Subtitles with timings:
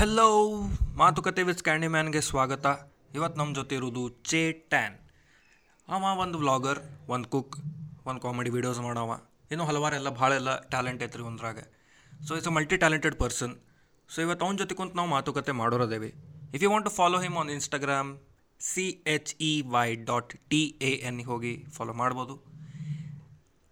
[0.00, 0.60] Hello
[0.96, 2.66] ಮಾತುಕತೆ with candy ಮ್ಯಾನ್ಗೆ ಸ್ವಾಗತ.
[3.14, 4.94] ಇವತ್ತು ನಮ್ಮ ಜೊತೆ ಇರೋದು ಚೇ ಟ್ಯಾನ್
[5.88, 7.56] ಅವ ಒಂದು ವ್ಲಾಗರ್ ಒಂದು ಕುಕ್
[8.06, 9.18] ಒಂದು ಕಾಮಿಡಿ ವೀಡಿಯೋಸ್ ಮಾಡೋವ.
[9.50, 11.58] ಇನ್ನೂ ಹಲವಾರೆಲ್ಲ ಭಾಳ ಎಲ್ಲ ಟ್ಯಾಲೆಂಟ್ ಐತ್ರಿ ಒಂದ್ರಾಗ
[12.28, 13.54] so it's a multi talented person
[14.08, 16.14] so ಇವತ್ತು ಅವನ ಜೊತೆ ಕುಂತು ನಾವು ಮಾತುಕತೆ ಮಾಡೋರದೇವಿ.
[16.54, 18.18] If you want to follow him on Instagram
[18.60, 22.36] C H E Y dot T A N ಹೋಗಿ ಫಾಲೋ ಮಾಡ್ಬೋದು.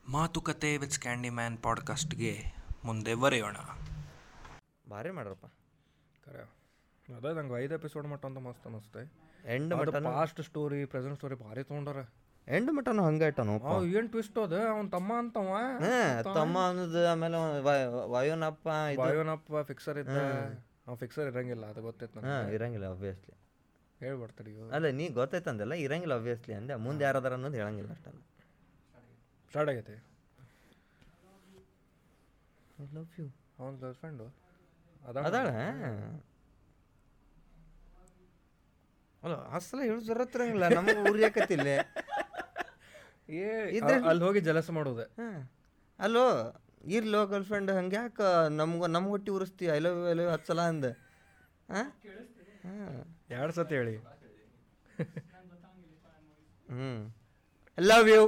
[0.09, 2.35] ಮಾತುಕತೆ ವಿತ್ ಕ್ಯಾಂಡಿ ಮ್ಯಾನ್ ಪಾಡ್ಕಾಸ್ಟ್ಗೆ
[2.85, 3.57] ಮುಂದೆ ಬರೆಯೋಣ.
[4.91, 5.47] ಭಾರಿ ಮಾಡ್ರಪ್ಪ.
[7.07, 9.03] ಅದೇ ನಂಗೆ ಐದು ಎಪಿಸೋಡ್ ಮಟ್ಟ ಅಂತ ಮಸ್ತ್ ಅನಿಸ್ತೆ.
[9.55, 12.01] ಎಂಡ್ ಮಟ್ಟ ಲಾಸ್ಟ್ ಸ್ಟೋರಿ ಪ್ರೆಸೆಂಟ್ ಸ್ಟೋರಿ ಭಾರಿ ತೊಗೊಂಡಾರ.
[12.47, 14.55] ಎಂಡ್ ಮಟನು ಹಂಗೆ ಆಯ್ತಾನು ಅವ್ ಏನ್ ಟ್ವಿಸ್ಟ್ ಅದ?
[14.75, 15.49] ಅವ್ನ ತಮ್ಮ ಅಂತವ?
[16.39, 17.39] ತಮ್ಮ ಅನ್ನೋದು ಆಮೇಲೆ
[18.15, 18.67] ವಯೋನಪ್ಪ
[19.03, 20.17] ವಯೋನಪ್ಪ ಫಿಕ್ಸರ್ ಇದ್ದ
[20.87, 22.21] ಅವ ಫಿಕ್ಸರ್ ಇರಂಗಿಲ್ಲ ಅದು ಗೊತ್ತೈತೆ
[22.59, 23.35] ಇರಂಗಿಲ್ಲ ಅಬ್ವಿಯಸ್ಲಿ
[24.01, 26.75] ಹೇಳ್ಬಿಡ್ತಾರೆ ಅಲ್ಲ ನೀ ಗೊತ್ತೈತಂದಲ್ಲ ಇರಂಗಿಲ್ಲ ಅಬ್ವಿಯಸ್ಲಿ ಅಂದೆ.
[26.87, 28.21] ಮುಂದೆ ಯಾರದಾರ ಅನ್ನೋದು ಹೇಳಂಗಿಲ್ಲ ಅಷ್ಟಲ್ಲ
[29.51, 29.97] ಸ್ಟಾರ್ಟ್ ಆಗೈತೆ.
[32.81, 33.27] ಐ ಲವ್ ಯು
[33.59, 34.27] ಅವ್ನ ಗರ್ಲ್ ಫ್ರೆಂಡು
[35.03, 35.49] ಅದಾಳ.
[39.23, 40.95] ಅಲ್ಲ ಅಸಲ ಹೇಳು ಜರತ್ತಿರಂಗಿಲ್ಲ ನಮಗೆ
[43.29, 43.47] ಏ
[44.11, 45.07] ಅಲ್ಲಿ ಹೋಗಿ ಜಲಸ ಮಾಡೋದೆ.
[45.99, 46.25] ಅಲ್ಲೋ
[46.97, 48.29] ಇರ್ಲೋ ಗರ್ಲ್ ಫ್ರೆಂಡ್ ಹಂಗೆ ಯಾಕೆ
[48.59, 50.91] ನಮ್ಗೆ ನಮ್ಮ ಹೊಟ್ಟಿ ಉರಿಸ್ತಿ ಐ ಲವ್ ಐ ಲವ್ ಹತ್ತು ಸಲ ಅಂದೆ.
[53.37, 53.95] ಎರಡು ಸತಿ ಹೇಳಿ.
[56.71, 56.91] ಹ್ಞೂ
[57.79, 58.23] ಲವ್ ಯು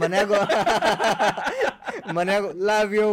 [0.00, 0.32] ಮನ್ಯಾಗ
[2.18, 3.08] ಮನ್ಯಾಗ ಲವ್ ಯು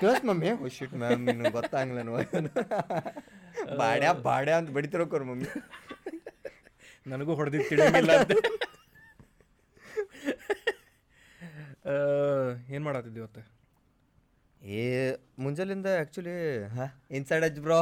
[0.00, 2.00] ಕೇಳಸ್ ಮಮ್ಮಿ ಓ ಶಿಟ್ ಮ್ಯಾಮ್ ನಿನಗೆ ಗೊತ್ತಾಗಲ್ಲ
[3.80, 5.48] ಬಾಡ್ಯಾ ಬಾಡ್ಯಾ ಅಂತ ಬಡಿತಿರೋಕೋರ್ ಮಮ್ಮಿ.
[7.06, 8.32] ನನಗೂ ಹೊಡೆದಿದ್ದು ತಿಳಿಯಂಗಿಲ್ಲ ಅಂತ.
[12.74, 13.42] ಏನು ಮಾಡತ್ತಿದ್ದಿ ಇವತ್ತು?
[14.60, 14.80] ಏ
[15.42, 16.34] ಮುಂಜಾಲಿಂದ ಆ್ಯಕ್ಚುಲಿ
[16.74, 16.88] ಹಾಂ
[17.18, 17.78] Inside Edge bro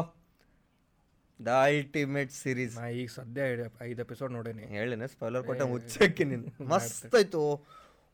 [1.41, 3.47] the ultimate series ನಾ ಈಗ ಸದ್ಯ
[3.89, 4.65] ಐದು ಎಪಿಸೋಡ್ ನೋಡೇನಿ.
[4.75, 6.51] ಹೇಳಿನ ಸ್ಪೈಲರ್ ಕೊಟ್ಟ ಮುಚ್ಚಕ್ಕೆ ನೀನು.
[6.73, 7.41] ಮಸ್ತ್ ಆಯ್ತು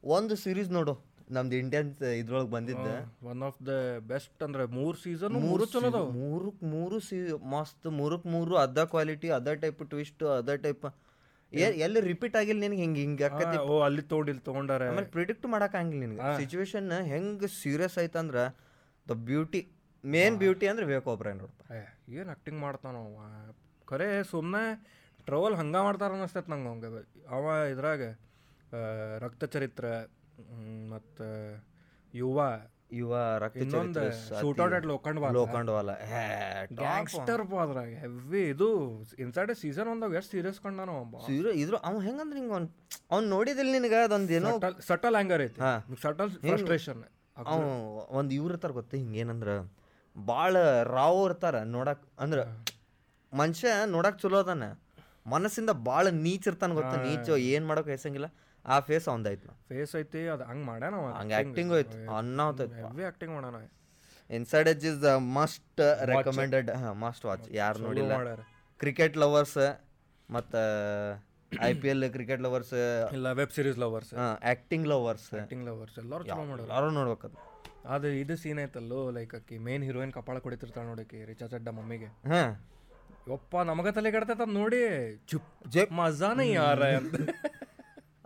[0.05, 0.95] ಒಂದು ಸೀರೀಸ್ ನೋಡು.
[1.31, 2.89] ನಮ್ದು ಇಂಡಿಯನ್ ಇದ್ರೊಳಗೆ ಬಂದಿದ್ದ.
[3.31, 3.73] ಒನ್ ಆಫ್ ದ
[4.09, 6.07] ಬೆಸ್ಟ್ ಅಂದ್ರೆ ಮೂರು ಸೀಸನ್ ಮೂರು ಚಲೋ ಅದಾವ.
[6.21, 7.19] ಮೂರಕ್ಕೆ ಮೂರು ಸೀ
[7.53, 10.87] ಮಸ್ತ್ ಮೂರಕ್ಕೆ ಮೂರು ಅದ ಕ್ವಾಲಿಟಿ ಅದ ಟೈಪ್ ಟ್ವಿಸ್ಟ್ ಅದ ಟೈಪ್
[11.81, 14.85] ಎಲ್ಲಿ ರಿಪೀಟ್ ಆಗಿಲ್ಲ ನಿನಗೆ ಹಿಂಗೆ ಹಿಂಗೆ ಅಕ್ಕತಿ ಓ ಅಲ್ಲಿ ತೋಡಿ ಇಲ್ಲಿ ತೊಗೊಂಡಾರೆ.
[14.91, 16.29] ಆಮೇಲೆ ಪ್ರಿಡಿಕ್ಟ್ ಆಗಂಗಿಲ್ಲ ನಿನಗೆ.
[16.39, 18.45] ಸಿಚುವೇಶನ್ ಹೆಂಗೆ ಸೀರಿಯಸ್ ಆಯ್ತಂದ್ರೆ
[19.07, 19.63] ದ ಬ್ಯೂಟಿ
[20.05, 21.63] ಮೇನ್ ಬ್ಯೂಟಿ ಅಂದ್ರೆ ಬೇಕು ಒಬ್ರ ನೋಡಪ್ಪ
[22.13, 23.01] ಏನು ಆ್ಯಕ್ಟಿಂಗ್ ಮಾಡ್ತಾನೋ
[23.89, 24.63] ಖರೆ ಸುಮ್ಮನೆ
[25.27, 26.89] ಟ್ರವಲ್ ಹಂಗ ಮಾಡ್ತಾರ ಅನ್ನಿಸ್ತೈತೆ ನಂಗೆ ಅವಂಗೆ
[27.31, 27.43] ಅವ
[27.73, 28.03] ಇದ್ರಾಗ
[28.73, 28.81] ಆ,
[29.19, 29.85] ರಕ್ತ ಚರಿತ್ರ
[30.93, 31.27] ಮತ್ತು
[32.15, 32.39] ಯುವ.
[32.99, 34.01] ಯುವ ರಕ್ತ ಇನ್ನೊಂದು
[34.39, 35.19] ಶೂಟೌಟ್ ಅಟ್ ವಾಲ.
[35.25, 35.91] ಬಾಲ್ ಲೋಖಂಡವಾಲ
[36.81, 37.91] ಗ್ಯಾಂಗ್ಸ್ಟರ್ ಅದ್ರಾಗ.
[38.03, 38.69] ಹೆವಿ ಇದು.
[39.25, 40.97] ಇನ್ಸೈಡ್ ಸೀಸನ್ ಒಂದಾಗ ಎಷ್ಟು ಸೀರಿಯಸ್ ಕಂಡಾನ
[41.29, 42.69] ಸೀರಿಯಸ್ ಇದ್ರ ಅವ ಹೆಂಗಂದ್ರೆ ಹಿಂಗೆ ಅವ್ನು
[43.13, 44.51] ಅವ್ನು ನೋಡಿದಿಲ್ಲ ನಿನಗೆ ಅದೊಂದು ಏನೋ
[44.89, 45.61] ಸಟಲ್ ಆ್ಯಂಗರ್ ಐತಿ.
[46.05, 47.05] Subtle frustration.
[47.41, 47.59] ಅವ
[48.21, 49.57] ಒಂದು ಇವ್ರು ಇರ್ತಾರೆ ಗೊತ್ತ ಹಿಂಗೇನಂದ್ರೆ
[50.17, 50.55] ಭಾಳ
[50.97, 52.45] ರಾವ್ ಇರ್ತಾರ ನೋಡಕ್ ಅಂದ್ರೆ
[53.33, 54.65] ಮನುಷ್ಯ ನೋಡಕ್ ಚಲೋ ಅದಾನ.
[55.35, 58.29] ಮನಸ್ಸಿಂದ ಭಾಳ ನೀಚ್ ಇರ್ತಾನ ಗೊತ್ತ ನೀಚ ಏನು ಮಾಡೋಕೆ ಹೆಸಂಗಿಲ್ಲ
[58.65, 61.99] ಆ ಫೇಸ್ ಅವಂದೈತ್ ನಾ ಫೇಸ್ ಐತಿ ಅದು ಹಂಗೆ ಮಾಡ್ಯಾನ ಹಂಗೆ ಆ್ಯಕ್ಟಿಂಗ್ ಹೋಯ್ತು.
[62.19, 62.41] ಅನ್ನ
[62.83, 63.61] ಹೆವಿ ಆ್ಯಕ್ಟಿಂಗ್ ಮಾಡ್ಯಾನ
[64.31, 65.81] Inside Edge is the must
[66.13, 66.71] recommended
[67.05, 68.13] must watch ಯಾರು ನೋಡಿಲ್ಲ.
[68.81, 69.59] ಕ್ರಿಕೆಟ್ ಲವರ್ಸ್
[70.29, 70.55] ಮತ್ತ
[71.53, 72.75] I P L cricket lovers
[73.17, 76.69] ಇಲ್ಲ web series lovers acting lovers acting lovers ಎಲ್ಲರೂ ಚಲೋ ಮಾಡೋರು.
[76.75, 77.31] ಯಾರು ನೋಡ್ಬೇಕು
[77.95, 82.09] ಅದು ಇದು ಸೀನ್ ಐತಲ್ಲೋ ಲೈಕ್ ಅಕ್ಕಿ ಮೇನ್ ಹೀರೋಯಿನ್ ಕಪಾಳ ಕೊಡಿತಿರ್ತಾಳೆ ನೋಡಕ್ಕೆ ರಿಚಾ ಚಡ್ಡ ಮಮ್ಮಿಗೆ.
[82.33, 82.51] ಹಾಂ.
[83.31, 84.81] ಯಪ್ಪ ನಮಗ ತಲೆ ಕೆಡ್ತೈತ ಅದ್ ನೋಡಿ.
[85.31, 87.15] ಚುಪ್ ಜೆ ಮಜಾನೇ ಯಾರ ಅಂತ.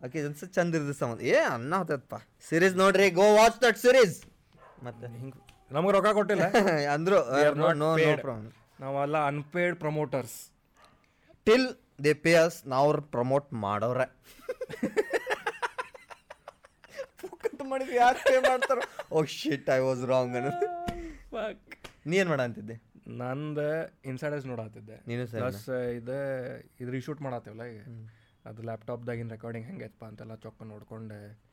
[0.05, 1.21] ಓಕೆ ಅನ್ಸ ಚಂದ ಇರ್ದ ಸಂಬಂಧ.
[1.31, 2.15] ಏ ಅನ್ನ ಹೋತಪ್ಪ
[2.49, 4.17] ಸೀರೀಸ್ ನೋಡ್ರಿ ಗೋ ವಾಚ್ ದಟ್ ಸೀರೀಸ್
[4.87, 5.07] ಮತ್ತೆ?
[5.15, 5.37] ಹಿಂಗ್
[5.71, 6.47] ನಮ್ಗೆ ರೊಕ್ಕ ಕೊಟ್ಟಿಲ್ಲ.
[6.95, 7.19] ಅಂದ್ರು
[7.61, 8.21] ನೋ ನೋ paid.
[8.27, 8.51] ಪ್ರಾಬ್ಲಮ್
[8.81, 10.37] ನಾವೆಲ್ಲ unpaid promoters
[11.47, 11.69] till
[12.05, 14.07] they pay us ನಾವು ಪ್ರಮೋಟ್ ಮಾಡೋರೆ
[17.71, 18.81] ಮಾಡಿದ್ವಿ ಯಾರು ಪೇ ಮಾಡ್ತಾರ?
[19.13, 20.67] Oh shit I was wrong ಅನ್ನೋದು.
[22.07, 22.77] ನೀ ಏನು ಮಾಡ ಅಂತಿದ್ದೆ
[23.21, 23.61] ನಂದ
[24.11, 25.65] ಇನ್ಸೈಡರ್ಸ್ ನೋಡತ್ತಿದ್ದೆ ನೀನು ಪ್ಲಸ್
[25.99, 26.19] ಇದು
[26.81, 27.81] ಇದು ರೀಶೂಟ್ ಮಾಡತ್ತೇವಲ್ಲ ಈಗ.
[28.45, 31.45] ಅದು ಲ್ಯಾಪ್ಟಾಪ್ದಾಗಿನ ರೆಕಾರ್ಡಿಂಗ್ ಹೆಂಗೈತಪ್ಪ ಅಂತೆಲ್ಲ ಚೊಕ್ಕ ನೋಡ್ಕೊಂಡೆ.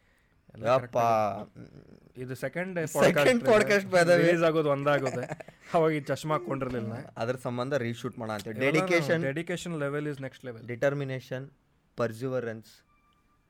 [2.17, 4.21] ಇದು ಸೆಕೆಂಡ್ ಪಾಡ್ಕಾಸ್ಟ್.
[4.21, 5.45] ರಿಲೀಸ್ ಆಗೋದು ಒಂದಾಗುತ್ತೆ.
[5.73, 10.67] ಅವಾಗ ಈ ಚಶ್ಮಾ ಹಾಕೊಂಡಿರ್ಲಿಲ್ಲ ಅದ್ರ ಸಂಬಂಧ ರೀಶೂಟ್ ಮಾಡ ಅಂತ dedication dedication level is next level
[10.67, 11.49] determination
[11.97, 12.83] perseverance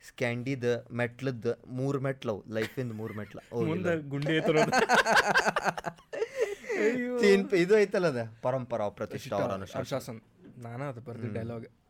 [0.03, 3.66] ಸ್ಕ್ಯಾಂಡಿದ ಮೆಟ್ಲದ ಮೂರು ಮೆಟ್ಲವು ಲೈಫಿಂದ ಮೂರು ಮೆಟ್ಲ.
[3.66, 4.38] ಮುಂದೆ ಗುಂಡಿ
[7.63, 8.38] ಇದು ಐತಲ್ಲ ಅದ?
[8.41, 10.21] ಪರಂಪರಾ ಪ್ರತಿಷ್ಠಾ ಅನುಶಾಸನ್.
[10.57, 11.81] ನಾನು ಅದು ಬರ್ದು ಡೈಲಾಗ್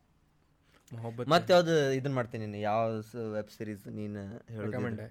[1.33, 2.61] ಮತ್ತೆ ಯಾವ್ದು ಇದನ್ನ ಮಾಡ್ತೀನಿ ನೀನು?
[2.69, 2.81] ಯಾವ
[3.35, 4.21] ವೆಬ್ ಸೀರೀಸ್ ನೀನು
[4.63, 5.01] ರೆಕಮೆಂಡ್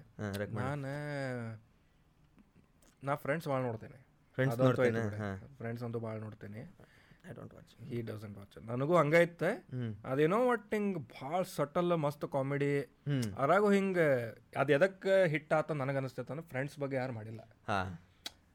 [0.59, 0.93] ನಾನು
[3.03, 3.97] ನಾ ಫ್ರೆಂಡ್ಸ್ ಭಾಳ ನೋಡ್ತೇನೆ.
[4.37, 5.01] ಫ್ರೆಂಡ್ಸ್ ನೋಡ್ತೇನೆ,
[5.57, 6.61] ಫ್ರೆಂಡ್ಸ್ ಅಂತೂ ಭಾಳ ನೋಡ್ತೇನೆ.
[7.29, 9.49] I don't watch he doesn't watch ನನಗೂ ಹಂಗೈತೆ.
[10.05, 12.71] ಅದೇನೋ ಒಟ್ಟು ಹಿಂಗೆ ಭಾಳ ಸಟಲ್ ಮಸ್ತ್ ಕಾಮಿಡಿ.
[13.37, 14.07] ಅರಾಗು ಹಿಂಗೆ
[14.57, 17.41] ಅದು ಎದಕ್ಕೆ ಹಿಟ್ ಆತ ನನಗೆ ಅನಿಸ್ತೈತೆ ಅಂದ್ರೆ ಫ್ರೆಂಡ್ಸ್ ಬಗ್ಗೆ ಯಾರು ಮಾಡಿಲ್ಲ.
[17.67, 17.81] ಹಾ.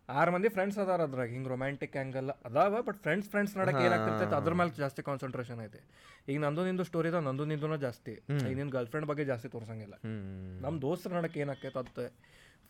[0.08, 4.54] ಆರು ಮಂದಿ ಫ್ರೆಂಡ್ಸ್ ಅದಾರ ಅದ್ರಾಗ ಹಿಂಗೆ ರೊಮ್ಯಾಂಟಿಕ್ ಆ್ಯಂಗಲ್ ಅದಾವ ಬಟ್ ಫ್ರೆಂಡ್ಸ್ ಫ್ರೆಂಡ್ಸ್ ನಡಕ್ಕೆ ಏನಾಗ್ತಿರ್ತೈತೆ ಅದ್ರ
[4.60, 5.80] ಮೇಲೆ ಜಾಸ್ತಿ ಕಾನ್ಸಂಟ್ರೇಷನ್ ಐತೆ.
[6.30, 8.14] ಈಗ ನಂದು ನಿಂದು ಸ್ಟೋರಿ ಅದ ನಂದು ನಿಂದು ಜಾಸ್ತಿ.
[8.48, 9.96] ಈಗ ನಿನ್ನ ಗರ್ಲ್ ಫ್ರೆಂಡ್ ಬಗ್ಗೆ ಜಾಸ್ತಿ ತೋರ್ಸಂಗಿಲ್ಲ.
[10.64, 12.06] ನಮ್ಮ ದೋಸ್ತರ ನಡಕ್ಕೆ ಏನಾಕೈತೆ ಅದು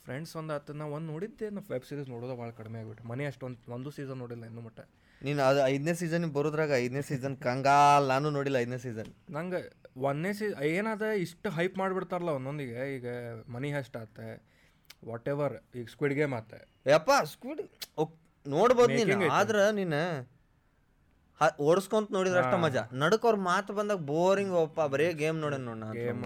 [0.06, 3.04] ಫ್ರೆಂಡ್ಸ್ ಒಂದು ಹತ್ತು ನಾ ಒಂದು ನೋಡಿದ್ದೆ ನಾ ವೆಬ್ ಸೀರೀಸ್ ನೋಡೋದು ಭಾಳ ಕಡಿಮೆ ಆಗಿಬಿಟ್ಟು.
[3.12, 4.80] ಮನೆ ಅಷ್ಟೊಂದು ಒಂದು ಸೀಸನ್ ನೋಡಿಲ್ಲ ಇನ್ನು ಮಟ್ಟ.
[5.20, 9.60] ನೀನು ಅದು ಐದನೇ ಸೀಸನ್ ಬರೋದ್ರಾಗ ಐದನೇ ಸೀಸನ್ ಕಂಗಾಲ್ ನಾನು ನೋಡಿಲ್ಲ ಐದನೇ ಸೀಸನ್ ನಂಗೆ
[10.08, 10.46] ಒಂದನೇ ಸೀ
[10.78, 13.06] ಏನಾದ ಇಷ್ಟು ಹೈಪ್ ಮಾಡಿಬಿಡ್ತಾರಲ್ಲ ಒಂದೊಂದಿಗೆ ಈಗ
[13.54, 14.18] ಮನಿ ಹೆಸ್ಟ್ ಆತ
[15.02, 16.52] ವಾಟ್ ಎವರ್ ಈಗ ಸ್ಕ್ವಿಡ್ ಗೇಮ್ ಆತ.
[16.94, 17.62] ಯಪ್ಪ ಸ್ಕ್ವಿಡ್
[18.46, 19.28] ನೋಡ್ಬೋದು ನೀನು.
[19.38, 20.00] ಆದ್ರೆ ನೀನು
[21.68, 22.82] ಓಡಿಸ್ಕೊಂತ ನೋಡಿದ್ರೆ ಅಷ್ಟ ಮಜಾ.
[23.02, 26.22] ನಡಕ್ ಅವ್ರ ಮಾತು ಬಂದಾಗ ಬೋರಿಂಗ್ ಒಪ್ಪ ಬರೀ ಗೇಮ್ ನೋಡ ನೋಡ ಗೇಮ್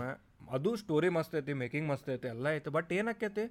[0.57, 2.71] ಅದು ಸ್ಟೋರಿ ಮಸ್ತ್ ಐತಿ ಮೇಕಿಂಗ್ ಮಸ್ತ್ ಐತಿ ಎಲ್ಲ ಐತಿ.
[2.77, 3.45] ಬಟ್ ಏನಕ್ಕೈತಿ?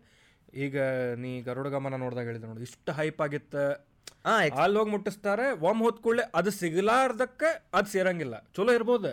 [0.66, 0.78] ಈಗ
[1.24, 3.64] ನೀ ಗರುಡ ಗಮನ ನೋಡ್ದಾಗ ಹೇಳಿದ ನೋಡಿ ಇಷ್ಟು ಹೈಪ್ ಆಗಿತ್ತು.
[4.62, 8.36] ಅಲ್ಲಿ ಹೋಗಿ ಮುಟ್ಟಿಸ್ತಾರೆ ಒಮ್ಮೆ ಹೊತ್ಕೊಳ್ಳೆ ಅದು ಸಿಗಲಾರ್ದಕ್ಕೆ ಅದು ಸೇರಂಗಿಲ್ಲ.
[8.56, 9.12] ಚಲೋ ಇರ್ಬೋದು?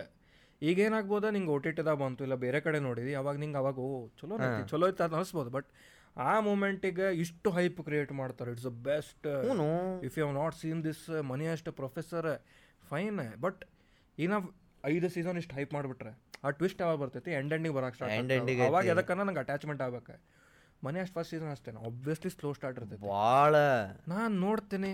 [0.61, 1.25] ಈಗ ಏನಾಗ್ಬೋದ?
[1.35, 3.89] ನಿಂಗೆ ಓ ಟಿ ಟಿದಾಗ ಬಂತು ಇಲ್ಲ ಬೇರೆ ಕಡೆ ನೋಡಿದಿ ಅವಾಗ ನಿಂಗೆ ಅವಾಗ ಓ
[4.19, 4.37] ಚಲೋ
[4.71, 5.51] ಚಲೋ ಇತ್ತು ಅದು ಅನಿಸ್ಬೋದು.
[5.57, 5.69] ಬಟ್
[6.25, 8.49] ಆ ಮೂಮೆಂಟಿಗೆ ಇಷ್ಟು ಹೈಪ್ ಕ್ರಿಯೇಟ್ ಮಾಡ್ತಾರೆ.
[8.55, 9.27] It's a best
[10.07, 12.29] if you have not seen this Money ಅಷ್ಟು ಪ್ರೊಫೆಸರ್
[12.91, 13.61] ಫೈನ್ ಬಟ್
[14.17, 14.47] ಈಗ ನಾವು
[14.93, 16.13] ಐದು ಸೀಸನ್ ಇಷ್ಟು ಹೈಪ್ ಮಾಡಿಬಿಟ್ರೆ
[16.45, 17.31] ಆ ಟ್ವಿಸ್ಟ್ ಯಾವಾಗ ಬರ್ತೈತಿ?
[17.39, 20.15] ಎಂಡ್ ಎಂಡಿಂಗ್ ಬರೋಕೆ ಸ್ಟಾರ್ಟ್ ಅವಾಗ ಎದಕ್ಕನ್ನ ನಂಗೆ ಅಟ್ಯಾಚ್ಮೆಂಟ್ ಆಗ್ಬೇಕು.
[20.85, 23.03] ಮನೆ ಅಷ್ಟು ಫಸ್ಟ್ ಸೀಸನ್ ಅಷ್ಟೇ ಆಬ್ವಿಯಸ್ಲಿ ಸ್ಲೋ ಸ್ಟಾರ್ಟ್ ಇರ್ತೈತಿ.
[23.13, 23.55] ಭಾಳ
[24.13, 24.91] ನಾನು ನೋಡ್ತೀನಿ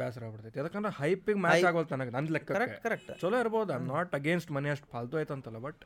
[0.00, 0.58] ಬೇಸರ ಆಗ್ಬಿಡ್ತೈತಿ.
[0.62, 4.70] ಯಾಕಂದ್ರೆ ಹೈಪಿಗೆ ಮ್ಯಾಚ್ ಆಗೋದು ನನಗೆ ನನ್ನ ಲೆಕ್ಕ ಕರೆಕ್ಟ್ ಕರೆಕ್ಟ್ ಚಲೋ ಇರ್ಬೋದು ಐ ನಾಟ್ ಅಗೇನ್ಸ್ಟ್ ಮನಿ
[4.74, 5.82] ಅಷ್ಟು ಫಾಲ್ತು ಆಯ್ತಂತಲ್ಲ ಬಟ್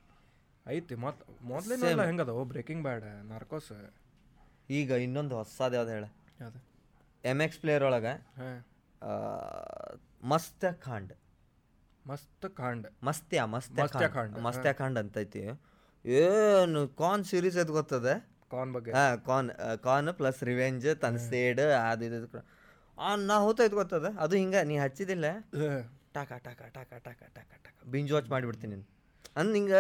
[0.67, 2.43] ಐತಿ ಮತ್ತೆ ಮೊದ್ಲೇನೆಲ್ಲ ಹೆಂಗದವು?
[2.53, 3.71] ಬ್ರೇಕಿಂಗ್ ಬ್ಯಾಡ್ ನಾರ್ಕೋಸ್
[4.71, 6.07] ಈಗ ಇನ್ನೊಂದು ಹೊಸದು ಯಾವ್ದು ಹೇಳ?
[6.41, 6.59] ಯಾವುದು?
[7.25, 8.59] ಎಂ ಎಕ್ಸ್ ಪ್ಲೇಯರ್ ಒಳಗೆ ಹಾಂ.
[10.33, 11.13] ಮಸ್ತ್ಯ ಖಾಂಡ್
[12.07, 14.15] ಮಸ್ತ್ ಕಾಂಡ್ ಮಸ್ತ್ಯ ಮಸ್ತ್ಯ ಮಸ್ತ್ಯ ಖಾಂಡ್.
[14.15, 15.43] ಖಾಂಡ್, ಮಸ್ತ್ಯ ಖಾಂಡ್ ಅಂತೈತಿ
[16.05, 18.15] ಏನು ಕಾನ್ ಸೀರೀಸ್ ಐತೆ ಗೊತ್ತದೆ?
[18.55, 18.93] ಕಾನ್ ಬಗ್ಗೆ.
[18.97, 19.51] ಹಾ ಕಾನ್
[19.89, 21.61] ಕಾನ್ ಪ್ಲಸ್ ರಿವೆಂಜ್ ತನ್ ಸೇಡ್
[21.91, 22.41] ಅದು ಇದು ಇದು.
[22.99, 24.09] ಆ ನಾ ಹೋತೈತೆ ಗೊತ್ತದ?
[24.25, 25.27] ಅದು ಹಿಂಗ ನೀ ಹಚ್ಚಿದಿಲ್ಲ?
[26.17, 27.67] ಟಾಕ ಟಾಕ ಟಾಕ ಟಾಕ ಟಾಕ ಟಾಕ.
[27.95, 28.87] ಬಿಂಜ್ ವಾಚ್ ಮಾಡಿಬಿಡ್ತೀನಿ ನೀನು.
[29.41, 29.75] ಅಂದ್ ಹಿಂಗ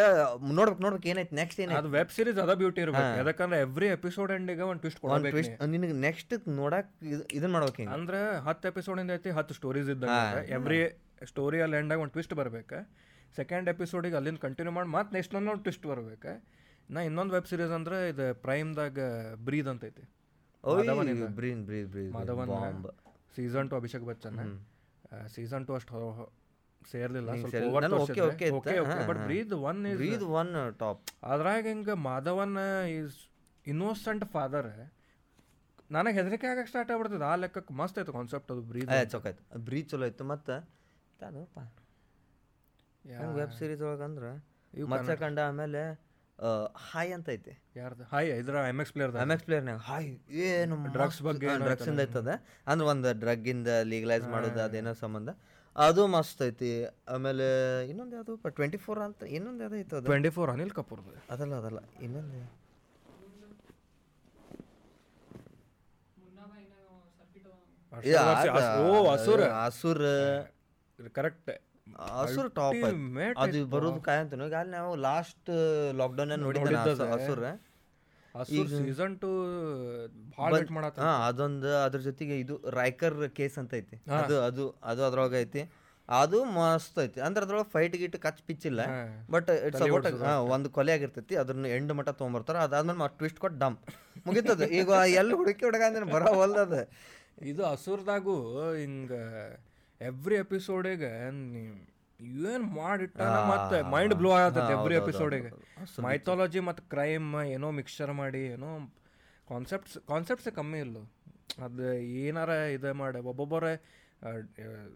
[0.58, 3.10] ನೋಡ್ಬೇಕು ನೋಡ್ಬೇಕು ಏನೈತೆ ನೆಕ್ಸ್ಟ್ ಏನಾಯ್ತು ಅದು ವೆಬ್ ಸೀರೀಸ್ ಅದ ಬ್ಯೂಟಿ ಇರ್ಬೇಕು.
[3.30, 8.66] ಯಾಕಂದ್ರೆ ಎವ್ರಿ ಎಪಿಸೋಡ್ ಎಂಡಿಗೆ ಒಂದು ಟ್ವಿಸ್ಟ್ ಕೊಡ್ಬೇಕು ನಿನಗೆ ನೆಕ್ಸ್ಟ್ ನೋಡಕ್ ಇದು ಇದನ್ನ ಮಾಡ್ಬೇಕು ಅಂದ್ರೆ ಹತ್ತು
[8.72, 10.04] ಎಪಿಸೋಡ್ ಇಂದ ಐತಿ ಹತ್ತು ಸ್ಟೋರೀಸ್ ಇದ್ದ
[10.58, 10.80] ಎವ್ರಿ
[11.32, 12.78] ಸ್ಟೋರಿ ಅಲ್ಲಿ ಎಂಡಾಗ ಒಂದು ಟ್ವಿಸ್ಟ್ ಬರ್ಬೇಕು.
[13.38, 16.32] ಸೆಕೆಂಡ್ ಎಪಿಸೋಡಿಗೆ ಅಲ್ಲಿಂದ ಕಂಟಿನ್ಯೂ ಮಾಡಿ ಮತ್ತೆ ನೆಕ್ಸ್ಟ್ ಒಂದು ಟ್ವಿಸ್ಟ್ ಬರ್ಬೇಕು.
[16.94, 18.98] ನಾ ಇನ್ನೊಂದು ವೆಬ್ ಸೀರೀಸ್ ಅಂದ್ರೆ ಇದು ಪ್ರೈಮ್ದಾಗ
[19.48, 20.04] ಬ್ರೀದ್ ಅಂತ ಐತಿ.
[22.16, 22.50] Madhavan
[23.36, 24.38] season two Abhishek Bachchan
[25.34, 25.92] season two ಅಷ್ಟು
[26.90, 27.30] ಸೇರ್ಲಿಲ್ಲ
[28.88, 28.94] ಹಾ.
[29.22, 32.56] Breathe one Breathe one top ಅದ್ರಾಗ ಹಿಂಗೆ ಮಾಧವನ್
[32.94, 33.18] ಈಸ್
[33.66, 34.70] ಇನ್ನೋಸೆಂಟ್ ಫಾದರ್
[35.90, 37.24] ನನಗೆ ಹೆದರಿಕೆ ಆಗಕ್ಕೆ ಸ್ಟಾರ್ಟ್ ಆಗ್ಬಿಡ್ತದೆ.
[37.24, 40.54] ಆ ಲೆಕ್ಕಕ್ಕೆ ಮಸ್ತ್ ಆಯ್ತು ಕಾನ್ಸೆಪ್ಟ್ ಅದು ಬ್ರೀದ್ ಚೊಕಾಯ್ತು ಬ್ರೀದ್ ಚಲೋ ಇತ್ತು ಮತ್ತು
[41.20, 41.58] ಅದಪ್ಪ
[43.36, 44.30] ವೆಬ್ ಸೀರೀಸ್ ಒಳಗೆ ಅಂದ್ರೆ
[44.88, 45.82] ಮಚ್ಚ ಕಂಡ ಆಮೇಲೆ
[46.84, 47.52] ಹಾಯ್ ಅಂತ ಐತೆ.
[47.76, 48.04] ಯಾರ್ದು?
[48.12, 50.08] ಹಾಯ್ ಇದ್ರ M X player M X ಪ್ಲೇಯರ್ನಾಗ hi
[50.46, 52.30] ಏನು ಡ್ರಗ್ಸ್ ಬಗ್ಗೆ ಡ್ರಗ್ಸಿಂದ ಐತದ
[52.66, 55.30] ಅಂದ್ರೆ ಒಂದು ಡ್ರಗ್ಗಿಂದ ಲೀಗಲೈಸ್ ಮಾಡೋದು ಅದೇನೋ ಸಂಬಂಧ.
[55.76, 56.84] ಅದು ಮಸ್ತ್ ಐತಿ.
[57.08, 57.46] ಆಮೇಲೆ
[57.88, 58.36] ಇನ್ನೊಂದು ಯಾವುದು?
[58.48, 60.04] ಟ್ವೆಂಟಿ ಫೋರ್ ಅಂತ ಇನ್ನೊಂದು ಯಾವ್ದು ಐತೆ ಅದು?
[60.04, 61.12] ಟ್ವೆಂಟಿ ಫೋರ್ ಅನಿಲ್ ಕಪೂರ್ದು.
[61.30, 61.78] ಅದಲ್ಲ ಅದಲ್ಲ.
[62.02, 62.40] ಇನ್ನೊಂದು.
[69.64, 70.02] ಅಸುರ.
[71.14, 71.50] ಕರೆಕ್ಟ್
[71.98, 72.54] ಅಸುರ್.
[72.54, 72.84] ಟಾಪ್
[73.38, 74.44] ಅದು ಬರೋದು ಕಾಯಂತನು.
[74.44, 75.50] ಅಂತ ಅಲ್ಲಿ ನಾವು ಲಾಸ್ಟ್
[75.94, 77.71] ಲಾಕ್ಡೌನ್ ನೋಡಿದ್ದೆ ಅಸುರ್.
[78.48, 79.30] ಸೀಸನ್ ಟು
[80.98, 83.96] ಹಾ ಅದೊಂದು ಅದ್ರ ಜೊತೆಗೆ ಇದು ರಾಯ್ಕರ್ ಕೇಸ್ ಅಂತ ಐತಿ.
[84.20, 85.62] ಅದು ಅದು ಅದು ಅದ್ರೊಳಗೆ ಐತಿ.
[86.08, 87.20] ಅದು ಮಸ್ತ್ ಐತಿ.
[87.20, 88.80] ಅಂದ್ರೆ ಅದ್ರೊಳಗೆ ಫೈಟ್ ಗಿಟ್ ಕಚ್ ಪಿಚ್ ಇಲ್ಲ.
[89.30, 90.06] ಬಟ್ ಇಟ್ಸ್ ಅಬೌಟ್
[90.54, 91.36] ಒಂದು ಕೊಲೆ ಆಗಿರ್ತೈತಿ.
[91.36, 92.56] ಅದನ್ನ ಎಂಡ್ ಮಟ್ಟ ತೊಗೊಂಬರ್ತಾರ.
[92.56, 93.90] ಅದಾದ್ಮೇಲೆ ಮತ್ತೆ ಟ್ವಿಸ್ಟ್ ಕೊಟ್ಟು ಡಂಪ್
[94.26, 94.62] ಮುಗಿತದ.
[94.80, 96.88] ಈಗ ಎಲ್ಲಿ ಹುಡುಕಿ ಹುಡುಗ ಅಂದ್ರೆ ಬರೋ ಹೊಲ್ದದ.
[97.42, 98.34] ಇದು ಹಸುರ್ದಾಗೂ
[98.72, 99.12] ಹಿಂಗ
[100.00, 101.10] ಎವ್ರಿ ಎಪಿಸೋಡಿಗೆ
[102.50, 103.20] ಏನು ಮಾಡಿಟ್ಟ
[103.52, 105.50] ಮತ್ತೆ ಮೈಂಡ್ ಬ್ಲೋ ಆಗತ್ತೆ ಎವ್ರಿ ಎಪಿಸೋಡಿಗೆ
[106.06, 108.70] ಮೈಥಾಲಜಿ ಮತ್ತು ಕ್ರೈಮ್ ಏನೋ ಮಿಕ್ಸ್ಚರ್ ಮಾಡಿ ಏನೋ
[109.48, 110.96] ಕಾನ್ಸೆಪ್ಟ್ಸ್ ಕಾನ್ಸೆಪ್ಟ್ಸ್ ಕಮ್ಮಿ ಇಲ್ಲ.
[111.64, 111.86] ಅದು
[112.26, 113.72] ಏನಾರ ಇದು ಮಾಡಿ ಒಬ್ಬೊಬ್ಬರೇ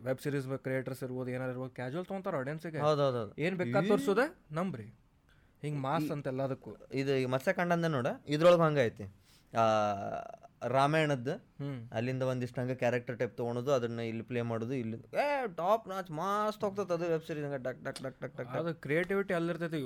[0.06, 2.80] ವೆಬ್ ಸೀರೀಸ್ ಕ್ರಿಯೇಟರ್ಸ್ ಇರ್ಬೋದು ಏನಾರ ಇರ್ಬೋದು ಕ್ಯಾಜುವಲ್ ತೊಗೊಂತಾರೆ ಆಡಿಯನ್ಸಿಗೆ
[3.46, 4.24] ಏನು ಬೇಕಾದ್ ತೋರ್ಸೋದ?
[4.52, 4.86] ನಂಬ್ರಿ.
[5.62, 6.72] ಹಿಂಗೆ ಮಾಸ್ ಅಂತ ಎಲ್ಲದಕ್ಕೂ.
[7.00, 8.08] ಇದು ಈಗ ಮತ್ಸ್ಯ ಕಂಡಂದೆ ನೋಡ.
[8.34, 9.06] ಇದ್ರೊಳಗೆ ಹಂಗೈತಿ.
[10.62, 11.34] ರಾಮಾಯಣದ್ದು.
[11.96, 15.26] ಅಲ್ಲಿಂದ ಒಂದಿಷ್ಟು ಹಂಗೆ ಕ್ಯಾರೆಕ್ಟರ್ ಟೈಪ್ ತೊಗೊಳೋದು ಅದನ್ನ ಇಲ್ಲಿ ಪ್ಲೇ ಮಾಡೋದು ಇಲ್ಲಿ ಏ
[15.60, 19.34] ಟಾಪ್ ನಾಚ್ ಮಸ್ತ್ ಹೋಗ್ತದೆ ಅದು ವೆಬ್ ಸೀರೀಸ್ ಹಂಗೆ ಡಕ್ ಡಕ್ ಡಕ್ ಡಕ್ ಡಕ್ ಅದು ಕ್ರಿಯೇಟಿವಿಟಿ
[19.38, 19.80] ಅಲ್ಲಿರ್ತೈತಿ.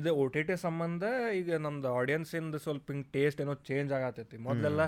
[0.00, 1.04] ಇದು ಓ ಟಿ ಟಿ ಸಂಬಂಧ
[1.40, 4.38] ಈಗ ನಮ್ದು ಆಡಿಯನ್ಸಿಂದ ಸ್ವಲ್ಪ ಹಿಂಗೆ ಟೇಸ್ಟ್ ಏನೋ ಚೇಂಜ್ ಆಗತ್ತೈತಿ.
[4.48, 4.82] ಮೊದಲೆಲ್ಲ.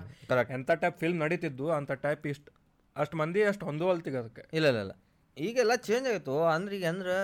[0.58, 2.52] ಎಂಥ ಟೈಪ್ ಫಿಲ್ಮ್ ನಡೀತಿದ್ದು ಅಂಥ ಟೈಪ್ ಇಷ್ಟು
[2.96, 4.44] ಅಷ್ಟು ಮಂದಿ ಅಷ್ಟು ಹೊಂದುವಲ್ತಿಗೆ ಅದಕ್ಕೆ.
[4.58, 4.94] ಇಲ್ಲ ಇಲ್ಲ ಇಲ್ಲ.
[5.36, 6.36] ಈಗೆಲ್ಲ ಚೇಂಜ್ ಆಯಿತು.
[6.56, 7.16] ಅಂದ್ರೆ ಈಗ ಅಂದ್ರೆ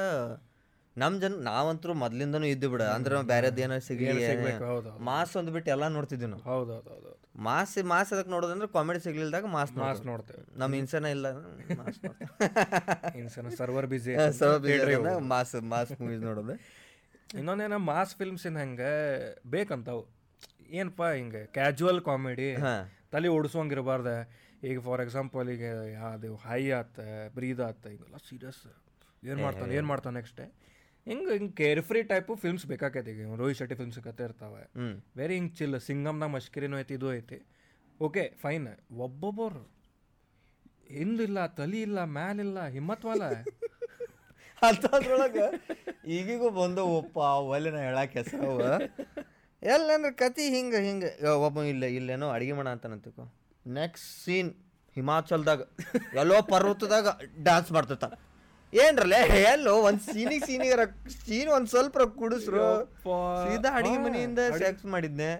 [0.97, 2.83] ನಮ್ಮ ಜನ ನಾವಂತರೂ ಮೊದ್ಲಿಂದನೂ ಇದ್ದು ಬಿಡ.
[2.97, 4.90] ಅಂದ್ರೆ ಬೇರೆದೇನೋ ಏನೋ ಸಿಗಲಿ ಹೌದು.
[5.09, 6.42] ಮಾಸ್ ಒಂದು ಬಿಟ್ಟು ಎಲ್ಲ ನೋಡ್ತಿದ್ವಿ ನಾವು.
[6.50, 7.12] ಹೌದು ಹೌದು ಹೌದು.
[7.35, 10.43] ಮಾಸ್ ಮಾಸ್ ಅದಕ್ಕೆ ನೋಡೋದಂದ್ರೆ ಕಾಮಿಡಿ ಸಿಗ್ಲಿಲ್ದಾಗ ಮಾಸ್ ಮಾಸ್ ನೋಡ್ತೇವೆ.
[10.61, 11.27] ನಮ್ಮ ಇನ್ಸನ ಇಲ್ಲ
[11.81, 11.99] ಮಾಸ್
[13.21, 14.15] ಇನ್ಸನ server busy
[15.33, 16.57] mass mass movies ನೋಡೋದು.
[17.41, 18.93] ಇನ್ನೊಂದೇನ ಮಾಸ್ ಫಿಲ್ಮ್ಸ್ ಫಿಲ್ಮ್ಸಿನ ಹಂಗೆ
[19.55, 20.03] ಬೇಕಂತಾವು.
[20.79, 22.49] ಏನಪ್ಪ ಹಿಂಗೆ ಕ್ಯಾಜುವಲ್ ಕಾಮಿಡಿ
[23.15, 24.12] ತಲೆ ಓಡಿಸೋಂಗಿರಬಾರ್ದ.
[24.71, 25.65] ಈಗ ಫಾರ್ ಎಕ್ಸಾಂಪಲ್ ಈಗ
[26.15, 26.99] ಅದು ಹೈ ಆತ
[27.37, 28.61] ಬ್ರೀದ್ ಆತ ಈಗೆಲ್ಲ ಸೀರಿಯಸ್
[29.31, 30.43] ಏನು ಮಾಡ್ತಾನೆ ಏನು ಮಾಡ್ತಾನೆ ನೆಕ್ಸ್ಟ್
[31.07, 34.63] ಹಿಂಗೆ ಹಿಂಗೆ ಕೇರ್ ಫ್ರೀ ಟೈಪು ಫಿಲ್ಮ್ಸ್ ಬೇಕಾಕೈತಿ ಈಗ ರೋಹಿತ್ ಶೆಟ್ಟಿ ಫಿಲ್ಮ್ಸ್ ಕತೆ ಇರ್ತಾವೆ.
[35.17, 37.39] ವೆರಿ ಹಿಂಗೆ ಚಿಲ್ ಸಿಂಗಮ್ನಾಗ ಮಷ್ಕಿರಿನೂ ಐತಿ ಇದು ಐತಿ.
[38.01, 38.69] ಓಕೆ ಫೈನ್
[39.07, 39.65] ಒಬ್ಬೊಬ್ಬರು
[40.97, 43.25] ಹಿಂದಿಲ್ಲ ತಲಿ ಇಲ್ಲ ಮ್ಯಾಲಿಲ್ಲ ಹಿಮ್ಮತ್ವಲ್ಲ.
[44.63, 45.47] ಅಂತದ್ರೊಳಗೆ
[46.17, 47.17] ಈಗಿಗೂ ಬಂದವು ಒಪ್ಪ
[47.53, 48.61] ಒಲೆನ ಹೇಳಕ್ಕೆ ಹೆಸರವ.
[49.63, 51.11] ಎಲ್ಲಂದ್ರೆ ಕತಿ ಹಿಂಗೆ ಹಿಂಗೆ.
[51.47, 53.25] ಒಬ್ಬ ಇಲ್ಲ ಇಲ್ಲೇನೋ ಅಡಿಗೆ ಮಾಡ ಅಂತಾನಂತಿಕೋ
[53.67, 54.53] ನೆಕ್ಸ್ಟ್ ಸೀನ್
[54.97, 55.63] ಹಿಮಾಚಲ್ದಾಗ
[56.15, 57.09] ಎಲ್ಲೋ ಪರ್ವತದಾಗ
[57.43, 58.07] ಡ್ಯಾನ್ಸ್ ಮಾಡ್ತಿರ್ತ
[58.73, 59.19] ಏನ್ರಲ್ಲೇ?
[59.52, 60.76] ಎಲ್ಲೋ ಒಂದ್ ಸೀನಿಗೆ ಸೀನಿಗೆ
[61.25, 62.67] ಸೀನ್ ಒಂದ್ ಸ್ವಲ್ಪ ಕುಡಿಸ್ರು.
[63.43, 65.31] ಸೀದಾ ಅಡಿಗೆ ಮನೆಯಿಂದ ಸೆಕ್ಸ್ ಮಾಡಿದ್ನೆ.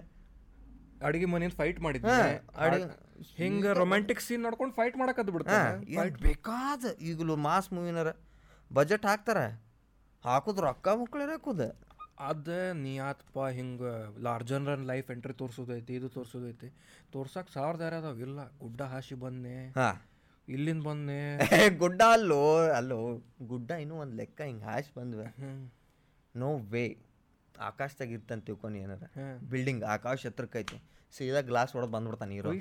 [1.09, 2.19] ಅಡಿಗೆ ಮನೆಯಿಂದ ಫೈಟ್ ಮಾಡಿದ್ನೇ.
[3.41, 5.31] ಹಿಂಗ ರೊಮ್ಯಾಂಟಿಕ್ ಸೀನ್ ನೋಡ್ಕೊಂಡು ಫೈಟ್ ಮಾಡಕದ್
[5.97, 8.11] ಏನ್ ಬೇಕಾದ ಈಗಲೂ ಮಾಸ್ ಮೂವಿನಾರ
[8.71, 9.39] ಬಜೆಟ್ ಹಾಕ್ತಾರ.
[10.25, 11.63] ಹಾಕುದ್ ರೊಕ್ಕ ಮಕ್ಳು ಹಾಕುದ
[12.31, 12.49] ಅದ
[12.83, 13.83] ನೀ ಆತಪ್ಪ ಹಿಂಗ
[14.23, 16.69] ಲಾರ್ಜರ್ ರನ್ ಲೈಫ್ ಎಂಟ್ರಿ ತೋರ್ಸೋದೈತಿ ಇದು ತೋರ್ಸೋದೈತಿ.
[17.13, 18.17] ತೋರ್ಸಕ್ ಸಾವಿರದ ಯಾರು ಅದಾವ?
[18.27, 19.89] ಇಲ್ಲ ಗುಡ್ಡ ಹಾಸಿ ಬಂದೆ ಹಾ.
[20.49, 21.19] ಇಲ್ಲಿಂದ ಬಂದೆ
[21.79, 22.99] ಗುಡ್ಡ ಅಲ್ಲೋ ಅಲ್ಲೋ
[23.43, 25.27] ಗುಡ್ಡ ಇನ್ನೂ ಒಂದು ಲೆಕ್ಕ ಹಿಂಗೆ ಹಾಶ್ ಬಂದ್ವೆ.
[26.35, 26.85] ನೋ ವೇ
[27.61, 29.03] ಆಕಾಶದಾಗ ಇರ್ತಂತ ತಿಳ್ಕೊಂಡು ಏನಾರ.
[29.51, 30.79] ಬಿಲ್ಡಿಂಗ್ ಆಕಾಶ ಎತ್ತರಕ್ಕೆ ಐತಿ.
[31.15, 32.53] ಸೀದಾ ಗ್ಲಾಸ್ ಹೊಡೆದು ಬಂದ್ಬಿಡ್ತಾನೆ ಇರೋ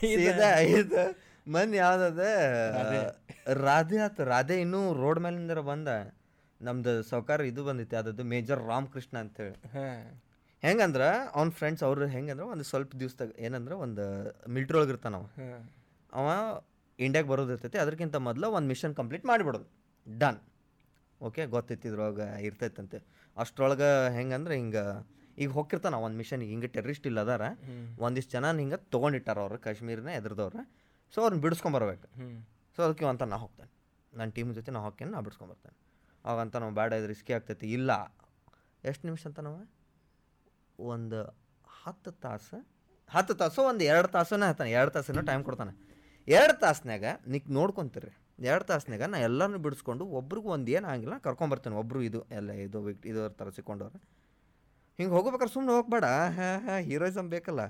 [0.00, 1.02] ಸೀದಾ ಇದು.
[1.46, 2.22] ಮಂದಿ ಯಾವ್ದದ?
[3.64, 3.98] ರಾಧೆ.
[3.98, 5.88] ಆತು ರಾಧೆ ಇನ್ನೂ ರೋಡ್ ಮೇಲಿಂದ ಬಂದ.
[6.60, 9.56] ನಮ್ದು ಸೌಕಾರ ಇದು ಬಂದಿತ್ತು ಅದದ್ದು ಮೇಜರ್ ರಾಮಕೃಷ್ಣ ಅಂತೇಳಿ.
[10.62, 11.02] ಹೆಂಗಂದ್ರ
[11.34, 14.04] ಅವ್ನ ಫ್ರೆಂಡ್ಸ್ ಅವ್ರು ಹೆಂಗಂದ್ರ ಒಂದು ಸ್ವಲ್ಪ ದಿವ್ಸದಾಗ ಏನಂದ್ರೆ ಒಂದು
[14.48, 15.26] ಮಿಲ್ಟ್ರಿ ಒಳಗೆ ಇರ್ತಾನ ಅವ.
[16.12, 16.26] ಅವ
[16.98, 19.68] ಇಂಡಿಯಾಗೆ ಬರೋದು ಇರ್ತೈತಿ ಅದಕ್ಕಿಂತ ಮೊದಲು ಒಂದು ಮಿಷನ್ ಕಂಪ್ಲೀಟ್ ಮಾಡಿಬಿಡೋದು.
[20.18, 20.40] ಡನ್
[21.22, 23.04] ಓಕೆ ಗೊತ್ತೈತಿ ಇದ್ರೊಳಗೆ ಇರ್ತೈತಂತೆ.
[23.36, 27.40] ಅಷ್ಟ್ರೊಳಗೆ ಹೆಂಗಂದ್ರೆ ಹಿಂಗೆ ಈಗ ಹೋಗಿರ್ತಾನ ಒಂದು ಮಿಷನ್ ಹಿಂಗೆ ಟೆರರಿಸ್ಟ್ ಇಲ್ಲ ಅದಾರ.
[27.98, 30.70] ಒಂದಿಷ್ಟು ಜನ ಹಿಂಗೆ ತೊಗೊಂಡಿಟ್ಟಾರ ಅವ್ರು ಕಾಶ್ಮೀರನ ಎದ್ರದವ್ರು.
[31.14, 32.08] ಸೊ ಅವ್ರನ್ನ ಬಿಡಿಸ್ಕೊಂಬರ್ಬೇಕು.
[32.76, 33.72] ಸೊ ಅದಕ್ಕೆ ಅಂತ ನಾ ಹೋಗ್ತೇನೆ.
[34.14, 35.76] ನನ್ನ ಟೀಮ್ ಜೊತೆ ನಾ ಹೋಗ್ತೇನೆ ನಾ ಬಿಡಿಸ್ಕೊಂಬರ್ತೇನೆ
[36.24, 37.72] ಅವಾಗಂತ ನಾವು ಬೇಡ ಇದು ರಿಸ್ಕಿ ಆಗ್ತೈತಿ.
[37.72, 38.16] ಇಲ್ಲ.
[38.84, 39.77] ಎಷ್ಟು ನಿಮಿಷ ಅಂತ ನಾವು?
[40.78, 41.22] ಒಂದು
[41.84, 42.68] ಹತ್ತು ತಾಸು
[43.08, 45.72] ಹತ್ತು ತಾಸು ಒಂದು ಎರಡು ತಾಸನ ಹತ್ತಾನೆ ಎರಡು ತಾಸನ ಟೈಮ್ ಕೊಡ್ತಾನೆ.
[46.28, 52.02] ಎರಡು ತಾಸ್ನ್ಯಾಗ ನಿಕ್ ನೋಡ್ಕೊತೀರಿ ಎರಡು ತಾಸ್ನ್ಯಾಗ ನಾ ಎಲ್ಲರೂ ಬಿಡಿಸ್ಕೊಂಡು ಒಬ್ರಿಗೂ ಒಂದು ಏನು ಆಗಿಲ್ಲ ಕರ್ಕೊಂಬರ್ತೇನೆ ಒಬ್ಬರು
[52.02, 53.98] ಇದು ಎಲ್ಲ ಇದು ಇದರ ಇದು ಥರ ಸಿಕ್ಕೊಂಡವ್ರು.
[54.98, 56.04] ಹಿಂಗೆ ಹೋಗ್ಬೇಕಾರೆ ಸುಮ್ಮನೆ ಹೋಗ್ಬೇಡ.
[56.04, 57.66] ಹಾಂ ಹಾ ಹೀರೋಯಿಸಮ್ ಬೇಕಲ್ಲ.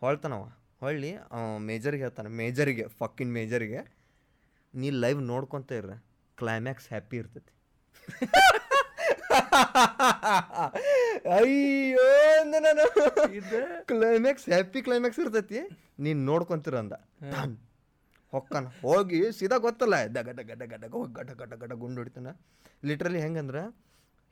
[0.00, 0.44] ಹೊಳ್ತಾನವ.
[0.80, 1.16] ಹೊಳ್ಳಿ
[1.58, 2.28] ಮೇಜರಿಗೆ ಹೇಳ್ತಾನೆ.
[2.28, 3.94] ಮೇಜರಿಗೆ ಫಕ್ಕಿನ ಮೇಜರಿಗೆ
[4.74, 5.90] ನೀ ಲೈವ್ ನೋಡ್ಕೊತ ಇರ್ರ.
[6.36, 7.52] ಕ್ಲೈಮ್ಯಾಕ್ಸ್ ಹ್ಯಾಪಿ ಇರ್ತೈತಿ.
[11.36, 12.06] ಅಯ್ಯೋ
[12.52, 12.84] ನಾನು.
[13.90, 15.60] ಕ್ಲೈಮ್ಯಾಕ್ಸ್ ಹ್ಯಾಪಿ ಕ್ಲೈಮ್ಯಾಕ್ಸ್ ಇರ್ತೈತಿ.
[16.04, 16.94] ನೀನು ನೋಡ್ಕೊಂತೀರ ಅಂದ.
[18.34, 18.66] ಹೊಕ್ಕನ.
[18.86, 19.96] ಹೋಗಿ ಸೀದಾ ಗೊತ್ತಲ್ಲ.
[20.16, 22.28] ದಗ ಡಗ ಡಗ ಡಗ ಹೋಗಿ ಗಡ ಗಡ ಗಡ ಗುಂಡು ಹೊಡಿತಾನ.
[22.88, 23.62] ಲಿಟ್ರಲಿ ಹೆಂಗಂದ್ರೆ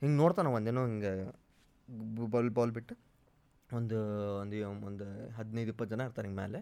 [0.01, 1.13] ಹಿಂಗೆ ನೋಡ್ತಾನ ಒಂದೇನೋ ಹಿಂಗೆ
[2.33, 2.95] ಬಾಲ್ ಬಾಲ್ ಬಿಟ್ಟು.
[3.77, 3.97] ಒಂದು
[4.41, 5.05] ಒಂದು ಒಂದು
[5.37, 6.59] ಹದಿನೈದು ಇಪ್ಪತ್ತು ಜನ ಇರ್ತಾರೆ ಹಿಂಗೆ ಮೇಲೆ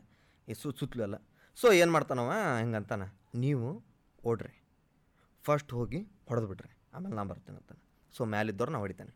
[0.48, 1.18] ಈ ಸುತ್ತ ಸುತ್ತಲೂ ಎಲ್ಲ.
[1.62, 2.32] ಸೊ ಏನು ಮಾಡ್ತಾನವ
[2.80, 3.08] ಅಂತಾನೆ.
[3.44, 3.70] ನೀವು
[4.32, 4.54] ಓಡ್ರಿ.
[5.46, 7.82] ಫಸ್ಟ್ ಹೋಗಿ ಹೊಡೆದು ಬಿಡ್ರಿ ಆಮೇಲೆ ನಾನು ಬರ್ತೀನಿ ಅಂತಾನೆ
[8.18, 9.12] ಸೊ ಮ್ಯಾಲಿದ್ದವ್ರು ನಾ ಹೊಡಿತಾನೆ.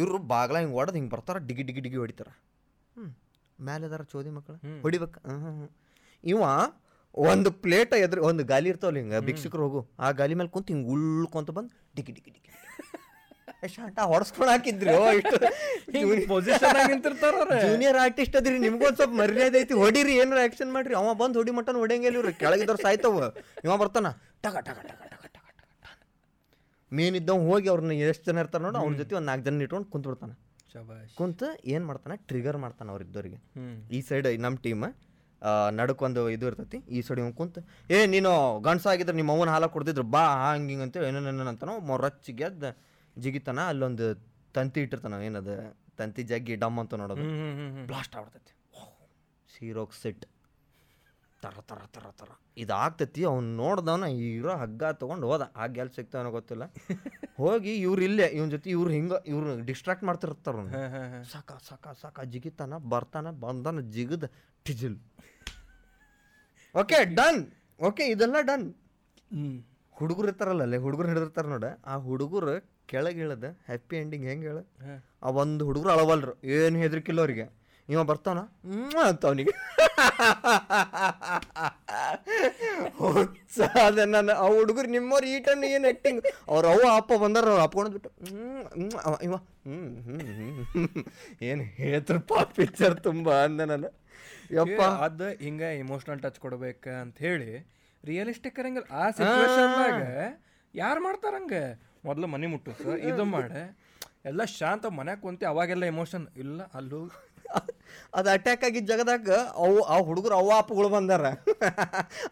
[0.00, 2.30] ಇವರು ಬಾಗ್ಲ ಹಿಂಗೆ ಹೊಡೆದು ಹಿಂಗೆ ಬರ್ತಾರ ಡಿಗಿ ಡಿಗಿ ಡಿಗಿ ಹೊಡಿತಾರ.
[2.96, 3.06] ಹ್ಞೂ
[3.58, 5.18] ಮ್ಯಾಲೆದಾರ ಚೋದಿ ಮಕ್ಕಳು ಹೊಡಿಬೇಕು.
[5.28, 5.68] ಹ್ಞೂ ಹ್ಞೂ
[6.24, 6.40] ಇವ
[7.30, 11.50] ಒಂದು ಪ್ಲೇಟ್ ಎದುರು ಒಂದು ಗಾಲಿ ಇರ್ತಾವಲ್ಲ ಹಿಂಗೆ ಭಿಕ್ಷಕರು ಹೋಗು ಆ ಗಾಲಿ ಮೇಲೆ ಕುಂತು ಹಿಂಗೆ ಉಳ್ಕೊಂತ
[11.58, 12.50] ಬಂದು ಡಿಗಿ ಡಿಗಿ ಡಿಗಿ
[13.74, 15.36] ಶಾಂಟ ಹೊಡ್ಸ್ಕೊಂಡು ಹಾಕಿದ್ರಿ ಇಷ್ಟು
[16.32, 20.94] position ನಿಂತಿರ್ತಾರ ಜೂನಿಯರ್ ಆರ್ಟಿಸ್ಟ್ ಅದ್ರಿ ನಿಮ್ಗೊಂದು ಸ್ವಲ್ಪ ಮರ್ಯಾದೆ ಐತಿ ಹೊಡಿರಿ ಏನಾರ ಆಕ್ಷನ್ ಮಾಡ್ರಿ.
[21.00, 23.30] ಅವ ಬಂದು ಹೊಡಿ ಮಟ್ಟನ ಹೊಡಿಯಂಗಿಲ್ಲ ಇವ್ರು ಕೆಳಗಿದ್ದವ್ರು ಸಾಯ್ತವ.
[23.66, 24.10] ಇವ ಬರ್ತಾನ
[24.44, 25.23] ಟಕ ಟಗ ಟಗ ಟಗ ಟಗ.
[26.94, 30.06] ಮೇನ್ ಇದ್ದವ್ ಹೋಗಿ ಅವ್ರನ್ನ ಎಷ್ಟು ಜನ ಇರ್ತಾರೆ ನೋಡು ಅವ್ರ ಜೊತೆ ಒಂದು ನಾಲ್ಕು ಜನ ಇಟ್ಕೊಂಡು ಕುಂತ
[30.10, 30.34] ಬಿಡ್ತಾನೆ
[30.72, 31.10] ಶಬಾಷ್.
[31.18, 32.14] ಕುಂತು ಏನು ಮಾಡ್ತಾನೆ?
[32.28, 32.90] ಟ್ರಿಗರ್ ಮಾಡ್ತಾನೆ
[33.56, 33.76] ಹ್ಮ್.
[33.90, 34.84] ಈ ಸೈಡ್ ನಮ್ಮ ಟೀಮ್
[35.72, 37.60] ನಡಕ್ಕೊಂದು ಇದು ಇರ್ತೈತಿ ಈ ಸೈಡ್ ಇವ್ ಕುಂತು
[37.90, 42.44] ಏ ನೀನು ಗಂಡ್ಸ ಆಗಿದ್ರೆ ನಿಮ್ಮ ಅವನ ಹಾಲ ಕೊಡ್ತಿದ್ರು ಬಾ ಹಂಗೆ ಹಿಂಗೆ ಅಂತೇಳಿ ಏನೇನೇನು ಅಂತಾನೋ ಮೊರಚ್ಚಿಗೆ
[42.44, 42.64] ಅದ್
[43.16, 44.06] ಜಿಗಿತಾನ ಅಲ್ಲೊಂದು
[44.54, 45.52] ತಂತಿ ಇಟ್ಟಿರ್ತಾನ ಏನದ
[45.98, 47.24] ತಂತಿ ಜಗ್ಗಿ ಡಮ್ ಅಂತ ನೋಡೋದು.
[47.88, 48.52] ಬ್ಲಾಸ್ಟ್ ಆಗ್ಬಿಡ್ತೈತಿ.
[49.50, 50.24] ಸೀರೋಕ್ ಸೆಟ್
[51.44, 52.30] ತರ ತರ ತರ ತರ.
[52.56, 55.42] ಇದಾಗ್ತತಿ ಅವ್ನು ನೋಡ್ದವನ ಇರೋ ಹಗ್ಗ ತೊಗೊಂಡು ಹೋದ.
[55.56, 56.64] ಆ ಎಲ್ಲಿ ಸಿಗ್ತಾವನೋ ಗೊತ್ತಿಲ್ಲ.
[57.38, 60.56] ಹೋಗಿ ಇವ್ರು ಇಲ್ಲೇ ಇವನ್ ಜೊತೆ ಇವ್ರು ಹಿಂಗ ಇವ್ರು ಡಿಸ್ಟ್ರಾಕ್ಟ್ ಮಾಡ್ತಿರ್ತಾರ.
[61.32, 64.26] ಸಾಕ ಸಾಕ ಸಾಕ ಜಿಗಿತಾನ ಬರ್ತಾನ ಬಂದನ ಜಿಗದ
[64.66, 64.98] ಟಿಜಿಲ್.
[66.74, 67.40] Okay done.
[67.80, 68.66] ಓಕೆ ಇದೆಲ್ಲ ಡನ್.
[69.96, 72.54] ಹುಡುಗರು ಇರ್ತಾರಲ್ಲ ಅಲ್ಲೇ ಹುಡುಗರು ಹಿಡಿದಿರ್ತಾರ ನೋಡ ಆ ಹುಡುಗರು
[72.86, 74.58] ಕೆಳಗೆ ಹೇಳದ ಹ್ಯಾಪಿ ಎಂಡಿಂಗ್ ಹೆಂಗೆ ಹೇಳ?
[75.22, 77.46] ಆ ಒಂದು ಹುಡುಗರು ಅಳವಲ್ರು ಏನು ಹೆದರಿಕಿಲ್ಲ ಅವ್ರಿಗೆ.
[77.88, 78.38] ಇವ ಬರ್ತಾನ?
[79.02, 79.52] ಅಂತ ಅವನಿಗೆ
[83.88, 87.90] ನನ್ನ ನಾನು ಆ ಹುಡುಗರು ನಿಮ್ಮವ್ರು ಈ ಟೈಮ್ ಏನು ಆ್ಯಕ್ಟಿಂಗ್ ಅವ್ರು ಅವ ಅಪ್ಪ ಬಂದಾರ ಅವ್ರು ಅಪ್ಕೊಂಡು
[87.90, 89.34] ಬಿಟ್ಟು ಹ್ಮ್, ಹ್ಮ್, ಅವ ಇವ
[89.66, 90.88] ಹ್ಮ್ ಹ್ಮ್
[91.42, 93.90] ಏನು ಹೇಳ್ತಾರಪ್ಪ ಪಿಕ್ಚರ್ ತುಂಬ ಅಂದೆ ನಾನು.
[94.52, 94.80] ಯಪ್ಪ.
[95.04, 97.50] ಅದು ಹಿಂಗೆ ಇಮೋಷ್ನಲ್ ಟಚ್ ಕೊಡ್ಬೇಕು ಅಂತ ಹೇಳಿ
[98.04, 98.88] ರಿಯಲಿಸ್ಟಿಕ್ ಇರಂಗಿಲ್ಲ.
[98.94, 100.00] ಆ ಸಿಚುವೇಶನ್ದಾಗ
[100.74, 101.54] ಯಾರು ಮಾಡ್ತಾರಂಗ
[102.04, 103.62] ಮೊದಲು ಮನೆ ಮುಟ್ಟಿಸ ಇದು ಮಾಡಿ.
[104.30, 107.00] ಎಲ್ಲ ಶಾಂತ ಮನ್ಯಾಗ ಕುಂತಿ ಅವಾಗೆಲ್ಲ ಎಮೋಷನ್ ಇಲ್ಲ ಅಲ್ಲೂ
[108.18, 109.30] ಅದು ಅಟ್ಯಾಕ್ ಆಗಿದ್ದ ಜಾಗದಾಗ
[109.64, 111.24] ಅವು ಆ ಹುಡುಗರು ಅವ ಅಪ್ಪಗಳು ಬಂದಾರ.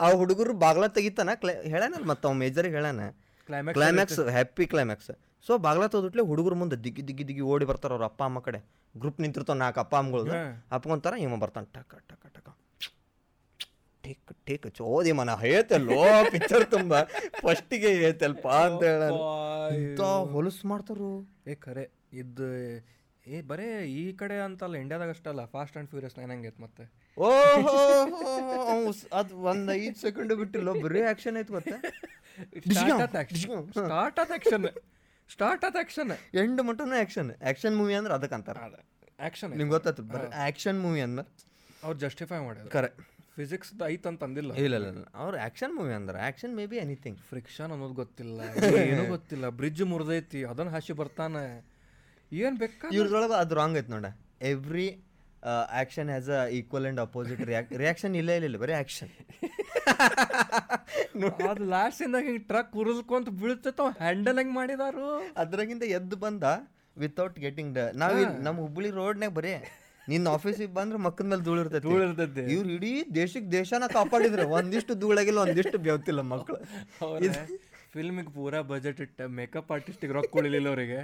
[0.04, 1.30] ಆ ಹುಡುಗರು ಬಾಗ್ಲ ತೆಗಿತಾನ.
[1.42, 3.06] ಕ್ಲೈ ಹೇಳಾನಲ್ಲ ಮತ್ತೆ ಅವ್ ಮೇಜರಿಗೆ ಹೇಳಾನ?
[3.48, 5.12] Climax climax happy climax
[5.46, 8.60] so ಬಾಗ್ಲ ತೋದಿಟ್ಲೆ ಹುಡುಗರು ಮುಂದೆ ದಿಗ್ಗಿ ದಿಗ್ಗಿ ದಿಗ್ಗಿ ಓಡಿ ಬರ್ತಾರ ಅವ್ರ ಅಪ್ಪ ಅಮ್ಮ ಕಡೆ.
[8.94, 10.34] ಗ್ರೂಪ್ ನಿಂತಿರ್ತಾವ ನಾಲ್ಕು ಅಪ್ಪ ಅಮ್ಮಗಳು
[10.76, 12.48] ಅಪ್ಕೊಂತಾರ ಇವ ಬರ್ತಾನೆ ಟಕ ಟಕ ಟಕ.
[14.04, 15.34] ಟೇಕ್ ಟೇಕ್ ಚೋದಿ ಮನ.
[15.42, 15.98] ಹೇಳ್ತಲ್ಲೋ
[16.34, 16.94] ಪಿಕ್ಚರ್ ತುಂಬ.
[17.42, 19.02] ಫಸ್ಟಿಗೆ ಹೇಳ್ತಲ್ಪ ಅಂತ ಹೇಳ
[20.34, 21.10] ಹೊಲಸು ಮಾಡ್ತಾರು?
[21.50, 21.84] ಏ ಖರೆ.
[22.22, 22.48] ಇದು
[23.26, 23.66] ಏ ಬರೇ
[23.98, 26.84] ಈ ಕಡೆ ಅಂತಲ್ಲ ಇಂಡಿಯಾದಾಗ ಅಷ್ಟಲ್ಲ ಫಾಸ್ಟ್ ಆ್ಯಂಡ್ ಫ್ಯೂರಿಯಸ್ ಏನಂಗೈತೆ ಮತ್ತೆ.
[27.16, 27.74] ಓಹೋ
[29.18, 31.76] ಅದು ಒಂದು ಐದು ಸೆಕೆಂಡ್ ಬಿಟ್ಟಿಲ್ಲ ಬರೀ ಆಕ್ಷನ್ ಐತೆ ಮತ್ತೆ.
[32.74, 34.66] ಸ್ಟಾರ್ಟ್ ಆತ್ ಆಕ್ಷನ್
[35.30, 36.12] ಸ್ಟಾರ್ಟ್ ಆದ ಆಕ್ಷನ್
[36.42, 38.60] ಎಂಡ್ ಮಟ್ಟನೂ ಆ್ಯಕ್ಷನ್ ಆ್ಯಕ್ಷನ್ ಮೂವಿ ಅಂದ್ರೆ ಅದಕ್ಕೆ ಅಂತಾರೆ.
[38.68, 38.76] ಅದ
[39.18, 41.24] ಆಕ್ಷನ್ ನಿಮ್ಗೆ ಗೊತ್ತಾಯ್ತು ಬರೀ ಆ್ಯಕ್ಷನ್ ಮೂವಿ ಅಂದ್ರೆ.
[41.84, 42.90] ಅವ್ರು ಜಸ್ಟಿಫೈ ಮಾಡಿದ್ರು ಕರೆ
[43.36, 44.50] ಫಿಸಿಕ್ಸ್ ಐತ್ ಅಂತ ಅಂದಿಲ್ಲ.
[44.64, 45.04] ಇಲ್ಲ ಇಲ್ಲ ಇಲ್ಲ.
[45.14, 48.40] ಅವ್ರು ಆ್ಯಕ್ಷನ್ ಮೂವಿ ಅಂದ್ರೆ action may be anything friction ಅನ್ನೋದು ಗೊತ್ತಿಲ್ಲ
[48.92, 49.48] ಏನೂ ಗೊತ್ತಿಲ್ಲ.
[49.60, 51.44] ಬ್ರಿಡ್ಜ್ ಮುರಿದೈತಿ ಅದನ್ನ ಹಾಸಿ ಬರ್ತಾನೆ.
[52.32, 54.06] ಏನ್ ಬೇಕಾ ಇವ್ರದೊಳಗೆ ಅದು ರಾಂಗ್ ಐತೆ ನೋಡ.
[54.50, 54.86] Every
[55.76, 59.10] action has a equal and opposite reac reaction ಇಲ್ಲ ಇಲ್ಲ ಬರೀ ಆ್ಯಕ್ಷನ್
[61.50, 65.06] ಅದು ಲಾಸ್ಟಿಂದ ಹಿಂಗೆ ಟ್ರಕ್ ಉರಿದ್ಕೊಂತ ಬೀಳ್ತೈತ ಹ್ಯಾಂಡಲ್ ಹೆಂಗೆ ಮಾಡಿದಾರು.
[65.42, 66.44] ಅದ್ರಾಗಿಂದ ಎದ್ದು ಬಂದ
[66.96, 69.52] ವಿತೌಟ್ ಗೆಟಿಂಗ್ ಡ ನಾವು ನಮ್ಮ ಹುಬ್ಬಳ್ಳಿ ರೋಡ್ನಾಗ ಬರೀ
[70.08, 71.84] ನಿನ್ನ ಆಫೀಸಿಗೆ ಬಂದ್ರೆ ಮಕ್ಕದ ಮೇಲೆ ಧೂಳು ಇರ್ತೈತಿ.
[71.88, 72.44] ಧೂಳು ಇರ್ತೈತಿ.
[72.54, 74.44] ಇವ್ರು ಇಡೀ ದೇಶಕ್ಕೆ ದೇಶನ ಕಾಪಾಡಿದ್ರೆ.
[74.58, 76.58] ಒಂದಿಷ್ಟು ಧೂಳಾಗಿಲ್ಲ ಒಂದಿಷ್ಟು ಬೆವ್ತಿಲ್ಲ ಮಕ್ಕಳು
[77.94, 81.00] ಫಿಲ್ಮಿಗೆ ಪೂರಾ ಬಜೆಟ್ ಇಟ್ಟ ಮೇಕಪ್ ಆರ್ಟಿಸ್ಟಿಗೆ ರೊಕ್ಕ ಕೊಡಲಿಲ್ಲ ಅವರಿಗೆ.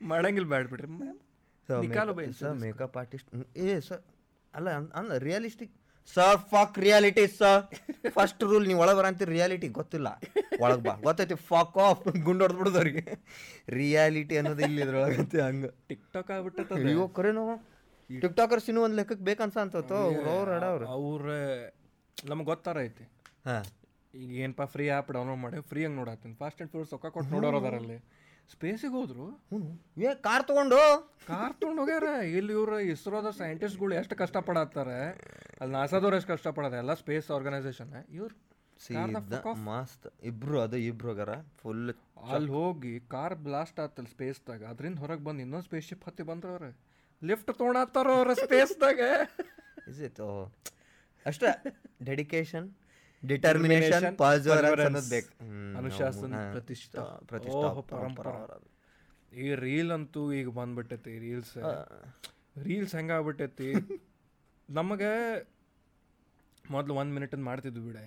[0.00, 0.88] ಮಾಡಂಗಿಲ್ಲ ಬ್ಯಾಡ್ಬಿಡ್ರಿ
[2.64, 3.28] ಮೇಕಪ್ ಆರ್ಟಿಸ್ಟ್
[3.66, 4.02] ಏ ಸರ್
[4.54, 4.68] ಅಲ್ಲ
[5.00, 5.74] ಅಲ್ಲ realistic
[6.08, 7.62] sir fuck reality sir
[8.16, 10.08] first rule ನೀವು ಒಳಗೆ ಬರಂತೀರಿ ರಿಯಾಲಿಟಿ ಗೊತ್ತಿಲ್ಲ.
[10.64, 10.92] ಒಳಗೆ ಬಾ.
[11.06, 13.04] ಗೊತ್ತೈತಿ ಫಾಕ್ ಆಫ್ ಗುಂಡು ಹೊಡೆದ್ಬಿಡೋದು ಅವ್ರಿಗೆ.
[13.78, 15.70] ರಿಯಾಲಿಟಿ ಅನ್ನೋದು ಇಲ್ಲಿ ಇದ್ರೊಳಗತ್ತೆ ಹಂಗೆ.
[15.88, 17.44] ಟಿಕ್ ಟಾಕ್ ಆಗ್ಬಿಟ್ಟದ ಅಯ್ಯೋ ಕರೆನೋ
[18.10, 21.26] ಟಿಕ್ ಟಾಕರ್ಸ್ ಇನ್ನೂ ಒಂದು ಲೆಕ್ಕಕ್ಕೆ ಬೇಕನ್ಸ ಅಂತ ಅವ್ರು ಅಡ ಅವ್ರು ಅವ್ರ.
[22.16, 23.06] ನಮ್ಗೆ ಗೊತ್ತಾರ ಐತಿ.
[23.48, 23.64] ಹಾಂ.
[24.14, 26.34] ಈಗ ಏನಪ್ಪ ಫ್ರೀ ಆ್ಯಪ್ ಡೌನ್ಲೋಡ್ ಮಾಡಿ ಫ್ರೀಯಾಗಿ ನೋಡತ್ತೀನಿ.
[26.42, 27.98] ಫಾಸ್ಟ್ ಆ್ಯಂಡ್ ಫ್ಯೂರ್ಸ್ ರೊಕ್ಕ ಕೊಟ್ಟು ನೋಡೋರು ಅದರಲ್ಲಿ.
[28.52, 29.26] ಸ್ಪೇಸಿಗೆ ಹೋದ್ರು?
[29.50, 29.58] ಹ್ಞೂ
[30.02, 30.80] ಏ ಕಾರ್ ತೊಗೊಂಡು?
[31.28, 32.08] ಕಾರ್ ತೊಗೊಂಡು ಹೋಗ್ಯಾರ?
[32.38, 34.98] ಇಲ್ಲಿ ಇವ್ರು ಇಸ್ರೋದ ಸೈಂಟಿಸ್ಟ್ಗಳು ಎಷ್ಟು ಕಷ್ಟಪಡತ್ತಾರೆ?
[35.60, 36.76] ಅಲ್ಲಿ ನಾಸಾದವ್ರು ಎಷ್ಟು ಕಷ್ಟಪಡೋದು?
[36.76, 38.34] ಎಲ್ಲ ಸ್ಪೇಸ್ ಆರ್ಗನೈಸೇಷನ್ ಇವ್ರು
[39.68, 41.82] ಮಸ್ತ್ ಇಬ್ರು ಅದು ಇಬ್ರು ಹೋಗಾರ ಫುಲ್
[42.34, 46.66] ಅಲ್ಲಿ ಹೋಗಿ ಕಾರ್ ಬ್ಲಾಸ್ಟ್ ಆತಲ್ಲ ಸ್ಪೇಸ್ದಾಗ ಅದರಿಂದ ಹೊರಗೆ ಬಂದು ಇನ್ನೊಂದು ಸ್ಪೇಸ್ ಶಿಪ್ ಹತ್ತಿ ಬಂದ್ರ ಅವ್ರ.
[47.22, 49.00] ಲಿಫ್ಟ್ ತೊಗೊಂಡಾತಾರ ಅವ್ರ ಸ್ಪೇಸ್ದಾಗ
[49.90, 50.20] ಇಸ್ ಇಟ್
[51.26, 51.50] ಅಷ್ಟೇ.
[52.04, 52.66] ಡೆಡಿಕೇಶನ್
[53.22, 54.16] ಡಿಟರ್ಮಿನೇಷನ್
[55.10, 55.30] ಬೇಕು.
[55.76, 57.02] ಅನುಶಾಸನ ಪ್ರತಿಷ್ಠಾ.
[57.26, 58.26] ಪ್ರತಿಷ್ಠಾ ಪರಂಪರ.
[59.32, 61.56] ಈ ರೀಲ್ ಅಂತೂ ಈಗ ಬಂದ್ಬಿಟ್ಟೈತಿ ರೀಲ್ಸ್
[62.62, 63.68] ರೀಲ್ಸ್ ಹೆಂಗಾಗ್ಬಿಟ್ಟೈತಿ?
[64.68, 65.10] ನಮಗೆ
[66.70, 68.06] ಮೊದಲು ಒಂದ್ ಮಿನಿಟ್ ಮಾಡ್ತಿದ್ವಿ ಬಿಡೆ.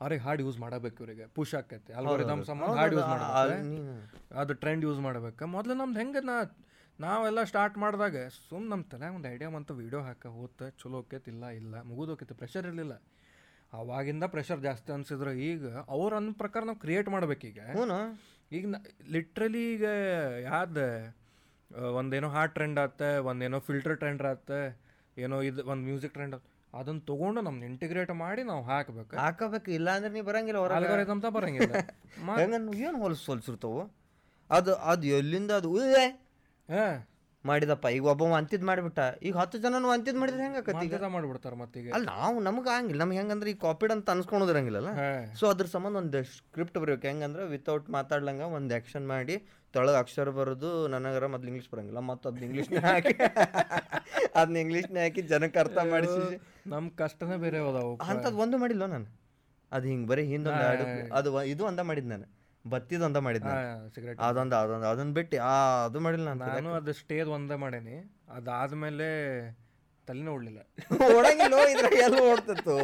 [0.00, 3.76] ಅವ್ರಿಗೆ ಹಾರ್ಡ್ ಯೂಸ್ ಮಾಡಬೇಕು ಇವರಿಗೆ ಪುಷ್ ಆಕೈತಿ ಅಲ್ಗೋರಿದಮ್ ಸಂಬಂಧ ಹಾರ್ಡ್ ಯೂಸ್ ಮಾಡಬೇಕು.
[4.34, 5.46] ಅದು ಟ್ರೆಂಡ್ ಯೂಸ್ ಮಾಡ್ಬೇಕು.
[5.46, 6.36] ಮೊದಲು ನಮ್ದು ಹೆಂಗೆ ನಾ
[7.00, 8.16] ನಾವೆಲ್ಲ ಸ್ಟಾರ್ಟ್ ಮಾಡಿದಾಗ
[8.48, 12.94] ಸುಮ್ ನಮ್ಮ ತಲೆ ಒಂದು ಐಡಿಯಾ ಅಂತ ವೀಡಿಯೋ ಹಾಕ ಹೋತ ಚಲೋ ಇಲ್ಲ ಇಲ್ಲ ಮುಗಿದೋಕೈತಿ ಪ್ರೆಷರ್ ಇರಲಿಲ್ಲ.
[13.72, 17.58] ಅವಾಗಿಂದ ಪ್ರೆಷರ್ ಜಾಸ್ತಿ ಅನ್ಸಿದ್ರು ಈಗ ಅವ್ರ ಅನ್ನ ಪ್ರಕಾರ ನಾವು ಕ್ರಿಯೇಟ್ ಮಾಡ್ಬೇಕೀಗ
[18.50, 18.64] ಈಗ.
[19.10, 19.86] ಲಿಟ್ರಲಿ ಈಗ
[20.44, 20.86] ಯಾವ್ದು
[21.94, 24.50] ಒಂದೇನೋ ಹಾರ್ಟ್ ಟ್ರೆಂಡ್ ಆತ ಒಂದೇನೋ ಫಿಲ್ಟರ್ ಟ್ರೆಂಡ್ ಆತ
[25.16, 26.36] ಏನೋ ಇದು ಒಂದು ಮ್ಯೂಸಿಕ್ ಟ್ರೆಂಡ್
[26.72, 29.12] ಅದನ್ನ ತಗೊಂಡು ನಮ್ಮ ಇಂಟಿಗ್ರೇಟ್ ಮಾಡಿ ನಾವು ಹಾಕಬೇಕು.
[29.16, 30.60] ಹಾಕಬೇಕು ಇಲ್ಲ ಅಂದ್ರೆ ನೀವು ಬರಂಗಿಲ್ಲ
[31.20, 31.74] ತ ಬರಂಗಿಲ್ಲ.
[32.82, 33.82] ಏನು ಹೊಲಸು ಹೊಲ್ಸಿರ್ತಾವು?
[34.50, 35.70] ಅದು ಅದು ಎಲ್ಲಿಂದ ಅದು
[36.68, 36.86] ಹಾ.
[37.48, 37.86] ಮಾಡಿದಪ್ಪ.
[37.96, 39.00] ಈಗ ಒಬ್ಬ ಅಂತಿದ್ ಮಾಡಿಬಿಟ್ಟ.
[39.22, 41.92] ಈಗ ಹತ್ತು ಜನನು ಅಂತಿದ್ ಮಾಡಿದ್ರೆ ಹೆಂಗಾಕತಿ ಈಗ ಮಾಡ್ಬಿಡ್ತಾರ ಮತ್ತೀಗ.
[41.96, 43.00] ಅಲ್ಲ ನಾವು ನಮ್ಗೆ ಹಂಗಿಲ್ಲ.
[43.02, 44.92] ನಮ್ಗೆ ಹೆಂಗಂದ್ರೆ ಈ ಕಾಪಿಡ್ ಅಂತ ಅನ್ಸ್ಕೊಂಡಿರಂಗಿಲ್ಲಲ್ಲ
[45.40, 47.06] ಸೊ ಅದ್ರ ಸಂಬಂಧ ಒಂದು ಸ್ಕ್ರಿಪ್ಟ್ ಬರೀಬೇಕು.
[47.06, 49.36] ಹೆಂಗಂದ್ರೆ ವಿತೌಟ್ ಮಾತಾಡ್ಲಂಗ ಒಂದು ಆ್ಯಕ್ಷನ್ ಮಾಡಿ
[49.74, 52.00] ತೊಳಗೆ ಅಕ್ಷರ ಬರೋದು ನನಗರ ಮೊದ್ಲು ಇಂಗ್ಲೀಷ್ ಬರಂಗಿಲ್ಲ.
[52.10, 53.14] ಮತ್ತು ಅದನ್ನ ಇಂಗ್ಲೀಷ್ನೇ ಹಾಕಿ
[54.38, 56.22] ಅದನ್ನ ಇಂಗ್ಲೀಷ್ನೇ ಹಾಕಿ ಜನಕ್ಕೆ ಅರ್ಥ ಮಾಡಿಸಿ.
[56.66, 59.08] ನಮ್ ಕಷ್ಟನೇ ಬೇರೆ ಅದಾವು ಅಂಥದ್ದು ಒಂದು ಮಾಡಿಲ್ಲ ನಾನು.
[59.72, 60.64] ಅದು ಹಿಂಗೆ ಬರೀ ಹಿಂದೊಂದು
[61.12, 62.26] ಅದು ಇದು ಒಂದ ಮಾಡಿದ್ ನಾನು.
[62.66, 63.52] ಬತ್ತಿದ ಒಂದ ಮಾಡಿದ್ನ.
[63.94, 65.38] ಸಿಗರೇಟ್ ಅದೊಂದು ಅದೊಂದು ಅದನ್ನ ಬಿಟ್ಟು.
[65.42, 67.96] ಆ ಅದು ಮಾಡಿಲ್ಲ ನಾನು ಅದು ಸ್ಟೇದ್ ಒಂದೇ ಮಾಡೇನಿ.
[68.28, 69.08] ಅದಾದ್ಮೇಲೆ
[70.08, 70.60] ತಲೆನೇ ಉಳ್ಳಿಲ್ಲ.
[71.16, 72.74] ಓಡಂಗಿಲ್ಲ ಇದ್ರೆ ಎಲ್ಲ ಓಡ್ತಿತ್ತು.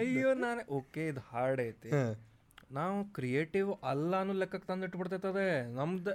[0.00, 1.90] ಅಯ್ಯೋ ನಾನು ಓಕೆ ಇದು ಹಾರ್ಡ್ ಐತಿ.
[2.72, 6.12] ನಾವು ಕ್ರಿಯೇಟಿವ್ ಅಲ್ಲ ಅನ್ನೋ ಲೆಕ್ಕಕ್ಕೆ ತಂದು ಅದೇ ನಮ್ದು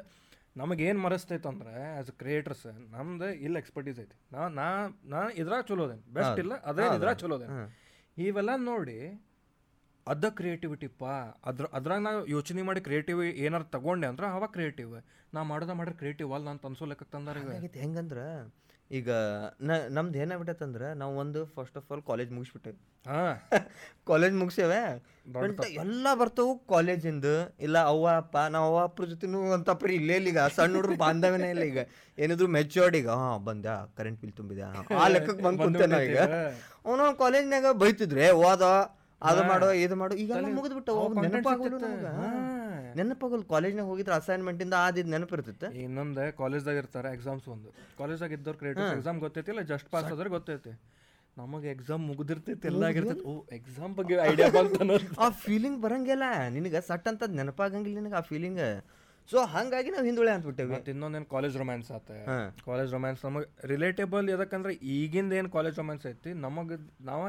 [0.56, 4.16] ನಮಗೇನು ಮರೆಸ್ತೈತೆ ಅಂದ್ರೆ ಆಸ್ ಅ ಕ್ರಿಯೇಟರ್ಸ್ ನಮ್ದು ಇಲ್ಲಿ ಎಕ್ಸ್ಪರ್ಟೀಸ್ ಐತಿ.
[4.32, 4.68] ನಾ ನಾ
[5.06, 6.86] ನಾ ಇದ್ರಾಗ ಚಲೋದೇನು ಬೆಸ್ಟ್ ಇಲ್ಲ ಅದೇ.
[6.98, 7.58] ಇದ್ರಾಗ ಚಲೋದೇನು
[8.18, 8.98] ಇವೆಲ್ಲ ನೋಡಿ
[10.08, 11.04] ಅದ ಕ್ರಿಯೇಟಿವಿಟಿಪ್ಪ
[11.44, 14.92] ಅದ್ರ ಅದ್ರಾಗ ನಾವು ಯೋಚನೆ ಮಾಡಿ ಕ್ರಿಯೇಟಿವ್ ಏನಾರು ತಗೊಂಡೆ ಅಂದ್ರೆ ಅವಾಗ ಕ್ರಿಯೇಟಿವ್
[15.34, 17.50] ನಾ ಮಾಡೋದ ಮಾಡ್ರೆ ಕ್ರಿಯೇಟಿವ್ ಅಲ್ಲ ಅಂತ ಅನ್ಸೋ ಲೆಕ್ಕ ತಂದಾರ ಈಗ.
[17.56, 18.20] ಆಗೈತೆ ಹೆಂಗಂದ್ರ
[18.92, 19.12] ಈಗ
[19.62, 23.22] ನ ನಮ್ದು ಏನಾಗ್ಬಿಟ್ಟೈತಂದ್ರೆ ನಾವು ಒಂದು ಫಸ್ಟ್ ಆಫ್ ಆಲ್ ಕಾಲೇಜ್ ಮುಗಿಸ್ಬಿಟ್ಟೇವೆ ಹಾ.
[24.08, 24.80] ಕಾಲೇಜ್ ಮುಗಿಸೇವೆ
[25.84, 27.28] ಎಲ್ಲ ಬರ್ತವು ಕಾಲೇಜಿಂದ
[27.60, 30.44] ಇಲ್ಲ ಅವ್ವ ಅಪ್ಪ ನಾವು ಅವ್ವ ಅಪ್ಪರ ಜೊತೆನೂ ಅಂತ ಪರಿ ಇಲ್ಲೇ ಇಲ್ಲ ಈಗ.
[30.58, 31.82] ಸಣ್ಣ ಹುಡುಗ್ರು ಬಾಂಧವ್ಯನೇ ಇಲ್ಲ ಈಗ.
[32.18, 33.66] ಏನಿದ್ರು ಮೆಚೂರ್ಡ್ ಈಗ ಹಾ ಬಂದ
[33.98, 34.72] ಕರೆಂಟ್ ಬಿಲ್ ತುಂಬಿದೆ ಆ
[35.16, 36.20] ಲೆಕ್ಕಕ್ಕೆ ಬಂದು ಕುಂತೇನ ಈಗ.
[36.86, 38.64] ಅವನು ಕಾಲೇಜ್ನಾಗ ಬೈತಿದ್ರೆ ಓದ
[39.22, 42.10] ಅದು ಮಾಡೋ ಇದು ಮಾಡೋ ಈಗ ಮುಗಿದ್ಬಿಟ್ಟು ನೆನಪಾಗಲ್ಲ
[42.96, 47.70] ನೆನಪಾಗಲ್ಲ ಕಾಲೇಜ್ನಾಗ ಹೋಗಿದ್ರೆ ಅಸೈನ್ಮೆಂಟ್ ಇಂದ ಆದಿದ್ ನೆನಪಿರ್ತೈತೆ ಇನ್ನೊಂದು ಕಾಲೇಜ್ದಾಗ ಇರ್ತಾರೆ ಎಕ್ಸಾಮ್ಸ್ ಒಂದು.
[48.00, 50.74] ಕಾಲೇಜ್ದಾಗ ಇದ್ದವ್ರು ಕ್ರಿಯೇಟ್ ಎಕ್ಸಾಮ್ ಗೊತ್ತೈತಿ ಇಲ್ಲ ಜಸ್ಟ್ ಪಾಸ್ ಆದ್ರೆ ಗೊತ್ತೈತಿ.
[51.38, 53.24] ನಮಗೆ ಎಕ್ಸಾಮ್ ಮುಗಿದಿರ್ತೈತಿ ಎಲ್ಲ ಆಗಿರ್ತೈತಿ.
[53.24, 56.26] ಓ ಎಕ್ಸಾಮ್ ಬಗ್ಗೆ ಐಡಿಯಾ ಬಂತ ಆ ಫೀಲಿಂಗ್ ಬರಂಗಿಲ್ಲ
[56.56, 58.62] ನಿನಗೆ ಸಟ್ ಅಂತ ನೆನಪಾಗಂಗಿಲ್ಲ ನಿನಗೆ ಆ ಫೀಲಿಂಗ್
[59.30, 62.10] ಸೊ ಹಂಗಾಗಿ ನಾವು ಹಿಂದುಳೆ ಅಂದ್ಬಿಟ್ಟೇವಿ ಮತ್ತೆ ಇನ್ನೊಂದೇನು ಕಾಲೇಜ್ ರೊಮ್ಯಾನ್ಸ್ ಆತ.
[62.68, 67.22] ಕಾಲೇಜ್ ರೊಮ್ಯಾನ್ಸ್ ನಮಗೆ ರಿಲೇಟೇಬಲ್ ಯಾಕಂದ್ರೆ ಈಗಿಂದ ಏನು ಕಾಲೇಜ್ ರೊಮ್ಯಾನ್ಸ್ ಐತಿ ನಮಗೆ ನಾವ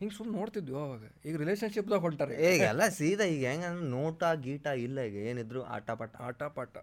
[0.00, 1.04] ಹಿಂಗೆ ಸುಮ್ಮನೆ ನೋಡ್ತಿದ್ವಿ ಅವಾಗ.
[1.28, 6.12] ಈಗ ರಿಲೇಶನ್ಶಿಪ್ದಾಗ ಹೊಂಟಾರೆ ಈಗ ಎಲ್ಲ ಸೀದಾ ಈಗ ಹೆಂಗ ನೋಟ ಗೀಟ ಇಲ್ಲ ಈಗ ಏನಿದ್ರು ಆಟ ಪಾಠ
[6.26, 6.74] ಆಟ ಪಾಠ.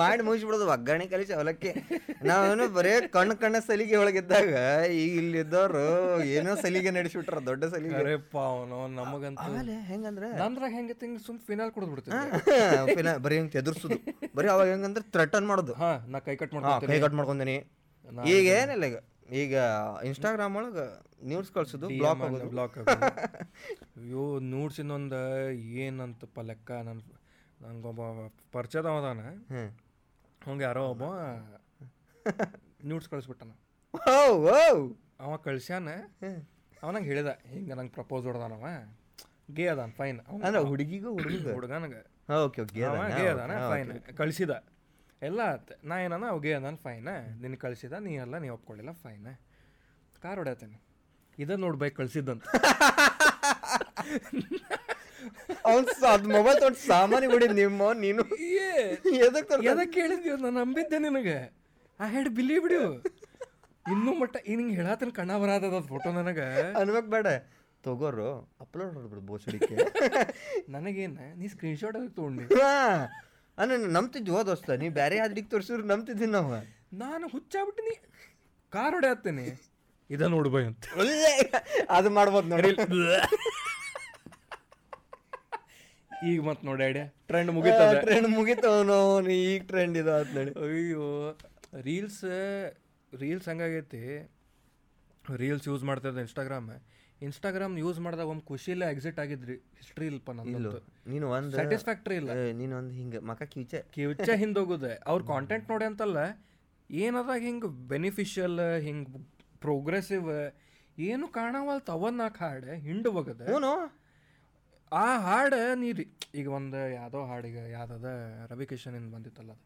[0.00, 1.72] ಮಾಡಿ ಮುಗಿಸ್ಬಿಡೋದು ಒಗ್ಗರಣೆ ಕಲಿಸಿ ಅವಲಕ್ಕಿ
[2.30, 4.52] ನಾವೇನು ಬರೇ ಕಣ್ಣು ಕಣ್ಣ ಸಲಿಗೆ ಒಳಗಿದ್ದಾಗ
[5.00, 5.84] ಈಗ ಇಲ್ಲಿದ್ದವ್ರು
[6.36, 8.14] ಏನೋ ಸಲಿಗೆ ನಡೆಸಿಬಿಟ್ರ ದೊಡ್ಡ ಸಲಿಗೆ.
[8.46, 13.98] ಅವನು ನಮಗಂತ ಆಮೇಲೆ ಹೆಂಗಂದ್ರೆ ನಂದ್ರಾಗ ಹೆಂಗೆ ಹಿಂಗೆ ಸುಮ್ ಫಿನಾಲ್ ಕುಡಿದು ಬಿಡ್ತೀವಿ ಫಿನಾಲ್ ಬರೀ ಹಿಂಗ್ ಚದುರ್ಸುದು.
[14.38, 15.74] ಬರೀ ಅವಾಗ ಹೆಂಗಂದ್ರೆ ಥ್ರೆಟನ್ ಮಾಡೋದು.
[15.84, 17.58] ಹಾ ನಾ ಕೈ ಕಟ್ ಮಾಡ್ಕೊಂಡು ಕೈ ಕಟ್ ಮಾಡ್ಕೊಂತೀನಿ.
[18.34, 18.98] ಈಗ ಏನಿಲ್ಲ ಈಗ.
[19.38, 19.54] ಈಗ
[20.08, 20.84] ಇನ್ಸ್ಟಾಗ್ರಾಮ್ ಒಳಗೆ
[21.30, 22.46] ನ್ಯೂಸ್ ಕಳ್ಸೋದು ಬ್ಲಾಕ್ ಆಗೋದು.
[22.54, 22.76] ಬ್ಲಾಕ್
[24.00, 25.20] ಅಯ್ಯೋ ನೋಡ್ಸಿನೊಂದು
[25.82, 26.70] ಏನಂತಪ್ಪ ಲೆಕ್ಕ?
[26.88, 27.00] ನನ್ನ
[27.64, 28.00] ನಂಗೊಬ್ಬ
[28.54, 29.20] ಪರಿಚಯದ ಅದಾನ
[30.46, 31.04] ಹಂಗೆ ಯಾರೋ ಒಬ್ಬ
[32.88, 33.52] ನ್ಯೂಡ್ಸ್ ಕಳಿಸ್ಬಿಟ್ಟನ.
[35.24, 35.88] ಅವ ಕಳ್ಸ್ಯಾನ.
[36.22, 38.66] ಅವ ಅವನಂಗೆ ಹೇಳಿದ ಹಿಂಗೆ ನಂಗೆ ಪ್ರಪೋಸ್ ಹೊಡ್ದಾನವ
[39.56, 41.46] ಗೇ ಅದಾನ ಫೈನ್ ಅಂದ್ರೆ ಹುಡುಗಿಗೂ ಹುಡುಗ?
[41.58, 42.02] ಹುಡುಗನಗೆ.
[42.44, 42.74] ಓಕೆ ಓಕೆ
[43.20, 43.52] ಗೇ ಅದಾನ?
[43.72, 43.90] ಫೈನ್
[44.20, 44.52] ಕಳ್ಸಿದ.
[45.22, 47.08] ಎಲ್ಲ ಆತ ನಾ ಏನಾನ ಅವಗೆ ನಾನು ಫೈನ
[47.40, 49.26] ನಿನ್ನ ಕಳಿಸಿದ ನೀ ಎಲ್ಲ ನೀ ಒಪ್ಕೊಳ್ಳಿಲ್ಲ ಫೈನ
[50.22, 50.82] ಕಾರ್ ಹೊಡ್ಯಾತೇನೆ.
[51.38, 52.42] ಇದ ನೋಡ್ ಬೈಕ್ ಕಳ್ಸಿದ್ದಂತ.
[55.64, 58.22] ಅವ್ನ್ ಅದ್ ಮೊಬೈಲ್ ತೊಗೊಂಡು ಸಾಮಾನ್ಯ ಬಿಡಿ ನಿಮ್ಮ ನೀನು.
[59.14, 61.56] ಎದಕ್ ತರ್ತ- ಎದಕ್ಕೆ ಹೇಳಿದ್ಯೋ ನಾನು ನಂಬಿದ್ದೆ ನಿನಗೆ.
[62.00, 62.98] ಆ ಹೇಳಿ ಬಿಲಿ ಬಿಡು.
[63.90, 66.72] ಇನ್ನೂ ಮಟ್ಟ ಈ ನಿಂಗೆ ಹೇಳತ್ತನ ಕಣ್ಣ ಬರಾದದ ಫೋಟೋ ನನಗೆ?
[66.72, 67.26] ಅನ್ಬೇಕು ಬೇಡ.
[67.82, 69.76] ತಗೋರು ಅಪ್ಲೋಡ್ ಮಾಡ್ಬಿಡು ಬೋಸಡಿಕೆ
[70.68, 71.18] ನನಗೇನ?
[71.36, 72.42] ನೀ ಸ್ಕ್ರೀನ್ಶಾಟ್ ಅದಕ್ಕೆ ತೊಗೊಂಡು.
[73.60, 74.70] ಅನ್ನ ನಂಬ್ತಿದ್ವಿ ಹೋ ದೋಸ್ತ?
[74.82, 76.58] ನೀ ಬೇರೆ ಯಾವ್ದಿಕ್ ತೋರಿಸಿದ್ರು ನಂಬ್ತಿದ್ದೀನಿ ನಾವು.
[77.02, 77.94] ನಾನು ಹುಚ್ಚಾಬಿಟ್ಟಿನಿ
[78.74, 79.44] ಕಾರ್ ಹೊಡೆಯತ್ತೇನೆ.
[80.14, 80.84] ಇದ ನೋಡು ಬೈ ಅಂತ.
[81.00, 81.32] ಒಳ್ಳೆ
[81.96, 82.70] ಅದು ಮಾಡ್ಬೋದು ನೋಡಿ.
[86.30, 88.96] ಈಗ ಮತ್ತೆ ನೋಡಿ ಐಡಿಯಾ ಟ್ರೆಂಡ್ ಮುಗಿತ ಟ್ರೆಂಡ್ ಮುಗಿತವನು
[89.42, 90.52] ಈಗ ಟ್ರೆಂಡ್ ಇದು ಅಂತ ನೋಡಿ.
[90.64, 91.04] ಅಯ್ಯೋ
[91.88, 92.24] ರೀಲ್ಸ್
[93.12, 94.02] ರೀಲ್ಸ್ ಹಂಗಾಗೈತಿ.
[95.42, 96.68] ರೀಲ್ಸ್ ಯೂಸ್ ಮಾಡ್ತಿದ್ದೆ ಇನ್ಸ್ಟಾಗ್ರಾಮ್
[97.20, 99.56] ಇನ್ಸ್ಟಾಗ್ರಾಮ್ ಯೂಸ್ ಮಾಡಿದಾಗ ಒಂದು ಖುಷಿಲೇ ಎಕ್ಸಿಟ್ ಆಗಿದ್ರಿ.
[99.76, 100.70] ಹಿಸ್ಟ್ರಿ ಇಲ್ಪ ನಂದು
[101.06, 102.30] ನೀನು ಒಂದು ಸ್ಯಾಟಿಸ್ಫ್ಯಾಕ್ಟ್ರಿ ಇಲ್ಲ.
[102.52, 103.80] ನೀನು ಒಂದು ಹಿಂಗೆ ಮಕ ಕಿವಿಚೆ.
[103.90, 104.92] ಕಿವಿಚೆ ಹಿಂದೋಗುದೆ.
[105.06, 106.18] ಅವ್ರ ಕಾಂಟೆಂಟ್ ನೋಡಿ ಅಂತಲ್ಲ
[106.90, 109.20] ಏನದಾಗ ಹಿಂಗೆ ಬೆನಿಫಿಷಿಯಲ್ ಹಿಂಗೆ
[109.60, 110.28] ಪ್ರೋಗ್ರೆಸಿವ್
[110.98, 113.72] ಏನು ಕಾಣವಲ್ ತವನ್ನಾಕ ಹಾಡ ಹಾಡು ಏನು
[114.92, 116.06] ಆ ಹಾಡ ನೀರಿ.
[116.34, 118.08] ಈಗ ಒಂದು ಯಾವುದೋ ಹಾಡೀಗ ಯಾವ್ದದ
[118.50, 119.64] ರವಿ ಇಂದ ಬಂದಿತ್ತಲ್ಲ ಅದು.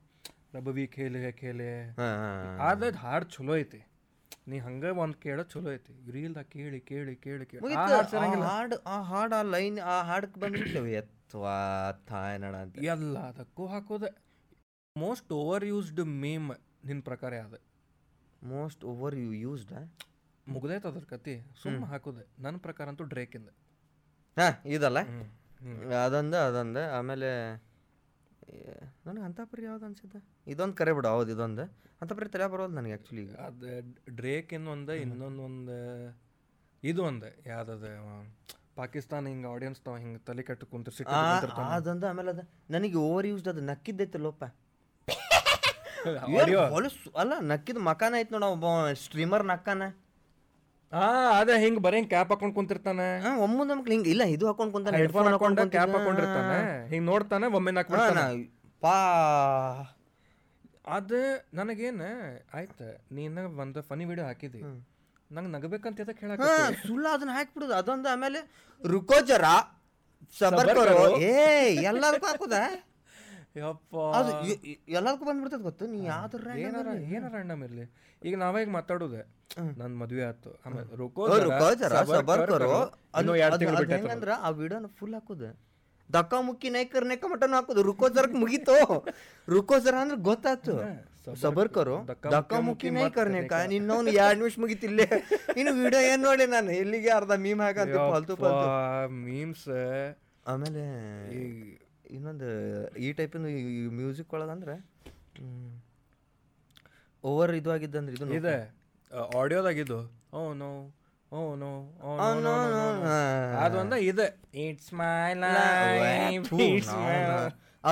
[0.54, 1.70] ರಬವಿ ಖೇಲೆ ಖೇಲೆ.
[2.60, 3.80] ಆದ್ರೆ ಹಾಡು ಚಲೋ ಐತಿ.
[4.46, 5.92] ನೀ ಹಂಗ ಒಂದು ಕೇಳ ಚಲೋ ಐತಿ.
[6.16, 7.74] ರೀಲ್ದಾಗ ಕೇಳಿ ಕೇಳಿ ಕೇಳಿ ಕೇಳಿ.
[8.48, 11.56] ಹಾಡ್ ಆ ಹಾಡು ಆ ಲೈನ್ ಆ ಹಾಡಕ್ಕೆ ಬಂದಿರ್ತೇವೆ ಎತ್ವಾ
[12.10, 12.76] ತಾಯನಣ ಅಂತ.
[12.94, 14.10] ಎಲ್ಲದಕ್ಕೂ ಹಾಕೋದೆ.
[14.96, 16.48] ಮೋಸ್ಟ್ ಓವರ್ ಯೂಸ್ಡ್ ಮೇಮ್
[16.88, 17.60] ನಿನ್ನ ಪ್ರಕಾರ ಅದು
[18.42, 19.74] ಮೋಸ್ಟ್ ಓವರ್ ಯು ಯೂಸ್ಡ್
[20.46, 21.34] ಮುಗ್ದೈತೆ ಅದ್ರ ಕತಿ.
[21.62, 22.24] ಸುಮ್ಮ ಹಾಕೋದೆ.
[22.44, 23.50] ನನ್ನ ಪ್ರಕಾರ ಅಂತೂ ಡ್ರೇಕಿಂದ
[24.36, 24.98] ಹಾಂ ಇದಲ್ಲ.
[26.04, 26.82] ಅದೊಂದು ಅದೊಂದು.
[26.98, 27.30] ಆಮೇಲೆ
[29.06, 30.18] ನನಗೆ ಅಂತಪರಿ ಯಾವ್ದು ಅನ್ಸುತ್ತೆ?
[30.46, 31.76] ಇದೊಂದು ಕರೆ ಬಿಡು ಹೌದು ಇದೊಂದು.
[32.02, 35.72] ಅಂತಪರಿ ತಲೆ ಬರೋದು ನನಗೆ ಆ್ಯಕ್ಚುಲಿ ಅದು ಅದ ಡ್ರೇಕ್ ಇನ್ನೊಂದು ಇನ್ನೊಂದು ಒಂದು
[36.82, 37.84] ಇದು ಒಂದು ಯಾವ್ದದ
[38.76, 41.04] ಪಾಕಿಸ್ತಾನ ಹಿಂಗೆ ಆಡಿಯನ್ಸ್ ತಾವ ಹಿಂಗೆ ತಲೆ ಕಟ್ಟು ಕುಂತರ್ಸಿ.
[41.76, 44.44] ಅದೊಂದು ಆಮೇಲೆ ಅದು ನನಗೆ ಓವರ್ ಯೂಸ್ಡ್ ಅದು ನಕ್ಕಿದ್ದೈತೆ ಲೋಪ.
[47.16, 49.82] ಅಲ್ಲ ನಕ್ಕಿದ ಮಕಾನ ಐತೆ ನೋಡ ಒಬ್ಬ ಸ್ಟ್ರೀಮರ್ ನಕ್ಕಾನ.
[50.94, 51.06] ಹಾ
[51.38, 53.06] ಅದೇ ಹಿಂಗ್ ಬರೀ ಹಿಂಗ್ ಕ್ಯಾಪ್ ಹಾಕೊಂಡ್ ಕುಂತಿರ್ತಾನೆ.
[53.44, 56.58] ಒಮ್ಮೆ ನಮ್ಗೆ ಹಿಂಗೆ ಇಲ್ಲ ಇದು ಹಾಕೊಂಡ್ ಕುಂತಾನೆ ಹೆಡ್ಫೋನ್ ಹಾಕೊಂಡ ಕ್ಯಾಪ್ ಹಾಕೊಂಡಿರ್ತಾನೆ.
[56.92, 57.90] ಹಿಂಗ್ ನೋಡ್ತಾನೆ ಒಮ್ಮೆ ನಾಕ್
[58.84, 58.96] ಪಾ.
[60.96, 61.12] ಅದ
[61.58, 62.06] ನನಗೇನ
[62.56, 62.82] ಆಯ್ತ
[63.16, 64.60] ನೀನ ಒಂದು ಫನಿ ವಿಡಿಯೋ ಹಾಕಿದಿ.
[65.34, 66.42] ನಂಗೆ ನಗಬೇಕಂತ ಎದಕ್ ಹೇಳಕ್
[66.86, 67.74] ಸುಳ್ಳು ಅದನ್ನ ಹಾಕ್ಬಿಡುದು.
[67.80, 68.40] ಅದೊಂದು ಆಮೇಲೆ
[68.82, 69.46] ರುಕೋಜರ
[70.38, 70.70] ಸಬರ್
[71.30, 71.32] ಏ
[71.90, 72.58] ಎಲ್ಲದಕ್ಕೂ ಹಾಕುದ?
[74.14, 77.54] ಅದು ಎ- ಎ- ಎಲ್ಲದಕ್ಕೂ ಬಂದ್ಬಿಡ್ತದ ಗೊತ್ತು ನೀ ಯಾವ್ದಾರ ಏನಾರ ಏನಾರ ಅಣ್ಣ
[78.22, 79.22] ಈಗ ನಾವೇ ಈಗ ಮಾತಾಡೋದೆ?
[79.78, 80.86] ನನ್ ಮದ್ವೆ ಆತು ಆಮೇಲೆ
[83.96, 85.44] ಹೆಂಗಂದ್ರ ಆ ವಿಡಿಯೋನ ಫುಲ್ ಹಾಕುದ.
[86.10, 87.82] ದಕ್ಕ ಮುಕ್ಕಿ ನೈಕರ್ ನೈಕ ಮಟನ್ ಹಾಕುದು.
[87.82, 88.74] ರುಕೋ ಜರಕ್ ಮುಗೀತು.
[89.48, 90.74] ರುಕೋ ಜರ ಅಂದ್ರೆ ಗೊತ್ತಾತು
[91.42, 91.94] ಸಬರ್ಕರು
[92.32, 95.06] ದಕ್ಕ ಮುಕ್ಕಿ ನೈಕರ್ ನೆಕ್ಕ ನಿನ್ನವನು ಎರಡ್ ನಿಮಿಷ ಮುಗಿತಿಲ್ಲೇ
[95.56, 96.70] ಇನ್ನು ವಿಡಿಯೋ ಏನ್ ನೋಡಿ ನಾನು?
[96.82, 98.66] ಎಲ್ಲಿಗೆ ಅರ್ಧ ಮೀಮ್ ಹಾಕಂತ ಫಾಲ್ತು ಫಾಲ್ತು.
[99.24, 99.68] ಮೀಮ್ಸ್
[100.46, 100.84] ಆಮೇಲೆ
[102.16, 102.48] ಇನ್ನೊಂದು
[103.04, 103.50] ಈ ಟೈಪಿಂದು
[103.98, 104.74] ಮ್ಯೂಸಿಕ್ ಒಳಗಂದ್ರೆ
[107.24, 108.56] ಓವರ್ ಇದು ಆಗಿದ್ದಂದ್ರೆ ಇದು ಇದೆ.
[109.40, 109.98] ಆಡಿಯೋದಾಗಿದ್ದು.
[110.38, 110.70] Oh no
[111.32, 111.70] oh no
[112.08, 112.10] oh
[112.46, 112.52] no
[113.64, 114.26] ಅದೊಂದು ಇದೆ.
[114.64, 116.50] It's my life.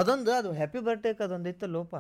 [0.00, 1.94] ಅದೊಂದು ಅದು ಹ್ಯಾಪಿ ಬರ್ತೇಕ್ ಅದೊಂದು ಇತ್ತು ಲೋಪ.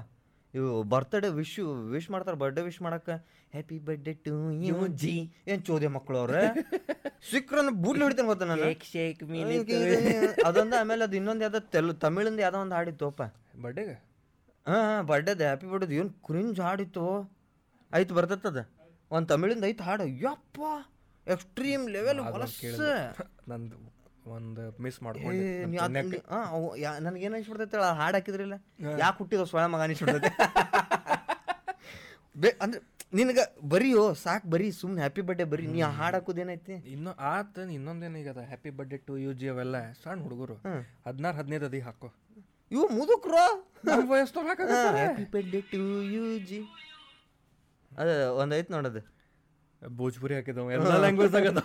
[0.54, 1.52] ಇವು ಬರ್ತ್ಡೇ ವಿಶ್
[1.92, 3.10] ವಿಶ್ ಮಾಡ್ತಾರೆ ಬರ್ಡೇ ವಿಶ್ ಮಾಡಕ್ಕ
[3.52, 5.14] happy birthday to you G
[5.48, 6.42] ಏನ್ ಚೋದ್ಯ ಮಕ್ಕಳು ಅವ್ರೆ?
[7.30, 8.68] ಸಿಕ್ರನ್ನ ಬೂಡ್ಲಿ ಹಿಡಿತೇನೆ ಗೊತ್ತ ನಾನು?
[8.84, 9.20] ಶೇಕ್
[10.44, 13.22] ಅದೊಂದು ಆಮೇಲೆ ಅದು ಇನ್ನೊಂದು ಯಾವ್ದೋ ತೆಲು ತಮಿಳಿಂದ ಯಾವ್ದೋ ಒಂದು ಅಪ್ಪ.
[13.56, 13.96] ಬರ್ಡೇಗೆ
[14.66, 17.06] ಹಾ ಬರ್ಡೇದ ಹ್ಯಾಪಿ ಬರ್ಡೇದು ಏನು ಕ್ರಿಂಜ್ ಹಾಡಿತ್ತು.
[17.92, 18.60] ಆಯ್ತು ಬರ್ತದ
[19.10, 20.04] ಒಂದು ತಮಿಳಿಂದ ಐತೆ ಹಾಡು.
[20.20, 20.60] ಯಪ್ಪ
[21.26, 22.20] ಎಕ್ಸ್ಟ್ರೀಮ್ ಲೆವೆಲ್
[23.48, 23.78] ನಂದು
[24.36, 25.42] ಒಂದು ಮಿಸ್ ಮಾಡ್ಕೊಂಡು.
[27.06, 28.56] ನನಗೇನ್ ಅನ್ಸ್ಬಿಡ್ತೈತೆ ಆ ಹಾಡು ಹಾಕಿದ್ರಿಲ್ಲ?
[29.02, 30.30] ಯಾಕೆ ಹುಟ್ಟಿದ ಸ್ವಯಂ ಮಗ ಅನಿಸ್ಬಿಡ್ತೈತೆ?
[32.42, 32.80] ಬೇ ಅಂದ್ರೆ
[33.18, 33.40] ನಿನಗ
[33.72, 38.98] ಬರೀಯೋ ಸಾಕು ಬರೀ ಸುಮ್ಮನೆ ಹ್ಯಾಪಿ ಬರ್ಡೇ ಬರೀ ನೀ ಹಾಡು ಹಾಕೋದೇನೈತಿ ಇನ್ನು ಆತ ಇನ್ನೊಂದೇನೀಗದ happy birthday
[39.08, 40.56] to you G ಅವೆಲ್ಲ ಸಣ್ಣ ಹುಡುಗರು.
[41.06, 42.08] ಹದಿನಾರು ಹದಿನೈದು ಅದಿ ಹಾಕೋ.
[42.70, 43.44] ಇವು ಮುದುಕ್ರು?
[44.12, 45.82] ವಯಸ್ಸು happy birthday to
[46.14, 46.60] you G
[47.92, 48.08] ಅದ
[48.40, 49.02] ಒಂದ್ ನೋಡೋದು
[49.82, 51.60] ಭೋಜ್ಪುರಿ ಹಾಕಿದವ ಎಲ್ಲ ಲ್ಯಾಂಗ್ವೇಜ್ ಆಗದ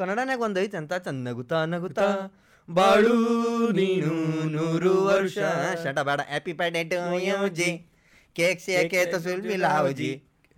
[0.00, 2.06] ಕನ್ನಡನಾಗ ಒಂದ್ ಐತೆ ಅಂತ ಚಂದ ನಗುತ್ತಾ ನಗುತ್ತಾ
[2.68, 3.16] ಬಾಳು
[3.78, 4.12] ನೀನು
[4.54, 5.38] ನೂರು ವರ್ಷ.
[5.84, 6.20] ಶಟ ಬೇಡ.
[6.30, 7.70] ಹ್ಯಾಪಿ ಬರ್ಡೇ ಟು ಯು ಜಿ
[8.36, 10.10] ಕೇಕ್ ಸೇಕೆ ಸುಲ್ಮಿ ಲಾವಜಿ.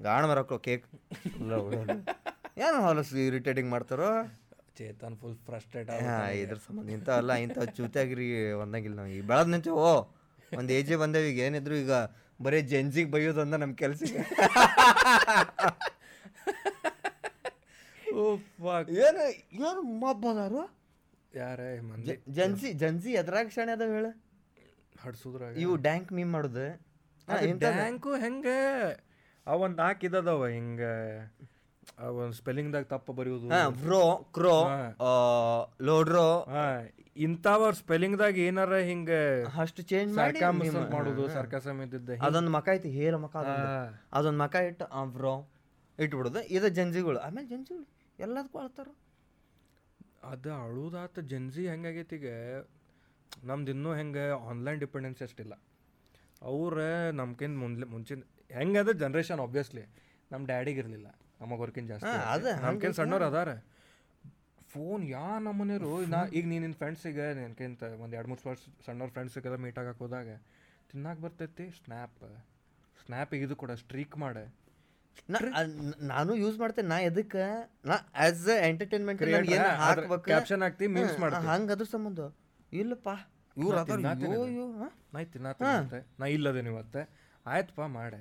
[0.06, 0.86] ಗಾಣ ಮರಕ್ಕ ಕೇಕ್
[2.64, 4.10] ಏನು ಹೊಲಸು ಇರಿಟೇಟಿಂಗ್ ಮಾಡ್ತಾರೋ?
[4.78, 5.90] ಚೇತನ್ ಫುಲ್ ಫ್ರಸ್ಟ್ರೇಟ್
[6.42, 8.28] ಇದ್ರ ಸಂಬಂಧ ಇಂಥ ಅಲ್ಲ ಇಂಥ ಚೂತಾಗಿರಿ
[8.62, 9.10] ಒಂದಾಗಿಲ್ಲ ನಾವು.
[9.16, 9.90] ಈಗ ಬೆಳದ್ ನಿಂತು ಓ
[10.58, 11.94] ಒಂದು ಏಜೆ ಬಂದೇವಿ ಈಗ ಏನಿದ್ರು ಈಗ
[12.44, 14.02] ಬರೀ ಜೆನ್ಸಿಗೆ ಬೈಯೋದು ನಮ್ಮ ಕೆಲಸ
[18.18, 18.24] ಓ
[18.64, 19.24] ಫಕ್ ಏನು
[19.68, 20.62] ಏನು ಮಬ್ಬದಾರು
[21.34, 22.14] ಯಾರೇ ಮಂದಿ?
[22.36, 24.08] ಜನ್ಸಿ ಜನ್ಸಿ ಎದ್ರಾಗ ಕ್ಷಣ ಅದಾವ ಹೇಳ?
[25.02, 26.66] ಹಡ್ಸುದ್ರ ಇವು ಡ್ಯಾಂಕ್ ಮೀಮ್ ಮಾಡುದು.
[27.64, 28.58] ಡ್ಯಾಂಕು ಹೆಂಗೆ?
[29.46, 30.82] ಅವ ಒಂದು ನಾಲ್ಕು ಇದ್ದದವ ಹಿಂಗ.
[32.06, 33.46] ಅವನ್ ಸ್ಪೆಲ್ಲಿಂಗ್ದಾಗ ತಪ್ಪ ಬರೆಯೋದು.
[33.84, 34.02] ಬ್ರೋ
[34.36, 34.56] ಕ್ರೋ
[35.88, 36.26] ಲೋಡ್ರೋ.
[36.54, 36.64] ಹಾ
[37.26, 39.10] ಇಂಥವ ಸ್ಪೆಲ್ಲಿಂಗ್ದಾಗ ಏನಾರ ಹಿಂಗ
[39.62, 40.40] ಅಷ್ಟು ಚೇಂಜ್ ಮಾಡಿ
[40.96, 43.70] ಮಾಡೋದು ಸರ್ಕಾಸಮ್ ಇದ್ದಿದ್ದ ಅದೊಂದು ಮಕ ಐತಿ ಹೇರ ಮಕ ಅದೊಂದು.
[44.18, 45.34] ಅದೊಂದು ಮಕ ಇಟ್ಟು ಬ್ರೋ
[45.98, 46.42] ಇಟ್ಬಿಡುದು.
[46.56, 47.86] ಇದು ಜಂಜಿಗಳು ಆಮೇಲೆ ಜಂಜಿಗಳು
[48.20, 48.88] ಎಲ್ಲದಕ್ಕೂ ಅಳ್ತಾರ?
[50.30, 52.30] ಅದು ಅಳುದಾತ ಜನ್ಜಿ ಹೆಂಗಾಗೈತಿ ಈಗ
[53.46, 55.54] ನಮ್ದು ಇನ್ನೂ ಹೆಂಗೆ ಆನ್ಲೈನ್ ಡಿಪೆಂಡೆನ್ಸಿ ಅಷ್ಟಿಲ್ಲ
[56.50, 56.78] ಅವ್ರ
[57.20, 59.84] ನಮ್ಕಿಂತ ಮುಂದೆ ಮುಂಚಿನ ಹೆಂಗದ ಜನ್ರೇಷನ್ ಆಬ್ವಿಯಸ್ಲಿ
[60.30, 61.08] ನಮ್ಮ ಡ್ಯಾಡಿಗೆ ಇರಲಿಲ್ಲ
[61.40, 63.50] ನಮಗವ್ರಕಿಂತ ಜಾಸ್ತಿ ಅದ ನಮ್ಕಿಂತ ಸಣ್ಣವ್ರು ಅದಾರ.
[64.72, 65.92] ಫೋನ್ ಯಾ ನಮ್ಮನೆಯವರು?
[66.12, 70.34] ನಾ ಈಗ ನೀನು ನಿನ್ನ ಫ್ರೆಂಡ್ಸಿಗೆ ನಿನ್ಕಿಂತ ಒಂದು ಎರಡು ಮೂರು ವರ್ಷ ಸಣ್ಣವ್ರ ಫ್ರೆಂಡ್ಸಿಗೆಲ್ಲ ಮೀಟ್ ಆಗಕ್ಕೆ ಹೋದಾಗ
[70.90, 72.20] ತಿನ್ನಕ್ಕೆ ಬರ್ತೈತಿ ಸ್ನ್ಯಾಪ್
[73.00, 74.44] ಸ್ನ್ಯಾಪಿಗೆ ಇದು ಕೂಡ ಸ್ಟ್ರೀಕ್ ಮಾಡೆ.
[76.10, 77.44] ನಾನು ಯೂಸ್ ಮಾಡ್ತೇನೆ ನಾ ಎದಕ್ಕೆ?
[77.84, 82.20] ನಾ ಆಸ್ ಅ ಎಂಟರ್ಟೈನ್ಮೆಂಟ್ ಏನು ಹಾಕ್ಬೇಕು caption ಹಾಕ್ತಿ, ಮೀಮ್ಸ್ ಮಾಡ್ತೀನಿ ಹಂಗೆ ಅದ್ರ ಸಂಬಂಧ.
[82.72, 83.08] ಇಲ್ಲಪ್ಪ.
[83.56, 84.00] ಇವ್ರು ಅದಾರ?
[85.14, 87.02] ನಾ ತಿನ್ನತ್ತೆ ನಾ ಇಲ್ಲದೇನು ಇವತ್ತೆ
[87.46, 88.20] ಆಯ್ತಪ್ಪ ಮಾಡೆ.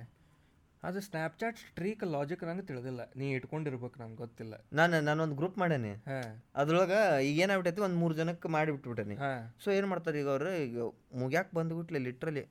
[0.82, 3.02] ಅದು ಸ್ನ್ಯಾಪ್ಚಾಟ್ ಸ್ಟ್ರೀಕ್ ಲಾಜಿಕ್ ನಂಗೆ ತಿಳಿದಿಲ್ಲ.
[3.16, 4.54] ನೀ ಇಟ್ಕೊಂಡಿರ್ಬೇಕು ನಂಗೆ ಗೊತ್ತಿಲ್ಲ.
[4.72, 5.90] ನಾನು ನಾನೊಂದು ಗ್ರೂಪ್ ಮಾಡೇನಿ.
[6.06, 6.30] ಹಾಂ.
[6.54, 9.42] ಅದ್ರೊಳಗೆ ಈಗ ಏನಾಗ್ಬಿಟ್ಟೈತಿ ಒಂದು ಮೂರು ಜನಕ್ಕೆ ಮಾಡಿ ಬಿಟ್ಬಿಟ್ಟೇನಿ ಹಾಂ.
[9.64, 10.52] ಸೊ ಏನು ಮಾಡ್ತಾರೆ ಈಗ ಅವ್ರು?
[10.66, 10.78] ಈಗ
[11.14, 12.44] ಮುಗ್ಯಾಕೆ ಬಂದ್ಬಿಟ್ಲೆ ಲಿಟ್ರಲಿ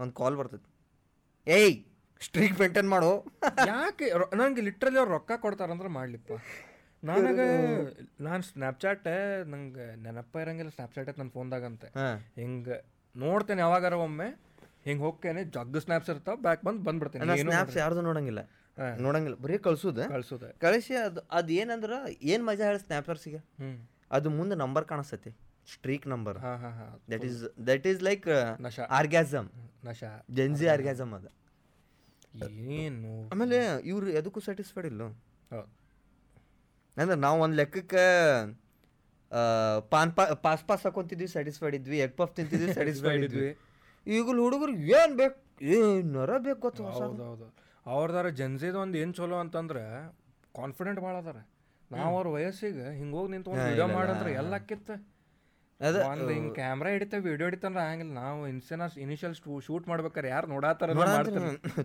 [0.00, 0.68] ಒಂದು ಕಾಲ್ ಬರ್ತೈತಿ.
[1.46, 1.74] ಏಯ್!
[2.26, 3.10] ಸ್ಟ್ರೀಕ್ ಮೇಂಟೈನ್ ಮಾಡು.
[3.66, 4.06] ಯಾಕೆ?
[4.36, 6.32] ನಂಗೆ ಲಿಟ್ರಲಿ ಅವ್ರು ರೊಕ್ಕ ಕೊಡ್ತಾರಂದ್ರೆ ಮಾಡ್ಲಿಪ್ಪ.
[7.04, 7.46] ನನಗೆ
[8.24, 9.06] ನಾನು ಸ್ನ್ಯಾಪ್ಚಾಟ್
[9.52, 10.70] ನಂಗೆ ನೆನಪ ಇರಂಗಿಲ್ಲ.
[10.70, 11.88] ಸ್ನ್ಯಾಪ್ಚಾಟ್ ನನ್ನ ಫೋನ್ದಾಗಂತೆ.
[12.40, 12.76] ಹಿಂಗೆ
[13.16, 14.28] ನೋಡ್ತೇನೆ ಯಾವಾಗಾರ ಒಮ್ಮೆ.
[14.84, 17.38] ಹಿಂಗೆ ಹೋಗ್ತೇನೆ ಜಗ್ಗು ಸ್ನ್ಯಾಪ್ಸ್ ಇರ್ತಾವ ಬ್ಯಾಕ್ ಬಂದು ಬಂದ್ಬಿಡ್ತೇನೆ.
[17.40, 18.42] ಸ್ನ್ಯಾಪ್ಸ್ ಯಾರ್ದು ನೋಡಂಗಿಲ್ಲ.
[18.98, 19.36] ನೋಡಂಗಿಲ್ಲ.
[19.36, 20.06] ಬರೀ ಕಳ್ಸುದ?
[20.14, 20.50] ಕಳ್ಸೋದೆ.
[20.60, 21.96] ಕಳಿಸಿ ಅದು ಅದು ಏನಂದ್ರೆ
[22.32, 23.40] ಏನು ಮಜಾ ಹೇಳಿ ಸ್ನ್ಯಾಪ್ಸರ್ಸಿಗೆ
[24.10, 25.30] ಅದು ಮುಂದೆ ನಂಬರ್ ಕಾಣಿಸ್ತೈತಿ.
[25.74, 26.94] ಸ್ಟ್ರೀಕ್ ನಂಬರ್ ಹಾಂ ಹಾಂ ಹಾಂ.
[27.12, 28.26] That is that is like
[28.60, 28.84] Nasha.
[29.00, 29.48] Orgasm
[29.84, 30.10] ನಶಾ.
[30.38, 31.30] ಜೆನ್ಜಿ ಆರ್ಗ್ಯಾಸಮ್ ಅದು.
[32.76, 33.12] ಏನು?
[33.32, 35.02] ಆಮೇಲೆ ಇವ್ರು ಎದಕ್ಕೂ ಸ್ಯಾಟಿಸ್ಫೈಡ್ ಇಲ್ಲ?
[36.96, 38.04] ಅಂದ್ರೆ ನಾವು ಒಂದು ಲೆಕ್ಕಕ್ಕೆ
[39.32, 39.42] ಆ,
[39.92, 43.50] ಪಾನ್ ಪಾ ಪಾಸ್ ಪಾಸ್ ಹಾಕೊಂತಿದ್ವಿ ಸ್ಯಾಟಿಸ್ಫೈಡ್ ಇದ್ವಿ ಎಗ್ ಪಫ್ ತಿಂತಿದ್ವಿ ಸ್ಯಾಟಿಸ್ಫೈಡ್ ಇದ್ವಿ.
[44.06, 45.38] ಈಗಲೂ ಹುಡುಗರು ಏನು ಬೇಕು
[45.74, 47.46] ಏನಾರ ಬೇಕು ಗೊತ್ತು ಹೌದು ಹೌದು
[47.86, 49.84] ಅವ್ರದಾರ ಜನ್ಸಿದ ಒಂದು ಏನು ಚಲೋ ಅಂತಂದ್ರೆ
[50.54, 51.38] ಕಾನ್ಫಿಡೆಂಟ್ ಭಾಳ ಅದಾರ.
[51.90, 54.54] ನಾವು ಅವ್ರ ವಯಸ್ಸಿಗೆ ಹಿಂಗೆ ಹೋಗಿ ನಿಂತ್ಕೊಂಡು ವಿಡಿಯೋ ಮಾಡಂದ್ರೆ ಎಲ್ಲ
[55.82, 58.12] ಹಿಂಗೆ ಕ್ಯಾಮ್ರಾ ಹಿಡಿತ ವಿಡಿಯೋ ಹಿಡಿತಂದ್ರೆ ಹಂಗಿಲ್ಲ.
[58.12, 59.34] ನಾವು ಇನ್ಸ್ಟೆನ ಇನಿಷಿಯಲ್
[59.66, 60.90] ಶೂಟ್ ಮಾಡ್ಬೇಕಾರೆ ಯಾರು ನೋಡಾತಾರ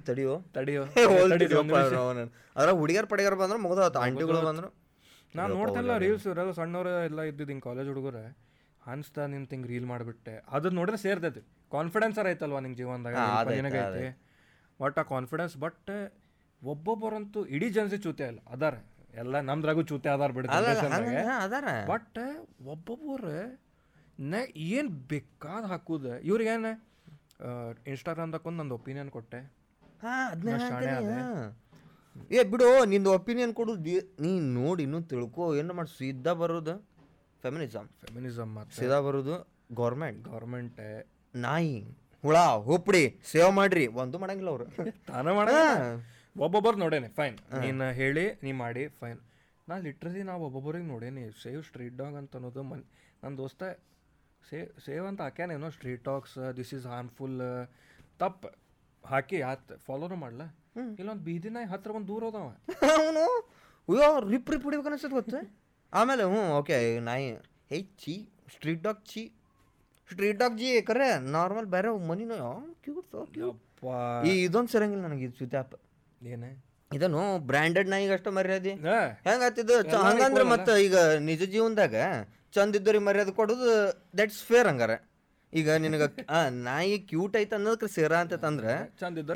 [0.10, 0.34] ತಡಿಯೋ.
[0.54, 0.84] ತಡಿಯೋ.
[2.56, 4.70] ಅದ್ರ ಹುಡುಗಿಯರ್ ಪಡಿಗಾರ ಬಂದ್ರೆ ಮುಗಿದ ಆಂಟಿಗಳು ಬಂದ್ರು.
[5.36, 8.18] ನಾನು ನೋಡ್ತಿಲ್ಲ ರೀಲ್ಸ್ ಇರೋದು ಸಣ್ಣವ್ರ ಎಲ್ಲ ಇದ್ದಿದ್ದು ಹಿಂಗೆ ಕಾಲೇಜ್ ಹುಡುಗರ.
[8.88, 10.44] ಅನ್ಸ್ತಾ ನಿಂತ ಹಿಂಗೆ ರೀಲ್ ಮಾಡಿಬಿಟ್ಟೆ.
[10.50, 13.16] ಅದನ್ನ ನೋಡಿದ್ರೆ ಸೇರ್ತೈತಿ ಕಾನ್ಫಿಡೆನ್ಸ್ ಐತಲ್ವಾ ನಿಂಗೆ ಜೀವನದಾಗ?
[13.58, 14.06] ಏನಾಗೈತಿ
[14.80, 15.90] ಒಟ್ಟ ಆ ಕಾನ್ಫಿಡೆನ್ಸ್ ಬಟ್
[16.64, 18.76] ಒಬ್ಬೊಬ್ಬರಂತೂ ಇಡೀ ಜನಸಿ ಚೂತೆ ಅಲ್ಲ ಅದಾರ.
[19.14, 20.72] ಎಲ್ಲ ನಮ್ದ್ರಾಗು ಚೂತೆ ಅದಾರ ಬಿಡ್ತಾರೆ
[21.46, 21.66] ಅದಾರ.
[21.88, 22.20] ಬಟ್
[22.66, 23.38] ಒಬ್ಬೊಬ್ಬರು
[24.20, 24.42] ನೆ
[24.76, 26.06] ಏನು ಬೇಕಾದ ಹಾಕುದ?
[26.30, 26.72] ಇವ್ರಿಗೇನು
[27.92, 29.40] ಇನ್ಸ್ಟಾಗ್ರಾಮ್ದಾಕೊಂದು ನಂದು ಒಪಿನಿಯನ್ ಕೊಟ್ಟೆ.
[32.38, 33.74] ಏ ಬಿಡು ನಿಂದು ಒಪಿನಿಯನ್ ಕೊಡು.
[34.24, 35.44] ನೀ ನೋಡಿ ಇನ್ನೂ ತಿಳ್ಕೊ.
[35.62, 36.76] ಏನು ಮಾಡಿ ಸೀದಾ ಬರೋದು?
[37.44, 39.36] ಫೆಮಿನಿಸಮ್ ಫೆಮಿನಿಸಮ್ ಸೀದಾ ಬರೋದು
[39.82, 40.80] ಗೌರ್ಮೆಂಟ್ ಗೌರ್ಮೆಂಟ್
[41.46, 41.78] ನಾಯಿ
[42.24, 43.86] ಹುಳ ಹುಪ್ಪಡಿ ಸೇವ್ ಮಾಡ್ರಿ.
[44.02, 44.66] ಒಂದು ಮಾಡಂಗಿಲ್ಲ ಅವರು.
[45.10, 45.50] ತಾನೇ ಮಾಡ
[46.46, 49.20] ಒಬ್ಬೊಬ್ಬರು ನೋಡೇನೆ ಫೈನ್ ನೀನು ಹೇಳಿ ನೀ ಮಾಡಿ ಫೈನ್
[49.68, 51.24] ನಾ ಲಿಟ್ರಲಿ ನಾವು ಒಬ್ಬೊಬ್ಬರಿಗೆ ನೋಡೇನಿ.
[51.44, 52.84] ಸೇವ್ ಸ್ಟ್ರೀಟ್ ಡಾಗ್ ಅಂತ ಅನ್ನೋದು ಮನ್
[53.24, 53.64] ನನ್ನ ದೋಸ್ತ
[54.48, 57.38] ಸೇವ್ ಸೇವ್ ಅಂತ ಹಾಕ್ಯಾನೇನೋ street talks this is harmful
[58.20, 58.44] ತಪ್ಪ.
[59.04, 60.42] ಹಾಕಿ ಆತ್ ಫಾಲೋನು ಮಾಡ್ಲ?
[60.98, 62.48] ಇಲ್ಲೊಂದು ಬೀದಿನ ಹತ್ರ ಒಂದು ದೂರ ಹೋದವ
[62.98, 63.26] ಅವನು?
[63.88, 65.36] ಅಯ್ಯೋ ರಿಪ್ ರಿಪ್ ಹೊಡಿಬೇಕು ಅನಿಸ್ತದೆ ಗೊತ್ತ?
[65.94, 67.28] ಆಮೇಲೆ ಹ್ಞೂ ಓಕೆ ನಾಯಿ
[67.72, 68.16] ಹೇ ಚಿ
[68.54, 69.24] ಸ್ಟ್ರೀಟ್ ಡಾಗ್ ಚಿ.
[70.10, 72.38] ಸ್ಟ್ರೀಟ್ ಡಾಗ್ ಜಿ ಕರೆ ನಾರ್ಮಲ್ ಬೇರೆ ಮನಿನೋ
[72.84, 73.16] ಕ್ಯೂಟ್
[74.28, 75.76] ಈ ಇದೊಂದು ಸರಂಗಿಲ್ಲ ನನಗೆ ಇದು ಸುತ್ತಾಪ್
[76.22, 76.52] ಏನೇ?
[76.92, 78.74] ಇದನ್ನು ಬ್ರ್ಯಾಂಡೆಡ್ ನಾಯಿಗೆ ಅಷ್ಟು ಮರ್ಯಾದೆ
[79.26, 81.96] ಹೆಂಗಾತಿದ್ದು ಹಂಗಂದ್ರೆ ಮತ್ತೆ ಈಗ ನಿಜ ಜೀವನದಾಗ
[82.58, 83.70] ಚಂದ ಇದ್ದವ್ರಿಗೆ ಮರ್ಯಾದೆ ಕೊಡೋದು
[84.17, 84.98] ದಟ್ಸ್ ಫೇರ್ ಹಂಗಾರೆ.
[85.54, 88.72] ಈಗ ನಿನಗ ಆ, ನಾಯಿ ಕ್ಯೂಟ್ ಐತೆ ಅನ್ನೋದಕ್ಕೆ ಸೇರ ಅಂತ ಅಂದ್ರೆ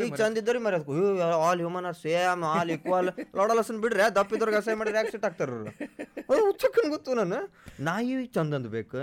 [0.06, 0.96] ಈಗ ಚಂದ ಇದ್ದವ್ರಿಗೆ ಮರ್ಯಾದೆ
[1.42, 5.50] all human are same all equal ಲೋಡಲಸನ್ ಬಿಡ್ರೆ ದಪ್ಪ ಇದ್ದವ್ರಿಗೆ ಅಸಹ್ಯ ಮಾಡಿದ್ರೆ ಯಾಕೆ ಸಿಟ್ ಆಗ್ತಾರ
[6.46, 7.38] ಉಚ್ಚಕ್ಕನ್ ಗೊತ್ತು ನಾನು.
[7.86, 9.00] ನಾಯಿ ಚಂದ ಅನ್ಬೇಕು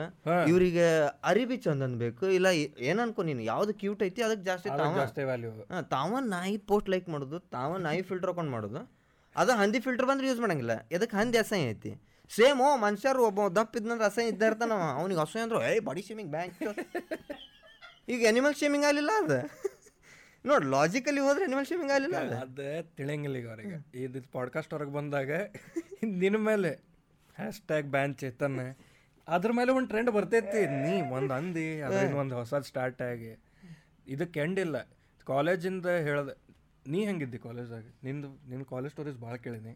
[0.50, 0.86] ಇವರಿಗೆ
[1.24, 2.48] ಅರಿಬಿ ಚಂದ ಬೇಕು ಇಲ್ಲ
[2.86, 4.92] ಏನ್ ಅನ್ಕೊ ನೀನು ಯಾವ್ದು ಕ್ಯೂಟ್ ಐತಿ ಅದಕ್ಕೆ ಜಾಸ್ತಿ ತಾವ
[5.90, 8.82] ತಾವ ನಾಯಿ ಪೋಸ್ಟ್ ಲೈಕ್ ಮಾಡೋದು ತಾವ ನಾಯಿ ಫಿಲ್ಟರ್ ಹಾಕೊಂಡು ಮಾಡೋದು.
[9.36, 10.74] ಅದು ಹಂದಿ ಫಿಲ್ಟರ್ ಬಂದ್ರೆ ಯೂಸ್ ಮಾಡಂಗಿಲ್ಲ.
[10.92, 11.92] ಎದಕ್ಕೆ ಹಂದಿ ಅಸಹ್ಯ ಐತಿ?
[12.30, 16.56] ಸೇಮು ಮನುಷ್ಯರು ಒಬ್ಬ ದಪ್ಪ ಇದ್ದಂದ್ರೆ ಅಸಹ್ಯ ಇದ್ದ ಇರ್ತಾನ ಅವ್ನಿಗೆ ಹಸು ಅಂದ್ರೆ ಏಯ್ ಬಾಡಿ ಶೇಮಿಂಗ್ ಬ್ಯಾಂಕ್
[18.08, 19.38] ಈಗ ಎನಿಮಲ್ ಶೇಮಿಂಗ್ ಆಗಲಿಲ್ಲ ಅದು?
[20.46, 22.94] ನೋಡಿ ಲಾಜಿಕಲಿ ಹೋದ್ರೆ ಎನಿಮಲ್ ಶೇಮಿಂಗ್ ಆಗಲಿಲ್ಲ ಅದು?
[22.96, 24.02] ತಿಳಿಯಂಗಿಲ್ಲ ಈಗ ಅವ್ರಿಗೆ.
[24.02, 25.30] ಇದು ಪಾಡ್ಕಾಸ್ಟ್ ಹೊರಗೆ ಬಂದಾಗ
[26.04, 26.70] ನಿನ್ನ ಮೇಲೆ
[27.36, 28.76] ಹ್ಯಾಶ್ ಟ್ಯಾಗ್ ಬ್ಯಾನ್ ಚೇತನ್
[29.28, 30.66] ಅದ್ರ ಮೇಲೆ ಒಂದು ಟ್ರೆಂಡ್ ಬರ್ತೈತಿ.
[30.66, 33.32] ನೀ ಒಂದು ಅಂದಿ ಅದ್ರಿಂದ ಒಂದು ಹೊಸದು ಸ್ಟಾರ್ಟ್ ಆಗಿ.
[34.06, 34.76] ಇದಕ್ಕೆ ಎಂಡ್ ಇಲ್ಲ.
[35.26, 36.47] ಕಾಲೇಜಿಂದ ಹೇಳ್ದೆ
[36.88, 39.72] ನೀ ಹೆಂಗಿದ್ದಿ ಕಾಲೇಜ್ದಾಗ ನಿಂದು ನಿನ್ನ ಕಾಲೇಜ್ ಸ್ಟೋರೀಸ್ ಭಾಳ ಕೇಳಿನಿ.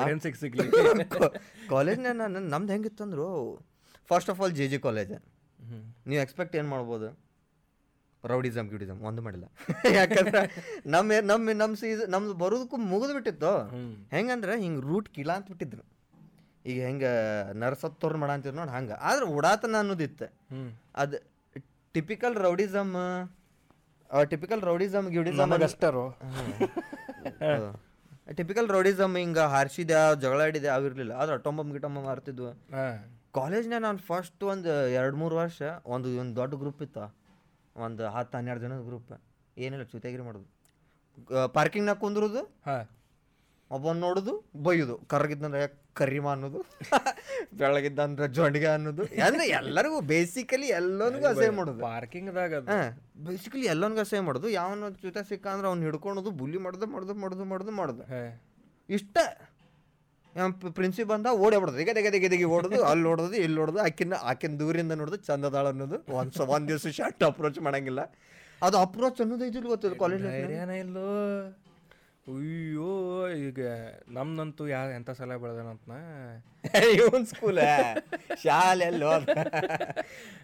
[0.00, 0.66] ಆಡಿಯನ್ಸಿಗೆ ಸಿಗ್ಲಿ.
[1.70, 3.26] ಕಾಲೇಜ್ನ ನಾನು ನಮ್ದು ಹೆಂಗಿತ್ತಂದ್ರು
[4.10, 7.08] first of all J G college ಹ್ಞೂ ನೀವು ಎಕ್ಸ್ಪೆಕ್ಟ್ ಏನು ಮಾಡ್ಬೋದು?
[8.24, 9.46] ರೌಡಿಸಮ್ ಗಿಡಿಸಮ್ ಒಂದು ಮಾಡಿಲ್ಲ.
[9.98, 10.40] ಯಾಕಂದ್ರೆ
[10.86, 13.52] ನಮ್ಮ ನಮ್ಮ ನಮ್ಮ ಸೀಸ್ ನಮ್ದು ಬರೋದಕ್ಕೂ ಮುಗಿದು ಬಿಟ್ಟಿತ್ತು.
[14.16, 15.84] ಹೆಂಗಂದ್ರೆ ಹಿಂಗೆ ರೂಟ್ ಕಿಲ ಅಂತ ಬಿಟ್ಟಿದ್ರು.
[16.66, 17.10] ಈಗ ಹೆಂಗೆ
[17.52, 18.92] ನರಸತ್ತೋರ್ ಮಾಡ ಅಂತೀವಿ ನೋಡಿ ಹಂಗೆ.
[18.92, 20.26] ಆದ್ರೆ ಉಡಾತನ ಅನ್ನೋದಿತ್ತು.
[20.94, 21.18] ಅದು
[21.94, 22.94] ಟಿಪಿಕಲ್ ರೌಡಿಸಮ್
[24.24, 26.04] ಟಿಪಿಕಲ್ ರೌಡಿಸಮ್ ಗಿಡಿಸಮ್ ಅಷ್ಟರು.
[28.36, 32.50] ಟಿಪಿಕಲ್ ರೌಡಿಸಮ್ ಹಿಂಗ ಹಾರಿಸಿದೆ ಜಗಳಾಡಿದೆ ಆಗಿರ್ಲಿಲ್ಲ ಅವಿರ್ಲಿಲ್ಲ ಆದ್ರೆ ಅಟೊಂಬಮ್ ಗಿಟೊಂಬಮ್ ಮಾರ್ತಿದ್ವು
[33.34, 37.14] ಕಾಲೇಜ್ನಾಗ ನಾನು ಫಸ್ಟ್ ಒಂದು ಎರಡು ಮೂರು ವರ್ಷ ಒಂದು ಒಂದು ದೊಡ್ಡ ಗ್ರೂಪ್ ಇತ್ತು.
[37.76, 39.12] ಒಂದು ಹತ್ತು ಹನ್ನೆರಡು ಜನದ ಗ್ರೂಪ್
[39.58, 40.48] ಏನಿಲ್ಲ ಚುತೆಗಿರಿ ಮಾಡೋದು.
[41.48, 42.42] ಪಾರ್ಕಿಂಗ್ನಾಗ ಕುಂದ್ರದು.
[42.66, 42.88] ಹಾಂ.
[43.70, 44.96] ಒಬ್ಬನ್ ನೋಡುದು ಬೈಯುದು.
[44.96, 45.62] ಕರ್ಗಿದ್ದಂದ್ರೆ
[45.98, 46.60] ಕರಿಮ ಅನ್ನೋದು
[47.58, 51.80] ಬೆಳಗಿದ್ದಂದ್ರೆ ಜೊಂಡಿಗೆ ಅನ್ನೋದು ಅಂದ್ರೆ ಎಲ್ಲರಿಗೂ ಬೇಸಿಕಲಿ ಎಲ್ಲನಿಗೂ ಅಸಹ್ಯ ಮಾಡೋದು.
[51.80, 52.76] ಪಾರ್ಕಿಂಗ್ದಾಗ ಅದು.
[53.24, 54.48] ಬೇಸಿಕಲಿ ಎಲ್ಲನಿಗೂ ಅಸಹ್ಯ ಮಾಡೋದು.
[54.50, 58.04] ಯಾವನ ಜೊತೆ ಸಿಕ್ಕ ಅಂದ್ರೆ ಅವ್ನು ಹಿಡ್ಕೊಳೋದು ಬುಲ್ಲಿ ಮಾಡೋದು ಮಾಡೋದು ಮಾಡೋದು ಮಾಡೋದು ಮಾಡೋದು.
[58.88, 59.16] ಇಷ್ಟ.
[60.74, 64.58] ಪ್ರಿನ್ಸಿ ಬಂದ ಓಡೇ ಬಿಡೋದು ಈಗ ತೆಗೆ ತೆಗೆ ತೆಗೆ ಓಡೋದು ಅಲ್ಲಿ ಓಡೋದು ಇಲ್ಲಿ ಓಡೋದು ಆಕಿನ ಆಕಿನ
[64.60, 65.96] ದೂರಿಂದ ನೋಡೋದು ಚಂದದಾಳ ಅನ್ನೋದು.
[66.12, 68.02] ಒಂದು ಒಂದ್ ದಿವಸ ಶಾರ್ಟ್ ಅಪ್ರೋಚ್ ಮಾಡಂಗಿಲ್ಲ.
[68.62, 70.24] ಅದು ಅಪ್ರೋಚ್ ಅನ್ನೋದು ಇದಿಲ್ಲ ಗೊತ್ತದ ಕಾಲೇಜ್
[70.80, 71.06] ಇಲ್ಲೋ.
[72.28, 72.88] ಅಯ್ಯೋ
[73.44, 73.60] ಈಗ
[74.08, 75.84] ನಮ್ದಂತೂ ಯಾರು ಎಂಥ ಸಲ ಬೆಳೆದನಂತ
[76.96, 77.58] ಇವನ್ ಸ್ಕೂಲ
[78.42, 79.12] ಶಾಲೆ ಅಲ್ಲೋ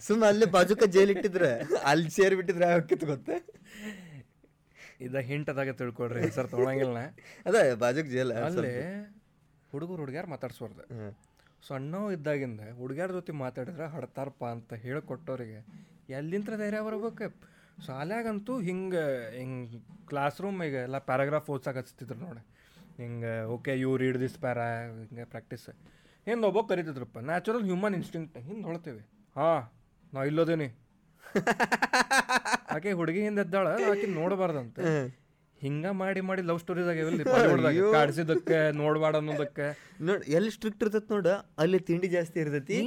[0.02, 1.50] ಸುಮ್ಮ ಅಲ್ಲಿ ಬಾಜುಕ ಜೈಲ್ ಇಟ್ಟಿದ್ರೆ
[1.90, 3.36] ಅಲ್ಲಿ ಸೇರಿ ಬಿಟ್ಟಿದ್ರೆ ಹೋಗಿತ್ತು ಗೊತ್ತೆ?
[5.00, 5.14] ಇದ
[5.48, 7.00] ಅದಾಗ ತಿಳ್ಕೊಡ್ರಿ ಸರ್ ತೊಗೊಳಂಗಿಲ್ಲ
[7.46, 8.74] ಅದೇ ಬಾಜುಕ್ ಜೈಲ್ ಅಲ್ಲಿ
[9.72, 10.84] ಹುಡುಗರು ಹುಡುಗ್ಯಾರು ಮಾತಾಡ್ಸೋರ್ದು.
[11.62, 15.60] ಸಣ್ಣವ್ ಇದ್ದಾಗಿಂದ ಹುಡುಗ್ಯಾರ ಜೊತೆ ಮಾತಾಡಿದ್ರೆ ಹಡ್ತಾರಪ್ಪ ಅಂತ ಹೇಳಿಕೊಟ್ಟವ್ರಿಗೆ
[16.16, 17.28] ಎಲ್ಲಿಂತ್ರ ಧೈರ್ಯ ಬರ್ಬೇಕು
[17.78, 22.40] ಶಾಲ್ಯಾಗಂತೂ ಹಿಂಗೆ ಹಿಂಗೆ ಕ್ಲಾಸ್ ರೂಮಿಗೆ ಎಲ್ಲ ಪ್ಯಾರಾಗ್ರಾಫ್ ಓದ್ಸಕ್ಕೆ ಹಚ್ತಿದ್ರು ನೋಡಿ.
[22.98, 25.68] ಹಿಂಗೆ okay you read this para ಹಿಂಗೆ ಪ್ರಾಕ್ಟೀಸ್
[26.26, 29.02] ಹಿಂದೆ ಒಬ್ಬ ಕರಿತಿದ್ರಪ್ಪ ನ್ಯಾಚುರಲ್ ಹ್ಯೂಮನ್ ಇನ್ಸ್ಟಿಂಕ್ಟ್ ಹಿಂದೆ ಹೊಳ್ತೇವೆ.
[29.36, 29.72] ಹಾಂ
[30.14, 30.68] ನಾ ಇಲ್ಲೋದೇನಿ.
[32.70, 34.82] ಆಕೆ ಹುಡುಗಿ ಹಿಂದೆ ಎದ್ದಾಳ ಆಕೆ ನೋಡಬಾರ್ದಂತೆ.
[35.64, 37.24] ಹಿಂಗ ಮಾಡಿ ಮಾಡಿ ಲವ್ ಸ್ಟೋರೀಸ್ ಆಗ್ಯಾವಲ್ಲಿ
[37.96, 39.66] ಕಾಡ್ಸಿದಕ್ಕೆ ನೋಡ್ಬಾರ್ದು ಅನ್ನೋದಕ್ಕೆ.
[40.08, 41.28] ನೋಡ್ ಎಲ್ಲಿ ಸ್ಟ್ರಿಕ್ಟ್ ಇರ್ತೈತಿ ನೋಡ
[41.62, 42.78] ಅಲ್ಲಿ ತಿಂಡಿ ಜಾಸ್ತಿ ಇರ್ತೈತಿ.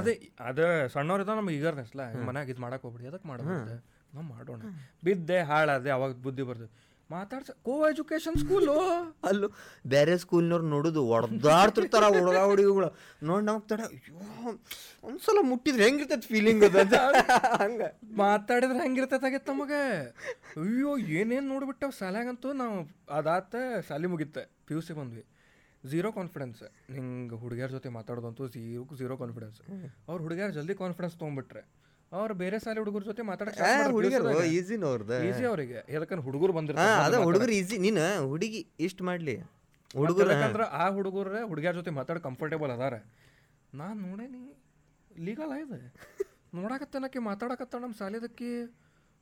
[0.00, 0.14] ಅದೇ
[0.48, 0.60] ಅದ
[0.94, 2.00] ಸಣ್ಣವ್ರಿದ ನಮ್ಗೆ ಈಗರ್ನೆಸ್ಲ.
[2.28, 3.76] ಮನ್ಯಾಗ ಇದು ಮಾಡಕ್ ಹೋಗ್ಬಿಡಿ ಅದಕ್ಕೆ ಮಾಡ್ಬೋದು
[4.14, 4.60] ನಾವು ಮಾಡೋಣ.
[5.06, 6.70] ಬಿದ್ದೆ ಹಾಳಾದೆ ಅವಾಗ ಬುದ್ಧಿ ಬರ್ತದೆ
[7.10, 8.72] ಮಾತಾಡ್ಸ ಕೋ ಎಜುಕೇಶನ್ ಸ್ಕೂಲು
[9.28, 9.48] ಅಲ್ಲೂ
[9.92, 12.88] ಬೇರೆ ಸ್ಕೂಲ್ನವ್ರು ನೋಡುದು ಹೊಡೆದಾಡ್ತಿರ್ತಾರ ಹುಡುಗ ಹುಡುಗಿಗಳು.
[13.28, 14.16] ನೋಡಿ ನಾವು ತಡ ಅಯ್ಯೋ
[15.08, 16.98] ಒಂದ್ಸಲ ಮುಟ್ಟಿದ್ರೆ ಹೆಂಗಿರ್ತೈತಿ ಫೀಲಿಂಗ್ ಅದ
[17.62, 17.82] ಹಂಗ.
[18.22, 19.82] ಮಾತಾಡಿದ್ರೆ ಆಗೈತೆ ನಮಗೆ?
[20.62, 21.94] ಅಯ್ಯೋ ಏನೇನು ನೋಡ್ಬಿಟ್ಟವ್?
[22.00, 22.76] ಸಾಲಾಗಂತೂ ನಾವು
[23.18, 23.54] ಅದಾತ
[23.88, 25.24] ಶಾಲೆ ಮುಗಿತ್ತೆ ಪಿ ಯು ಸಿ ಬಂದ್ವಿ.
[25.84, 26.62] ಝೀರೋ ಕಾನ್ಫಿಡೆನ್ಸ್
[26.94, 29.58] ಹಿಂಗೆ ಹುಡುಗಿಯರ ಜೊತೆ ಮಾತಾಡೋದಂತೂ ಝೀರೋ ಝೀರೋ ಕಾನ್ಫಿಡೆನ್ಸ್
[30.08, 31.62] ಅವ್ರು ಹುಡುಗಿಯರು ಜಲ್ದಿ ಕಾನ್ಫಿಡೆನ್ಸ್ ತೊಗೊಂಡ್ಬಿಟ್ರೆ
[32.12, 34.84] ಅವ್ರು ಬೇರೆ ಸಾಲಿ ಹುಡುಗರ ಜೊತೆ ಹುಡುಗರು ಮಾತಾಡಕ್ಕೆ ಈಸಿನ
[35.28, 35.78] ಈಸಿ ಅವರಿಗೆ.
[35.88, 39.36] ಯಾಕಂದ್ರೆ ಹುಡುಗರು ಬಂದಿರ್ತಾರೆ ಅದ ಹುಡುಗರು ಈಸಿ ನೀನು ಹುಡುಗಿ ಇಷ್ಟ ಮಾಡ್ಲಿ.
[39.96, 42.94] ಹುಡುಗರು ಯಾಕಂದ್ರೆ ಆ ಹುಡುಗರ ಹುಡುಗಿಯ ಜೊತೆ ಮಾತಾಡ ಕಂಫರ್ಟೇಬಲ್ ಅದಾರ.
[43.74, 44.42] ನಾನು ನೋಡೇನಿ
[45.16, 45.80] ಲೀಗಲ್ ಇದೆ?
[46.54, 48.50] ನೋಡಕತ್ತನಕ್ಕೆ ಮಾತಾಡಕತ್ತ ನಮ್ಮ ಸಾಲಿದಕ್ಕೆ.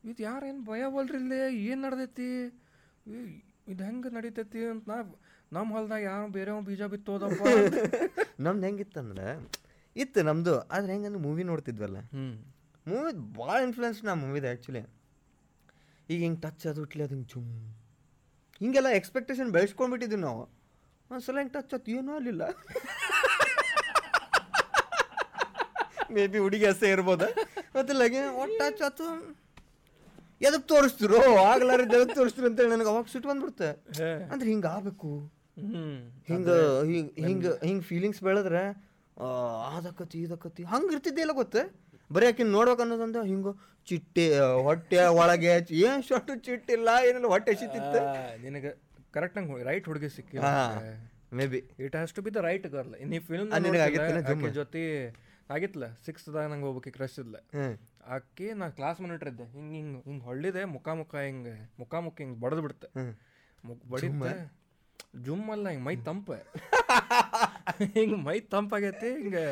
[0.05, 1.55] ಇದು ಯಾರೇನು ಭಯ ಬಲ್ರಿ ಇಲ್ಲೇ?
[1.57, 2.31] ಏನು ನಡ್ದೈತಿ?
[3.69, 4.97] ಇದು ಹೆಂಗೆ ನಡೀತೈತಿ ಅಂತ ನಾ
[5.53, 7.43] ನಮ್ಮ ಹೊಲ್ದಾಗ ಯಾರು ಬೇರೆ ಬೀಜ ಬಿತ್ತೋದಪ್ಪ.
[8.41, 9.27] ನಮ್ದು ಹೆಂಗಿತ್ತಂದ್ರೆ
[9.97, 10.61] ಇತ್ತು ನಮ್ದು.
[10.71, 11.99] ಆದ್ರೆ ಹೆಂಗಂದ್ರೆ ಮೂವಿ ನೋಡ್ತಿದ್ವಲ್ಲ?
[11.99, 12.54] ಹ್ಞೂ
[12.87, 14.83] ಮೂವಿ ಭಾಳ ಇನ್ಫ್ಲುಯೆನ್ಸ್ ನಾ ಮೂವಿದ ಆ್ಯಕ್ಚುಲಿ
[16.09, 17.47] ಈಗ ಹಿಂಗೆ ಟಚ್ ಅದು ಇಟ್ಲಿ ಅದು ಹಿಂಗೆ ಚುಮ್
[18.61, 20.43] ಹಿಂಗೆಲ್ಲ ಎಕ್ಸ್ಪೆಕ್ಟೇಷನ್ ಬೆಳೆಸ್ಕೊಂಡ್ಬಿಟ್ಟಿದ್ವಿ ನಾವು.
[21.11, 22.43] ಒಂದ್ಸಲ ಹಿಂಗೆ ಟಚ್ ಆಯ್ತು ಏನೂ ಆಗಲಿಲ್ಲ.
[26.15, 27.27] ಮೇ ಬಿ ಹುಡುಗಿ ಅಸೆ ಇರ್ಬೋದು?
[27.77, 28.03] ಗೊತ್ತಿಲ್ಲ
[28.43, 29.07] ಒಟ್ಟು ಟಚ್ ಆತು
[30.47, 31.21] ಎದಕ್ಕೆ ತೋರಿಸ್ತಿರೋ?
[31.51, 33.71] ಆಗ್ಲಾರ ಎದಕ್ಕೆ ತೋರಿಸ್ತಿರು ಅಂತೇಳಿ ನನಗೆ ಅವಾಗ ಸಿಟ್ಟು ಬಂದ್ಬಿಡುತ್ತೆ.
[34.33, 35.11] ಅಂದ್ರೆ ಹಿಂಗೆ ಆಗಬೇಕು.
[35.59, 35.81] ಹಿಂಗೆ
[36.31, 36.57] ಹಿಂಗೆ
[37.27, 37.85] ಹಿಂಗೆ ಹಿಂಗೆ?
[37.91, 38.63] ಫೀಲಿಂಗ್ಸ್ ಬೆಳೆದ್ರೆ
[39.79, 41.63] ಅದಕ್ಕತಿ ಇದಕ್ಕತಿ ಹಂಗೆ ಇರ್ತಿದ್ದೆ ಇಲ್ಲ ಗೊತ್ತೆ?
[42.15, 43.53] ಬರೀ ಆಕಿನ ನೋಡ್ಬೇಕು ಅನ್ನೋದಂದ್ರೆ ಹಿಂಗೆ
[43.89, 44.25] ಚಿಟ್ಟೆ
[44.67, 48.01] ಹೊಟ್ಟೆ ಒಳಗೆ ಏನು ಶೊಟ್ಟು ಚಿಟ್ಟಿಲ್ಲ ಏನಿಲ್ಲ ಹೊಟ್ಟೆ ಸಿತ್ತಿತ್ತು
[48.45, 48.71] ನಿನಗೆ
[49.17, 50.39] ಕರೆಕ್ಟ್ ನಂಗೆ ರೈಟ್ ಹುಡುಗಿ ಸಿಕ್ಕಿ
[51.39, 53.49] may be it has to be the right girl ಈ ಫಿಲ್ಮ್
[54.31, 54.45] ಜುಮ್?
[54.59, 54.83] ಜೊತೆ
[55.55, 57.37] ಆಗಿತ್ಲ ಸಿಕ್ಸ್ತ್ದಾಗ ನಂಗೆ ಹೋಗ್ಬೇಕು ಕ್ರಶ್ ಇದ್ಲ.
[58.15, 59.45] ಆಕಿ ನಾ ಕ್ಲಾಸ್ ಮಾನಿಟರ್ ಇದ್ದೆ.
[59.55, 62.85] ಹಿಂಗೆ ಹಿಂಗೆ ಹಿಂಗೆ ಹೊಳ್ಳಿದೆ ಮುಖ ಮುಖ ಹಿಂಗೆ ಮುಖ ಮುಖ ಹಿಂಗೆ ಬಡದು ಬಿಡ್ತ
[63.65, 64.33] ಮುಖ ಬಡಿತೆ
[65.27, 66.29] ಜುಮ್ ಅಲ್ಲ ಹಿಂಗೆ ಮೈ ತಂಪ.
[67.97, 69.45] ಹಿಂಗೆ ಮೈ ತಂಪಾಗೈತಿ ಹಿಂಗೆ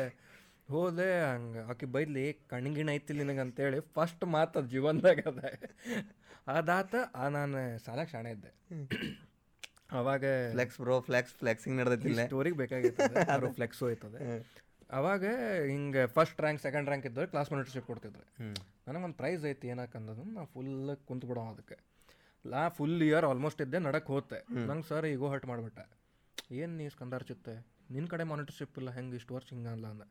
[0.69, 1.61] ಹೋದೆ ಹಂಗೆ.
[1.71, 5.39] ಆಕೆ ಬೈದ್ಲಿ ಕಣ್ಗಿಣ ಐತಿ ನಿನಗೆ ಅಂತೇಳಿ ಫಸ್ಟ್ ಮಾತು ಜೀವನದಾಗ ಅದ.
[6.47, 8.51] ಅದಾತ ಆ ನಾನು ಸಾಲಕ್ಕೆ ಶಾಣೆ ಇದ್ದೆ.
[9.91, 14.19] ಅವಾಗ ಫ್ಲೆಕ್ಸ್ ಬ್ರೋ ಫ್ಲೆಕ್ಸ್ ಫ್ಲೆಕ್ಸಿಂಗ್ ನಡೆದಿಲ್ಲ ಸ್ಟೋರಿಗೆ ಬೇಕಾಗಿತ್ತು ಯಾರು ಫ್ಲೆಕ್ಸು ಹೋಯ್ತದೆ.
[14.89, 15.25] ಅವಾಗ
[15.67, 18.25] ಹಿಂಗೆ ಫಸ್ಟ್ ರ್ಯಾಂಕ್ ಸೆಕೆಂಡ್ ರ್ಯಾಂಕ್ ಇದ್ದವ್ರು ಕ್ಲಾಸ್ ಮಾನಿಟರ್ಶಿಪ್ ಕೊಡ್ತಿದ್ರು.
[18.87, 21.77] ನನಗೆ ಒಂದು ಪ್ರೈಸ್ ಐತಿ ಏನಕ್ಕಂದದು ನಾ ಫುಲ್ ಕುಂತ್ಬಿಡೋ ಅದಕ್ಕೆ.
[22.45, 25.85] ಲಾ ಫುಲ್ ಇಯರ್ ಆಲ್ಮೋಸ್ಟ್ ಇದ್ದೆ ನಡಕ್ಕೆ ಹೋತೆ ನಂಗೆ ಸರ್ ಈಗೋ ಹರ್ಟ್ ಮಾಡಿಬಿಟ್ಟೆ.
[26.51, 27.53] ಏನು ನೀ ಸ್ಕಂದಾರ್ ಚಿತ್ತೆ
[27.91, 29.85] ನಿನ್ನ ಕಡೆ ಮಾನಿಟರ್ಶಿಪ್ ಇಲ್ಲ ಹೆಂಗೆ ಇಷ್ಟು ವರ್ಷ ಹಿಂಗಲ್ಲ?
[29.85, 30.03] ಅಂದ.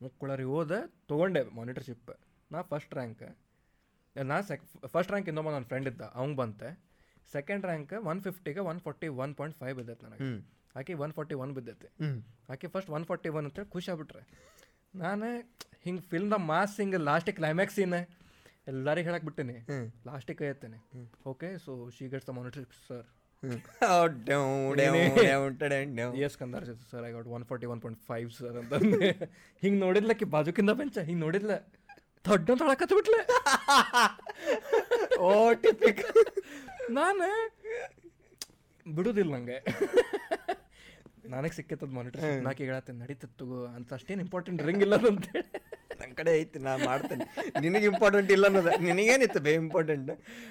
[0.00, 0.78] ಮುಕ್ಕುಳರಿ ಹೋದೆ
[1.10, 2.10] ತೊಗೊಂಡೆ ಮಾನಿಟರ್ಶಿಪ್
[2.50, 3.24] ನಾ ಫಸ್ಟ್ ರ್ಯಾಂಕ್
[4.16, 4.62] ನಾ ಸೆಕ್
[4.94, 6.68] ಫಸ್ಟ್ ರ್ಯಾಂಕ್ ಇನ್ನೊಬ್ಬ ನನ್ನ ಫ್ರೆಂಡ್ ಇದ್ದ ಅವ್ನು ಬಂತೆ.
[7.34, 10.30] Second rank one ಫಿಫ್ಟಿಗೆ one forty one point five ಬಿದ್ದೈತೆ ನನಗೆ.
[10.78, 11.88] ಆಕೆ ಒನ್ ಫಾರ್ಟಿ ಒನ್ ಬಿದ್ದೈತೆ
[12.52, 14.22] ಆಕೆ ಫಸ್ಟ್ ಒನ್ ಫಾರ್ಟಿ ಒನ್ ಅಂತೇಳಿ ಖುಷಿ ಆಗ್ಬಿಟ್ರೆ.
[15.02, 15.28] ನಾನು
[15.86, 17.98] ಹಿಂಗೆ ಫಿಲ್ಮ್ದ ಮಾಸ್ ಹಿಂಗೆ ಲಾಸ್ಟಿಗೆ ಕ್ಲೈಮ್ಯಾಕ್ಸ್ ಸೀನ್
[18.70, 19.56] ಎಲ್ಲರಿಗೆ ಹೇಳಕ್ಕೆ ಬಿಟ್ಟಿನಿ.
[20.08, 20.78] ಲಾಸ್ಟಿಗೆ ಕೈ ಎತ್ತೇನೆ
[21.32, 23.06] okay so she gets the monitor sir
[26.26, 28.72] yes ಕಂದಾರ್ sir I got one forty one point five sir ಅಂತ
[29.62, 30.96] ಹಿಂಗೆ ನೋಡಿದ್ಲಕ್ಕೆ ಬಾಜುಕಿಂದ ಬೆಂಚ?
[31.08, 31.52] ಹಿಂಗೆ ನೋಡಿದ್ಲ?
[32.28, 33.20] ದೊಡ್ಡ ಅಂತ ಹೇಳಕತ್ತ ಬಿಟ್ಲೆ.
[35.26, 35.30] ಓ
[35.62, 36.02] ಟಿಪಿಕ್
[36.98, 37.28] ನಾನು
[38.86, 39.58] ಬಿಡುದಿಲ್ಲ ನಂಗೆ.
[41.34, 45.28] ನನಗೆ ಸಿಕ್ಕತ್ತದ ಮಾನಿಟರ್ ನಾಕಿ ಹೇಳತ್ತೆ ನಡೀತದ ತಗೋ ಅಂತ ಅಷ್ಟೇನು ಇಂಪಾರ್ಟೆಂಟ್ ರಿಂಗ್ ಇಲ್ಲ ಅಂತ
[46.00, 47.24] ನನ್ನ ಕಡೆ ಐತಿ ನಾ ಮಾಡ್ತೇನೆ.
[47.60, 50.10] ನಿನಗೆ ಇಂಪಾರ್ಟೆಂಟ್ ಇಲ್ಲ ಅನ್ನೋದ ನಿನಗೇನಿತ್ತು ಬೇ ಇಂಪಾರ್ಟೆಂಟ್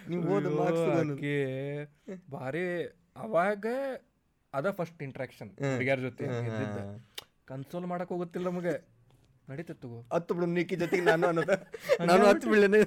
[0.09, 0.86] ನೀವು ಓದು ಮಾರ್ಕ್ಸ್
[2.32, 2.63] ಭಾರಿ
[3.15, 3.65] ಅವಾಗ
[4.53, 6.26] ಅದ ಫಸ್ಟ್ ಇಂಟ್ರಾಕ್ಷನ್ ಹುಡುಗಿಯರ ಜೊತೆ
[7.49, 8.76] ಕನ್ಸೋಲ್ ಮಾಡಕ್ ಹೋಗುತ್ತಿಲ್ಲ ನಮಗೆ.
[9.47, 9.99] ನಡೀತದ ತಗೋ.
[10.13, 11.55] ಹತ್ತು ಬಿಡು ನೀಕಿ ಜೊತೆಗೆ ನಾನು ಅನ್ನೋದು.
[12.09, 12.80] ನಾನು ಹತ್ತು ಬಿಡ್ಲೇನೆ.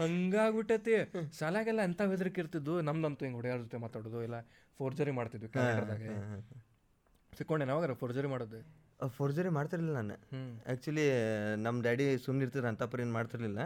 [0.00, 0.94] ಹಂಗಾಗ್ಬಿಟ್ಟೈತಿ.
[1.38, 4.38] ಶಾಲ್ಯಾಗೆಲ್ಲ ಎಂತ ಹೆದರಿಕೆ ಇರ್ತಿದ್ದು ನಮ್ದಂತೂ ಹಿಂಗೆ ಹುಡುಗಿಯರ ಜೊತೆ ಮಾತಾಡೋದು ಇಲ್ಲ
[4.80, 6.02] ಫೋರ್ಜರಿ ಮಾಡ್ತಿದ್ವಿ ಕ್ಯಾಲೆಂಡರ್ದಾಗ
[7.38, 8.58] ಸಿಕ್ಕೊಂಡೆ ನಾವಾಗ ಫೋರ್ಜರಿ ಮಾಡೋದು.
[9.08, 10.14] ಫೋರ್ಜರಿ ಮಾಡ್ತಿರ್ಲಿಲ್ಲ ನಾನು.
[10.66, 11.04] ಆ್ಯಕ್ಚುಲಿ
[11.56, 13.58] ನಮ್ಮ ಡ್ಯಾಡಿ ಸುಮ್ಮನೆ ಇರ್ತಿದ್ರು ಅಂತಪ್ಪ ಏನು ಮಾಡ್ತಿರ್ಲಿಲ್ಲ.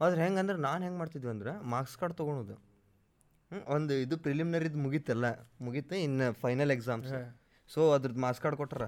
[0.00, 2.72] ಆದ್ರೆ ಹೆಂಗಂದ್ರೆ ನಾನು ಹೆಂಗೆ ಮಾಡ್ತಿದ್ವಿ ಅಂದ್ರೆ ಮಾರ್ಕ್ಸ್ ಕಾರ್ಡ್ ತೊಗೊಳೋದು
[3.66, 5.24] ಒಂದು ಇದು ಪ್ರಿಲಿಮಿನರಿದು ಮುಗೀತಲ್ಲ
[5.60, 7.12] ಮುಗೀತು ಇನ್ನು ಫೈನಲ್ ಎಕ್ಸಾಮ್ಸ್
[7.68, 8.84] ಸೊ ಅದ್ರದ್ದು ಮಾರ್ಕ್ಸ್ ಕಾರ್ಡ್ ಕೊಟ್ಟಾರ.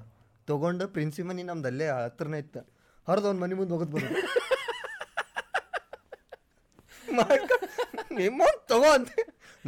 [0.47, 2.61] ತೊಗೊಂಡು ಪ್ರಿನ್ಸಿಪಲ್ ನಮ್ದು ಅಲ್ಲೇ ಹತ್ರನೇ ಇತ್ತು.
[3.09, 4.21] ಹರಿದು ಒಂದು ಮನೆ ಮುಂದೆ ಹೋಗೋದು ಬರೋದು.
[8.13, 9.09] ನಿಮ್ಮ ತಗೋ ಅಂತ.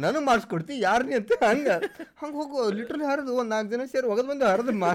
[0.03, 1.75] ನನಗೆ ಮಾಡಿಸ್ಕೊಡ್ತಿ ಕೊಡ್ತಿ ಯಾರನಿ ಅಂತ ಹಂಗೆ.
[2.21, 4.89] ಹಂಗೆ ಹೋಗು ಲಿಟ್ರಲಿ ಹರಿದು ಒಂದು ನಾಲ್ಕು ಜನ ಸೇರಿ ಹೋಗೋದು ಬಂದು ಹರಿದು ಮಾ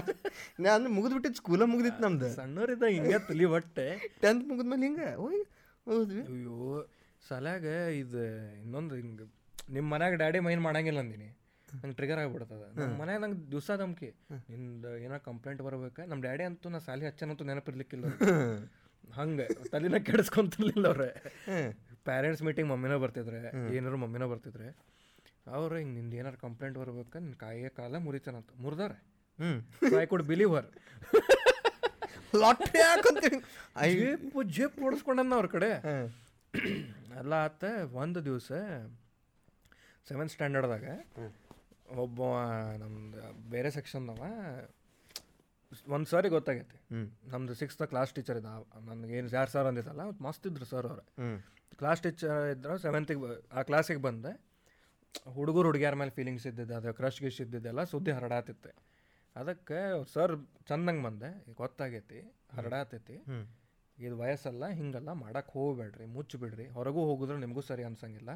[0.63, 2.29] ನಾ ಅಂದ್ರೆ ಮುಗಿದ್ಬಿಟ್ಟಿದ್ದು ಸ್ಕೂಲ ಮುಗಿದಿತ್ತು ನಮ್ದು.
[2.39, 3.87] ಸಣ್ಣವರಿದ್ದ ಹಿಂಗೆ ತಲಿ ಹೊಟ್ಟೆ.
[4.23, 5.41] ಟೆಂತ್ ಮುಗಿದ್ಮೇಲೆ ಹಿಂಗೆ ಹೋಗಿ
[5.87, 6.57] ಹೋದ್ವಿ ಅಯ್ಯೋ
[7.29, 7.65] ಸಲಾಗ
[8.01, 8.23] ಇದು
[8.63, 9.25] ಇನ್ನೊಂದು ಹಿಂಗೆ
[9.75, 11.29] ನಿಮ್ಮ ಮನ್ಯಾಗ ಡ್ಯಾಡಿ ಮೈನ್ ಮಾಡಂಗಿಲ್ಲ ಅಂದಿನಿ.
[11.67, 12.63] ನಂಗೆ ಟ್ರಿಗರ್ ಆಗ್ಬಿಡ್ತದ.
[12.79, 14.09] ನಮ್ಮ ಮನ್ಯಾಗ ನಂಗೆ ದಿವಸ ಧಮ್ಕಿ.
[14.51, 16.01] ನಿಂದು ಏನೋ ಕಂಪ್ಲೇಂಟ್ ಬರ್ಬೇಕು?
[16.09, 18.05] ನಮ್ಮ ಡ್ಯಾಡಿ ಅಂತೂ ನಾ ಸಾಲಿ ಹಚ್ಚನಂತೂ ನೆನಪಿರ್ಲಿಕ್ಕಿಲ್ಲ
[19.19, 21.09] ಹಂಗೆ ತಲಿನ ಕೆಡಿಸ್ಕೊಂತಿರ್ಲಿಲ್ಲ ಅವ್ರೆ.
[22.09, 23.39] ಪ್ಯಾರೆಂಟ್ಸ್ ಮೀಟಿಂಗ್ ಮಮ್ಮಿನೇ ಬರ್ತಿದ್ರೆ
[23.77, 24.67] ಏನಾರು ಮಮ್ಮಿನೇ ಬರ್ತಿದ್ರೆ.
[25.47, 28.49] ಅವ್ರು ಹಿಂಗೆ ನಿಂದು ಏನಾರು ಕಂಪ್ಲೇಂಟ್ ಬರ್ಬೇಕು ನಿನ್ನ ಕಾಯಿಯ ಕಾಲ ಮುರಿತಾನಂತ.
[28.65, 28.97] ಮುರಿದಾರೆ.
[29.39, 30.69] ಹ್ಞೂ I could believe her
[32.41, 32.79] lottery
[33.99, 35.71] ಜೇಪ್ ಜೇಪ್ ಓಡಿಸ್ಕೊಂಡನ್ನ ಅವ್ರ ಕಡೆ.
[37.19, 37.63] ಎಲ್ಲ ಆತ
[38.03, 38.51] ಒಂದು ದಿವಸ
[40.09, 40.85] ಸೆವೆಂತ್ ಸ್ಟ್ಯಾಂಡರ್ಡ್ದಾಗ
[42.03, 42.21] ಒಬ್ಬ
[42.81, 44.23] ನಮ್ದು ಬೇರೆ ಸೆಕ್ಷನ್ದವ
[45.95, 46.77] ಒಂದು ಸಾರಿ ಗೊತ್ತಾಗೈತಿ.
[47.31, 48.49] ನಮ್ದು ಸಿಕ್ಸ್ತ್ ಕ್ಲಾಸ್ ಟೀಚರ್ ಇದ್ದ.
[48.89, 51.05] ನನಗೆ ಏನು ಯಾರು ಸರ್ ಅಂದಿದ್ದಲ್ಲ ಮಸ್ತ್ ಇದ್ರು ಸರ್ ಅವ್ರೆ.
[51.79, 54.33] ಕ್ಲಾಸ್ ಟೀಚರ್ ಇದ್ರು ಸೆವೆಂತಿಗೆ ಆ ಕ್ಲಾಸಿಗೆ ಬಂದೆ.
[55.35, 58.71] ಹುಡುಗರು ಹುಡುಗಿಯರ ಮೇಲೆ ಫೀಲಿಂಗ್ಸ್ ಇದ್ದಿದ್ದು ಅದು ಕ್ರಶ್ ಗಿಶ್ ಇದ್ದಿದ್ದೆಲ್ಲ ಸುದ್ದಿ ಹರಡಾತಿತ್ತು.
[59.35, 59.77] ಅದಕ್ಕೆ
[60.13, 60.33] ಸರ್
[60.69, 61.29] ಚಂದಂಗೆ ಬಂದೆ.
[61.61, 62.19] ಗೊತ್ತಾಗೈತಿ
[62.57, 63.15] ಹರಡಾತೈತಿ
[63.97, 68.31] ಇದು ವಯಸ್ಸಲ್ಲ ಹಿಂಗಲ್ಲ ಮಾಡಕ್ಕೆ ಹೋಗ್ಬೇಡ್ರಿ ಮುಚ್ಚಿಬಿಡ್ರಿ ಹೊರಗೂ ಹೋಗಿದ್ರೆ ನಿಮಗೂ ಸರಿ ಅನ್ಸಂಗಿಲ್ಲ.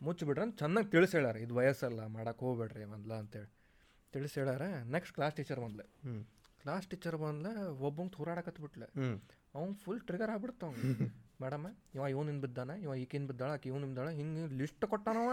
[0.00, 3.50] ಮುಚ್ಚಿಬಿಡ್ರಿ ಅಂತ ಚೆನ್ನಾಗಿ ತಿಳಿಸಿ ಹೇಳ್ಯಾರ ಇದು ವಯಸ್ಸಲ್ಲ ಮಾಡಕ್ಕೆ ಹೋಗ್ಬೇಡ್ರಿ ಮೊದ್ಲ ಅಂತೇಳಿ.
[4.14, 5.84] ತಿಳಿಸಿ ಹೇಳ್ಯಾರ ನೆಕ್ಸ್ಟ್ ಕ್ಲಾಸ್ ಟೀಚರ್ ಬಂದ್ಲೆ
[6.64, 7.50] ಕ್ಲಾಸ್ ಟೀಚರ್ ಬಂದ್ಲೆ
[7.86, 9.08] ಒಬ್ಬಂಗೆ ತೂರಾಡಕತ್ಬಿಟ್ಲೆ ಹ್ಞೂ
[9.54, 10.64] ಅವ್ನು ಫುಲ್ ಟ್ರಿಗರ್ ಆಗ್ಬಿಡ್ತ
[11.42, 15.32] ಮೇಡಮ್ ಇವ ಇವನಿಂದ ಬಿದ್ದಾನೆ ಇವ ಈಕಿನ ಬಿದ್ದಾಳ ಆಕೆ ಇವನಿಂದ ಹಿಂಗೆ ಲಿಸ್ಟ್ ಕೊಟ್ಟಾನವ.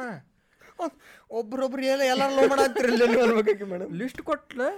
[1.39, 4.70] ಒಬ್ರೊಬ್ರು ಎಲ್ಲ ಎಲ್ಲರೂ ಲೋ ಮಾಡಿರಲಿಲ್ಲ ಅನ್ಬೇಕಾಗಿ ಮೇಡಮ್ ಲಿಸ್ಟ್ ಕೊಟ್ಲೆ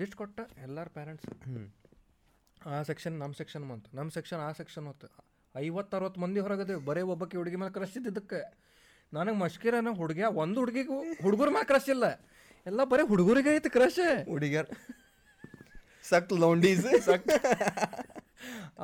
[0.00, 1.26] ಲಿಸ್ಟ್ ಕೊಟ್ಟ ಎಲ್ಲರ ಪೇರೆಂಟ್ಸ್
[2.60, 3.88] ಆ ಸೆಕ್ಷನ್ ನಮ್ಮ ಸೆಕ್ಷನ್ ಬಂತು.
[3.96, 5.08] ನಮ್ಮ ಸೆಕ್ಷನ್ ಆ ಸೆಕ್ಷನ್ ಹೊತ್ತು
[5.54, 6.80] ಐವತ್ತು ಅರವತ್ತು ಮಂದಿ ಹೊರಗದೇವು.
[6.88, 8.40] ಬರೀ ಒಬ್ಬಕ್ಕೆ ಹುಡುಗಿ ಮೇಲೆ ಕ್ರಶ್ ಇದ್ದಿದ್ದಕ್ಕೆ
[9.12, 12.06] ನನಗೆ ಮಷ್ಕಿರನ ಹುಡುಗಿಯ ಒಂದು ಹುಡುಗಿಗೂ ಹುಡುಗರ ಮ್ಯಾಲೆ ಕ್ರಶ್ ಇಲ್ಲ
[12.66, 14.00] ಎಲ್ಲ ಬರೀ ಹುಡುಗರಿಗೆ ಐತೆ ಕ್ರಶ್
[14.32, 14.68] ಹುಡುಗಿಯರ್.
[16.10, 16.86] ಸಕ್ ಲೌಂಡೀಸ್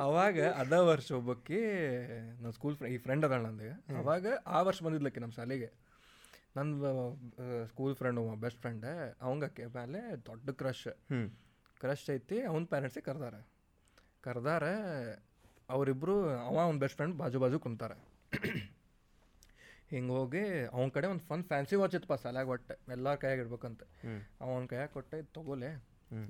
[0.03, 1.59] ಅವಾಗ ಅದ ವರ್ಷ ಒಬ್ಬಕ್ಕೆ
[2.39, 3.69] ನನ್ನ ಸ್ಕೂಲ್ ಫ್ರೆಂಡ್ ಈ ಫ್ರೆಂಡ್ ಅದಾಳ ನಂದು
[4.01, 4.25] ಅವಾಗ
[4.55, 5.69] ಆ ವರ್ಷ ಬಂದಿದ್ಲಕ್ಕೆ ನಮ್ಮ ಶಾಲೆಗೆ.
[6.55, 6.73] ನನ್ನ
[7.67, 8.85] ಸ್ಕೂಲ್ ಫ್ರೆಂಡ್ ಬೆಸ್ಟ್ ಫ್ರೆಂಡ್
[9.21, 10.87] ಅವಂಗಕ್ಕೆ ಮೇಲೆ ದೊಡ್ಡ ಕ್ರಶ್
[11.81, 13.35] ಕ್ರಶ್ ಐತಿ ಅವ್ನ ಪೇರೆಂಟ್ಸಿಗೆ ಕರ್ದಾರ.
[14.21, 14.73] ಕರ್ದಾರೆ
[15.69, 16.15] ಅವರಿಬ್ಬರು
[16.47, 17.97] ಅವ ಅವ್ನ ಬೆಸ್ಟ್ ಫ್ರೆಂಡ್ ಬಾಜು ಬಾಜು ಕುಂತಾರೆ
[19.91, 20.43] ಹಿಂಗೆ ಹೋಗಿ
[20.73, 23.83] ಅವನ ಕಡೆ ಒಂದು ಫನ್ ಫ್ಯಾನ್ಸಿ ವಾಚ್ ಇತ್ತಪ್ಪ ಸಾಲಾಗ ಒಟ್ಟೆ ಎಲ್ಲರ ಕೈಯಾಗ ಇಡ್ಬೇಕಂತ.
[24.41, 25.71] ಅವನ ಕೈಯಾಗ ಕೊಟ್ಟೆ ಇದು ತಗೋಲೆ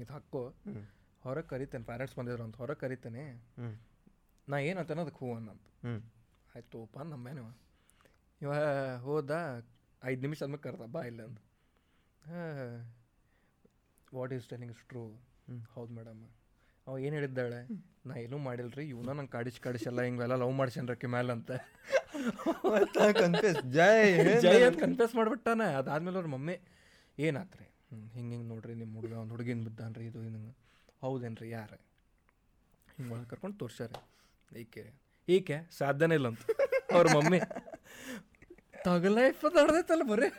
[0.02, 0.42] ಇದು ಹಾಕು.
[1.24, 3.26] ಹೊರಗೆ ಕರಿತೇನೆ ಪೇರೆಂಟ್ಸ್ ಬಂದಿದ್ರು ಅಂತ ಹೊರಗೆ ಕರಿತೇನೆ.
[4.48, 5.68] ನಾ ಏನಂತೇನೆ ಅದಕ್ಕೆ ಹೂ ಅನ್ನಂತ.
[6.56, 7.48] ಆಯ್ತು ಓಪ ನಮ್ಮೇನವ
[8.42, 8.54] ಇವ
[9.06, 9.32] ಹೋದ
[10.12, 11.40] ಐದು ನಿಮಿಷ ಆದ್ಮೇಲೆ ಕರ್ದ ಬಾ ಇಲ್ಲ ಅಂದ.
[14.18, 15.04] What is telling is true
[15.76, 16.22] ಹೌದು ಮೇಡಮ್.
[16.88, 17.60] ಅವ ಏನು ಹೇಳಿದ್ದಾಳೆ?
[18.08, 21.52] ನಾ ಏನೂ ಮಾಡಿಲ್ರಿ ಇವನ ನಂಗೆ ಕಾಡಿಸಿ ಕಾಡಿಸಲ್ಲ ಹಿಂಗೆಲ್ಲ ಲವ್ ಮಾಡ್ಸ್ಯಾನ್ರಕ್ಕೆ ಮೇಲೆ ಅಂತ
[23.22, 24.08] ಕನ್ಫ್ಯೂಸ್ ಜೈ
[24.46, 25.68] ಜೈ ಅಂತ ಕನ್ಫ್ಯೂಸ್ ಮಾಡಿಬಿಟ್ಟಾನೆ.
[25.80, 26.56] ಅದಾದ್ಮೇಲೆ ಅವ್ರ ಮಮ್ಮಿ
[27.28, 27.66] ಏನಾತ್ರಿ?
[27.92, 30.54] ಹ್ಞೂ ಹಿಂಗೆ ಹಿಂಗೆ ನೋಡ್ರಿ ನಿಮ್ಮ ಹುಡುಗ ಒಂದು ಹುಡುಗಿನ ಬಿದ್ದಾನ್ರಿ ಇದು ಹಿಂಗೆ
[31.04, 31.78] ಹೌದೇನ್ರಿ ಯಾರು?
[32.96, 33.92] ಹಿಂಗೆ ಒಳಗೆ ಕರ್ಕೊಂಡು ತೋರ್ಸ್ಯಾರ.
[34.64, 34.84] ಈಕೆ
[35.28, 36.44] ಈಕೆ ಸಾಧ್ಯನೇ ಇಲ್ಲ ಅಂತ.
[36.98, 37.40] ಅವ್ರ ಮಮ್ಮಿ.
[38.86, 40.30] ತಗಲೈಫ್ ಲೈಫ್ ಬರೀ.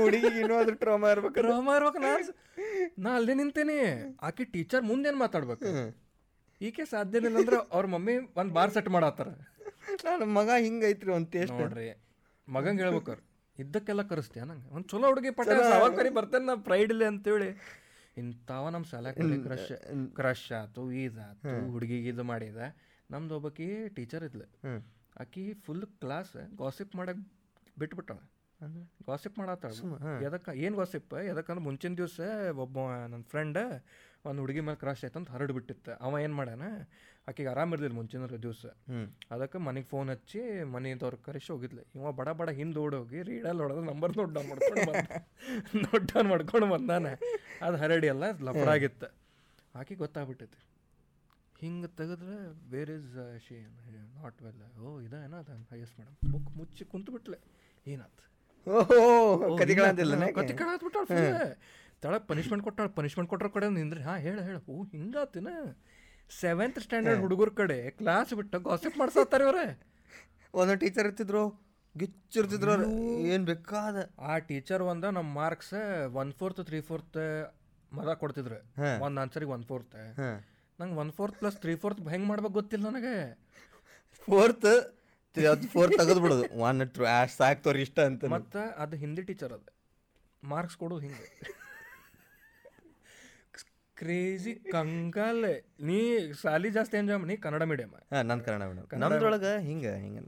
[0.00, 2.10] ಹುಡುಗಿಗೆ ಇನ್ನೂ ಅದ್ರ ಟ್ರಾಮಾ ಇರ್ಬೇಕು ರಾಮ ಇರ್ಬೇಕು ನಾ
[3.04, 3.76] ನಾ ಅಲ್ಲೇ ನಿಂತೇನಿ.
[4.26, 5.70] ಆಕೆ ಟೀಚರ್ ಮುಂದೇನು ಮಾತಾಡ್ಬೇಕು?
[6.60, 9.28] ಈಕೆ ಸಾಧ್ಯನೇ ಇಲ್ಲ ಅಂದ್ರೆ ಅವ್ರ ಮಮ್ಮಿ ಒಂದು ಬಾರ್ ಸೆಟ್ ಮಾಡತ್ತಾರ.
[10.06, 11.86] ನಾನು ಮಗ ಹಿಂಗೈತ್ರಿ ಒಂದು ಟೇಸ್ಟ್ ನೋಡ್ರಿ
[12.48, 13.18] ಮಗಂಗೆ ಹೇಳ್ಬೇಕಾರ
[13.58, 14.68] ಇದ್ದಕ್ಕೆಲ್ಲ ಕರೆಸ್ತೀಯ ನಂಗೆ?
[14.74, 17.50] ಒಂದು ಚಲೋ ಹುಡುಗಿ ಪಟ್ಟ ಅವಾಗ ಕರಿ ಬರ್ತೇನೆ ನಾ ಪ್ರೈಡ್ ಇಲ್ಲ ಅಂತೇಳಿ.
[18.22, 19.10] ಇಂಥವ ನಮ್ಮ ಶಾಲೆ
[19.46, 19.70] ಕ್ರಶ್
[20.18, 22.60] ಕ್ರಶ್ ಆತು ಇದಾತು ಹುಡುಗಿಗೆ ಇದು ಮಾಡಿದ.
[23.10, 23.66] ನಮ್ದು ಒಬ್ಬಕಿ
[23.96, 24.46] ಟೀಚರ್ ಇದ್ಲು.
[25.22, 27.20] ಆಕಿ ಫುಲ್ ಕ್ಲಾಸ್ ಗಾಸಿಪ್ ಮಾಡಕ್
[27.80, 28.24] ಬಿಟ್ಬಿಟ್ಟಾಳೆ.
[29.08, 29.72] ಗಾಸಿಪ್ ಮಾಡತ್ತಾಳ
[30.26, 32.20] ಎದಕ್ಕೆ ಏನು ಗಾಸಿಪ್ ಎದಕ್ಕಂದ್ರೆ ಮುಂಚಿನ ದಿವಸ
[32.64, 32.76] ಒಬ್ಬ
[33.12, 33.58] ನನ್ನ ಫ್ರೆಂಡ್
[34.28, 35.92] ಒಂದು ಹುಡುಗಿ ಮೇಲೆ ಕ್ರಾಶ್ ಆಯ್ತಂತ ಅಂತ ಬಿಟ್ಟಿತ್ತು.
[36.04, 36.64] ಅವ ಏನು ಮಾಡ್ಯಾನ?
[37.28, 38.64] ಆಕಿಗೆ ಆರಾಮ ಇರ್ಲಿಲ್ಲ ಮುಂಚಿನ ದಿವಸ.
[39.34, 40.40] ಅದಕ್ಕೆ ಮನೆಗೆ ಫೋನ್ ಹಚ್ಚಿ
[40.74, 41.82] ಮನೆಯಿಂದವ್ರು ಕರೆಸಿ ಹೋಗಿದ್ಲು.
[41.96, 46.68] ಇವ ಬಡ ಬಡ ಹಿಂದೆ ಓಡೋಗಿ ರೀಡಲ್ಲಿ ಹೊಡೆದ ನಂಬರ್ ನೋಟ್ ಡೌನ್ ಮಾಡ್ಕೊಂಡು ನೋಡ್ ನೋಟ್ ಡೌನ್ ಮಾಡ್ಕೊಂಡು
[46.74, 47.12] ಬಂದಾನೆ.
[47.66, 49.08] ಅದು ಹರಡಿ ಎಲ್ಲ ಲಫಡಾಗಿತ್ತು
[49.80, 50.60] ಆಕೆ ಗೊತ್ತಾಗ್ಬಿಟ್ಟೈತಿ.
[51.62, 52.36] ಹಿಂಗೆ ತೆಗೆದ್ರೆ
[52.72, 53.12] where is
[53.46, 53.56] she
[54.18, 57.38] not well ಓ ಇದೇನ ಅದ ಎಸ್ ಮೇಡಮ್ ಬುಕ್ ಮುಚ್ಚಿ ಕುಂತು ಬಿಟ್ಲೆ.
[57.86, 58.24] ಏನಾಯ್ತು
[58.66, 59.00] ಓಹೋ
[59.60, 61.04] ಕದಿಗಳಂತಿಲ್ಲ ಕತಿ ಕಳಾತ್ಬಿಟ್ಟಾಳ
[62.04, 64.00] ತಳಗ್ ಪನಿಷ್ಮೆಂಟ್ ಕೊಟ್ಟಾಳ ಪನಿಷ್ಮೆಂಟ್ ಕೊಟ್ಟರ ಕಡೆ ನಿಂದ್ರಿ.
[64.06, 64.56] ಹಾ ಹೇಳ ಹೇಳ.
[64.72, 65.48] ಓ ಹಿಂಗಾತಿನ?
[66.40, 69.66] ಸೆವೆಂತ್ ಸ್ಟ್ಯಾಂಡರ್ಡ್ ಹುಡುಗರ ಕಡೆ ಕ್ಲಾಸ್ ಬಿಟ್ಟು ಗಾಸಿಪ್ ಮಾಡ್ಸತ್ತಾರ ಇವ್ರೆ.
[70.54, 71.44] ಒಂದೊಂದು ಟೀಚರ್ ಇರ್ತಿದ್ರು
[71.94, 72.88] ಗಿಚ್ಚಿರ್ತಿದ್ರು ಅವ್ರು.
[73.32, 73.96] ಏನ್ ಬೇಕಾದ?
[74.30, 75.74] ಆ ಟೀಚರ್ ಒಂದ ನಮ್ಮ marks
[76.22, 77.18] one fourth three fourth
[77.98, 78.58] ಮದ ಕೊಡ್ತಿದ್ರು.
[79.06, 79.96] ಒಂದ್ ಆನ್ಸರಿಗೆ ಒನ್ ಫೋರ್ತ್
[80.78, 83.14] ನಂಗೆ one fourth plus three fourth ಹೆಂಗೆ ಮಾಡ್ಬೇಕು ಗೊತ್ತಿಲ್ಲ ನನಗೆ.
[84.28, 84.68] ಫೋರ್ತ್
[85.36, 86.44] ಅದು ಫೋರ್ತ್ ತೆಗೆದು ಬಿಡೋದು.
[86.60, 89.70] ಒನ್ ತ್ರೂ ಆ್ಯಶ್ ಸಾಕ್ತವ್ರಿ ಇಷ್ಟ ಅಂತ ಮತ್ತು ಅದು ಹಿಂದಿ ಟೀಚರ್ ಅದು.
[90.42, 91.26] ಮಾರ್ಕ್ಸ್ ಕೊಡೋದು ಹಿಂಗೆ.
[93.96, 95.52] ಕ್ರೇಜಿ ಕಂಗಾಲೆ.
[95.80, 95.98] ನೀ
[96.42, 100.22] ಸಾಲಿ ಜಾಸ್ತಿ ಎಂಜಾಯ್ ನೀ ಕನ್ನಡ ಮೀಡಿಯಮ್ ಹಾಂ ನನ್ನ ಕನ್ನಡ ಮೀಡಿಯಮ್ ನಮ್ದ್ರೊಳಗೆ ಹಿಂಗೆ ಹಿಂಗೆ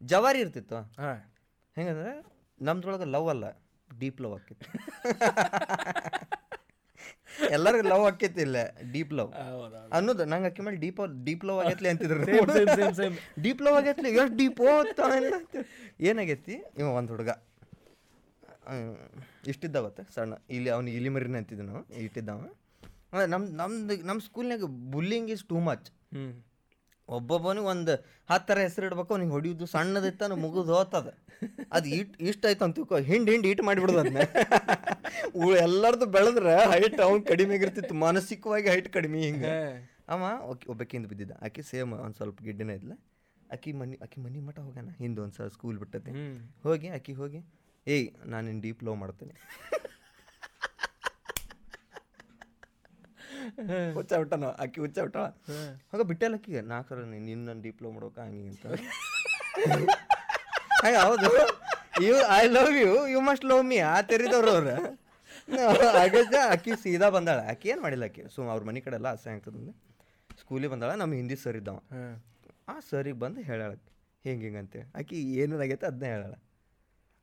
[0.00, 0.78] ಜವಾರಿ ಇರ್ತಿತ್ತು.
[1.00, 1.18] ಹಾಂ.
[1.76, 2.12] ಹೆಂಗಂದ್ರೆ
[2.60, 3.44] ನಮ್ದ್ರೊಳಗೆ ಲವ್ ಅಲ್ಲ
[3.90, 4.66] ಡೀಪ್ ಲವ್ ಆಕೈತಿ
[7.56, 8.56] ಎಲ್ಲರಿಗೂ ಲವ್ ಆಕೈತಿ ಇಲ್ಲ.
[8.92, 9.30] ಡೀಪ್ ಲವ್
[9.96, 12.20] ಅನ್ನೋದು ನಂಗೆ ಅಕ್ಕಿ ಮೇಲೆ ಡೀಪ್ ಡೀಪ್ ಲವ್ ಆಗೈತಿ ಅಂತಿದ್ರು.
[13.46, 14.62] ಡೀಪ್ ಲವ್ ಆಗೈತಿ ಎಷ್ಟು ಡೀಪ್
[16.10, 16.56] ಏನಾಗೈತಿ?
[16.78, 17.30] ಇವ ಒಂದು ಹುಡುಗ.
[19.52, 20.00] ಇಷ್ಟಿದ್ದ ಗೊತ್ತ?
[20.14, 20.34] ಸಣ್ಣ.
[20.50, 21.82] ಇಲ್ಲಿ ಅವ್ನು ಇಲಿ ಮರಿನ ಅಂತಿದ್ದು ನಾವು.
[22.04, 22.38] ಇಟ್ಟಿದ್ದವ
[23.12, 25.88] ಅಂದ್ರೆ ನಮ್ ನಮ್ದು ನಮ್ಮ ಸ್ಕೂಲ್ನಾಗ ಬುಲ್ಲಿಂಗ್ ಇಸ್ ಟೂ ಮಚ್
[27.08, 27.94] ಒಬ್ಬೊಬ್ಬನಿಗೆ ಒಂದು
[28.30, 31.08] ಹತ್ತರ ಹೆಸರು ಇಡ್ಬೇಕು ಅವ್ನಿಗೆ ಹೊಡಿಯೋದು ಸಣ್ಣದಿತ್ತ ಮುಗಿದು ಹೋತದ.
[31.72, 34.22] ಅದು ಇಟ್ ಇಷ್ಟ ಆಯ್ತು ಅಂತ ತಿಳ್ಕೊ ಹಿಂಡ್ ಹಿಂಡ್ ಇಟ್ ಮಾಡಿಬಿಡೋದು ಅದನ್ನ
[35.56, 37.94] ಎಲ್ಲರದು ಬೆಳೆದ್ರೆ ಹೈಟ್ ಅವ್ನು ಕಡಿಮೆ ಆಗಿರ್ತಿತ್ತು.
[37.94, 39.82] ಮಾನಸಿಕವಾಗಿ ಹೈಟ್ ಕಡಿಮೆ ಹಿಂಗೆ.
[40.08, 41.30] ಅವ ಓಕೆ ಒಬ್ಬಕ್ಕಿಂದ ಬಿದ್ದಿದ್ದ.
[41.42, 42.92] ಆಕಿ ಸೇಮ್ ಒಂದು ಸ್ವಲ್ಪ ಗಿಡ್ಡಿನ ಇದ್ಲ.
[43.52, 44.88] ಆಕಿ ಮನಿ ಆಕಿ ಮನಿ ಮಠ ಹೋಗ್ಯಾನ.
[44.98, 46.42] ಹಿಂದೆ ಒಂದು ಸಲ ಸ್ಕೂಲ್ ಬಿಟ್ಟತೆ.
[46.62, 47.54] ಹೋಗಿ ಆಕಿ ಹೋಗಿ
[47.86, 49.34] ಏಯ್ ನಾನು ನಿನ್ನ ಡೀಪ್ ಲವ್ ಮಾಡ್ತೇನೆ.
[53.94, 55.20] ಹುಚ್ಚ ಬಿಟ್ಟನ ಆಕಿ ಹುಚ್ಚ ಬಿಟ್ಟಳ
[55.94, 56.60] ಆಗ ಬಿಟ್ಟಲ್ಲ ಆಕಿಗೆ.
[56.60, 58.18] ನಾಲ್ಕರ ನಿನ್ನ ನನ್ನ ಡೀಪ್ ಲವ್ ಮಾಡ್ಬೇಕ?
[58.18, 58.66] ಹಂಗೆ ಅಂತ.
[61.04, 61.48] ಹೌದು.
[62.06, 65.03] You I love you you must love me ಆ ತೆರಿದವ್ರು ಅವ್ರು.
[65.98, 67.38] ಹಾಗಾದ್ರೆ ಆಕಿ ಸೀದಾ ಬಂದಾಳ.
[67.52, 68.22] ಆಕಿ ಏನು ಮಾಡಿಲ್ಲ ಆಕಿ?
[68.34, 69.72] ಸೊ ಅವ್ರ ಮನೆ ಕಡೆ ಎಲ್ಲ ಆಸೆ ಆಗ್ತದಂದೆ
[70.40, 71.78] ಸ್ಕೂಲಿಗೆ ಬಂದಾಳ ನಮ್ಮ ಹಿಂದಿ ಸರ್ ಇದ್ದವ.
[72.68, 73.72] ಆ ಸರಿಗೆ ಬಂದು ಹೇಳಾಳ
[74.24, 76.34] ಹಿಂಗೆ ಹಿಂಗೆ ಅಂತೇಳಿ ಆಕಿ ಏನೇನಾಗೈತೆ ಅದನ್ನೇ ಹೇಳಾಳ.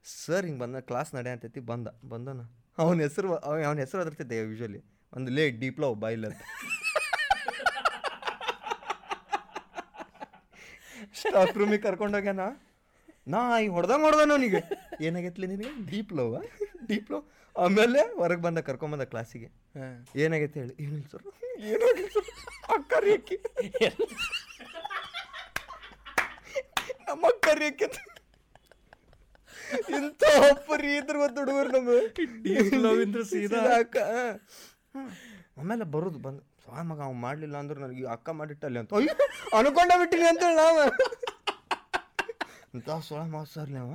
[0.06, 1.88] ಸರ್ ಹಿಂಗೆ ಬಂದ ಕ್ಲಾಸ್ ನಡೆ ಅಂತೈತಿ ಬಂದ.
[2.14, 2.42] ಬಂದನ.
[2.78, 4.82] ಅವನ ಹೆಸರು ಅವನ ಹೆಸರು ಅದರ್ತೈತೆ ಯೂಶ್ವಲಿ
[5.14, 6.42] ಒಂದು ಲೇಟ್ ಡೀಪ್ ಲವ್ ಬಾಯ್ಲ್ ಅಂತ.
[11.22, 12.44] ಸ್ಟಾಫ್ ರೂಮಿಗೆ ಕರ್ಕೊಂಡೋಗ್ಯಾನ
[13.28, 14.62] ನಾ ಈಗ ಹೊಡೆದಂಗೆ ಹೊಡೆದ ಅವನಿಗೆ.
[15.08, 15.72] ಏನಾಗೈತ್ಲಿ ನಿನಗೆ?
[15.92, 16.34] ಡೀಪ್ ಲವ್
[16.90, 17.26] ಡೀಪ್ ಲವ್
[17.58, 19.48] ಆಮೇಲೆ ಹೊರಗೆ ಬಂದ ಕರ್ಕೊಂಬಂದ ಕ್ಲಾಸಿಗೆ
[20.16, 20.84] ಏನಾಗೈತೆ ಹೇಳಿ?
[20.84, 21.24] ಏನಿಲ್ಲ ಸರ್?
[21.60, 22.30] ಏನಾಗಿಲ್ಲ ಸರ್?
[22.72, 23.36] ಅಕ್ಕ ರೇಖೆ.
[27.08, 27.86] ನಮ್ಮ ಅಕ್ಕ ರೇಖೆ
[29.98, 33.60] ಇಂಥ ಒಪ್ಪರಿ ಇದ್ರ ಗೊತ್ತು ಹುಡುಗರು ನಮ್ಮ ಸೀದಾ.
[33.80, 33.98] ಅಕ್ಕ
[35.58, 38.94] ಆಮೇಲೆ ಬರೋದು ಬಂದು ಸ್ವಾಮಿ ಮಗ ಅವ್ನು ಮಾಡಲಿಲ್ಲ ಅಂದ್ರೆ ನನಗೆ ಅಕ್ಕ ಮಾಡಿಟ್ಟಲ್ಲಿ ಅಂತ.
[38.94, 39.14] ಅಯ್ಯೋ
[39.58, 40.80] ಅನ್ಕೊಂಡ ಬಿಟ್ಟಿಲ್ಲ ಅಂತೇಳಿ ನಾವು.
[42.74, 43.92] ಅಂತ ಸ್ವಾಮಿ ಸರ್ಲಿ ಅವ.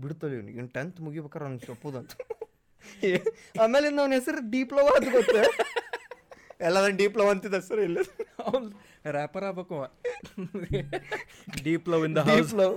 [0.00, 0.56] ಬಿಡ್ತಲ್ಲಿ ಇವ್ನಿಗೆ.
[0.56, 2.10] ಇವ್ನು ಟೆಂತ್ ಮುಗಿಬೇಕಾರೆ ಅವ್ನಿಗೆ ಸೊಪ್ಪುದು ಅಂತ.
[2.20, 2.43] ಏ-
[3.62, 5.36] ಆಮೇಲೆ ಅವನ ಹೆಸರು ಡೀಪ್ ಲವ್ ಅಂತ ಗೊತ್ತ?
[6.60, 7.98] ಎಲ್ಲಾದ್ರೂ ಡೀಪ್ ಲವ್ ಅಂತಿದ್ದ ಸರ್ ಇಲ್ಲ.
[8.44, 8.68] ಅವ್ನು
[9.10, 9.78] ರ್ಯಾಪರ್ ಆಗ್ಬೇಕು
[11.64, 12.76] deep love in the deep house love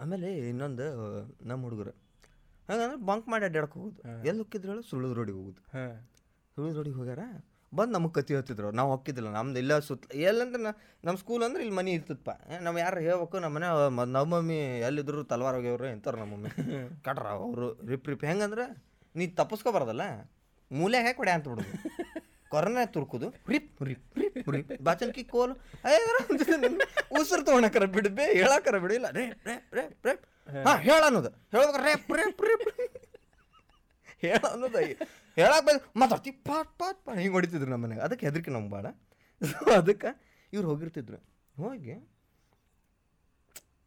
[0.00, 0.86] ಆಮೇಲೆ ಇನ್ನೊಂದು
[1.42, 1.90] ನಮ್ಮ ಹುಡುಗರು.
[2.68, 4.26] ಹಂಗಂದ್ರೆ ಬಂಕ್ ಮಾಡಿ ಅಡ್ಡಾಡಕ್ಕೆ ಹೋಗೋದು.
[4.28, 4.82] ಎಲ್ಲಿ ಹೋಗಿದ್ರು ಹೇಳು?
[4.82, 5.60] ಸುಳ್ಳು ರೋಡಿಗೆ ಹೋಗುದು.
[5.72, 5.94] ಹಾಂ.
[6.56, 7.22] ಸುಳ್ಳು ರೋಡಿಗೆ ಹೋಗ್ಯಾರ?
[7.74, 8.70] ಬಂದು ನಮಗೆ ಕತಿ ಹೇಳ್ತಿದ್ರು.
[8.70, 10.62] ನಾವು ಹೊಕ್ಕಿದ್ದಿಲ್ಲ ನಮ್ದು ಇಲ್ಲ ಸುತ್ತ ಎಲ್ಲಂದ್ರೆ
[11.04, 15.54] ನಮ್ಮ ಸ್ಕೂಲ್ ಅಂದ್ರೆ ಇಲ್ಲಿ ಮನೆ ಇರ್ತದಪ್ಪ ನಾವು ಯಾರು ಹೇಳ್ಬೇಕು ನಮ್ಮ ಮನೆ ನಮ್ಮ ಮಮ್ಮಿ ಎಲ್ಲಿದ್ರು ತಲವಾರ
[15.54, 16.48] ಹೋಗ್ಯವ್ರು ಎಂತಾರೆ ನಮ್ಮ ಮಮ್ಮಿ?
[17.04, 18.24] ಕಟ್ರ ಅವರು ರಿಪ್ ರಿಪ್.
[18.24, 18.84] ಹೆಂಗಂದ್ರೆ
[19.16, 20.00] ನೀ ತಪ್ಪಿಸ್ಕೊಬಾರ್ದಲ್ಲ
[20.72, 21.90] ಮೂಲೆ ಹೇಗೆ ಕೊಡೆ ಅಂತ ಬಿಡೋದು.
[22.48, 23.30] Corona ತುರ್ಕುದು.
[23.48, 24.82] Rip rip rip rip.
[24.82, 25.54] ಬಾಚನ್ಕಿ ಕೋಲು.
[27.20, 30.26] ಉಸಿರು ತೊಗೊಳಕರ ಬಿಡ್ಬೇ ಹೇಳಕರ ಬಿಡಿಲ್ಲ ರೇಪ್ ರೇಪ್ ರೇಪ್ ರೇಪ್.
[30.66, 30.76] ಹಾ.
[30.76, 31.28] ಹೇಳ ಅನ್ನೋದು.
[31.28, 32.88] ಹೇಳ್ಬೇಕು ರೇಪ್ ರೇಪ್ ರೇಪ್.
[34.20, 34.36] ಹೇಳ
[35.38, 38.00] ಅನ್ನೋದು ಹೇಳಕ್ ಬಂದು ಮಾತಾಡ್ತಿ, ಪಾಟ್ ಪಾಟ್ ಪಾಟ್, ಹಿಂಗೆ ಹೊಡಿತಿದ್ರು ನಮ್ಮ ಮನೆಗೆ.
[38.00, 38.86] ಅದಕ್ಕೆ ಹೆದರಿಕೆ ನಮ್ಗೆ ಭಾಳ
[39.40, 40.10] ಸೊ ಅದಕ್ಕೆ
[40.52, 41.18] ಇವ್ರು ಹೋಗಿರ್ತಿದ್ರು.
[41.56, 41.94] ಹೋಗಿ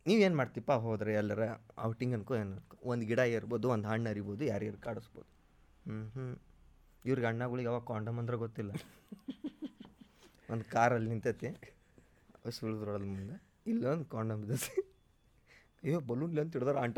[0.07, 1.43] ನೀವೇನು ಮಾಡ್ತಿಪ್ಪ ಹೋದ್ರೆ ಎಲ್ಲರ
[1.79, 5.29] ಔಟಿಂಗ್ ಅನ್ಕೋ, ಏನು ಒಂದು ಗಿಡ ಇರ್ಬೋದು ಒಂದು ಹಣ್ಣು ಅರಿಬೋದು ಯಾರ್ಯಾರು ಕಾಡಿಸ್ಬೋದು.
[5.85, 6.41] ಹ್ಞೂ ಹ್ಞೂ
[7.05, 8.71] ಇವ್ರಿಗೆ ಅಣ್ಣಗಳಿಗೆ ಯಾವಾಗ ಕಾಂಡಮ್ ಅಂದ್ರೆ ಗೊತ್ತಿಲ್ಲ.
[10.49, 11.49] ಒಂದು ಕಾರಲ್ಲಿ ನಿಂತೈತಿ.
[12.49, 13.37] ಸುಳಿದ್ರೊಳದ ಮುಂದೆ.
[13.67, 14.73] ಇಲ್ಲ ಒಂದು ಕಾಂಡಮ್ ಬಿದ್ದೈತಿ
[15.83, 16.97] ಅಯ್ಯೋ, ಬಲೂನ್ ಅಂತ ಹಿಡ್ದಾರ ಅಂಟ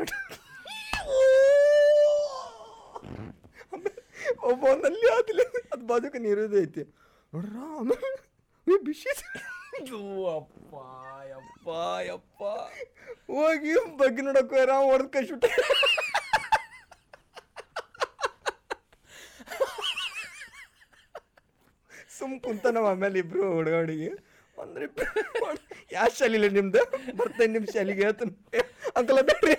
[4.50, 5.42] ಒಬ್ಬ ಒಂದಲ್ಲಿ ಆದಿಲ್ಲ
[5.72, 6.82] ಅದು ಬಾಜುಕ ನೀರು ಐತಿ.
[7.32, 9.10] ನೋಡ್ರ ಬಿಸಿ
[10.36, 10.74] ಅಪ್ಪ
[11.32, 11.68] ಯಪ್ಪ
[12.08, 12.42] ಯಪ್ಪ.
[13.30, 15.44] ಹೋಗಿ ಬಗ್ಗೆ ನೋಡಕ್ಕ ಆರಾಮ್ ಹೊಡೆದ್ ಕೈ ಶುಟ್ಟ.
[22.18, 24.08] ಸುಮ್ ಕುಂತ ನಾವು ಆಮೇಲೆ ಇಬ್ರು ಹುಡುಗ ಹುಡುಗಿ.
[24.58, 24.84] ಅಂದ್ರೆ
[25.92, 26.82] ಯಾವ ಶಾಲಿಲ್ಲ ನಿಮ್ದು?
[27.16, 28.34] ಬರ್ತೇನೆ ನಿಮ್ಮ ಶಾಲಿಗೆ ಹೇಳ್ತಾನೆ.
[28.96, 29.56] ಅಂಕಲ ಬೇಡ್ರಿ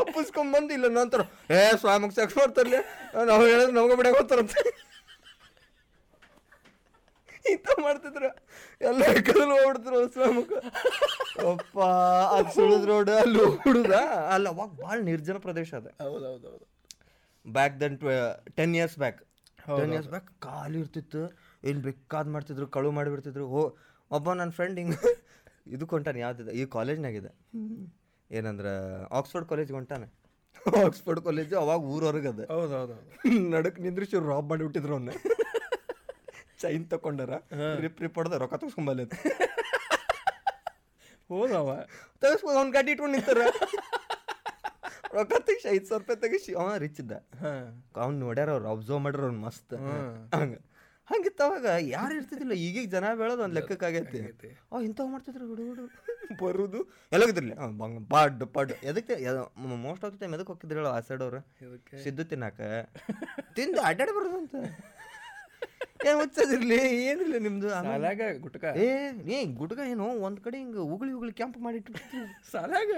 [0.04, 1.20] ತಪ್ಪಿಸ್ಕೊಂಬಂದು ಇಲ್ಲ ನಂತರ
[1.56, 2.78] ಏ ಸ್ವಾಮಿಗೆ ಸೆಕ್ಸ್ ಮಾಡ್ತಾರಲ್ಲ
[3.30, 4.54] ನಾವು ಹೇಳಿದ್ರೆ ನಮ್ಗೆ ಬಿಡಕ್ಕೆ ಹೋಗ್ತಾರಂತ.
[7.52, 8.28] ಇಂಥ ಮಾಡ್ತಿದ್ರು.
[8.88, 10.52] ಎಲ್ಲ ಕದಲು ಹೋಗ್ಬಿಡ್ತಿರು ಸ್ವಾಮಕ್ಕ
[11.50, 11.76] ಅಪ್ಪ
[12.34, 13.92] ಅದು ಸುಳಿದ್ ರೋಡ್ ಅಲ್ಲಿ ಹುಡುಗ
[14.34, 15.88] ಅಲ್ಲ ಅವಾಗ ಭಾಳ ನಿರ್ಜನ ಪ್ರದೇಶ ಅದ.
[16.04, 16.66] ಹೌದು ಹೌದು ಹೌದು
[17.44, 17.96] back then
[18.58, 19.20] ten years back
[19.78, 21.22] ten years back ಖಾಲಿ ಇರ್ತಿತ್ತು.
[21.68, 23.46] ಏನು ಬೇಕಾದ್ ಮಾಡ್ತಿದ್ರು ಕಳು ಮಾಡಿಬಿಡ್ತಿದ್ರು.
[23.54, 23.62] ಹೋ
[24.10, 25.00] ಒಬ್ಬ ನನ್ನ ಫ್ರೆಂಡ್ ಹಿಂಗೆ
[25.74, 26.52] ಇದಕ್ಕೆ ಹೊಂಟಾನ ಯಾವ್ದಿದೆ?
[26.60, 27.30] ಈ ಕಾಲೇಜ್ನಾಗಿದೆ
[28.30, 28.72] ಏನಂದ್ರೆ
[29.10, 30.06] ಆಕ್ಸ್ಫರ್ಡ್ ಕಾಲೇಜ್ಗೆ ಹೊಂಟಾನೆ.
[30.86, 32.96] ಆಕ್ಸ್ಫರ್ಡ್ ಕಾಲೇಜು ಅವಾಗ ಊರವ್ರಿಗೆ ಹೌದು ಹೌದು
[33.54, 35.10] ನಡಕ್ ನಿಂದ್ರಿಸಿ ರಾಬ್ ಮಾಡಿಬಿಟ್ಟಿದ್ರು ಅವನ್ನ
[36.62, 37.34] ಚೈನ್ ತಕೊಂಡಾರ
[37.78, 39.00] ರಿಪ್ ರಿಪ್ ಹೊಡೆದ ರೊಕ್ಕ ತಗೊಂಬಲ್ಲ
[41.30, 41.70] ಹೋದವ
[42.22, 43.42] ತಗಸ್ಬೋದು ಅವ್ನ ಗಾಡಿ ಇಟ್ಕೊಂಡು ನಿಂತಾರ.
[45.14, 47.14] ರೊಕ್ಕ ತೆಗಿಸಿ ಐದು ಸಾವಿರ ರೂಪಾಯಿ ತೆಗಿಸಿ ಅವ ರಿಚ್ ಇದ್ದ.
[47.42, 47.64] ಹಾಂ.
[47.96, 49.74] ಅವ್ನು ನೋಡ್ಯಾರ ಅವ್ರು ಅಬ್ಸರ್ವ್ ಮಾಡ್ಯಾರ ಅವ್ನು ಮಸ್ತ್.
[50.34, 50.54] ಹಂಗ.
[51.10, 51.66] ಹಂಗಿತ್ತು ಅವಾಗ.
[51.94, 52.54] ಯಾರು ಇರ್ತಿದ್ದಿಲ್ಲ.
[52.66, 54.20] ಈಗೀಗ ಜನ ಬೆಳೋದು ಒಂದು ಲೆಕ್ಕಕ್ಕಾಗೈತಿ.
[54.72, 55.46] ಅವ್ ಇಂಥವ್ ಮಾಡ್ತಿದ್ರು.
[55.50, 55.84] ಹುಡು ಹುಡು
[56.42, 56.80] ಬರುದು.
[57.14, 58.72] ಎಲ್ಲೋಗಿದ್ರಲ್ಲ ಬಂಗ್ ಪಡ್ ಪಡ್.
[58.90, 59.14] ಎದಕ್ಕೆ
[59.86, 61.40] ಮೋಸ್ಟ್ ಆಫ್ ದ ಟೈಮ್ ಎದಕ್ಕೆ ಹೋಗಿದ್ರಲ್ಲ ಆ ಸೈಡ್ ಅವ್ರು?
[62.04, 62.60] ಸಿದ್ದು ತಿನ್ನಾಕ.
[63.58, 64.56] ತಿಂದು ಅಡ್ಡಾಡಿ ಬರುದು ಅಂತ.
[66.08, 66.78] ಏನ್ ಹುಚ್ಚದಿರ್ಲಿ.
[67.08, 67.68] ಏನಿಲ್ಲ ನಿಮ್ದು.
[67.88, 68.64] ಸಾಲಾಗ ಗುಟ್ಕ?
[68.84, 68.86] ಏ
[69.34, 71.92] ಏ ಗುಟ್ಕ ಏನು ಒಂದ್ ಕಡೆ ಹಿಂಗ ಉಗುಳಿ ಉಗುಳಿ ಕೆಂಪು ಮಾಡಿಟ್ಟು
[72.52, 72.92] ಸಾಲಾಗ?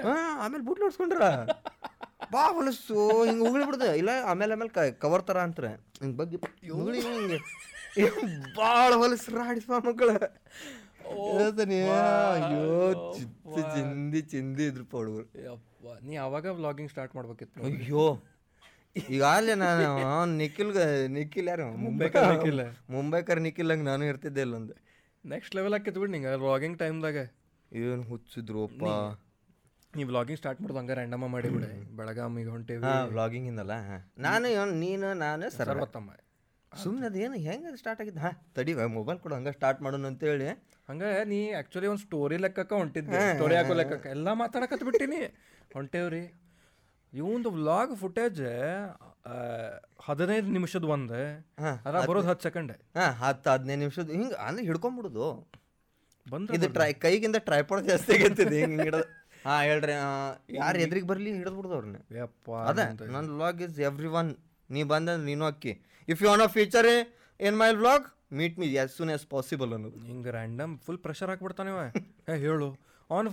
[0.45, 1.23] ಆಮೇಲೆ ಬೂಟ್ ನೋಡ್ಸ್ಕೊಂಡ್ರ
[2.33, 2.97] ಬಾ ಹೊಲಸು
[3.29, 3.89] ಹಿಂಗೆ ಉಗುಳಿ ಬಿಡ್ದು.
[4.01, 4.73] ಇಲ್ಲ ಆಮೇಲೆ ಆಮೇಲೆ
[5.05, 5.73] ಕವರ್ ತರ ಅಂತಾರೆ.
[6.03, 6.39] ಹಿಂಗ್ ಬಗ್ಗೆ
[6.77, 7.39] ಉಗುಳಿ ಹಿಂಗೆ.
[8.59, 10.17] ಭಾಳ ಹೊಲಸ್ರ ಆಡಿಸ್ಪ ಮಕ್ಕಳು
[12.35, 12.67] ಅಯ್ಯೋ
[13.15, 15.27] ಚಿತ್ತ ಚಿಂದಿ ಚಿಂದಿ ಇದ್ರು ಹುಡುಗರು.
[15.47, 18.05] ಯಪ್ಪ ನೀ ಅವಾಗ ವ್ಲಾಗಿಂಗ್ ಸ್ಟಾರ್ಟ್ ಮಾಡ್ಬೇಕಿತ್ತು ಅಯ್ಯೋ.
[18.97, 19.85] ಈಗಾಗಲೇ ನಾನು
[20.41, 21.67] ನಿಖಿಲ್ಗೆ ನಿಖಿಲ್ ಯಾರು?
[21.85, 22.63] ಮುಂಬೈಕರ್ ನಿಖಿಲ್.
[22.95, 24.75] ಮುಂಬೈಕರ್ ನಿಖಿಲ್ ಹಂಗೆ ನಾನು ಇರ್ತಿದ್ದೆ ಇಲ್ಲೊಂದು.
[25.25, 27.19] ನೆಕ್ಸ್ಟ್ ಲೆವೆಲ್ ಹಾಕಿತ್ತು ಬಿಡಿ ನಿಂಗೆ ವ್ಲಾಗಿಂಗ್ ಟೈಮ್ದಾಗ
[27.73, 28.65] ಏನು ಹುಚ್ಚಿದ್ರು
[29.93, 31.67] ಅಪ್ಪ ನೀ ವ್ಲಾಗಿಂಗ್ ಸ್ಟಾರ್ಟ್ ಮಾಡೋದು ಹಂಗೆ ರ್ಯಾಂಡಮ ಮಾಡಿ ಬಿಡಿ.
[31.97, 33.75] ಬೆಳಗಾಮಿಗೆ ಹೊಂಟೇವಿ ವ್ಲಾಗಿಂಗ್ ಇಂದಲ್ಲ
[34.27, 34.49] ನಾನು
[34.83, 36.11] ನೀನು ನಾನು ಸರ್ ಸರ್ವತ್ತಮ್ಮ
[36.73, 38.21] ಸುಮ್ಮನೆ ಅದೇನು ಹೆಂಗೆ ಸ್ಟಾರ್ಟ್ ಆಗಿದ್ದು?
[38.25, 40.49] ಹಾಂ ತಡಿ ಮೊಬೈಲ್ ಕೊಡು ಹಂಗೆ ಸ್ಟಾರ್ಟ್ ಮಾಡೋಣ ಅಂತೇಳಿ.
[40.91, 43.21] ಹಂಗ ನೀ ಆ್ಯಕ್ಚುಲಿ ಒಂದು ಸ್ಟೋರಿ ಲೆಕ್ಕಕ್ಕ ಹೊಂಟಿದ್ದೆ.
[43.37, 44.11] ಸ್ಟೋರಿ ಹಾಕೋ ಲೆಕ್ಕಕ್ಕೆ.
[44.17, 45.23] ಎಲ್ಲ ಮಾತಾಡಕತ್ ಬಿಟ್ಟಿನಿ.
[45.77, 46.25] ಹೊಂಟೇವ್ರಿ
[47.13, 48.43] ಇವೊಂದು ವ್ಲಾಗ್ ಫುಟೇಜ್
[50.09, 51.23] ಹದಿನೈದು ನಿಮಿಷದ ಒಂದು.
[52.11, 54.09] ಬರೋದು ಹತ್ತು ಸೆಕೆಂಡ್ ಹಾಂ ಹತ್ತು ಹದಿನೈದು ನಿಮಿಷದ.
[54.19, 55.29] ಹಿಂಗೆ ಅಂದ್ರೆ ಹಿಡ್ಕೊಂಬಿಡುದು.
[56.27, 58.91] ಬಂದ್ರೆ ಇದು ಟ್ರೈ ಕೈಗಿಂದ ಟ್ರೈಪಾಡ್ ಜಾಸ್ತಿ ಆಗೈತಿದೆ ಹಿಂಗೆ
[59.45, 59.95] ಹಾಂ ಹೇಳ್ರಿ
[60.59, 62.81] ಯಾರು ಎದ್ರಿಗೆ ಬರಲಿ ಹಿಡಿದು ಬಿಡ್ದು ಅವ್ರನ್ನ ಯಪ್ಪ ಅದ
[63.15, 64.31] ನನ್ನ ವ್ಲಾಗ್ ಇಸ್ ಎವ್ರಿ ಒನ್
[64.71, 65.73] ನೀ ಬಂದಂದ್ರೆ ನೀನು ಅಕ್ಕಿ.
[66.09, 66.91] If you want feature
[67.41, 68.07] in my vlog
[68.39, 69.99] meet me as soon as possible ಅನ್ನೋದು.
[70.11, 71.73] ಹಿಂಗೆ ರ್ಯಾಂಡಮ್ ಫುಲ್ ಪ್ರೆಷರ್ ಹಾಕ್ಬಿಡ್ತಾನೆ
[72.47, 72.69] ಹೇಳು.
[73.11, 73.31] ಅವನು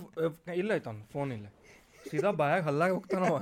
[0.62, 1.46] ಇಲ್ಲ ಆಯ್ತು ಅವ್ನು ಫೋನ್ ಇಲ್ಲ.
[2.10, 3.36] ಸೀದಾ ಬಾಯಾಗ ಹಲ್ಲಾಗ ಹೋಗ್ತಾನವ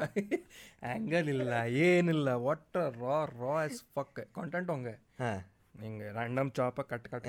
[0.88, 1.52] ಆ್ಯಂಗಲ್ ಇಲ್ಲ
[1.88, 4.94] ಏನಿಲ್ಲ ಒಟ್ಟ raw raw as fuck content ಹಂಗೆ.
[5.22, 5.38] ಹಾಂ.
[5.78, 7.26] ಹಿಂಗೆ ರ್ಯಾಂಡಮ್ ಚಾಪ ಕಟ್ ಕಟ್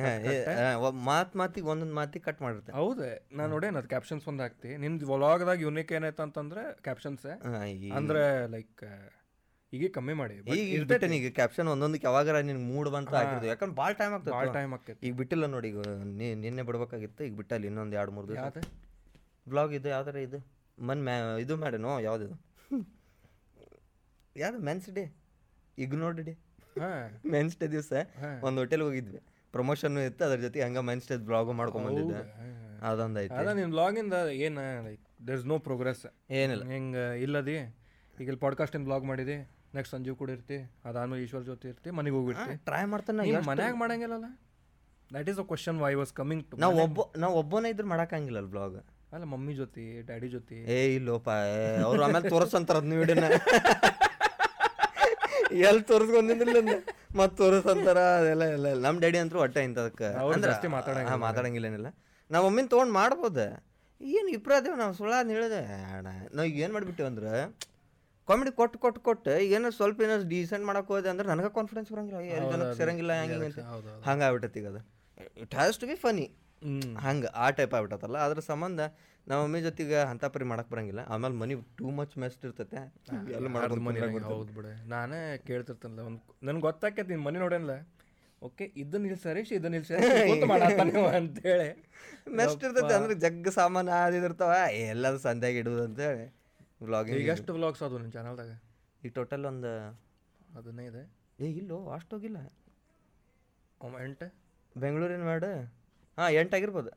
[1.09, 3.05] ಮಾತು ಮಾತಿಗೆ ಒಂದೊಂದು ಮಾತಿಗೆ ಕಟ್ ಮಾಡಿರ್ತೆ ಹೌದು
[3.37, 4.69] ನಾನು ನೋಡೇನು ಅದು ಕ್ಯಾಪ್ಷನ್ಸ್ ಒಂದು ಹಾಕ್ತಿ.
[4.83, 7.25] ನಿಮ್ದು ವ್ಲಾಗ್ದಾಗ ಯುನಿಕ್ ಏನಾಯ್ತು ಅಂತಂದ್ರೆ ಕ್ಯಾಪ್ಷನ್ಸ್
[7.99, 8.23] ಅಂದ್ರೆ
[8.55, 8.83] ಲೈಕ್
[9.73, 10.35] ಈಗ ಕಮ್ಮಿ ಮಾಡಿ.
[10.51, 11.07] ಈಗ ಇರ್ತೈತೆ.
[11.17, 15.01] ಈಗ ಕ್ಯಾಪ್ಷನ್ ಒಂದೊಂದಕ್ಕೆ ಯಾವಾಗಾರ ನಿನ್ಗೆ ಮೂಡ್ ಬಂತ ಹಾಕಿರ್ದು ಯಾಕಂದ್ರೆ ಭಾಳ ಟೈಮ್ ಆಗ್ತದೆ ಭಾಳ ಟೈಮ್ ಆಕೈತಿ
[15.07, 15.81] ಈಗ ಬಿಟ್ಟಿಲ್ಲ ನೋಡಿ ಈಗ
[16.43, 17.21] ನಿನ್ನೆ ಬಿಡ್ಬೇಕಾಗಿತ್ತು.
[17.27, 18.39] ಈಗ ಬಿಟ್ಟಲ್ಲಿ ಇನ್ನೊಂದು ಎರಡು ಮೂರು ದಿವಸ.
[18.43, 18.61] ಯಾವ್ದು?
[19.47, 20.39] ಬ್ಲಾಗ್ ಇದು ಯಾವ್ದಾರ ಇದು?
[20.77, 22.35] ಮನ್ ಮ್ಯಾ ಇದು ಮಾಡ್ಯಾನೋ ಯಾವ್ದಿದು
[24.35, 25.03] ಯಾವ್ದು men's day?
[25.77, 26.33] Ignored day
[27.35, 27.91] men's day ದಿವಸ
[28.47, 29.19] ಒಂದ್ ಹೋಟೆಲ್ ಹೋಗಿದ್ವಿ.
[29.53, 32.19] ಪ್ರಮೋಷನ್ ಇತ್ತು ಅದ್ರ ಜೊತೆ ಹಂಗ ಮೆನ್ಸ್ ಡೇ ಬ್ಲಾಗು ಮಾಡ್ಕೊಂಡ್ ಬಂದಿದ್ದೆ.
[32.89, 33.37] ಅದೊಂದಾಯ್ತು.
[33.41, 34.17] ಅದ ನಿಮ್ ಬ್ಲಾಗಿಂದ
[34.47, 36.03] ಏನು like there is no progress
[36.41, 36.65] ಏನಿಲ್ಲ.
[36.73, 37.57] ಹಿಂಗೆ ಇಲ್ಲದಿ
[38.21, 39.37] ಈಗ ಇಲ್ಲಿ ಪಾಡ್ಕಾಸ್ಟಿಂದ ಬ್ಲಾಗ್ ಮಾಡಿದಿ
[39.77, 40.57] ನೆಕ್ಸ್ಟ್ ಸಂಜೀವ್ ಕೂಡ ಇರ್ತಿ
[40.89, 44.29] ಅದಾದ್ಮೇಲೆ ಈಶ್ವರ್ ಜೊತೆ ಇರ್ತಿ ಮನೆಗೆ ಹೋಗಿರ್ತಿ ಟ್ರೈ ಮಾಡ್ತಾನೆ ಮನ್ಯಾಗ ಮಾಡಂಗಿಲ್ಲಲ್ಲ?
[45.11, 48.77] That is a question why was coming to ನಾವು ಒಬ್ಬ ನಾವು ಒಬ್ಬನೇ ಇದ್ರೆ ಮಾಡಕ್ಕಾಗಿಲ್ಲ ಬ್ಲಾಗ್
[49.15, 50.57] ಅಲ್ಲ ಮಮ್ಮಿ ಜೊತೆ ಡ್ಯಾಡಿ ಜೊತೆ.
[50.75, 51.27] ಏ ಇಲ್ಲೋಪ
[51.85, 53.29] ಅವ್ರು ಆಮೇಲೆ ತೋರಿಸಂತಾರ ಅದ್ನ ವಿಡಿಯೋನ.
[55.65, 56.57] ಎಲ್ಲಿ ತೋರಿಸ್ಕೊಂಡಿದ್ದಿಲ್ಲ
[57.19, 57.99] ಮತ್ತೆ ತೋರಿಸಂತಾರ?
[58.19, 61.09] ಅದೆಲ್ಲ ಎಲ್ಲ ನಮ್ಮ ನಮ್ ಡ್ಯಾಡಿ ಅಂತೂ ಹೊಟ್ಟೆ ಇಂಥದಕ್ಕೆ ಅಂದ್ರೆ ಜಾಸ್ತಿ ಮಾತಾಡಂಗಿಲ್ಲ.
[61.25, 61.89] ಹಾ, ಏನಿಲ್ಲ
[62.29, 63.45] ನಮ್ಮ ಒಮ್ಮಿನ ತೊಗೊಂಡು ಮಾಡ್ಬೋದು.
[64.01, 65.61] ಏನು ಇಬ್ರು ಅದೇ ನಾವು ಸುಳ್ಳ ಹೇಳಿದೆ?
[65.95, 67.31] ಅಣ್ಣ ನಾವು ಈಗ ಏನು ಮಾಡಿಬಿಟ್ಟಿವಿ ಅಂದ್ರೆ
[68.27, 72.19] ಕಾಮಿಡಿ ಕೊಟ್ಟು ಕೊಟ್ಟು ಕೊಟ್ಟು ಏನೋ ಸ್ವಲ್ಪ ಏನೋ ಡೀಸೆಂಟ್ ಮಾಡಕ್ಕೆ ಹೋದೆ ಅಂದ್ರೆ ನನಗೆ ಕಾನ್ಫಿಡೆನ್ಸ್ ಬರಂಗಿಲ್ಲ.
[72.37, 74.03] ಎಲ್ಲ ಜನಕ್ಕೆ ಸೇರಂಗಿಲ್ಲ ಹಂಗೆ ಹಿಂಗೆ ಅಂತ.
[74.07, 74.81] ಹಂಗೆ ಆಗ್ಬಿಟ್ಟೈತಿ ಈಗ ಅದು.
[75.43, 76.25] It has to be funny
[76.61, 78.17] ಹಂಗ ಹಂಗೆ ಆ ಟೈಪ್ ಆಗ್ಬಿಟ್ಟತಲ್ಲ.
[78.27, 78.79] ಅದ್ರ ಸಂಬಂಧ
[79.29, 81.01] ನಮ್ಮ ಮಮ್ಮಿ ಜೊತೆಗೆ ಅಂತ ಪರಿ ಮಾಡಕ್ ಬರಂಗಿಲ್ಲ.
[81.13, 82.81] ಆಮೇಲೆ ಮನಿ ಟೂ ಮಚ್ ಮೆಸ್ಟ್ ಇರ್ತೈತೆ.
[83.37, 83.99] ಎಲ್ಲ ಮಾಡೋದು ಮನಿ
[84.31, 84.71] ಹೌದು ಬಿಡು.
[84.93, 85.19] ನಾನೇ
[85.49, 87.75] ಕೇಳ್ತಿರ್ತೇನಲ್ಲ ಒಂದು ನನ್ಗೆ ಗೊತ್ತಾಕೈತಿ ಮನೆ ನೋಡೇನಲ್ಲ
[88.47, 89.77] ಓಕೆ ಇದನ್ನ ಇಲ್ಲಿ ಸರೀಶ್ ಇದನ್ನ
[90.33, 91.69] ಇಲ್ಲಿ ಮಾಡತ್ತಾನೆ ಅಂತೇಳಿ.
[92.39, 94.53] ಮೆಸ್ಟ್ ಇರ್ತೈತೆ ಅಂದ್ರೆ ಜಗ್ಗ ಸಾಮಾನು ಆದಿರ್ತಾವ
[94.95, 96.25] ಎಲ್ಲದು ಸಂಧ್ಯಾಗ ಇಡುದು ಅಂತೇಳಿ
[96.89, 98.53] ವ್ಲಾಗಿಂಗ್ ಈಗ ಎಷ್ಟು ವ್ಲಾಗ್ಸ್ ಅದು ನಿಮ್ಮ ಚಾನಲ್ದಾಗ
[99.03, 99.71] ಈಗ ಟೋಟಲ್ ಒಂದು
[100.59, 101.03] ಅದನ್ನೇ ಇದೆ.
[101.43, 102.39] ಏ ಇಲ್ಲೋ ಅಷ್ಟೋಗಿಲ್ಲ.
[103.81, 104.27] ಹೋಗಿಲ್ಲ ಎಂಟು?
[104.75, 105.51] ಬೆಂಗಳೂರಿನ ಮಾಡು.
[106.19, 106.89] ಹಾಂ ಎಂಟು ಆಗಿರ್ಬೋದು.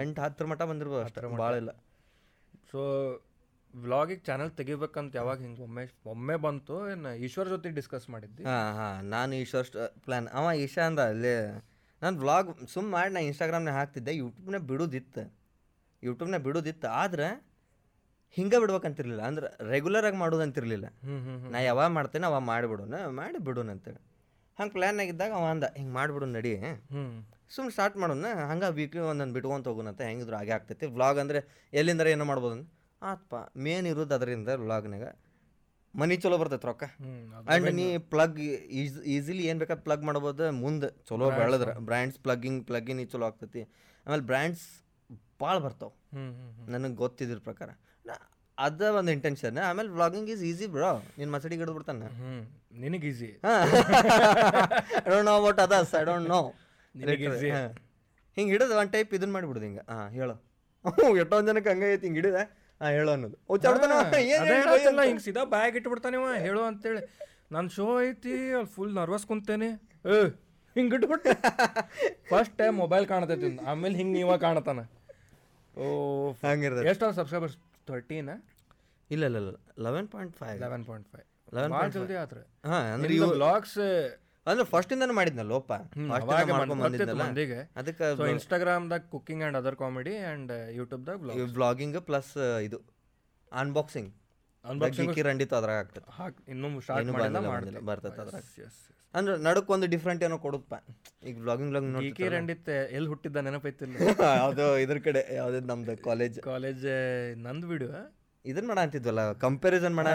[0.00, 1.70] ಎಂಟು ಹತ್ತರ ಮಟ್ಟ ಬಂದಿರ್ಬೋದು ಅಷ್ಟರ ಭಾಳ ಇಲ್ಲ.
[2.70, 2.80] ಸೊ
[3.74, 8.44] ವ್ಲಾಗಿಗೆ ಚಾನಲ್ ತೆಗಿಬೇಕಂತ ಯಾವಾಗ ಹಿಂಗೆ ಒಮ್ಮೆ ಒಮ್ಮೆ ಬಂತು ಏನು ಈಶ್ವರ್ ಜೊತೆ ಡಿಸ್ಕಸ್ ಮಾಡಿದ್ದೆ?
[8.44, 9.66] ಹಾಂ ಹಾಂ ನಾನು ಈಶ್ವರ್
[10.04, 11.62] ಪ್ಲ್ಯಾನ್ ಅವ ಈಶಾ ಅಂದ ಅಲ್ಲಿ
[12.02, 14.16] ನಾನು ವ್ಲಾಗ್ ಸುಮ್ ಮಾಡಿ ನಾ ಇನ್ಸ್ಟಾಗ್ರಾಮ್ನಾಗ ಹಾಕ್ತಿದ್ದೆ.
[14.16, 15.34] ಯೂಟ್ಯೂಬ್ನೇ ಬಿಡೋದಿತ್ತು.
[16.02, 16.88] ಯೂಟ್ಯೂಬ್ನಾಗ ಬಿಡೋದಿತ್ತು.
[16.88, 17.44] ಆದ್ರೆ
[18.30, 19.22] ಹಿಂಗೆ ಬಿಡ್ಬೇಕಂತಿರ್ಲಿಲ್ಲ.
[19.22, 20.86] ಅಂದ್ರೆ ರೆಗ್ಯುಲರಾಗಿ ಮಾಡೋದಂತಿರ್ಲಿಲ್ಲ.
[20.86, 24.11] ಹ್ಞೂ ಹ್ಞೂ ನಾ ಯಾವಾಗ ಮಾಡ್ತೇನೆ ಅವಾಗ ಮಾಡಿಬಿಡೋಣ ಮಾಡಿ ಬಿಡೋಣ ಅಂತೇಳಿ.
[24.58, 26.52] ಹಂಗೆ ಪ್ಲ್ಯಾನ್ ಆಗಿದ್ದಾಗ ಅವ ಅಂದ ಹಿಂಗೆ ಮಾಡಿಬಿಡು ನಡಿ.
[26.60, 27.02] ಹ್ಞೂ
[27.54, 30.86] ಸುಮ್ಮನೆ ಸ್ಟಾರ್ಟ್ ಮಾಡೋಣ ಹಂಗೆ ವೀಕ್ಲಿ ಒಂದೊಂದು ಬಿಟ್ಕೊಂತ ಹೋಗೋಣಂತ ಹೆಂಗಿದ್ರು ಹಾಗೆ ಆಗ್ತೈತಿ.
[30.96, 31.40] ವ್ಲಾಗ್ ಅಂದರೆ
[31.80, 32.56] ಎಲ್ಲಿಂದ ಏನೋ ಮಾಡ್ಬೋದು
[33.02, 33.34] ಆತ್ಪ
[33.64, 35.06] ಮೇನ್ ಇರೋದು ಅದರಿಂದ ವ್ಲಾಗ್ನಾಗ
[35.94, 36.84] ಮನಿ ಚಲೋ ಬರ್ತೈತೆ ರೊಕ್ಕ.
[36.84, 38.38] ಆ್ಯಂಡ್ ನೀ ಪ್ಲಗ್
[39.14, 43.62] ಈಸಿಲಿ ಏನು ಬೇಕಾದ್ರೆ ಪ್ಲಗ್ ಮಾಡ್ಬೋದು ಮುಂದೆ ಚಲೋ ಬೆಳೆದ್ರೆ ಬ್ರ್ಯಾಂಡ್ಸ್ ಪ್ಲಗ್ಗಿಂಗ್ ಪ್ಲಗ್ಗಿನ್ ಈ ಚಲೋ ಆಗ್ತೈತಿ.
[44.06, 44.66] ಆಮೇಲೆ ಬ್ರ್ಯಾಂಡ್ಸ್
[45.42, 45.94] ಭಾಳ ಬರ್ತಾವೆ.
[46.74, 47.70] ನನಗೆ ಗೊತ್ತಿದ್ರ ಪ್ರಕಾರ.
[48.08, 48.14] ನಾ
[48.58, 52.08] ಅದ ಒಂದು ಇಂಟೆನ್ಷನ್ ಆಮೇಲೆ ವ್ಲಾಗಿಂಗ್ ಈಸ್ ಈಸಿ ಬ್ರೋ ನಿನ್ನ ಮಸಡಿ ಹಿಡಿದು ಬಿಡ್ತಾನೆ.
[52.82, 53.30] ನಿನಗೆ easy
[55.04, 56.40] I don't know about others I don't know.
[58.36, 59.84] ಹಿಂಗೆ ಹಿಡಿದು ಒಂದು ಟೈಪ್ ಇದನ್ನ ಮಾಡಿಬಿಡುದು ಹಿಂಗೆ.
[59.92, 60.34] ಹಾಂ ಹೇಳು.
[61.22, 62.38] ಎಷ್ಟೊಂದು ಜನಕ್ಕೆ ಹಂಗ ಐತಿ ಹಿಂಗ್ ಹಿಡಿದ
[62.80, 63.36] ಹಾ ಹೇಳು ಅನ್ನೋದು.
[63.50, 66.28] ಓ ಚಾಡ್ತಾನ ಏನ್ ಅದೇ ಹೇಳು ಹಿಂಗೆ ಸೀದಾ ಬ್ಯಾಗ್ ಇಟ್ಬಿಡ್ತಾನೆ ಇವ.
[66.46, 67.02] ಹೇಳು ಅಂತೇಳಿ.
[67.54, 69.68] ನನ್ನ ಶೋ ಐತಿ ಅಲ್ಲಿ ಫುಲ್ ನರ್ವಸ್ ಕುಂತೇನೆ.
[70.12, 70.18] ಏ
[70.76, 71.32] ಹಿಂಗೆ ಇಟ್ಬಿಟ್ಟೆ.
[72.30, 73.50] ಫಸ್ಟ್ ಟೈಮ್ ಮೊಬೈಲ್ ಕಾಣತೈತಿ.
[73.70, 74.80] ಆಮೇಲೆ ಹಿಂಗೆ ನೀವ ಕಾಣತಾನ.
[75.74, 75.84] ಓ
[76.44, 76.86] ಹಂಗಿರ್ತದೆ.
[76.92, 77.56] ಎಷ್ಟು ಸಬ್ಸ್ಕ್ರೈಬರ್ಸ್
[77.86, 78.30] ತರ್ಟೀನ
[79.10, 79.52] ಇಲ್ಲ ಇಲ್ಲ ಇಲ್ಲ.
[79.86, 81.72] Eleven point five eleven point five 11.5.
[81.74, 82.38] Point ಜಲ್ದಿ ಆತ್ರ.
[82.64, 83.78] ಹಾಂ ಅಂದ್ರೆ ಇವು ಬ್ಲಾಗ್ಸ್
[84.46, 85.72] ಅಂದ್ರೆ ಫಸ್ಟ್ ಇಂದಾನು ಮಾಡಿದ್ನಲ್ಲ ಲೋಪ?
[87.22, 87.58] ಮಂದಿಗೆ.
[87.76, 92.32] ಅದಕ್ಕೆ so ಇನ್ಸ್ಟಾಗ್ರಾಮ್ದಾಗ cooking and other comedy and ಯೂಟ್ಯೂಬ್ದಾಗ blogging vlogging plus
[92.66, 92.78] ಇದು
[93.52, 94.10] ಅನ್ಬಾಕ್ಸಿಂಗ್
[94.96, 98.44] ಕಿಕ್ಕಿ ರಂಡಿತ್ತು ಅದ್ರಾಗ ಆಗ್ತದೆ ಹಾಕ್ ಇನ್ನೂ ಸ್ಟಾರ್ಟ್ ಮಾಡಿಲ್ಲ ಬರ್ತೈತೆ ಅದ್ರಾಗ.
[99.14, 100.74] ಅಂದ್ರೆ ನಡಕ್ ಒಂದು ಡಿಫ್ರೆಂಟ್ ಏನೋ ಕೊಡುತ್ತಪ್ಪ
[101.26, 103.94] ಈಗ ಬ್ಲಾಗಿಂಗ್ ವ್ಲಾಗ್ ನೋಡಿ ಕೆ ರಂಡಿತ್ ಎಲ್ಲಿ ಹುಟ್ಟಿದ್ದ ನೆನಪೈತಿಲ್ಲ.
[104.46, 106.86] ಅದು ಇದ್ರ ಕಡೆ ಯಾವ್ದು ನಮ್ದು ಕಾಲೇಜ್ ಕಾಲೇಜ್
[107.38, 107.88] ನಂದು ಬಿಡು
[108.44, 110.06] ಇದನ್ನ ಮಾಡ ಅಂತಿದ್ವಲ್ಲ ಕಂಪ್ಯಾರಿಸನ್ ಮಾಡ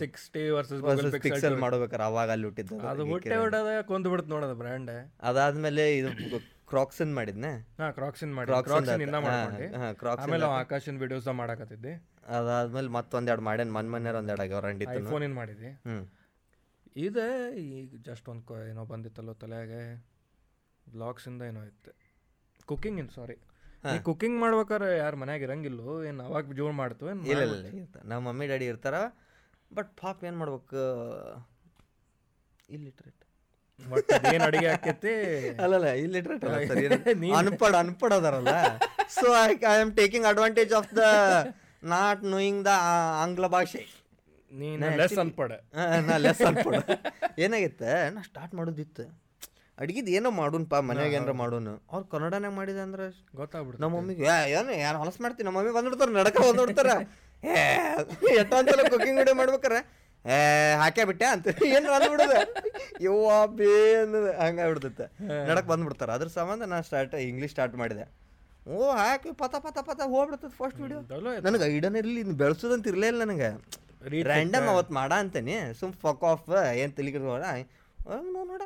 [0.00, 5.86] ಸಿಕ್ಸ್ಟಿ ವರ್ಸಸ್ ಪಿಕ್ಸೆಲ್ ಮಾಡ್ಬೇಕಾರೆ ಅವಾಗ ಅಲ್ಲಿ ಹುಟ್ಟಿದ್ದು ಅದು ಹುಟ್ಟೆ ಹೊಡೆದ ಕೊಂದು ಬಿಡುತ್ತೆ ನೋಡೋದು ಬ್ರ್ಯಾಂಡ್ ಅದಾದ್ಮೇಲೆ
[5.96, 6.10] ಇದು
[6.72, 7.50] ಕ್ರಾಕ್ಸನ್ ಮಾಡಿದ್ನೆ?
[7.80, 9.66] ಹಾ ಕ್ರಾಕ್ಸಿನ್ ಮಾಡಿ ಕ್ರಾಕ್ಸನ್ ಇಂದ ಮಾಡ್ಕೊಂಡೆ.
[10.24, 11.92] ಆಮೇಲೆ ಆಕಾಶನ್ ವಿಡಿಯೋಸ್ ಮಾಡಕತ್ತಿದ್ದೆ.
[12.36, 15.70] ಅದಾದ್ಮೇಲೆ ಮತ್ತೊಂದೆರಡು ಮಾಡ್ಯಾನ ಮನ್ ಮನ್ಯಾರ ಒಂದೆರಡು ಆಗ್ಯಾವ ರಂಡಿತ್ತು ಫೋನ್ ಏನು ಮಾಡಿದ್ದೆ
[17.06, 17.26] ಇದೆ
[17.62, 19.82] ಈಗ ಜಸ್ಟ್ ಒಂದು ಏನೋ ಬಂದಿತ್ತಲ್ಲೋ ತಲೆಗೆ.
[20.86, 21.92] ಬ್ಲಾಗ್ಸ್ ಇಂದ ಏನೋ ಇತ್ತು.
[22.70, 23.36] ಕುಕಿಂಗ್ ಇನ್ ಸಾರಿ
[23.94, 28.46] ಈ ಕುಕಿಂಗ್ ಮಾಡ್ಬೇಕಾರೆ ಯಾರು ಮನ್ಯಾಗ ಇರಂಗಿಲ್ಲೋ ಏನು ಅವಾಗ ಜೋರ್ ಮಾಡ್ತು ಏನು ಇಲ್ಲ ಇಲ್ಲ ನಮ್ಮ ಮಮ್ಮಿ
[28.50, 28.96] ಡ್ಯಾಡಿ ಇರ್ತಾರ
[29.76, 30.82] ಬಟ್ ಪಾಪ್ ಏನು ಮಾಡ್ಬೇಕು?
[32.76, 33.22] ಇಲ್ಲಿಟ್ರೇಟ್.
[34.32, 35.12] ಏನು ಅಡಿಗೆ ಆಕೈತಿ
[35.64, 38.54] ಅಲ್ಲಲ್ಲ ಇಲ್ಲಿಟ್ರೇಟ್ ಅನ್ಪಡ ಅನ್ಪಡ್ ಅನ್ಪಡ್ ಅದಾರಲ್ಲ.
[39.18, 41.04] So I I am taking advantage of the
[41.94, 42.72] not knowing the
[43.24, 43.82] ಆಂಗ್ಲ ಭಾಷೆ.
[44.50, 45.52] ನೀನು ಲೆಸ್ ಅನ್ಪಡ
[46.08, 46.74] ನಾ ಲೆಸ್ ಅನ್ಪಡ
[47.44, 47.82] ಏನಾಗಿತ್ತ
[48.14, 49.04] ನಾ ಸ್ಟಾರ್ಟ್ ಮಾಡೋದಿತ್ತು.
[49.82, 51.72] ಅಡ್ಗಿದ್ ಏನೋ ಮಾಡೋನ್ಪ ಮನೆಯಾಗ ಏನಾರ ಮಾಡೋನು.
[51.92, 53.06] ಅವ್ರ ಕನ್ನಡನಾಗ ಮಾಡಿದೆ ಅಂದ್ರೆ
[53.40, 54.26] ಗೊತ್ತಾಗ್ಬಿಡ್ತು ನಮ್ಮ ಮಮ್ಮಿಗೆ
[54.58, 56.94] ಏನು ಯಾರು ಹೊಲಸು ಮಾಡ್ತೀನಿ ನಮ್ಮ ಮಮ್ಮಿ ಬಂದ್ಬಿಡ್ತಾರೆ ನಡಕ ಬಂದ್ಬಿಡ್ತಾರೆ.
[57.42, 57.62] ಏ
[58.40, 59.80] ಎಷ್ಟೊಂದ್ಸಲ ಕುಕಿಂಗ್ ವಿಡಿಯೋ ಮಾಡ್ಬೇಕಾರೆ?
[60.34, 60.36] ಏ
[60.82, 61.48] ಹಾಕೇ ಬಿಟ್ಟೆ ಅಂತ.
[61.74, 62.36] ಏನು ಅಂದ್ಬಿಡುದ?
[63.06, 63.72] ಯವ್ವ ಬೇ
[64.02, 64.30] ಅನ್ನೋದು.
[64.42, 65.06] ಹಂಗಾಗ್ಬಿಡ್ತೈತೆ
[65.48, 66.12] ನಡಕ್ ಬಂದ್ಬಿಡ್ತಾರೆ.
[66.16, 68.06] ಅದ್ರ ಸಂಬಂಧ ನಾ ಸ್ಟಾರ್ಟ್ ಇಂಗ್ಲೀಷ್ ಸ್ಟಾರ್ಟ್ ಮಾಡಿದೆ.
[68.74, 71.00] ಓ ಹಾಕಿ ಪತ ಪತ ಪತ ಹೋಗ್ಬಿಡ್ತದೆ ಫಸ್ಟ್ ವಿಡಿಯೋ
[71.48, 73.50] ನನಗೆ ಐಡನ್ ಇರಲಿ ಇನ್ನು ಬೆಳೆಸೋದಂತ ಇರಲೇ ಇಲ್ಲ ನನಗೆ
[74.30, 75.58] ರ್ಯಾಂಡಮ್ ಅವತ್ತು ಮಾಡ ಅಂತಾನೆ.
[75.80, 76.48] ಸುಮ್ ಫಕ್ ಆಫ್
[76.82, 77.44] ಏನು ತಲೆಗಿಡ್ಬೋಡ
[78.50, 78.62] ನೋಡ.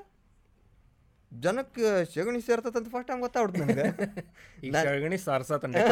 [1.32, 3.86] ಜನಕ್ಕೆ ಸೆಗಣಿ ಸೇರ್ತದಂತ ಫಸ್ಟ್ ಟೈಮ್ ಗೊತ್ತಾಗ್ಬಿಡ್ತು ನನಗೆ.
[4.66, 5.82] ಈಗ ಕೆಳಗಣಿ ಸಾರ್ಸತನ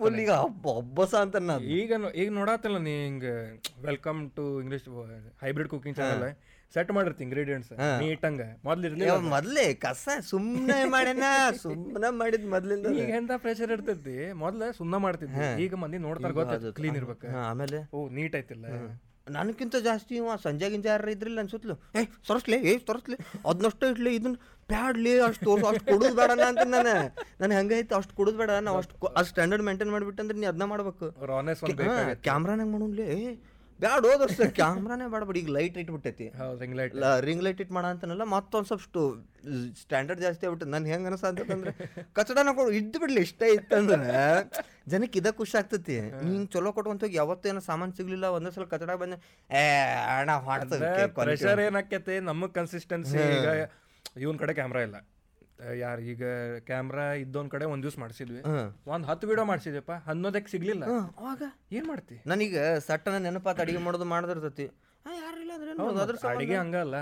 [0.00, 0.32] ಫುಲ್ ಈಗ
[1.22, 1.62] ಅಂತ ನಾನು.
[1.78, 3.34] ಈಗ ಈಗ ನೋಡತ್ತಲ್ಲ ನೀ ಹಿಂಗೆ
[3.80, 4.88] welcome to English
[5.44, 6.26] hybrid cooking channel
[6.74, 7.72] set ಮಾಡಿರ್ತಿ ingredients
[8.02, 11.24] ನೀಟಂಗ ಮೊದ್ಲು ಮೊದಲೇ ಮೊದ್ಲೇ ಕಸ ಸುಮ್ಮನೆ ಮಾಡ್ಯಾನ
[11.62, 14.16] ಸುಮ್ಮನೆ ಮಾಡಿದ್ ಮೊದ್ಲಿಂದ ಈಗ ಎಂತ ಪ್ರೆಷರ್ ಇರ್ತೈತಿ?
[14.34, 15.48] ಮೊದ್ಲ ಸುಮ್ಮನೆ ಮಾಡ್ತಿದ್ವಿ.
[15.64, 17.26] ಈಗ ಮಂದಿ ನೋಡ್ತಾರೆ ಗೊತ್ತ ಕ್ಲೀನ್ ಇರ್ಬೇಕು.
[17.44, 17.80] ಆಮೇಲೆ?
[17.94, 18.66] ಓ ನೀಟ್ ಐತಿಲ್ಲ
[19.32, 21.74] ನನಗಿಂತ ಜಾಸ್ತಿ ಇವ ಸಂಜೆ ಗಿಂಜೆ ಯಾರು ಇದ್ರಿಲ್ಲ ಅನ್ಸುತ್ಲು.
[21.98, 23.16] ಏ ಸೊರಸ್ಲೆ ಏ ತೋರಿಸ್ಲೆ.
[23.48, 24.36] ಅದನ್ನಷ್ಟು ಇಟ್ಲಿ ಇದನ್ನ
[24.68, 26.92] ಬ್ಯಾಡ್ಲಿ ಅಷ್ಟು ತೋರ್ಸು ಅಷ್ಟು ಕೊಡೋದು ಬೇಡ ಅಂತ ನಾನು.
[27.40, 31.06] ನನಗೆ ಹಂಗೈತೆ ಅಷ್ಟು ಕೊಡೋದು ಬೇಡ ನಾವು ಅಷ್ಟು ಅಷ್ಟು ಸ್ಟ್ಯಾಂಡರ್ಡ್ ಮೇಂಟೈನ್ ಮಾಡಿಬಿಟ್ಟಂದ್ರೆ ನೀ ಅದನ್ನ ಮಾಡ್ಬೇಕು.
[32.22, 33.32] ಕ್ಯಾಮ್ರಾನಾಗ ಮಾಡೋನ್ಲೇ ಏ.
[33.82, 36.26] ಬ್ಯಾಡ ಹೋದರ್ಸ ಕ್ಯಾಮ್ರಾನೇ ಬೇಡ ಈಗ ಲೈಟ್ ಇಟ್ಬಿಟ್ಟೈತಿ.
[36.60, 36.94] ರಿಂಗ್ ಲೈಟ್
[37.26, 38.98] ರಿಂಗ್ ಲೈಟ್ ಇಟ್ ಮಾಡ ಅಂತನಲ್ಲ ಮತ್ತೊಂದು ಸ್ವಲ್ಪ
[39.82, 41.72] ಸ್ಟ್ಯಾಂಡರ್ಡ್ ಜಾಸ್ತಿ ಆಗ್ಬಿಟ್ಟು ನನ್ ಹೆಂಗ ಅನಸ ಅಂತಂದ್ರೆ
[42.18, 44.10] ಕಚಡನ ಕೊಡು ಇದ್ದು ಬಿಡ್ಲಿ ಇಷ್ಟ ಇತ್ತಂದ್ರೆ
[44.92, 45.96] ಜನಕ್ಕೆ ಇದ ಖುಷಿ ಆಗ್ತೈತಿ.
[46.22, 49.14] ಹಿಂಗ್ ಚಲೋ ಕೊಟ್ಕೊಂತ ಹೋಗಿ ಯಾವತ್ತೂ ಏನೋ ಸಾಮಾನು ಸಿಗ್ಲಿಲ್ಲ ಒಂದೇ ಸಲ ಕಚಡ ಬಂದ
[49.50, 49.64] ಏ
[50.14, 53.48] ಅಣ್ಣ ಹೊಡ್ತದೆ ಪ್ರೆಷರ್ ಏನಾಕೈತಿ ನಮಗ್ ಕನ್ಸಿಸ್ಟೆನ್ಸಿ ಈಗ
[54.16, 54.96] ಇವನ್ ಕಡೆ ಕ್ಯಾಮ್ರಾ ಇಲ್ಲ.
[55.82, 56.24] ಯಾರು ಈಗ
[56.68, 58.42] ಕ್ಯಾಮ್ರಾ ಇದ್ದೊಂದ್ ಕಡೆ ಒಂದ್ ದಿವ್ಸ ಮಾಡಿಸಿದ್ವಿ.
[58.92, 60.84] ಒಂದ್ ಹತ್ತು ವಿಡಿಯೋ ಮಾಡಿಸಿದೆಪ್ಪ ಹನ್ನೊಂದಕ್ಕೆ ಸಿಗ್ಲಿಲ್ಲ.
[61.20, 61.42] ಅವಾಗ?
[61.78, 62.16] ಏನ್ ಮಾಡ್ತಿ?
[62.32, 64.66] ನನಗೆ ಸಟ್ಟನ ನೆನಪಾತ ಅಡಿಗೆ ಮಾಡೋದು ಮಾಡ್ದಿರ್ತೈತಿ.
[65.24, 66.96] ಯಾರಿಲ್ಲ ಅಂದ್ರೆ ಅಡಿಗೆ ಹಂಗಲ್ಲ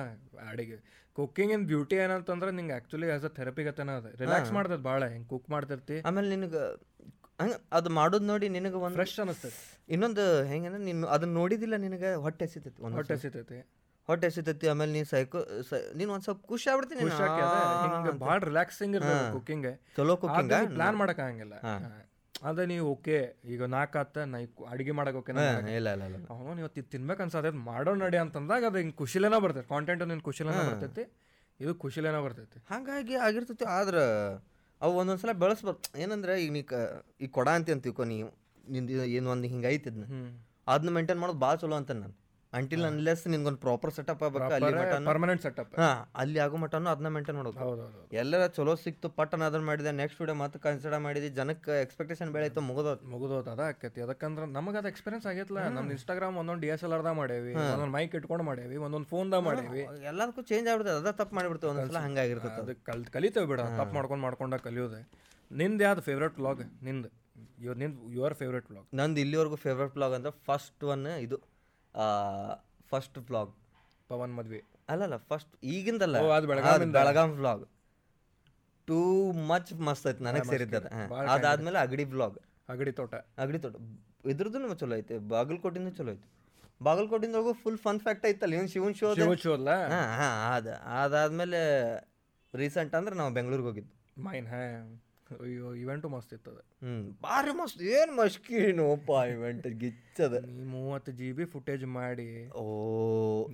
[0.52, 0.78] ಅಡಿಗೆ.
[1.16, 4.06] ಕುಕ್ಕಿಂಗ್ ಇನ್ ಬ್ಯೂಟಿ ಏನಂತಂದ್ರೆ ನಿಂಗೆ ಆಕ್ಚುಲಿ ಆಸ್ ಅ ಥೆರಪಿ ಗತನ ಅದ.
[4.22, 5.96] ರಿಲ್ಯಾಕ್ಸ್ ಮಾಡ್ತದ ಭಾಳ ಹಿಂಗೆ ಕುಕ್ ಮಾಡ್ತಿರ್ತಿ?
[6.08, 6.62] ಆಮೇಲೆ ನಿನಗೆ
[7.42, 9.60] ಹಂಗ ಅದು ಮಾಡೋದು ನೋಡಿ ನಿನಗೆ ಒಂದು ಫ್ರೆಶ್ ಅನಿಸ್ತೈತಿ.
[9.94, 13.58] ಇನ್ನೊಂದು ಹೆಂಗಂದ್ರೆ ನೀನು ಅದನ್ನ ನೋಡಿದಿಲ್ಲ ನಿನಗೆ ಹೊಟ್ಟೆ ಹಸಿತೈತಿ ಒಂದು ಹೊಟ್ಟೆ ಸಿಗ್ತೈತಿ
[14.08, 15.40] ಹೊಟ್ಟೆ ಸಿತತಿ ಆಮೇಲೆ ನೀನು ಸೈಕೋ
[15.98, 17.00] ನೀನು ಒಂದ್ ಸ್ವಲ್ಪ ಖುಷಿ ಆಗ್ಬಿಡ್ತೀನಿ
[17.94, 21.54] ಹಿಂಗೆ ಭಾಳ ರಿಲ್ಯಾಕ್ಸಿಂಗ್ ಇರ್ತದೆ ಕುಕ್ಕಿಂಗ್ ಚಲೋ ಕುಕಿಂಗ್ ಪ್ಲಾನ್ ಮಾಡಕ್ ಆಗಂಗಿಲ್ಲ.
[22.48, 23.16] ಅದೇ ನೀವು ಓಕೆ
[23.52, 24.38] ಈಗ ನಾಕಾತ ನಾ
[24.72, 25.32] ಅಡಿಗೆ ಮಾಡಕ್ ಓಕೆ
[25.78, 26.18] ಇಲ್ಲ ಇಲ್ಲ ಇಲ್ಲ.
[26.34, 29.68] ಅವನು ನೀವು ತಿನ್ಬೇಕು ಅನ್ಸತ್ತೆ ಮಾಡೋ ನಡಿ ಅಂತಂದಾಗ ಅದು ಹಿಂಗೆ ಖುಷಿಲೇನ ಬರ್ತೈತಿ.
[29.74, 31.04] ಕಾಂಟೆಂಟ್ ನಿನ್ ಖುಷಿಲೇನ ಬರ್ತೈತಿ
[31.60, 32.58] ಇದು ಖುಷಿಲೇನ ಬರ್ತೈತಿ.
[32.72, 34.04] ಹಾಗಾಗಿ ಆಗಿರ್ತೈತಿ ಆದ್ರೆ
[34.80, 36.62] ಅವು ಒಂದೊಂದ್ಸಲ ಬೆಳೆಸ್ಬೇಕು ಏನಂದ್ರೆ ಈಗ ನೀ
[37.24, 37.68] ಈಗ ಕೊಡ ಅಂತ
[38.14, 38.30] ನೀವು
[38.74, 40.04] ನಿಂದು ಏನು ಒಂದು ಹಿಂಗೆ ಐತಿದ್ನ
[40.72, 42.14] ಅದನ್ನ ಮೇಂಟೈನ್ ಮಾಡೋದು ಭಾಳ ಚಲೋ ಅಂತ ನಾನು.
[42.58, 44.70] ಅಂಟಿಲ್ ಅನ್ಲೆಸ್ ನಿನ್ಗೊಂದು ಪ್ರಾಪರ್ ಸೆಟಪ್ ಆಗ್ಬೇಕು ಅಲ್ಲಿ
[45.08, 45.90] ಪರ್ಮನೆಂಟ್ ಸೆಟಪ್ ಹಾ
[46.22, 47.58] ಅಲ್ಲಿ ಆಗೋ ಮಟನು ಅದನ್ನ ಮೇಂಟೈನ್ ಮಾಡೋದು.
[47.64, 47.84] ಹೌದು
[48.22, 53.04] ಎಲ್ಲರ ಚಲೋ ಸಿಕ್ತು ಪಟ್ಟನ ಅದನ್ನ ಮಾಡಿದೆ ನೆಕ್ಸ್ಟ್ ವಿಡಿಯೋ ಮತ್ತೆ ಕನ್ಸಿಡರ್ ಮಾಡಿದ್ವಿ ಜನಕ್ಕೆ ಎಕ್ಸ್ಪೆಕ್ಟೇಷನ್ ಬೆಳೀತು ಮುಗಿದೋದು
[53.12, 54.00] ಮುಗಿದೋದು ಅದ ಆಕೈತಿ.
[54.06, 58.16] ಅದಕ್ಕಂದ್ರೆ ನಮಗೆ ಅದು ಎಕ್ಸ್ಪೀರಿಯನ್ಸ್ ಆಗೈತಲ್ಲ ನಮ್ಮ ಇನ್ಸ್ಟಾಗ್ರಾಮ್ ಒಂದೊಂದು ಡಿ ಎಸ್ ಎಲ್ ಆರ್ದಾಗ ಮಾಡೇವಿ ಒಂದೊಂದು ಮೈಕ್
[58.20, 59.84] ಇಟ್ಕೊಂಡು ಮಾಡೇವಿ ಒಂದೊಂದು ಫೋನ್ದಾಗ ಮಾಡೇವಿ.
[60.12, 60.96] ಎಲ್ಲದಕ್ಕೂ ಚೇಂಜ್ ಆಗ್ಬಿಡ್ತದೆ.
[61.02, 62.58] ಅದ ತಪ್ಪು ಮಾಡಿಬಿಡ್ತೇವೆ ಒಂದೊಂದ್ಸಲ ಹಂಗಾಗಿರ್ತದೆ.
[62.64, 65.00] ಅದು ಕಲ್ ಕಲಿತೇವೆ ಬಿಡ ತಪ್ಪು ಮಾಡ್ಕೊಂಡು ಮಾಡ್ಕೊಂಡ ಕಲಿಯೋದೆ.
[65.60, 67.10] ನಿಂದು ಯಾವ್ದು ಫೇವ್ರೇಟ್ ವ್ಲಾಗ್ ನಿಂದು.
[67.80, 71.38] ನಿಂದು ಯುವರ್ ಫೇವ್ರೇಟ್ ವ್ಲಾಗ್ ನಂದು ಇಲ್ಲಿವರೆಗೂ ಫೇವ್ರೆಟ್ ಬ್ಲಾಗ್ ಅಂದ್ರೆ ಫಸ್ಟ್ ಒನ್ ಇದು.
[72.90, 73.54] ಫಸ್ಟ್ ಬ್ಲಾಗ್
[74.08, 74.64] ಪವನ್ ಮದ್ವೆ.
[74.88, 76.16] ಅಲ್ಲಲ್ಲ ಫಸ್ಟ್ ಈಗಿಂದಲ್ಲ.
[76.84, 77.68] ಬೆಳಗಾಂ ಬ್ಲಾಗ್
[78.86, 80.86] ಟೂ ಮಚ್ ಮಸ್ತ್ ಐತಿ ನನಗೆ ಸೇರಿದ್ದದ.
[81.30, 82.38] ಅದಾದ್ಮೇಲೆ ಅಗಡಿ ಬ್ಲಾಗ್
[82.68, 83.14] ಅಗಡಿ ತೋಟ.
[83.14, 83.74] ಅಗಡಿ ತೋಟ.
[84.26, 85.18] ಇದ್ರದ್ದು ಚಲೋ ಐತೆ.
[85.18, 86.28] ಬಾಗಲಕೋಟಿಂದ ಚಲೋ ಐತಿ.
[87.32, 89.70] ಹೋಗೋ ಫುಲ್ ಫನ್ ಫ್ಯಾಕ್ಟ್ ಐತಲ್ಲ ಇವನ್ ಶಿವನ್ ಶೋ ಶಿವನ್ ಶೋ ಅಲ್ಲ?
[89.70, 90.66] ಹಾ ಹಾ ಅದ.
[91.04, 91.60] ಅದಾದ್ಮೇಲೆ
[92.54, 94.22] ರೀಸೆಂಟ್ ಅಂದ್ರೆ ನಾವು ಬೆಂಗಳೂರಿಗೆ ಹೋಗಿದ್ದು.
[94.22, 94.60] ಮೈನ್ ಹಾ.
[95.36, 97.02] ಅಯ್ಯೋ ಇವೆಂಟು ಮಸ್ತ್ ಇತ್ತದ ಹ್ಮ್.
[97.22, 97.80] ಭಾರಿ ಮಸ್ತ್.
[97.92, 100.34] ಏನ್ ಮಸ್ಕಿನೋಪ ಇವೆಂಟ್ ಗಿಚ್ಚದ.
[100.48, 102.26] ನೀ ಮೂವತ್ತು ಜಿ ಬಿ ಫುಟೇಜ್ ಮಾಡಿ.
[102.54, 102.64] ಓ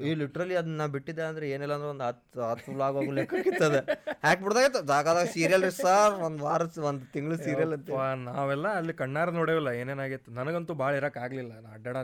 [0.03, 3.81] ಈ ಲಿಟ್ರಲಿ ಅದನ್ನ ನಾ ಬಿಟ್ಟಿದ್ದೆ ಅಂದ್ರೆ ಏನಿಲ್ಲ ಅಂದ್ರೆ ಒಂದು ಹತ್ತು ಹತ್ತು ವ್ಲಾಗ್ ಹೋಗು ಲೆಕ್ಕಕ್ಕಿತ್ತದ
[4.25, 7.91] ಹಾಕ್ಬಿಡ್ದಾಗಿತ್ತು ಜಾಗದಾಗ ಸೀರಿಯಲ್ ರೀ ಸರ್ ಒಂದು ವಾರ ಒಂದು ತಿಂಗಳು ಸೀರಿಯಲ್ ಅಂತ.
[8.31, 11.53] ನಾವೆಲ್ಲ ಅಲ್ಲಿ ಕಣ್ಣಾರ ನೋಡೇವಲ್ಲ ಏನೇನಾಗಿತ್ತು ನನಗಂತೂ ಭಾಳ ಇರಕ್ ಆಗ್ಲಿಲ್ಲ.
[11.61, 11.97] ನಾ ಅಡ್ಡಾಡ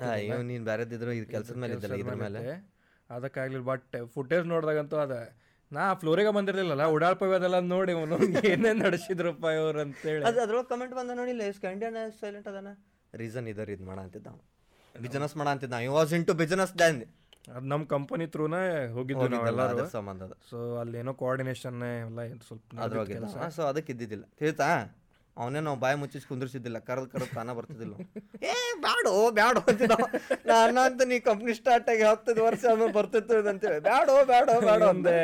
[0.49, 2.43] ನೀನ್ ಬೇರೆದಿದ್ರು ಇದು ಕೆಲಸದ ಮೇಲೆ ಇದ್ದಲ್ಲ ಇದ್ರ ಮೇಲೆ.
[3.11, 5.15] ಅದಕ್ಕಾಗ್ಲಿಲ್ಲ ಬಟ್ ಫುಟೇಜ್ ನೋಡಿದಾಗಂತೂ ಅದ.
[5.73, 7.93] ನಾ ಫ್ಲೋರಿಗೆ ಬಂದಿರ್ಲಿಲ್ಲಲ್ಲ ಉಡಾಳ್ಪವಿ ಅದೆಲ್ಲ ನೋಡಿ
[8.51, 10.23] ಏನೇನ್ ನಡೆಸಿದ್ರಪ್ಪ ಇವ್ರು ಅಂತೇಳಿ.
[10.29, 12.71] ಅದು ಅದ್ರೊಳಗೆ ಕಮೆಂಟ್ ಬಂದ ನೋಡಿಲ್ಲ ಸ್ಕ್ಯಾಂಡಿಯನ್ ಸೈಲೆಂಟ್ ಅದಾನ.
[13.13, 14.29] ರೀಸನ್ ಇದರ್ ಇದು ಮಾಡ ಅಂತಿದ್ದ
[14.95, 17.01] ಬಿಸ್ನೆಸ್ ಮಾಡ ಅಂತಿದ್ದ I was into business Dan
[17.53, 18.61] ಅದು ನಮ್ಮ ಕಂಪನಿ ತ್ರೂನೇ
[18.97, 23.17] ಹೋಗಿದ್ದು ನಾವೆಲ್ಲರೂ ಅದ್ರ ಸಂಬಂಧ ಸೊ ಸೊ ಅಲ್ಲೇನೋ ಕೋಆರ್ಡಿನೇಷನ್ ಎಲ್ಲ ಏನ್ ಸ್ವಲ್ಪ ಅದ್ರೊಳಗೆ
[23.57, 24.25] ಸೊ ಅದಕ್ಕೆ ಇದ್ದಿದ್ದಿಲ್ಲ.
[24.41, 24.69] ತಿಳಿತಾ?
[25.37, 26.79] ಅವನೇ ನಾವು ಬಾಯಿ ಮುಚ್ಚಿಸಿ ಕುಂದಿರ್ಸಿದ್ದಿಲ್ಲ.
[26.89, 27.95] ಕರೆದು ಕರೆದು ತಾನ ಬರ್ತಿದ್ದಿಲ್ಲ
[28.53, 28.55] ಏ
[28.85, 29.97] ಬ್ಯಾಡೋ ಬ್ಯಾಡೋ ಅಂತಿದ್ದ.
[30.53, 35.15] ನಾನು ಅಂತ ನೀ ಕಂಪ್ನಿ ಸ್ಟಾರ್ಟ್ ಆಗಿ ಹತ್ತೈದು ವರ್ಷ ಆಮೇಲೆ ಬರ್ತಿತ್ತು ಅಂತೇಳಿ ಬ್ಯಾಡೋ ಬ್ಯಾಡೋ ಬ್ಯಾಡೋ ಅಂದೆ.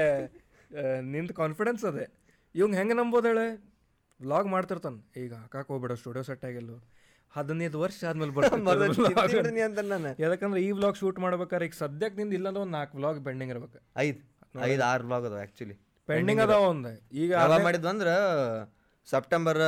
[1.13, 2.07] ನಿಂತ ಕಾನ್ಫಿಡೆನ್ಸ್ ಅದೇ.
[2.55, 3.47] ಇವಂಗ್ ಹೆಂಗೆ ನಂಬೋದು ಹೇಳೆ?
[4.21, 4.97] ವ್ಲಾಗ್ ಮಾಡ್ತಿರ್ತಾನ.
[5.23, 6.73] ಈಗ ಹಾಕಕ್ ಹೋಗ್ಬೇಡ ಸ್ಟುಡಿಯೋ ಸೆಟ್ ಆಗಿಲ್ಲ.
[7.37, 10.11] ಹದಿನೈದು ವರ್ಷ ಆದ್ಮೇಲೆ ಬರ್ತೀನಿ ಅಂತ ನಾನು.
[10.23, 13.79] ಯಾಕಂದ್ರೆ ಈ ವ್ಲಾಗ್ ಶೂಟ್ ಮಾಡ್ಬೇಕಾರೆ ಈಗ ಸದ್ಯಕ್ಕೆ ನಿಂದ ಇಲ್ಲಂದ್ರೆ ಒಂದು ನಾಲ್ಕು ವ್ಲಾಗ್ ಪೆಂಡಿಂಗ್ ಇರ್ಬೇಕು.
[14.05, 14.21] ಐದು.
[14.71, 15.77] ಐದು ಆರು ಬ್ಲಾಗ್ ಅದಾವ ಆ್ಯಕ್ಚುಲಿ
[16.09, 16.93] ಪೆಂಡಿಂಗ್ ಅದಾವ ಒಂದು.
[17.23, 18.15] ಈಗ ಯಾವಾಗ ಮಾಡಿದ್ವು ಅಂದ್ರೆ
[19.09, 19.61] ಸೆಪ್ಟೆಂಬರ್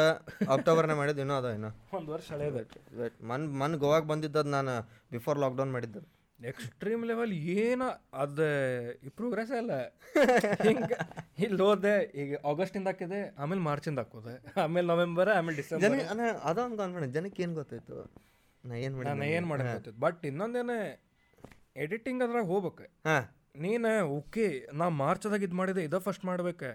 [0.48, 1.70] ಅಕ್ಟೋಬರ್ನ ಮಾಡಿದ್ದು ಇನ್ನೂ ಅದ ಇನ್ನೂ.
[1.98, 2.56] ಒಂದು ವರ್ಷ ಹಳೇದ.
[3.22, 4.74] ಮನ್ ಮನ್ ಗೋವಾಗೆ ಬಂದಿದ್ದದು ನಾನು
[5.10, 6.00] ಬಿಫೋರ್ ಲಾಕ್ಡೌನ್ ಮಾಡಿದ್ದು.
[6.38, 8.46] ಎಕ್ಸ್ಟ್ರೀಮ್ ಲೆವೆಲ್ ಏನು ಅದು
[9.16, 9.72] ಪ್ರೋಗ್ರೆಸ್ ಅಲ್ಲ.
[10.66, 10.96] ಹಿಂಗೆ
[11.38, 14.34] ಇಲ್ಲಿ ಹೋದೆ ಈಗ ಆಗಸ್ಟಿಂದ ಹಾಕಿದೆ ಆಮೇಲೆ ಮಾರ್ಚಿಂದ ಹಾಕೋದೆ.
[14.60, 17.98] ಆಮೇಲೆ ನವೆಂಬರ್ ಆಮೇಲೆ ಡಿಸೆಂಬರ್ ಜನ ಅದೊಂದು ಕಾನ್ಫಿಡೆನ್ಸ್ ಜನಕ್ಕೆ ಏನು ಗೊತ್ತಾಯ್ತು?
[18.64, 19.64] ನಾ ಏನು ಮಾಡಿ ನಾನು ಏನು ಮಾಡಿ
[20.00, 20.78] ಬಟ್ ಇನ್ನೊಂದೇನೆ
[21.76, 22.86] ಎಡಿಟಿಂಗ್ ಅದ್ರಾಗ ಹೋಗ್ಬೇಕು.
[23.08, 23.24] ಹಾಂ.
[23.56, 26.70] ನೀನು ಓಕೆ ನಾ ಮಾರ್ಚ್ದಾಗ ಇದು ಮಾಡಿದೆ ಇದ ಫಸ್ಟ್ ಮಾಡ್ಬೇಕು.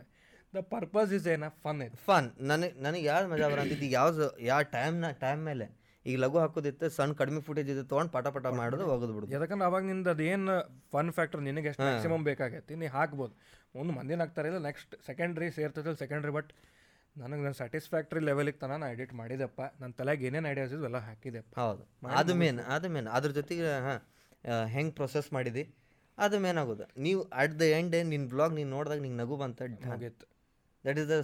[0.56, 4.10] ದ ಪರ್ಪಸ್ ಇಸ್ ಏನ ಫನ್ ಇದು ಫನ್ ನನಗೆ ನನಗೆ ಯಾವ್ದು ಮಜಾ ಬರಂತಿದ್ದು ಯಾವ
[4.50, 5.68] ಯಾವ ಟೈಮ್ನ ಟೈಮ್ ಮೇಲೆ.
[6.06, 9.84] ಈಗ ಲಘು ಹಾಕೋದಿತ್ತು ಸಣ್ಣ ಕಡಿಮೆ ಫುಟೇಜ್ ಇದ್ದು ತೊಗೊಂಡು ಪಟ ಪಟ ಮಾಡೋದು ಒಗದು ಬಿಡು ಯಾಕಂದ್ರೆ ಅವಾಗ
[9.92, 10.56] ನಿಂದ ಅದೇನು
[10.94, 13.34] ಫನ್ ಫ್ಯಾಕ್ಟರ್ ನಿನಗೆ ಎಷ್ಟು ಮ್ಯಾಕ್ಸಿಮಮ್ ಬೇಕಾಗೈತಿ ನೀ ಹಾಕ್ಬೋದು.
[13.82, 16.52] ಒಂದು ಮಂದಿನ ಹಾಕ್ತಾರೆ ಇಲ್ಲ ನೆಕ್ಸ್ಟ್ ಸೆಕೆಂಡ್ರಿ ಸೇರ್ತದೆ ಸೆಕೆಂಡ್ರಿ ಬಟ್
[17.16, 19.62] ನನಗೆ ನನ್ನ ಸ್ಯಾಟಿಸ್ಫ್ಯಾಕ್ಟ್ರಿ ಲೆವೆಲಿಗೆ ತನ ನಾ ಎಡಿಟ್ ಮಾಡಿದೆಪ್ಪ.
[19.82, 21.54] ನನ್ನ ತಲೆಗೆ ಏನೇನು ಐಡಿಯಾಸ್ ಇದ್ವು ಎಲ್ಲ ಹಾಕಿದೆಪ್ಪ.
[21.64, 21.84] ಹೌದು.
[22.22, 24.00] ಅದು ಮೇನ್ ಅದು ಮೇನ್ ಅದ್ರ ಜೊತೆಗೆ ಹಾಂ
[24.76, 25.64] ಹೆಂಗೆ ಪ್ರೊಸೆಸ್ ಮಾಡಿದಿ?
[26.18, 26.86] ಅದು ಮೇನ್ ಆಗೋದು.
[27.06, 29.62] ನೀವು ಅಟ್ ದ ಎಂಡ್ ನಿನ್ನ ಬ್ಲಾಗ್ ನೀನು ನೋಡಿದಾಗ ನಿಂಗೆ ನಗು ಬಂತ.
[30.86, 31.16] ದಟ್ ಇಸ್ ದ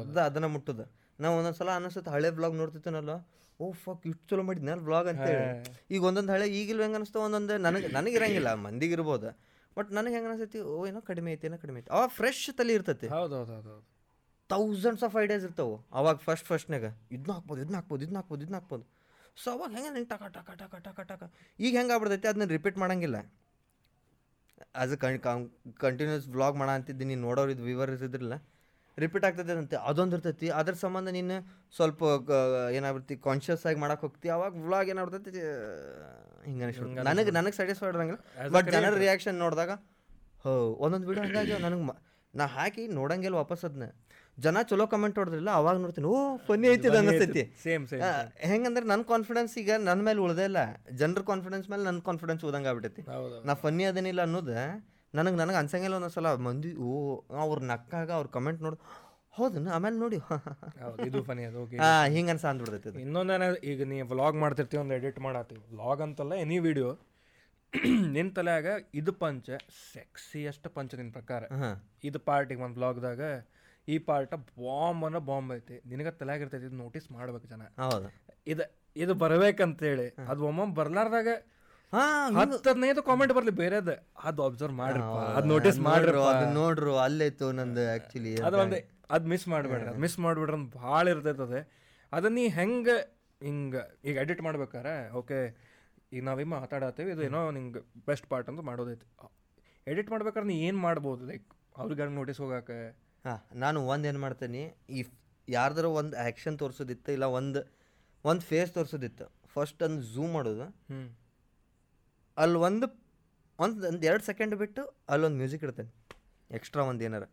[0.00, 0.82] ಅದ ಅದನ್ನ ಮುಟ್ಟದ.
[1.22, 3.14] ನಾವು ಒಂದೊಂದ್ಸಲ ಅನಿಸುತ್ತೆ ಹಳೆ ಬ್ಲಾಗ್ ನೋಡ್ತಿತ್ತನಲ್ಲ
[3.60, 5.44] ಓ ಫಕ್ ಇಷ್ಟು ಚಲೋ ಮಾಡಿದ್ನಲ್ಲ ಬ್ಲಾಗ್ ಅಂತೇಳಿ.
[5.94, 9.28] ಈಗ ಒಂದೊಂದು ಹಳೆ ಈಗಿಲ್ಲ ಹೆಂಗ ಅನಿಸ್ತಾವ ಒಂದೊಂದು ನನಗೆ ನನಗೆ ಇರಂಗಿಲ್ಲ ಮಂದಿಗೆ ಇರ್ಬೋದು.
[9.76, 11.90] ಬಟ್ ನನಗೆ ಹೆಂಗೆ ಅನಿಸ್ತೈತಿ ಓ ಏನೋ ಕಡಿಮೆ ಐತಿ ಏನೋ ಕಡಿಮೆ ಐತಿ.
[11.96, 13.08] ಅವಾಗ ಫ್ರೆಶ್ ತಲೆ ಇರ್ತೈತಿ.
[14.50, 15.76] ತೌಸಂಡ್ಸ್ ಆಫ್ ಐಡಿಯಾಸ್ ಇರ್ತಾವೆ.
[15.98, 18.84] ಅವಾಗ ಫಸ್ಟ್ ಫಸ್ಟ್ನಾಗ ಇದನ್ನ ಹಾಕ್ಬೋದು ಇದನ್ನ ಹಾಕ್ಬೋದು ಇದನ್ನ ಹಾಕ್ಬೋದು ಇದನ್ನ ಹಾಕ್ಬೋದು.
[19.42, 21.22] ಸೊ ಅವಾಗ ಹೆಂಗೆ ನೀನು ಟಕ ಟಕ ಟಕ ಟಕ ಟಕ
[21.66, 23.18] ಈಗ ಹೆಂಗೆ ಆಗ್ಬಿಡ್ತೈತಿ ಅದನ್ನ ರಿಪೀಟ್ ಮಾಡೋಂಗಿಲ್ಲ.
[24.82, 24.98] ಆಸ್ ಅ
[25.84, 28.36] ಕಂಟಿನ್ಯೂಸ್ ವ್ಲಾಗ್ ಮಾಡ ಅಂತಿದ್ದೀನಿ ನೀನು ನೋಡೋರು ಇದು ವಿವರ್ಸ್ ಇದ್ರಲ್ಲ.
[28.98, 30.48] ರಿಪೀಟ್ ಆಗ್ತದೆ ಅಂತೆ ಅದೊಂದು ಇರ್ತೈತಿ.
[30.58, 31.36] ಅದ್ರ ಸಂಬಂಧ ನೀನು
[31.78, 32.02] ಸ್ವಲ್ಪ
[32.78, 34.28] ಏನಾಗ್ಬಿಡ್ತಿ ಕಾನ್ಷಿಯಸ್ ಆಗಿ ಮಾಡಕ್ಕೆ ಹೋಗ್ತಿ.
[34.36, 35.42] ಅವಾಗ ವ್ಲಾಗ್ ಏನಾಗ್ತೈತಿ
[36.46, 36.64] ಹಿಂಗೆ
[37.10, 39.74] ನನಗೆ ನನಗೆ ಸ್ಯಾಟಿಸ್ಫೈಡ್ ಇರಂಗಿಲ್ಲ ಬಟ್ ಜನರ ರಿಯಾಕ್ಷನ್ ನೋಡಿದಾಗ
[40.44, 40.52] ಹೋ
[40.86, 41.84] ಒಂದೊಂದು ವಿಡಿಯೋ ಹಂಗಾಗಿ ನನಗೆ
[42.34, 43.86] ನಾ ಹಾಕಿ ನೋಡಂಗಿಲ್ಲ ವಾಪಸ್ ಅದನ್ನ
[44.44, 46.16] ಜನ ಚಲೋ ಕಮೆಂಟ್ ಹೊಡೆದ್ರಲ್ಲ ಅವಾಗ ನೋಡ್ತೀನಿ ಓ
[46.46, 48.02] ಫನಿ ಐತಿ ಅನ್ನಿಸ್ತೈತಿ ಸೇಮ್ ಸೇಮ್
[48.52, 50.60] ಹೆಂಗಂದ್ರೆ ನನ್ನ ಕಾನ್ಫಿಡೆನ್ಸ್ ಈಗ ನನ್ನ ಮೇಲೆ ಉಳ್ದೇ ಇಲ್ಲ.
[51.00, 53.02] ಜನರ ಕಾನ್ಫಿಡೆನ್ಸ್ ಮೇಲೆ ನನ್ನ ಕಾನ್ಫಿಡೆನ್ಸ್ ಉಳ್ದಂಗೆ ಆಗ್ಬಿಟ್ಟೈತಿ.
[53.48, 54.56] ನಾ ಫನ್ನಿ ಅದೇನಿಲ್ಲ ಅನ್ನೋದು.
[55.14, 56.28] ನನಗೆ ನನಗೆ ಅನ್ಸಂಗಿಲ್ಲ ಒಂದೊಂದ್ಸಲ.
[56.46, 56.90] ಮಂದಿ ಓ
[57.44, 58.78] ಅವ್ರ ನಕ್ಕಾಗ ಅವ್ರ ಕಮೆಂಟ್ ನೋಡಿ
[59.36, 60.18] ಹೌದನ್ನ ಆಮೇಲೆ ನೋಡಿ.
[61.06, 61.58] ಇದು ಫನಿ ಅದು.
[61.64, 66.02] ಓಕೆ ಹಾಂ ಹಿಂಗೆ ಅನ್ಸ ಅಂದ್ಬಿಡ್ತೈತಿ ಅದು ಇನ್ನೊಂದೇನ ಈಗ ನೀ ವ್ಲಾಗ್ ಮಾಡ್ತಿರ್ತೀವಿ ಒಂದು ಎಡಿಟ್ ಮಾಡತ್ತೀವಿ ವ್ಲಾಗ್
[66.06, 66.90] ಅಂತಲ್ಲ ಎನಿ ವಿಡಿಯೋ
[68.14, 68.66] ನಿನ್ನ ತಲೆಯಾಗ
[69.00, 69.46] ಇದು ಪಂಚ
[69.94, 71.42] ಸೆಕ್ಸಿಯಸ್ಟ್ ಪಂಚ ನಿನ್ನ ಪ್ರಕಾರ.
[72.08, 73.22] ಇದು ಪಾರ್ಟಿಗೆ ಒಂದು ವ್ಲಾಗ್ದಾಗ
[73.88, 75.76] ಈ ಪಾರ್ಟ ಬಾಂಬ್ ಅನ್ನೋ ಬಾಂಬ್ ಐತಿ.
[75.92, 77.62] ನಿನಗೆ ತಲೆಯಾಗ ಇರ್ತೈತಿ ಇದು ನೋಟಿಸ್ ಮಾಡ್ಬೇಕು ಜನ.
[77.82, 78.08] ಹೌದು.
[78.52, 78.64] ಇದು
[79.02, 80.06] ಇದು ಬರ್ಬೇಕಂತೇಳಿ.
[80.30, 81.28] ಅದು ಒಮ್ಮೊಮ್ಮೆ ಬರ್ಲಾರ್ದಾಗ
[81.94, 83.94] ಹಾಂ ಹತ್ತು ಹದಿನೈದು ಕಾಮೆಂಟ್ ಬರ್ಲಿ ಬೇರೆದು
[84.28, 85.02] ಅದು ಅಬ್ಸರ್ವ್ ಮಾಡ್ರಿ
[85.38, 88.80] ಅದು ನೋಟಿಸ್ ಮಾಡ್ರಿ ಅದು ನೋಡ್ರು ಅಲ್ಲೈತು ನಂದು ಆಕ್ಚುಲಿ ಅದು ಒಂದೇ
[89.14, 89.88] ಅದು ಮಿಸ್ ಮಾಡ್ಬೇಡ್ರಿ.
[89.90, 91.60] ಅದು ಮಿಸ್ ಮಾಡ್ಬೇಡ್ರಿ ಅಂತ ಭಾಳ ಇರ್ತೈತೆ ಅದು
[92.12, 92.96] ಅದನ್ನ ನೀ ಹೆಂಗೆ
[93.40, 95.38] ಹಿಂಗೆ ಈಗ ಎಡಿಟ್ ಮಾಡ್ಬೇಕಾರೆ ಓಕೆ
[96.12, 99.06] ಈಗ ನಾವೇ ಮಾತಾಡತ್ತೀವಿ ಇದು ಏನೋ ನಿಂಗೆ ಬೆಸ್ಟ್ ಪಾರ್ಟ್ ಅಂತ ಮಾಡೋದೈತಿ.
[99.86, 101.22] ಎಡಿಟ್ ಮಾಡ್ಬೇಕಾದ್ರೆ ನೀ ಏನು ಮಾಡ್ಬೋದು?
[101.30, 101.46] ಲೈಕ್
[101.80, 102.78] ಅವ್ರಿಗೆ ನೋಟಿಸ್ ಹೋಗಾಕೆ?
[103.24, 104.62] ಹಾಂ ನಾನು ಒಂದು ಏನು ಮಾಡ್ತೀನಿ
[104.96, 105.02] ಈ
[105.48, 107.60] ಯಾರ್ದಾರ ಒಂದು ಆ್ಯಕ್ಷನ್ ತೋರಿಸೋದಿತ್ತು ಇಲ್ಲ ಒಂದು
[108.24, 110.66] ಒಂದು ಫೇಸ್ ತೋರಿಸೋದಿತ್ತು ಫಸ್ಟ್ ಒಂದು ಝೂಮ್ ಮಾಡೋದು.
[110.90, 111.02] ಹ್ಞೂ
[112.36, 112.86] ಅಲ್ಲಿ ಒಂದು
[113.58, 115.90] ಒಂದು ಒಂದು ಎರಡು ಸೆಕೆಂಡ್ ಬಿಟ್ಟು ಅಲ್ಲೊಂದು ಮ್ಯೂಸಿಕ್ ಇಡ್ತೇನೆ.
[116.50, 117.24] ಎಕ್ಸ್ಟ್ರಾ ಒಂದು ಏನಾರ.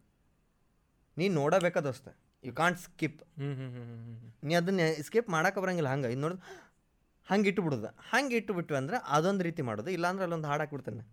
[1.17, 2.09] ನೀನು ನೋಡಬೇಕಾದ ದೋಸ್ತ
[2.43, 3.21] ಯು ಕಾಂಟ್ ಸ್ಕಿಪ್
[4.43, 5.89] ನೀ ಅದನ್ನ ಸ್ಕಿಪ್ ಮಾಡೋಕೆ ಬರಂಗಿಲ್ಲ.
[5.89, 6.45] ಹಂಗೆ ಇದು ನೋಡಿದ್ರೆ
[7.29, 9.89] ಹಂಗೆ ಇಟ್ಟುಬಿಡೋದು ಹಂಗೆ ಇಟ್ಟುಬಿಟ್ಟು ಅಂದ್ರೆ ಅದೊಂದು ರೀತಿ ಮಾಡೋದು.
[9.89, 11.03] ಇಲ್ಲಾಂದ್ರೆ ಅಲ್ಲೊಂದು ಹಾಡು ಹಾಕ್ಬಿಡ್ತೇನೆ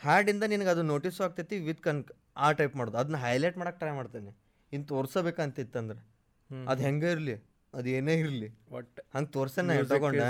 [0.00, 2.00] ಹಾಡಿಂದ ನಿನಗೆ ಅದು ನೋಟಿಸ್ ಆಗ್ತೈತಿ ವಿತ್ ಕನ್
[2.36, 2.98] ಆ ಟೈಪ್ ಮಾಡೋದು.
[2.98, 4.32] ಅದನ್ನ ಹೈಲೈಟ್ ಮಾಡೋಕೆ ಟ್ರೈ ಮಾಡ್ತೇನೆ.
[4.72, 6.00] ಇನ್ನು ತೋರ್ಸಬೇಕಂತಿತ್ತಂದ್ರೆ.
[6.68, 7.34] ಅದು ಹೆಂಗೆ ಇರಲಿ?
[7.74, 8.48] ಅದು ಏನೇ ಇರಲಿ?
[8.70, 10.22] ಒಟ್ಟು ಹಂಗೆ ತೋರ್ಸೇನೆ ತಗೊಂಡ?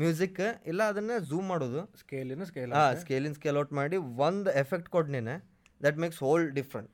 [0.00, 0.40] ಮ್ಯೂಸಿಕ್
[0.70, 1.80] ಇಲ್ಲ ಅದನ್ನ ಝೂಮ್ ಮಾಡೋದು.
[2.02, 3.96] ಸ್ಕೇಲಿನ ಸ್ಕೇಲ್ ಆ ಸ್ಕೇಲಿನ ಸ್ಕೇಲ್ ಔಟ್ ಮಾಡಿ
[4.26, 5.36] ಒಂದು ಎಫೆಕ್ಟ್ ಕೊಡ್ನೇನೆ
[5.80, 6.90] ದಟ್ ಮೇಕ್ಸ್ ಹೋಲ್ ಡಿಫ್ರೆಂಟ್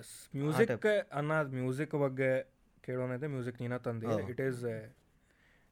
[0.00, 0.86] ಎಸ್ ಮ್ಯೂಸಿಕ್
[1.18, 2.30] ಅನ್ನೋದು ಮ್ಯೂಸಿಕ್ ಬಗ್ಗೆ
[2.86, 4.06] ಕೇಳೋನೈತೆ ಮ್ಯೂಸಿಕ್ ನೀನ ತಂದಿ.
[4.32, 4.62] It is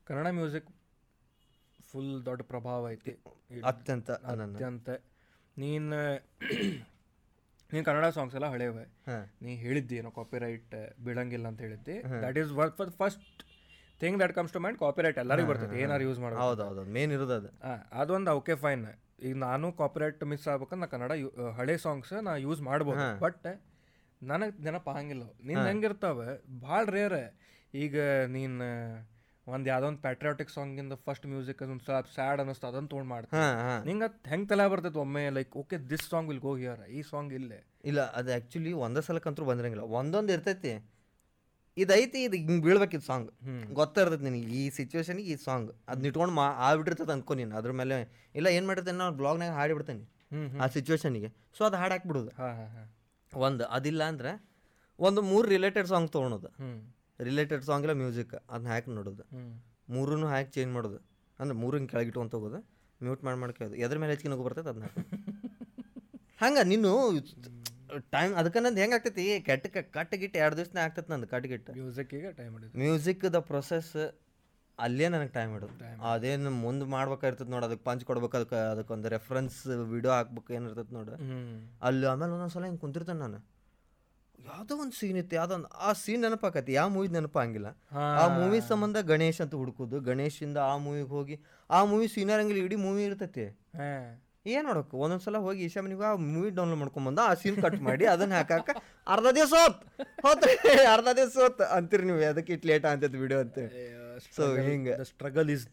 [0.07, 0.69] Kannada music
[1.91, 3.15] full ದೊಡ್ಡ ಪ್ರಭಾವ ಐತಿ.
[3.71, 4.89] ಅತ್ಯಂತ ಅತ್ಯಂತ.
[5.57, 5.99] ನೀನು
[7.71, 8.85] ನೀನು ಕನ್ನಡ ಸಾಂಗ್ಸ್ ಎಲ್ಲ ಹಳೇವೆ.
[9.45, 10.75] ನೀ ಹೇಳಿದ್ದಿ ಏನೋ ಕಾಪಿರೈಟ್
[11.05, 11.97] ಬೀಳಂಗಿಲ್ಲ ಅಂತ ಹೇಳಿದ್ದಿ.
[12.25, 13.43] That is for first
[14.01, 17.35] thing that comes to mind copyright ಎಲ್ಲರಿಗೂ ಬರ್ತದೆ ಏನಾರು ಯೂಸ್ ಮಾಡೋದು ಹೌದು ಹೌದು ಮೇನ್ ಇರೋದು
[17.41, 17.51] ಅದು.
[18.01, 18.85] ಅದೊಂದು ಓಕೆ ಫೈನ್
[19.27, 21.13] ಈಗ ನಾನು ಕಾಪಿರೈಟ್ ಮಿಸ್ ಆಗ್ಬೇಕಂದ್ರೆ ನಾ ಕನ್ನಡ
[21.59, 23.05] ಹಳೆ ಸಾಂಗ್ಸ್ ನಾ ಯೂಸ್ ಮಾಡ್ಬೋದು.
[23.25, 23.47] ಬಟ್
[24.23, 25.25] ನನಗೆ ನೆನಪು ಆಗಂಗಿಲ್ಲ.
[25.49, 26.27] ಹೆಂಗೆ ಹೆಂಗಿರ್ತಾವೆ?
[26.65, 27.21] ಭಾಳ ರೇರ್
[27.75, 27.97] ಈಗ
[28.37, 28.67] ನೀನು
[29.47, 33.43] ಒಂದು ಯಾವ್ದೊಂದು ಒಂದು ಪ್ಯಾಟ್ರಿಯಾಟಿಕ್ ಸಾಂಗಿಂದ ಫಸ್ಟ್ ಮ್ಯೂಸಿಕ್ ಒಂದು ಸ್ವಲ್ಪ ಸ್ಯಾಡ್ ಅನ್ನಿಸ್ತು ಅದನ್ನು ತೊಗೊಂಡು ಮಾಡ್ತೀನಿ
[33.89, 37.33] ನಿಂಗೆ ಅದು ಹೆಂಗೆ ತಲೆ ಬರ್ತೈತೆ ಒಮ್ಮೆ like okay this song will go here ಈ ಸಾಂಗ್
[37.39, 37.59] ಇಲ್ಲೇ?
[37.91, 39.85] ಇಲ್ಲ ಅದು ಆ್ಯಕ್ಚುಲಿ ಒಂದೇ ಸಲಕ್ಕಂತೂ ಬಂದಿರಂಗಿಲ್ಲ.
[40.01, 40.73] ಒಂದೊಂದು ಇರ್ತೈತಿ.
[41.77, 43.29] ಇದೈತಿ ಇದು ಹಿಂಗೆ ಬೀಳ್ಬೇಕಿದ್ ಸಾಂಗ್
[43.79, 47.53] ಗೊತ್ತಿರ್ತದೆ ನಿನಗೆ ಈ ಸಿಚುವೇಶನಿಗೆ ಈ ಸಾಂಗ್ ಅದನ್ನ ಇಟ್ಕೊಂಡು ಮಾ ಆಗ್ಬಿಟ್ಟಿರ್ತದೆ ಅನ್ಕೊ ನೀನು.
[47.59, 47.97] ಅದ್ರ ಮೇಲೆ
[48.35, 50.05] ಇಲ್ಲ ಏನು ಮಾಡಿರ್ತೇನೆ ನಾನು ಬ್ಲಾಗ್ನಾಗ ಹಾಡಿಬಿಡ್ತೇನೆ.
[50.63, 52.33] ಆ ಸಿಚುವೇಶನಿಗೆ ಸೊ ಅದು ಹಾಡು ಹಾಕ್ಬಿಡೋದು
[53.33, 54.33] ಒಂದು ಅದಿಲ್ಲ ಅಂದ್ರೆ
[54.99, 56.51] ಒಂದು ಮೂರು ರಿಲೇಟೆಡ್ ಸಾಂಗ್ ತೊಗೊಳೋದು.
[57.21, 59.25] ರಿಲೇಟೆಡ್ ಸಾಂಗ್ ಇಲ್ಲ ಮ್ಯೂಸಿಕ್ ಅದನ್ನ ಹಾಕಿ ನೋಡೋದು.
[59.95, 60.99] ಮೂರನ್ನು ಮೂರೂ ಹಾಕಿ ಚೇಂಜ್ ಮಾಡೋದು.
[61.39, 62.59] ಅಂದ್ರೆ ಮೂರು ಹಿಂಗೆ ಕೆಳಗಿಟ್ಕೊಂತ ಹೋಗೋದು
[63.01, 64.89] ಮ್ಯೂಟ್ ಮಾಡಿ ಮಾಡ್ಕೋದು ಎದ್ರ ಮೇಲೆ ಹೆಚ್ಚಿಗೆ ನಗು ಬರ್ತೈತೆ ಅದನ್ನ
[66.41, 66.91] ಹಂಗೆ ನೀನು
[68.15, 69.25] ಟೈಮ್ ಅದಕ್ಕನ್ನಂದು ಹೆಂಗೆ ಆಗ್ತೈತಿ?
[69.49, 69.67] ಕೆಟ್ಟ
[69.97, 71.69] ಕಟ್ಟ ಗಿಟ್ಟು ಎರಡು ದಿವ್ಸನೇ ಆಗ್ತೈತಿ ನಂದು ಕಟ್ ಗಿಟ್ಟ.
[71.81, 72.73] ಮ್ಯೂಸಿಕ್ಕಿಗೆ ಟೈಮ್ ಹಿಡಿದು.
[72.83, 73.93] ಮ್ಯೂಸಿಕ್ದ ಪ್ರೊಸೆಸ್
[74.79, 75.75] ಅಲ್ಲೇ ನನಗೆ ಟೈಮ್ ಹಿಡಿದು.
[76.13, 79.59] ಅದೇನು ಮುಂದೆ ಮಾಡ್ಬೇಕಾಗಿರ್ತದೆ ನೋಡಿ ಅದಕ್ಕೆ ಪಂಚ್ ಕೊಡ್ಬೇಕು ಅದಕ್ಕೆ ಅದಕ್ಕೊಂದು ರೆಫರೆನ್ಸ್
[79.93, 81.15] ವಿಡಿಯೋ ಹಾಕ್ಬೇಕು ಏನಿರ್ತೈತೆ ನೋಡು.
[81.89, 83.41] ಅಲ್ಲಿ ಆಮೇಲೆ ಒಂದೊಂದ್ಸಲ ಹಿಂಗೆ ಕುಂತಿರ್ತೇನೆ ನಾನು.
[84.49, 87.69] ಯಾವುದೋ ಒಂದು ಸೀನ್ ಇತ್ತು ಯಾವುದೋ ಒಂದು ಆ ಸೀನ್ ನೆನಪಾಕತಿ ಯಾವ ಮೂವಿ ನೆನಪಾಗಿಲ್ಲ.
[88.23, 91.37] ಆ ಮೂವಿ ಸಂಬಂಧ ಗಣೇಶ್ ಅಂತ ಹುಡುಕೋದು ಗಣೇಶಿಂದ ಆ ಮೂವಿಗೆ ಹೋಗಿ
[91.71, 92.07] ಆ ಮೂವಿ
[92.41, 93.47] ಹಂಗಿಲ್ಲ ಇಡೀ ಮೂವಿ ಇರ್ತೈತಿ.
[94.55, 94.69] ಏನು
[95.03, 98.69] ಒಂದೊಂದು ಸಲ ಹೋಗಿ ಈಶಾ ನೀವು ಆ ಮೂವಿ ಡೌನ್ಲೋಡ್ ಮಾಡ್ಕೊಂಬಂದು ಆ ಸೀನ್ ಕಟ್ ಮಾಡಿ ಅದನ್ನ ಹಾಕಾಕ
[99.15, 99.81] ಅರ್ಧ ದಿವಸ ಹೋತ್.
[100.25, 100.55] ಹೋತ್ರಿ
[100.95, 102.21] ಅರ್ಧ ದಿವಸ ಹೋತ್ ಅಂತೀರಿ ನೀವು.
[102.33, 103.05] ಅದಕ್ಕೆ ಇಟ್ ಲೇಟ್ ಅಂತ.
[103.25, 103.59] ವಿಡಿಯೋ ಅಂತ
[104.37, 104.95] ಸೊ ಹಿಂಗೆ.
[105.11, 105.67] ಸ್ಟ್ರಗಲ್ ಇಸ್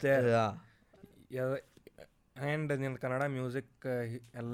[2.43, 3.85] ಆ್ಯಂಡ್ ನಿನ್ನ ಕನ್ನಡ ಮ್ಯೂಸಿಕ್
[4.39, 4.53] ಎಲ್ಲ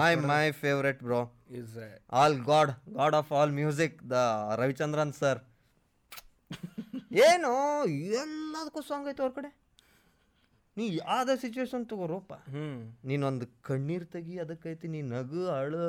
[0.00, 1.20] my my favourite bro
[1.60, 1.72] is
[2.20, 4.18] all god god of all music the
[4.62, 5.40] Ravichandran sir
[7.28, 7.50] ಏನು?
[8.20, 9.50] ಎಲ್ಲದಕ್ಕೂ ಸಾಂಗ್ ಐತೆ ಅವ್ರ ಕಡೆ.
[10.78, 12.32] ನೀ ಯಾವ್ದ ಸಿಚುವೇಶನ್ ತಗೋರಪ್ಪ.
[12.54, 12.66] ಹ್ಞೂ
[13.10, 15.84] ನೀನೊಂದು ಕಣ್ಣೀರು ತೆಗಿ ಅದಕ್ಕೈತಿ ನೀ ನಗು ಅಳು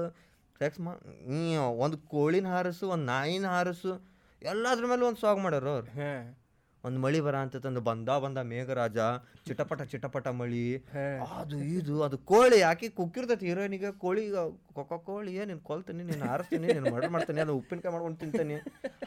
[0.61, 0.91] ಸೆಕ್ಸ್ ಮಾ
[1.31, 1.41] ನೀ
[1.85, 3.93] ಒಂದು ಕೋಳಿನ ಹಾರಸು ಒಂದು ನಾಯಿನ ಹಾರಸು
[4.41, 5.89] ಎಲ್ಲದ್ರ ಮೇಲೆ ಒಂದು ಸಾಗ್ ಮಾಡ್ಯಾರ ಅವ್ರು.
[5.99, 6.21] ಹಾಂ.
[6.83, 8.97] ಒಂದು ಮಳಿ ಬರ ಅಂತ ತಂದು ಬಂದ ಬಂದ ಮೇಘರಾಜ
[9.47, 10.61] ಚಿಟಪಟ ಚಿಟಪಟ ಮಳಿ.
[11.39, 14.23] ಅದು ಇದು ಅದು ಕೋಳಿ ಯಾಕೆ ಕುಕ್ಕಿರ್ತೈತಿ ಹೀರೋಯಿನಿಗೆ ಕೋಳಿ
[14.77, 18.57] ಕೊಕ್ಕ ಕೋಳಿ ನೀನು ಕೊಲ್ತೀನಿ ನೀನು ಹಾರಿಸ್ತೀನಿ ನೀನು ಮರ್ಡರ್ ಮಾಡ್ತೀನಿ ಅದು ಉಪ್ಪಿನಕಾಯಿ ಮಾಡ್ಕೊಂಡು ತಿಂತೀನಿ.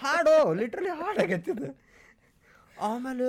[0.04, 1.70] ಹಾಡು ಲಿಟ್ರಲಿ ಹಾಡಾಗತ್ತಿದ್ದು
[2.88, 3.26] ಆಮೇಲೆ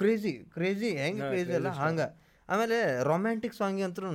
[0.00, 1.70] ಕ್ರೇಜಿ ಕ್ರೇಜಿ ಹೆಂಗೆ ಕ್ರೇಜಿ ಅಲ್ಲ?
[1.82, 2.06] ಹಂಗೆ.
[2.48, 2.78] ಆಮೇಲೆ
[3.10, 4.08] ರೊಮ್ಯಾಂಟಿಕ್ ಸಾಂಗ್ ಅಂತೂ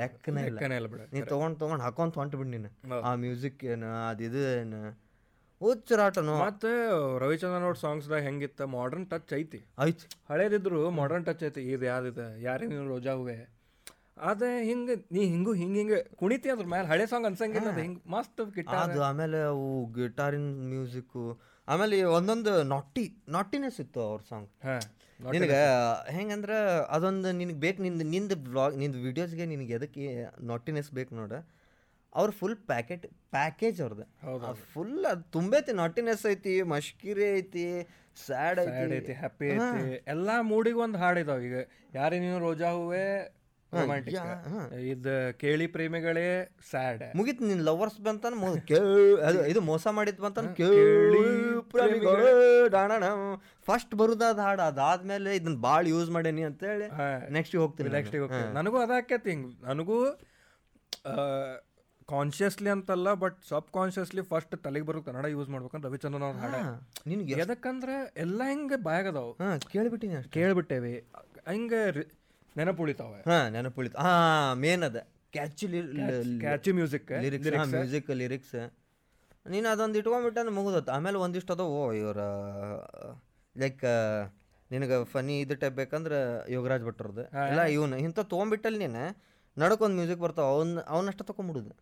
[0.00, 0.52] ಲೆಕ್ಕನೇ ಇಲ್ಲ.
[0.58, 2.70] ಲೆಕ್ಕನೇ ಇಲ್ಲ ಬಿಡ ನೀ ತೊಗೊಂಡು ತೊಗೊಂಡು ಹಾಕೊಂತ ಹೊಂಟ್ಬಿಡ್ ನೀನು.
[3.08, 4.80] ಆ ಮ್ಯೂಸಿಕ್ ಏನು ಅದು ಇದು ಏನು
[5.60, 6.32] ಹುಚ್ಚರಾಟನು?
[6.46, 6.70] ಮತ್ತೆ
[7.24, 8.62] ರವಿಚಂದ್ರನ್ ಅವ್ರ ಸಾಂಗ್ಸ್ದಾಗ ಹೆಂಗಿತ್ತ?
[8.76, 9.60] ಮಾಡರ್ನ್ ಟಚ್ ಐತಿ.
[9.86, 10.06] ಐತಿ.
[10.30, 11.62] ಹಳೇದಿದ್ರು ಮಾಡರ್ನ್ ಟಚ್ ಐತಿ.
[11.74, 12.26] ಇದು ಯಾವ್ದಿದೆ?
[12.48, 13.36] ಯಾರೇ ನೀನು ರೋಜಾ ಹೂವೆ?
[14.28, 18.40] ಅದೇ ಹಿಂಗೆ ನೀ ಹಿಂಗು ಹಿಂಗೆ ಹಿಂಗೆ ಕುಣಿತಿ ಅದ್ರ ಮೇಲೆ ಹಳೆ ಸಾಂಗ್ ಅನ್ಸಂಗಿಲ್ಲ ಅದು ಹಿಂಗೆ ಮಸ್ತ್
[18.54, 21.24] ಗಿಟಾರ್ ಅದು ಆಮೇಲೆ ಅವು ಗಿಟಾರಿನ ಮ್ಯೂಸಿಕ್ಕು
[21.68, 24.48] ಆಮೇಲೆ ಒಂದೊಂದು ನಾಟಿ ನಾಟಿನೆಸ್ ಇತ್ತು ಅವ್ರ ಸಾಂಗ್
[25.20, 25.58] ನಿನಗೆ
[26.16, 26.56] ಹೆಂಗಂದ್ರೆ
[26.88, 30.02] ಅದೊಂದು ನಿನಗೆ ಬೇಕು ನಿಂದು ನಿಂದು ಬ್ಲಾಗ್ ನಿಂದು ವೀಡಿಯೋಸ್ಗೆ ನಿನಗೆ ಎದಕ್ಕೆ
[30.46, 31.32] ನಾಟಿನೆಸ್ ಬೇಕು ನೋಡ.
[32.12, 34.04] ಅವ್ರ ಫುಲ್ ಪ್ಯಾಕೆಟ್ ಪ್ಯಾಕೇಜ್ ಅವ್ರದ್ದು
[34.74, 37.64] ಫುಲ್ ಅದು ತುಂಬೈತಿ ನಾಟಿನೆಸ್ ಐತಿ ಮಶ್ಕಿರಿ ಐತಿ
[38.16, 41.56] ಸ್ಯಾಡ್ ಸ್ಯಾಡ್ ಐತಿ ಐತಿ ಹ್ಯಾಪಿ ಐತಿ ಎಲ್ಲ ಮೂಡಿಗೆ ಒಂದು ಹಾಡಿದಾವ ಈಗ.
[41.94, 43.04] ಯಾರೇ ನೀನು ರೋಜಾ ಹೂವೆ
[43.72, 44.16] ರೊಮ್ಯಾಂಟಿಕ್
[44.90, 46.26] ಇದು ಕೇಳಿ ಪ್ರೇಮಿಗಳೇ
[46.70, 48.34] ಸ್ಯಾಡ್ ಮುಗಿತ್ ನಿನ್ ಲವರ್ಸ್ ಬಂತಾನ
[49.50, 51.22] ಇದು ಮೋಸ ಮಾಡಿದ್ ಬಂತಾನ ಕೇಳಿ
[53.68, 56.88] ಫಸ್ಟ್ ಬರುದಾದ ಹಾಡು ಅದಾದ್ಮೇಲೆ ಇದನ್ನ ಭಾಳ ಯೂಸ್ ಮಾಡೇನಿ ಅಂತೇಳಿ
[57.36, 58.48] ನೆಕ್ಸ್ಟ್ ಹೋಗ್ತೀನಿ ನೆಕ್ಸ್ಟ್ ಹೋಗ್ತೀನಿ.
[58.54, 59.48] ನನಗೂ ಅದಾಕೈತಿ ಹಿಂಗ್.
[59.64, 59.98] ನನಗೂ
[62.08, 66.56] ಕಾನ್ಶಿಯಸ್ಲಿ ಅಂತಲ್ಲ ಬಟ್ ಸಬ್ ಕಾನ್ಶಿಯಸ್ಲಿ ಫಸ್ಟ್ ತಲೆಗೆ ಬರೋ ಕನ್ನಡ ಯೂಸ್ ಮಾಡ್ಬೇಕಂದ್ರೆ ರವಿಚಂದ್ರನ್ ಅವ್ರ ಹಾಡ
[67.10, 67.94] ನಿನ್ಗೆ ಎದಕ್ಕಂದ್ರೆ
[68.24, 69.32] ಎಲ್ಲ ಹಿಂಗೆ ಬಾಯಾಗದಾವು
[69.74, 70.94] ಕೇಳ್ಬಿಟ್ಟಿನಿ ಕೇಳ್ಬಿಟ್ಟೇವಿ.
[71.48, 71.80] ಹಿಂಗೆ
[72.56, 73.38] ನೆನಪು ಉಳಿತಾವೆ ಹಾ
[73.82, 74.14] ಉಳಿತಾವ ಹಾ
[74.64, 74.98] ಮೇನ್ ಅದ.
[75.34, 75.66] Catchy
[76.44, 78.56] catch music lyrics music lyrics
[79.52, 82.20] ನೀನು ಅದೊಂದು ಇಟ್ಕೊಂಡ್ಬಿಟ್ಟ ಮುಗಿದತ್ತು ಆಮೇಲೆ ಒಂದಿಷ್ಟು ಓ ಇವ್ರ
[83.56, 83.82] ಲೈಕ್
[84.70, 86.18] ನಿನಗೆ ಫನಿ ಇದು ಟೈಪ್ ಬೇಕಂದ್ರೆ
[86.54, 87.96] ಯೋಗರಾಜ್ ಭಟ್ರದ್ದು ಇಲ್ಲ ಇವನು.
[88.06, 89.02] ಇಂಥ ತೊಗೊಂಬಿಟ್ಟಲ್ಲಿ ನೀನು
[89.56, 90.46] ನಡ್ಕೊಂದು ಮ್ಯೂಸಿಕ್ ಬರ್ತಾವ.
[90.56, 91.74] ಅವ್ನ ಅವನಷ್ಟ ತೊಗೊಂಬಿಡುದು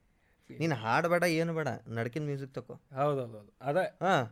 [0.51, 1.68] ನೀನು ಹಾಡು ಬೇಡ ಏನು ಬೇಡ.
[1.99, 2.75] ನಡ್ಕಿನ ಮ್ಯೂಸಿಕ್ ತಕೋ.
[2.99, 3.85] ಹೌದೌದು ಅದೇ.
[4.05, 4.25] ಹಾಂ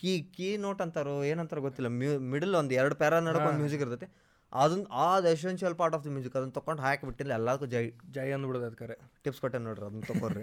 [0.00, 1.90] ಕೀ ಕೀ ನೋಟ್ ಅಂತಾರೋ ಏನಂತಾರೋ ಗೊತ್ತಿಲ್ಲ.
[2.00, 4.08] ಮ್ಯೂ ಮಿಡಲ್ ಒಂದು ಎರಡು ಪ್ಯಾರ ನಡ್ಕೊಂಡು ಮ್ಯೂಸಿಕ್ ಇರ್ತೈತಿ.
[4.52, 8.96] ಅದನ್ನ ಆ essential part of the music ಅದನ್ನ ತೊಗೊಂಡು ಹಾಕಿಬಿಟ್ಟಿಲ್ಲ ಎಲ್ಲದಕ್ಕೂ ಜೈ ಜೈ ಅಂದ್ಬಿಡೋದು ಅದಕ್ಕೆ
[9.24, 10.42] ಟಿಪ್ಸ್ ಕೊಟ್ಟೆ ನೋಡ್ರಿ ಅದನ್ನ ತಗೋರಿ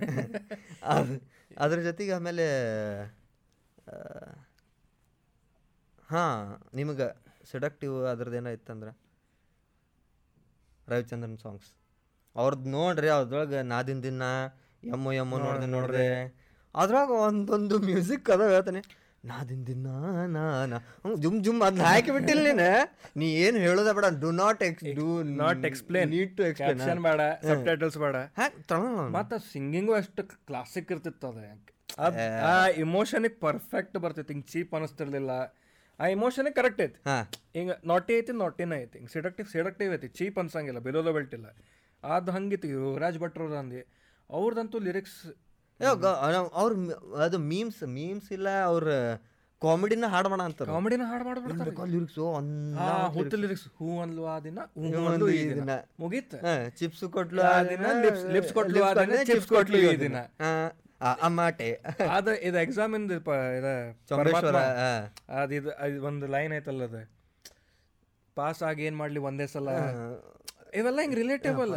[0.93, 1.16] ಅದು
[1.58, 2.45] ಅದ್ರ ಜೊತೆಗೆ ಆಮೇಲೆ
[6.10, 6.41] ಹಾಂ
[6.76, 7.08] ನಿಮಗೆ
[7.51, 8.91] ಸೆಡಕ್ಟಿವ್ ಅದ್ರದ್ದು ಏನೋ ಇತ್ತಂದ್ರೆ?
[10.88, 11.70] ರವಿಚಂದ್ರನ್ ಸಾಂಗ್ಸ್
[12.36, 14.24] ಅವ್ರದ್ದು ನೋಡ್ರಿ ಅದ್ರೊಳಗೆ ನಾದಿನ ದಿನ
[14.93, 16.08] ಎಮ್ಮು ಎಮ್ಮು ನೋಡ್ದೆ ನೋಡ್ರಿ
[16.76, 18.82] ಅದ್ರಾಗ ಒಂದೊಂದು ಮ್ಯೂಸಿಕ್ ಅದ ಹೇಳ್ತಾನೆ.
[19.30, 19.88] ನಾದಿನ ದಿನ
[20.36, 20.38] ನಾನ
[20.71, 20.78] ನಾ
[21.24, 22.69] ಜುಮ್ ಜುಮ್ ಅದನ್ನ ಹಾಕಿ ಬಿಟ್ಟಿಲ್ಲ ನೀನು.
[23.19, 24.07] ನೀ ಏನು ಹೇಳೋದ ಬೇಡ.
[24.24, 25.07] Do not ex do
[25.41, 28.15] not explain need to explain ಬೇಡ ಸಬ್ ಟೈಟಲ್ಸ್ ಬೇಡ.
[29.17, 32.15] ಮತ್ತ ಸಿಂಗಿಂಗು ಅಷ್ಟು ಕ್ಲಾಸಿಕ್ ಇರ್ತಿತ್ತು ಅದ.
[32.49, 32.51] ಆ
[32.84, 34.34] ಇಮೋಷನಿಗೆ ಪರ್ಫೆಕ್ಟ್ ಬರ್ತಿತ್ತು.
[34.34, 35.32] ಹಿಂಗೆ ಚೀಪ್ ಅನಿಸ್ತಿರ್ಲಿಲ್ಲ.
[35.99, 36.99] ಆ ಇಮೋಷನಿಗೆ ಕರೆಕ್ಟ್ ಐತಿ.
[37.57, 38.95] ಹಿಂಗ ನಾಟಿ ಐತಿ ನಾಟಿನ ಐತಿ.
[38.99, 40.09] ಹಿಂಗೆ ಸಿಡಕ್ಟಿವ್ ಸಿಡಕ್ಟಿವ್ ಐತಿ.
[40.19, 41.49] ಚೀಪ್ ಅನ್ಸಂಗಿಲ್ಲ ಬೆಲೋದ ಬೆಲ್ಟ್ ಇಲ್ಲ.
[42.03, 42.67] ಅದು ಹಂಗಿತ್ತು.
[42.76, 43.82] ಯುವರಾಜ್ ಭಟ್ರವ್ರು ಅಂದು.
[44.30, 45.19] ಅವ್ರದಂತೂ ಲಿರಿಕ್ಸ್
[46.61, 46.71] ಅವ್ರ
[47.25, 48.88] ಅದು ಮೀಮ್ಸ್ ಮೀಮ್ಸ್ ಇಲ್ಲ ಅವ್ರ
[49.61, 50.65] ಕಾಮಿಡಿನ ಹಾಡ್ ಮಾಡ ಅಂತಾರ.
[50.75, 52.17] ಕಾಮಿಡಿನ ಹಾಡ್ ಮಾಡ್ಬಿಡ್ತಾರೆ ಲಿರಿಕ್ಸ್
[52.86, 55.75] ಆ ಹುಟ್ಟು ಲಿರಿಕ್ಸ್ ಹೂ ಅನ್ಲು ಆ ದಿನ ಹೂ ಈ ದಿನ.
[56.01, 56.34] ಮುಗೀತ?
[56.79, 57.86] ಚಿಪ್ಸ್ ಕೊಟ್ಲು ಆ ದಿನ
[58.36, 60.17] ಲಿಪ್ಸ್ ಕೊಟ್ಲು ಆ ದಿನ, ಚಿಪ್ಸ್ ಕೊಟ್ಲು ಈ ದಿನ.
[61.27, 61.69] ಅಮ್ಮಾಟೆ
[62.15, 63.11] ಅದ ಇದು ಎಕ್ಸಾಮ್ ಇಂದ.
[65.41, 65.71] ಅದ್ ಇದು
[66.09, 66.99] ಒಂದು ಲೈನ್ ಐತಲ್ಲ ಅದ.
[68.38, 69.69] ಪಾಸ್ ಆಗಿ ಏನ್ ಮಾಡ್ಲಿ ಒಂದೇ ಸಲ?
[70.79, 71.73] ಇವೆಲ್ಲ ಹಿಂಗ್ ರಿಲೇಟೇಬಲ್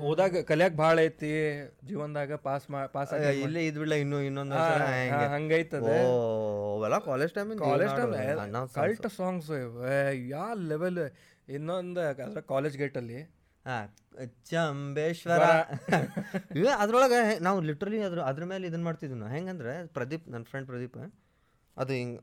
[0.00, 1.30] ಓದಾಗ ಕಲಿಯಾಕ ಭಾಳ ಐತಿ
[1.84, 4.56] ಜೀವನದಾಗ ಪಾಸ್ ಪಾಸ್ ಆಗಿ ಇಲ್ಲೇ ಇದ್ ಬಿಡ್ಲ ಇನ್ನು ಇನ್ನೊಂದು
[5.34, 5.88] ಹಂಗೈತದ.
[6.76, 7.94] ಅವೆಲ್ಲ college time college
[8.74, 9.50] cult songs
[10.28, 11.00] yeah level
[11.48, 13.20] ಇನ್ನೊಂದು ಅದ್ರ ಕಾಲೇಜ್ ಗೇಟ್ ಅಲ್ಲಿ.
[14.50, 15.42] ಚಂಬೇಶ್ವರ.
[16.78, 19.32] ಅದ್ರೊಳಗ ನಾವು ಲಿಟ್ರಲಿ ಅದ್ರ ಅದ್ರ ಮೇಲೆ ಇದನ್ನ ಮಾಡ್ತಿದ್ವಿ ನಾವು.
[19.32, 20.96] ಹೆಂಗಂದ್ರೆ ಪ್ರದೀಪ್ ನನ್ನ ಫ್ರೆಂಡ್ ಪ್ರದೀಪ್
[21.76, 22.16] ಅದು ಹಿಂಗ್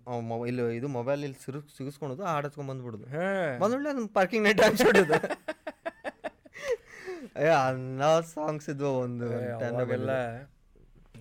[0.48, 3.06] ಇಲ್ಲಿ ಇದು ಮೊಬೈಲ್ ಇಲ್ಲಿ ಸಿರು ಸಿಗಿಸ್ಕೊಳೋದು ಹಚ್ಕೊಂಡ್ ಬಂದ್ಬಿಡುದು.
[3.60, 5.14] ಬಂದ್ಬಿಡ್ಲೆ ಅದನ್ನ ಪಾರ್ಕಿಂಗ್ ನೆಟ್ ಹಾಕ್ಸ್ಬಿಡೋದು.
[7.58, 9.28] ಅನ್ನ ಸಾಂಗ್ಸ್ ಇದ್ವು ಒಂದು
[9.68, 10.12] ಅವಾಗೆಲ್ಲ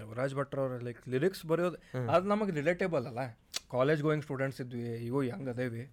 [0.01, 1.79] ಯುವರಾಜ್ ಭಟ್ರ ಅವ್ರ ಲೈಕ್ ಲಿರಿಕ್ಸ್ ಬರೆಯೋದು
[2.15, 3.23] ಅದು ನಮಗೆ ರಿಲೇಟೇಬಲ್ ಅಲ್ಲ.
[3.71, 5.85] ಕಾಲೇಜ್ ಗೋಯಿಂಗ್ ಸ್ಟೂಡೆಂಟ್ಸ್ ಇದ್ವಿ ಇವು ಹೆಂಗ್ ಅದೇವಿ.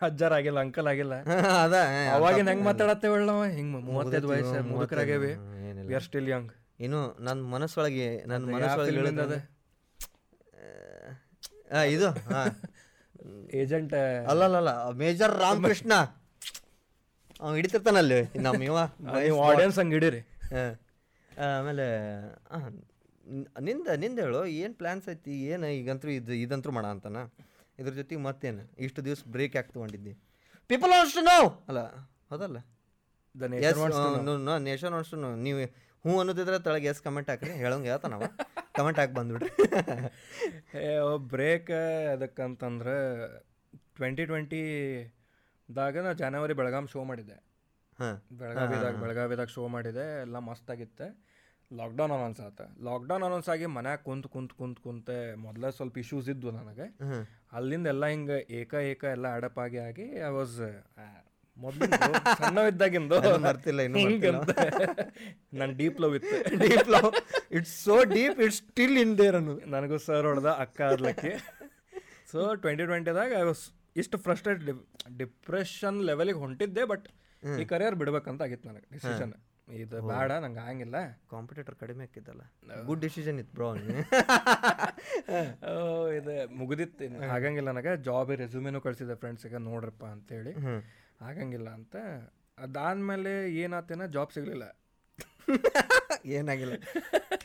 [0.00, 1.14] ಅಜ್ಜಾರ್ ಆಗಿಲ್ಲ ಅಂಕಲ್ ಆಗಿಲ್ಲ.
[1.64, 1.74] ಅದ
[2.14, 5.32] ಅವಾಗಿನ ಹೆಂಗ್ ಮಾತಾಡತ್ತೇವೆ ನಾವು ಹಿಂಗ್ ಮೂವತ್ತೈದು ವಯಸ್ಸು ಮುದುಕರಾಗೇವಿ.
[5.32, 9.36] ಆಗೇವಿ ವಿ ಆರ್ ಸ್ಟಿಲ್ ಯಂಗ್ ಇನ್ನು ನನ್ನ ಮನಸ್ಸೊಳಗೆ ನನ್ನ ಮನಸ್ಸೊಳಗೆ film ಇಂದ.
[13.60, 13.92] ಏಜೆಂಟ್
[14.30, 14.70] ಅಲ್ಲಲ್ಲ
[15.02, 15.92] ಮೇಜರ್ ರಾಮಕೃಷ್ಣ.
[17.42, 18.38] ಅವ ಹಿಡಿತಿರ್ತಾನಲ್ಲಿ.
[18.38, 18.78] ನಮ್ಮ ಇವ
[19.22, 20.20] ನೀವು ಆಡಿಯನ್ಸ್ ಹಂಗೆ ಹಿಡೀರಿ.
[20.20, 20.64] ಹಾ.
[21.58, 21.86] ಆಮೇಲೆ
[22.50, 22.58] ಆ,
[23.26, 27.16] ನ್- ನಿಂದ ನಿಂದ ಹೇಳು ಏನು ಪ್ಲ್ಯಾನ್ಸ್ ಐತಿ ಏನು ಈಗಂತೂ ಇದು ಇದಂತೂ ಮಾಡ ಅಂತಾನ.
[27.78, 28.74] ಇದ್ರ ಜೊತೆಗೆ ಮತ್ತೇನು?
[28.78, 30.12] ಇಷ್ಟು ದಿವಸ ಬ್ರೇಕ್ ಯಾಕೆ ತೊಗೊಂಡಿದ್ದಿ?
[30.70, 31.80] ಪೀಪಲ್ ಅಷ್ಟು ನಾವು ಅಲ್ಲ
[32.28, 32.58] ಹೌದಲ್ಲ?
[33.34, 33.78] ದ ಎಸ್
[34.58, 35.58] ನೇಷನ್ ಅಷ್ಟು ನೀವು
[36.04, 38.22] ಹ್ಞೂ ಅನ್ನೋದಿದ್ರೆ ತಳಗೆ ಎಸ್ ಕಮೆಂಟ್ ಹಾಕ್ರಿ ಹೇಳೋಂಗೆ ಹೇಳ್ತಾನವ.
[38.72, 39.50] ಕಮೆಂಟ್ ಹಾಕಿ ಬಂದ್ಬಿಡ್ರಿ.
[41.28, 41.70] ಬ್ರೇಕ್
[42.12, 42.96] ಅದಕ್ಕಂತಂದ್ರೆ
[43.94, 44.62] ಟ್ವೆಂಟಿ ಟ್ವೆಂಟಿ
[45.72, 47.36] ಟ್ವೆಂಟಿದಾಗ ನಾ ಜನವರಿ ಬೆಳಗಾಂ ಶೋ ಮಾಡಿದ್ದೆ.
[48.40, 51.06] ಬೆಳಗಾವಿದಾಗ ಬೆಳಗಾವಿದಾಗ ಶೋ ಮಾಡಿದೆ ಎಲ್ಲ ಮಸ್ತಾಗಿತ್ತೆ.
[51.70, 52.60] ಲಾಕ್ಡೌನ್ ಅನೌನ್ಸ್ ಆತ.
[52.88, 56.86] ಲಾಕ್ಡೌನ್ ಅನೌನ್ಸ್ ಆಗಿ ಮನ್ಯಾಗ ಕುಂತ್ ಕುಂತ್ ಕುಂತ್ ಕುಂತೆ ಮೊದಲೇ ಸ್ವಲ್ಪ ಇಶ್ಯೂಸ್ ಇದ್ವು ನನಗೆ.
[57.58, 60.58] ಅಲ್ಲಿಂದ ಎಲ್ಲ ಹಿಂಗೆ ಏಕ ಏಕ ಎಲ್ಲ ಅಡಪ್ ಆಗಿ ಆಗಿ ಐ ವಾಸ್
[61.56, 61.86] ಮೊದಲು
[62.40, 63.16] ಸಣ್ಣ ಇದ್ದಾಗಿಂದು
[63.46, 64.00] ಮರ್ತಿಲ್ಲ ಇನ್ನು
[65.58, 66.36] ನನ್ನ ಡೀಪ್ ಲವ್ ಇತ್ತು.
[66.64, 67.10] Deep love
[67.58, 71.32] it's so deep it's still in there ಅನ್ನು ನನಗೂ ಸರ್ ಹೊಡೆದ ಅಕ್ಕ ಆದ್ಲಕ್ಕೆ.
[72.32, 73.64] ಸೊ ಟ್ವೆಂಟಿ ಟ್ವೆಂಟಿದಾಗ ಐ ವಾಸ್
[73.96, 74.70] ಇಷ್ಟು ಫ್ರಸ್ಟ್ರೇಟ್
[75.16, 77.08] ಡಿಪ್ರೆಷನ್ ಲೆವೆಲಿಗೆ ಹೊಂಟಿದ್ದೆ ಬಟ್
[77.42, 79.34] ಈ ಕರಿಯರ್ ಬಿಡ್ಬೇಕಂತ ಆಗಿತ್ತು ನನಗೆ ಡಿಸಿಷನ್
[79.68, 80.96] ಇದು ಬೇಡ ನಂಗೆ ಆಗಂಗಿಲ್ಲ.
[81.30, 82.40] ಕಾಂಪಿಟೇಟರ್ ಕಡಿಮೆ ಆಕಿದ್ದಲ್ಲ
[82.84, 83.68] ಗುಡ್ ಡಿಸಿಷನ್ ಇತ್ತು ಬ್ರೋ
[85.70, 87.26] ಓ, ಇದು ಮುಗಿದಿತ್ತು.
[87.36, 88.02] ಆಗಂಗಿಲ್ಲ ನನಗೆ.
[88.02, 90.82] ಜಾಬ್ ರೆಸ್ಯೂಮೇನು ಕಳಿಸಿದೆ ಫ್ರೆಂಡ್ಸಿಗೆ ನೋಡ್ರಪ್ಪ ಅಂತೇಳಿ.
[91.20, 91.96] ಆಗಂಗಿಲ್ಲ ಅಂತ.
[92.58, 94.76] ಅದಾದ್ಮೇಲೆ ಏನಾತೇನ ಜಾಬ್ ಸಿಗಲಿಲ್ಲ.
[96.32, 96.72] ಏನಾಗಿಲ್ಲ.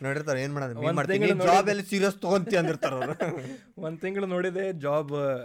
[0.04, 0.76] ನೋಡಿರ್ತಾರೆ ಏನು ಮಾಡೋದು?
[1.50, 3.14] ಜಾಬ್ ಎಲ್ಲಿ ಸೀರಿಯಸ್ ತಗೊಂತಿ ಅಂದಿರ್ತಾರೆ ಅವ್ರು.
[3.86, 5.43] ಒಂದು ತಿಂಗಳು ನೋಡಿದೆ ಜಾಬ್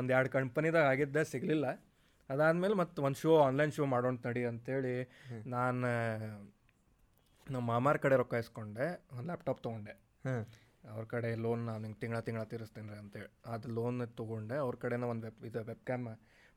[0.00, 1.66] ಒಂದು ಎರಡು ಕಂಪನಿದಾಗ ಆಗಿದ್ದೆ ಸಿಗಲಿಲ್ಲ.
[2.32, 4.94] ಅದಾದಮೇಲೆ ಮತ್ತು ಒಂದು ಶೋ ಆನ್ಲೈನ್ ಶೋ ಮಾಡೋಣ ನಡಿ ಅಂತೇಳಿ
[5.54, 5.88] ನಾನು
[7.46, 9.94] ನಮ್ಮ ಮಾಮಾರ ಕಡೆ ರೊಕ್ಕ ಇಸ್ಕೊಂಡೆ ಒಂದು ಲ್ಯಾಪ್ಟಾಪ್ ತೊಗೊಂಡೆ.
[10.92, 13.28] ಅವ್ರ ಕಡೆ ಲೋನ್ ನಾನು ಹಿಂಗೆ ತಿಂಗಳ ತಿಂಗಳ ತೀರಿಸ್ತೀನಿ ರೀ ಅಂತೇಳಿ.
[13.54, 16.06] ಅದು ಲೋನ್ ತೊಗೊಂಡೆ ಅವ್ರ ಕಡೆನ ಒಂದು ವೆಬ್ ಇದು ವೆಬ್ ಕ್ಯಾಮ್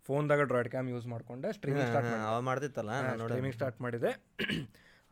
[0.08, 2.10] ಫೋನ್ದಾಗ ಡ್ರಾಯ್ಡ್ ಕ್ಯಾಮ್ ಯೂಸ್ ಮಾಡ್ಕೊಂಡೆ ಸ್ಟ್ರೀಮಿಂಗ್ ಸ್ಟಾರ್ಟ್
[2.50, 2.92] ಮಾಡ್ತಿತ್ತಲ್ಲ?
[3.24, 4.12] ಸ್ಟ್ರೀಮಿಂಗ್ ಸ್ಟಾರ್ಟ್ ಮಾಡಿದೆ.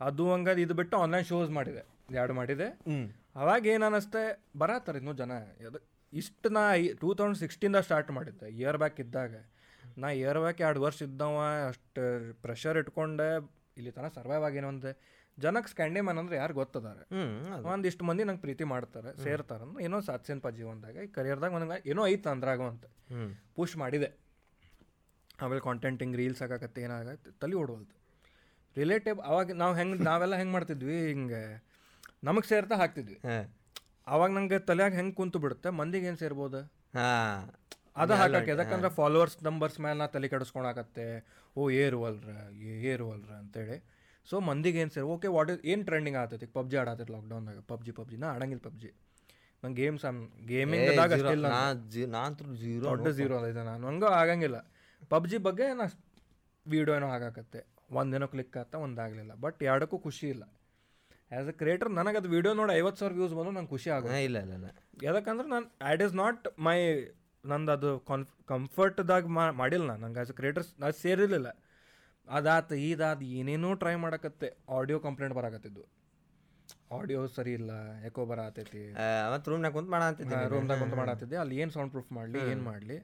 [0.00, 1.82] ಅದು ಹಂಗದು ಇದು ಬಿಟ್ಟು ಆನ್ಲೈನ್ ಶೋಸ್ ಮಾಡಿದೆ
[2.20, 2.68] ಎರಡು ಮಾಡಿದೆ.
[3.42, 4.22] ಅವಾಗ ಏನು ಅನ್ನಿಸ್ತೆ
[4.62, 5.32] ಬರತ್ತಾರೆ ಇನ್ನೂ ಜನ?
[5.70, 5.80] ಅದು
[6.12, 6.60] ಇಷ್ಟು ನಾ
[7.00, 8.48] ಟೂ ತೌಸಂಡ್ ಸಿಕ್ಸ್ಟೀನ್ದಾಗ ಸ್ಟಾರ್ಟ್ ಮಾಡಿದ್ದೆ.
[8.48, 9.34] ಇಯರ್ ಬ್ಯಾಕ್ ಇದ್ದಾಗ.
[9.98, 12.02] ನಾ ಇಯರ್ ಬ್ಯಾಕ್ ಎರಡು ವರ್ಷ ಇದ್ದವ ಅಷ್ಟು
[12.42, 13.36] ಪ್ರೆಷರ್ ಇಟ್ಕೊಂಡೆ.
[13.76, 15.00] ಇಲ್ಲಿ ತನಕ ಸರ್ವೈವ್ ಆಗೇನೋ ಒಂದು
[15.38, 17.14] ಜನಕ್ಕೆ ಸ್ಕ್ಯಾಂಡಿ ಮ್ಯಾನ್ ಅಂದ್ರೆ ಯಾರು ಗೊತ್ತದಾರೆ?
[17.62, 20.96] ಒಂದಿಷ್ಟು ಮಂದಿ ನಂಗೆ ಪ್ರೀತಿ ಮಾಡ್ತಾರೆ ಸೇರ್ತಾರೆ ಏನೋ ಏನೋ ಪಾ ಜೀವನದಾಗ.
[20.96, 22.84] ಈ ಕರಿಯರ್ದಾಗ ನನಗೆ ಏನೋ ಐತೆ ಅಂದ್ರಾಗ ಅಂತ.
[23.54, 24.26] ಪುಷ್ ಮಾಡಿದೆ.
[25.42, 27.96] ಆಮೇಲೆ ಕಾಂಟೆಂಟ್ ಹಿಂಗೆ ರೀಲ್ಸ್ ಆಗಾಕತ್ತೆ ಏನಾಗತ್ತೆ ತಲೆ ಓಡೋಲ್ತು
[28.76, 31.64] ರಿಲೇಟಿವ್ ಅವಾಗ ನಾವು ಹೆಂಗೆ ನಾವೆಲ್ಲ ಹೆಂಗೆ ಮಾಡ್ತಿದ್ವಿ ಹಿಂಗೆ
[32.24, 33.18] ನಮಗೆ ಸೇರ್ತಾ ಹಾಕ್ತಿದ್ವಿ.
[34.06, 35.68] ಅವಾಗ ನಂಗೆ ತಲೆಯಾಗ ಹೆಂಗೆ ಕುಂತು ಬಿಡುತ್ತೆ?
[35.80, 36.60] ಮಂದಿಗೆ ಏನು ಸೇರ್ಬೋದು?
[36.98, 38.52] ಅದ ಅದು ಹಾಕಕ್ಕೆ.
[38.62, 41.06] ಯಾಕಂದ್ರೆ ಫಾಲೋವರ್ಸ್ ನಂಬರ್ಸ್ ಮೇಲೆ ನಾ ತಲೆ ಕೆಡಿಸ್ಕೊಳಕತ್ತೆ
[41.60, 42.30] ಓ ಏರುವಲ್ರ
[42.92, 43.76] ಏರುವಲ್ರ ಅಂತೇಳಿ.
[44.30, 46.46] ಸೊ ಮಂದಿಗೆ ಏನು ಸೇರಿ ಓಕೆ ವಾಟ್ ಇಸ್ ಏನು ಟ್ರೆಂಡಿಂಗ್ ಆಗ್ತೈತಿ?
[46.58, 48.16] ಪಬ್ಜಿ ಆಡತ್ತೈತಿ ಲಾಕ್ಡೌನ್ದಾಗ ಪಬ್ಜಿ ಪಬ್ಜಿ.
[48.22, 48.90] ನಾ ಆಡಂಗಿಲ್ಲ ಪಬ್ಜಿ.
[49.62, 50.04] ನಂಗೆ ಗೇಮ್ಸ್
[50.52, 51.30] ಗೇಮಿಂಗ್ದಾಗ ಜೀರೋ
[52.62, 53.84] ಜೀರೋ ದೊಡ್ಡ ಝೀರೋ ಇದೆ ನಾನು.
[53.90, 54.58] ಹಂಗೆ ಆಗಂಗಿಲ್ಲ.
[55.14, 55.86] ಪಬ್ಜಿ ಬಗ್ಗೆ ನಾ
[56.66, 57.60] ವೀಡಿಯೋ ಏನೋ ಆಗಾಕತ್ತೆ
[58.00, 60.44] ಒಂದೇನೋ ಕ್ಲಿಕ್ ಆಗ್ತಾ ಒಂದಾಗಲಿಲ್ಲ ಬಟ್ ಎರಡಕ್ಕೂ ಖುಷಿ ಇಲ್ಲ.
[61.30, 64.38] ಆ್ಯಸ್ ಅ ಕ್ರಿಯೇಟರ್ ನನಗೆ ಅದು ವೀಡಿಯೋ ನೋಡಿ ಐವತ್ತು ಸಾವಿರ ವ್ಯೂಸ್ ಬಂದು ನಂಗೆ ಖುಷಿ ಆಗೋದು ಇಲ್ಲ
[64.44, 64.68] ಇಲ್ಲ ಇಲ್ಲ.
[65.06, 66.78] ಯಾಕಂದ್ರೆ ನಾನು ಆ್ಯಟ್ ಇಸ್ ನಾಟ್ ಮೈ
[67.44, 69.26] ನಂದು ಅದು ಕಾನ್ಫ್ ಕಂಫರ್ಟ್ದಾಗ
[69.62, 70.00] ಮಾಡಿಲ್ಲ ನಾನು.
[70.04, 71.50] ನಂಗೆ ಆ್ಯಸ್ ಅ ಕ್ರಿಯೇಟರ್ಸ್ ಅದು ಸೇರಿರಲಿಲ್ಲ.
[72.28, 74.48] ಅದಾತ ಇದಾದ ಏನೇನೋ ಟ್ರೈ ಮಾಡಕತ್ತೆ.
[74.76, 75.84] ಆಡಿಯೋ ಕಂಪ್ಲೇಂಟ್ ಬರಾಕತ್ತಿದ್ದು.
[76.96, 77.72] ಆಡಿಯೋ ಸರಿ ಇಲ್ಲ
[78.04, 78.82] ಯಾಕೋ ಬರತೈತಿ
[79.32, 82.96] ಮತ್ತು ರೂಮ್ನಾಗ ಕುಂತು ಮಾಡಿದ್ದೆ ರೂಮ್ನಾಗ ಕುಂತು ಮಾಡತ್ತಿದ್ದೆ ಅಲ್ಲಿ ಏನು ಸೌಂಡ್ ಪ್ರೂಫ್ ಮಾಡಲಿ ಏನು ಮಾಡಲಿ.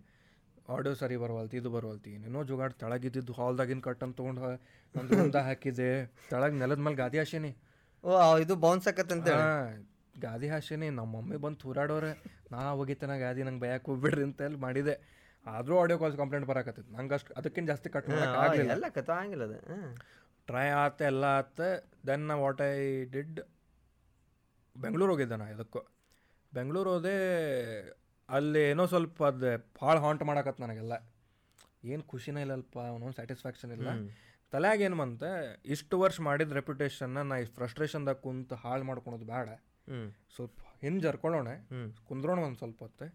[0.75, 4.43] ಆಡಿಯೋ ಸರಿ ಬರವಲ್ತಿ ಇದು ಬರವಲ್ತಿ ಏನೇನೋ ಜುಗಾಡ್ ತೆಳಗಿದ್ದಿದ್ದು ಹಾಲ್ದಾಗಿನ ಕಟ್ಟನ್ನು ತೊಗೊಂಡು
[4.95, 5.89] ಒಂದು ರೂಮ್ದಾಗ ಹಾಕಿದೆ
[6.31, 7.53] ತೆಳಗ್ ನೆಲದ ಮೇಲೆ ಗಾದಿ ಹಾಸೇನಿ
[8.45, 9.49] ಇದು ಬೌನ್ಸ್ ಹಾ,
[10.25, 12.13] ಗಾದಿ ಹಾಸಿನಿ ನಮ್ಮ ಮಮ್ಮಿ ಬಂದು ತೂರಾಡೋರೆ.
[12.53, 14.95] ನಾ ಹೋಗಿತ್ತನ ಗಾದಿ ನಂಗೆ ಬಯಕ್ಕೆ ಹೋಗ್ಬಿಡ್ರಿ ಅಂತ ಹೇಳಿ ಮಾಡಿದೆ.
[15.47, 16.91] ಆದರೂ ಆಡಿಯೋ ಕಾಲ್ಸ್ ಕಂಪ್ಲೇಂಟ್ ಬರಕತ್ತೈತಿ.
[16.97, 18.73] ನಂಗೆ ಅಷ್ಟು ಅದಕ್ಕಿಂತ ಜಾಸ್ತಿ ಕಟ್ ಆಗಿಲ್ಲ ಆಗಲಿಲ್ಲ.
[18.77, 19.59] ಎಲ್ಲ ಕಥ ಆಗಿಲ್ಲ ಅದು
[20.49, 21.61] ಟ್ರೈ ಆತ ಎಲ್ಲ ಆತ.
[22.07, 22.75] Then what I
[23.15, 23.41] did
[24.77, 25.81] Bengaluru ಹೋಗಿದ್ದೆ ನಾ ಇದಕ್ಕೂ
[26.53, 27.17] ಬೆಂಗ್ಳೂರು ಹೋದೆ
[28.29, 29.51] ಅಲ್ಲಿ ಏನೋ ಸ್ವಲ್ಪ ಅದು
[29.81, 30.95] ಭಾಳ ಹಾಂಟ್ ಮಾಡಕತ್ತು ನನಗೆಲ್ಲ.
[31.85, 33.89] ಏನು ಖುಷಿನೇ ಇಲ್ಲಲ್ಪ ಅವನೊಂದು ಸ್ಯಾಟಿಸ್ಫ್ಯಾಕ್ಷನ್ ಇಲ್ಲ.
[34.53, 35.29] ತಲೆಯಾಗ ಏನು ಬಂತೆ
[35.75, 39.49] ಇಷ್ಟು ವರ್ಷ ಮಾಡಿದ ರೆಪ್ಯುಟೇಷನ್ನ ನಾ ಇಷ್ಟು ಫ್ರಸ್ಟ್ರೇಷನ್ದಾಗ ಕುಂತು ಹಾಳು ಮಾಡ್ಕೊಳೋದು ಬೇಡ
[40.35, 41.49] ಸ್ವಲ್ಪ ಹಿಂದೆ ಜರ್ಕೊಳ್ಳೋಣ.
[42.09, 43.07] ಕುಂದ್ರೋಣ ಒಂದು ಸ್ವಲ್ಪ ಹೊತ್ತೆ.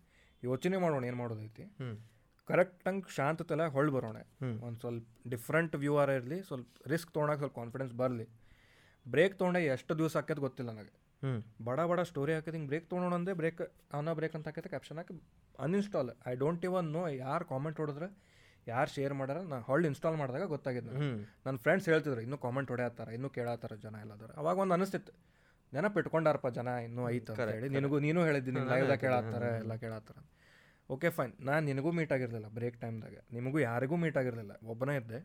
[0.43, 1.63] ಯೋಚನೆ ಮಾಡೋಣ ಏನು ಮಾಡೋದೈತಿ?
[2.47, 4.17] ಕರೆಕ್ಟ್ ಹಂಗೆ ಶಾಂತ ತಲೆ ಹೊಳ್ ಬರೋಣ.
[4.65, 8.25] ಒಂದು ಸ್ವಲ್ಪ ಡಿಫ್ರೆಂಟ್ ವ್ಯೂ ಆರ ಇರಲಿ ಸ್ವಲ್ಪ ರಿಸ್ಕ್ ತೊಗೊಳಕ್ಕೆ ಸ್ವಲ್ಪ ಕಾನ್ಫಿಡೆನ್ಸ್ ಬರಲಿ.
[9.05, 10.93] ಬ್ರೇಕ್ ತೊಗೊಂಡೆ ಎಷ್ಟು ದಿವಸ ಆಕೈತೆ ಗೊತ್ತಿಲ್ಲ ನನಗೆ.
[11.21, 13.61] ಹ್ಞೂ ಬಡ ಬಡ ಸ್ಟೋರಿ ಹಾಕಿದ್ ಹಿಂಗೆ ಬ್ರೇಕ್ ತೊಗೊಳೋಣ ಅಂದರೆ ಬ್ರೇಕ್
[13.93, 15.13] ಅವನ ಬ್ರೇಕ್ ಅಂತ ಹಾಕೈತೆ caption hockey
[15.59, 18.09] uninstall I don't even know ಯಾರು ಕಾಮೆಂಟ್ ಹೊಡೆದ್ರೆ
[18.71, 20.93] ಯಾರು ಶೇರ್ ಮಾಡ್ಯಾರ ನಾನು ಹೊಳ್ಳಿ ಇನ್ಸ್ಟಾಲ್ ಮಾಡಿದಾಗ ಗೊತ್ತಾಗಿದ್ದು.
[21.45, 24.31] ನನ್ನ ಫ್ರೆಂಡ್ಸ್ ಹೇಳ್ತಿದ್ರು ಇನ್ನೂ ಕಾಮೆಂಟ್ ಹೊಡೆಯತ್ತಾರ ಇನ್ನೂ ಕೇಳತ್ತಾರ ಜನ ಎಲ್ಲದಾರ.
[24.41, 25.13] ಅವಾಗ ಒಂದು ಅನಿಸ್ತಿತ್ತು
[25.73, 30.19] ನೆನಪಿಟ್ಕೊಂಡಾರಪ್ಪ ಜನ ಇನ್ನೂ ಐತ ಅಂತ ಹೇಳಿ ನಿನಗೂ ನೀನು ಹೇಳಿದ್ದೀನಿ ಲೈವ್ದಾಗ ಕೇಳತ್ತಾರ ಎಲ್ಲ ಕೇಳತ್ತಾರ
[30.89, 35.19] ಓಕೆ ಫೈನ್ ನಾನು ನಿನಗೂ ಮೀಟ್ ಆಗಿರಲಿಲ್ಲ ಬ್ರೇಕ್ ಟೈಮ್ದಾಗ ನಿಮಗೂ ಯಾರಿಗೂ ಮೀಟ್ ಆಗಿರಲಿಲ್ಲ ಒಬ್ಬನೇ ಇದ್ದೆ.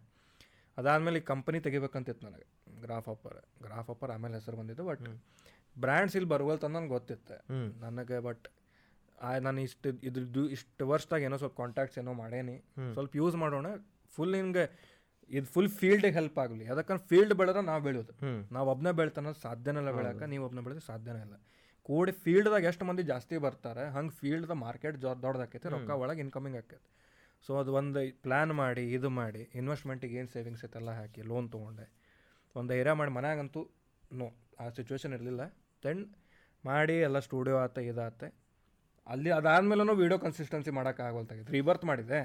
[0.78, 2.46] ಅದಾದಮೇಲೆ ಈ ಕಂಪನಿ ತೆಗಿಬೇಕಂತಿತ್ತು ನನಗೆ
[2.84, 5.04] ಗ್ರಾಫ್ ಆಫರ್ ಗ್ರಾಫ್ ಆಫರ್ ಆಮೇಲೆ ಹೆಸರು ಬಂದಿದ್ದು ಬಟ್
[5.76, 7.36] ಬ್ರ್ಯಾಂಡ್ಸ್ ಇಲ್ಲಿ ಬರುವಲ್ತ ನನಗೆ ಗೊತ್ತಿತ್ತು.
[7.84, 8.46] ನನಗೆ ಬಟ್
[9.46, 12.56] ನಾನು ಇಷ್ಟು ಇದ್ರದ್ದು ಇಷ್ಟು ವರ್ಷದಾಗ ಏನೋ ಸ್ವಲ್ಪ ಕಾಂಟ್ಯಾಕ್ಟ್ಸ್ ಏನೋ ಮಾಡೇನಿ.
[12.94, 13.68] ಸ್ವಲ್ಪ ಯೂಸ್ ಮಾಡೋಣ.
[14.16, 14.64] ಫುಲ್ ಹಿಂಗೆ
[15.30, 16.64] ಇದು ಫುಲ್ ಫೀಲ್ಡಿಗೆ ಹೆಲ್ಪ್ ಆಗಲಿ.
[16.70, 18.14] ಯಾಕಂದ್ರೆ ಫೀಲ್ಡ್ ಬೆಳೆದ್ರೆ ನಾವು ಬೆಳೆಯೋದು.
[18.54, 21.36] ನಾವು ಒಬ್ಬನೇ ಬೆಳ್ತಾನ ಸಾಧ್ಯನೇ ಇಲ್ಲ ಬೆಳೆಯೋಕೆ ನೀವು ಒಬ್ಬನೇ ಬೆಳೆದ್ರೆ ಸಾಧ್ಯನೇ ಇಲ್ಲ.
[21.88, 26.88] ಕೂಡಿ ಫೀಲ್ಡ್ದಾಗ ಎಷ್ಟು ಮಂದಿ ಜಾಸ್ತಿ ಬರ್ತಾರೆ ಹಂಗೆ ಫೀಲ್ಡ್ದ ಮಾರ್ಕೆಟ್ ಜೊ ದೊಡ್ಡದಾಕೈತಿ ರೊಕ್ಕ ಒಳಗೆ ಇನ್ಕಮಿಂಗ್ ಆಕೈತಿ.
[27.46, 31.86] ಸೊ ಅದು ಒಂದು ಪ್ಲ್ಯಾನ್ ಮಾಡಿ ಇದು ಮಾಡಿ ಇನ್ವೆಸ್ಟ್ಮೆಂಟಿಗೆ ಏನು ಸೇವಿಂಗ್ಸ್ ಐತೆಲ್ಲ ಹಾಕಿ ಲೋನ್ ತೊಗೊಂಡೆ.
[32.56, 33.62] ಒಂದು ಏರಿಯಾ ಮಾಡಿ ಮನ್ಯಾಗಂತೂ
[34.20, 34.26] ನೋ
[34.60, 35.42] ಆ ಸಿಚುವೇಶನ್ ಇರಲಿಲ್ಲ.
[35.84, 36.02] ದೆನ್
[36.64, 38.28] ಮಾಡಿ ಎಲ್ಲ ಸ್ಟುಡಿಯೋ ಆತ ಇದಾತೆ.
[39.06, 42.20] ಅಲ್ಲಿ ಅದಾದ್ಮೇಲೂ ವೀಡಿಯೋ ಕನ್ಸಿಸ್ಟೆನ್ಸಿ ಮಾಡೋಕ್ಕಾಗಲ್ತಾಗಿತ್ತು ರೀಬರ್ತ್ ಮಾಡಿದೆ.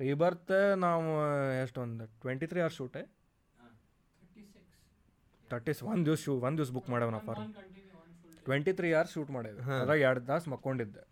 [0.00, 0.54] ರೀಬರ್ತ್
[0.84, 1.08] ನಾವು
[1.62, 3.02] ಎಷ್ಟೊಂದು twenty three hours shoot
[5.50, 7.40] thirty ಒಂದು ದಿವ್ಸ ಶೂ ಒಂದು ದಿವ್ಸ ಬುಕ್ ಮಾಡ್ಯಾವ ನಾವು for
[8.46, 9.60] twenty three hours shoot ಮಾಡಿದೆ.
[9.80, 11.02] ಅದ್ರಾಗ ಎರಡು ತಾಸು ಮಕ್ಕೊಂಡಿದ್ದೆ.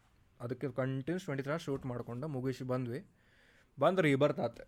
[0.40, 3.00] ಅದಕ್ಕೆ continuous twenty three hours shoot ಮಾಡ್ಕೊಂಡು ಮುಗಿಸಿ ಬಂದ್ವಿ.
[3.78, 4.60] ಬಂದು ರೀಬರ್ತ್ ಆತ.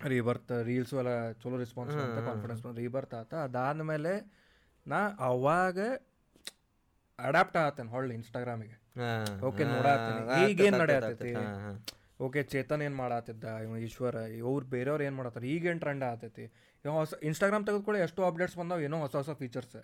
[0.00, 1.10] ರೀಬರ್ತ್ ರೀಲ್ಸು ಎಲ್ಲ
[1.42, 3.32] ಚಲೋ ರೆಸ್ಪಾನ್ಸ್ ಅಂತ ಕಾನ್ಫಿಡೆನ್ಸ್ ಬಂದು ರೀಬರ್ತ್ ಆತ.
[3.46, 4.14] ಅದಾದಮೇಲೆ
[4.86, 5.00] ನಾ
[5.30, 5.78] ಅವಾಗ
[7.18, 8.76] ಅಡಾಪ್ಟ್ ಆತೇನೆ ಹೊಳ್ಳಿ ಇನ್ಸ್ಟಾಗ್ರಾಮಿಗೆ
[9.42, 10.50] ಓಕೆ ನೋಡಾತೀನಿ.
[10.50, 11.34] ಈಗ ಏನ್ ನಡೆಯತೈತಿ?
[12.20, 16.52] ಓಕೆ ಚೇತನ್ ಏನು ಮಾಡತ್ತಿದ್ದ ಇವ ಈಶ್ವರ ಇವ್ರು ಬೇರೆಯವ್ರು ಏನು ಮಾಡತ್ತಾರ ಈಗೇನು ಟ್ರೆಂಡ್ ಆತೈತಿ?
[16.88, 18.80] ಹೊಸ ಇನ್ಸ್ಟಾಗ್ರಾಮ್ ತೆಗೆದುಕೊಳ್ಳಿ ಎಷ್ಟು ಅಪ್ಡೇಟ್ಸ್ ಬಂದಾವ.
[18.80, 19.76] ಏನೋ ಹೊಸ ಹೊಸ ಫೀಚರ್ಸ್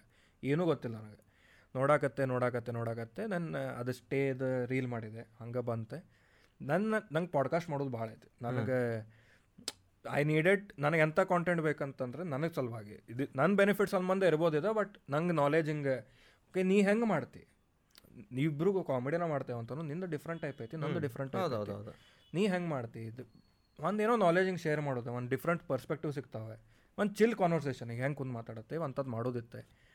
[0.45, 1.25] ಏನೂ ಗೊತ್ತಿಲ್ಲ ನನಗೆ.
[1.77, 3.27] ನೋಡಾಕತ್ತೆ ನೋಡಾಕತ್ತೆ ನೋಡಾಕತ್ತೆ.
[3.27, 5.21] ನನ್ನ ಅದು ಸ್ಟೇದು ರೀಲ್ ಮಾಡಿದೆ.
[5.41, 6.19] ಹಂಗೆ ಬಂತೆ.
[6.63, 8.29] ನನ್ನ ನಂಗೆ ಪಾಡ್ಕಾಸ್ಟ್ ಮಾಡೋದು ಭಾಳ ಐತಿ.
[8.43, 8.79] ನನಗೆ
[10.11, 13.05] ಐ ನೀಡೆಡ್ ನನಗೆ ಎಂಥ ಕಾಂಟೆಂಟ್ ಬೇಕಂತಂದ್ರೆ ನನಗೆ ಸಲುವಾಗಿ.
[13.09, 15.97] ಇದು ನನ್ನ ಬೆನಿಫಿಟ್ಸ್ ಸಂಬಂಧ ಇರ್ಬೋದಿದೆ ಬಟ್ ನಂಗೆ ನಾಲೆಜ್ ಹಿಂಗೆ.
[16.49, 17.49] ಓಕೆ ನೀ ಹೆಂಗೆ ಮಾಡ್ತಿ?
[18.33, 21.93] ನೀವಿಬ್ರಿಗೂ ಕಾಮಿಡಿನ ಮಾಡ್ತೇವೆ ಅಂತ ನಿಂದು ಡಿಫ್ರೆಂಟ್ ಟೈಪ್ ಐತಿ ನಂದು ಡಿಫ್ರೆಂಟ್ ಟೈಪ್ ಹೌದು ಹೌದು.
[22.35, 23.01] ನೀ ಹೆಂಗೆ ಮಾಡ್ತಿ?
[23.01, 23.25] ಇದು
[23.83, 26.57] ಒಂದು ಏನೋ ನಾಲೆಜ್ ಹಿಂಗೆ ಶೇರ್ ಮಾಡೋದು ಒಂದು ಡಿಫ್ರೆಂಟ್ ಪರ್ಸ್ಪೆಕ್ಟಿವ್ ಸಿಗ್ತಾವೆ.
[26.99, 29.89] ಒಂದು ಚಿಲ್ ಕಾನ್ವರ್ಸೇಷನ್ ಈಗ ಹೆಂಗೆ ಕುಂದು ಮಾತಾಡುತ್ತೆ ಅಂಥದ್ದು ಮಾಡೋದಿತ್ತೆ.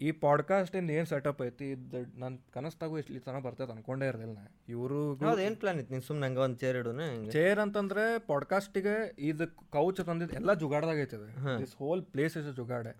[0.00, 1.70] ಈ ಪಾಡ್ಕಾಸ್ಟಿಂದ ಏನು ಸೆಟಪ್ ಐತಿ?
[1.70, 6.26] ಇದು ನನ್ನ ಕನಸ್ತಾಗೂ ಇಷ್ಟು ತನಕ ಬರ್ತೈತೆ ಅನ್ಕೊಂಡೇ ಇರಲಿಲ್ಲ ನಾ ಇವರು ಏನು ಪ್ಲಾನ್ ಇತ್ತು ನೀನು ಸುಮ್ಮನೆ
[6.26, 7.00] ಹಂಗೆ ಒಂದು ಚೇರ್ ಇಡೋಣ
[7.30, 11.58] ಚೇರ್ ಅಂತಂದ್ರೆ ಪಾಡ್ಕಾಸ್ಟಿಗೆ ಇದು ಕೌಚ್ ತಂದಿದ್ದು ಎಲ್ಲ ಜುಗಾಡ್ದಾಗ ಐತದೆ.
[11.58, 12.94] ದಿಸ್ ಹೋಲ್ ಪ್ಲೇಸ್ ಇಸ್ ಜುಗಾಡೆ.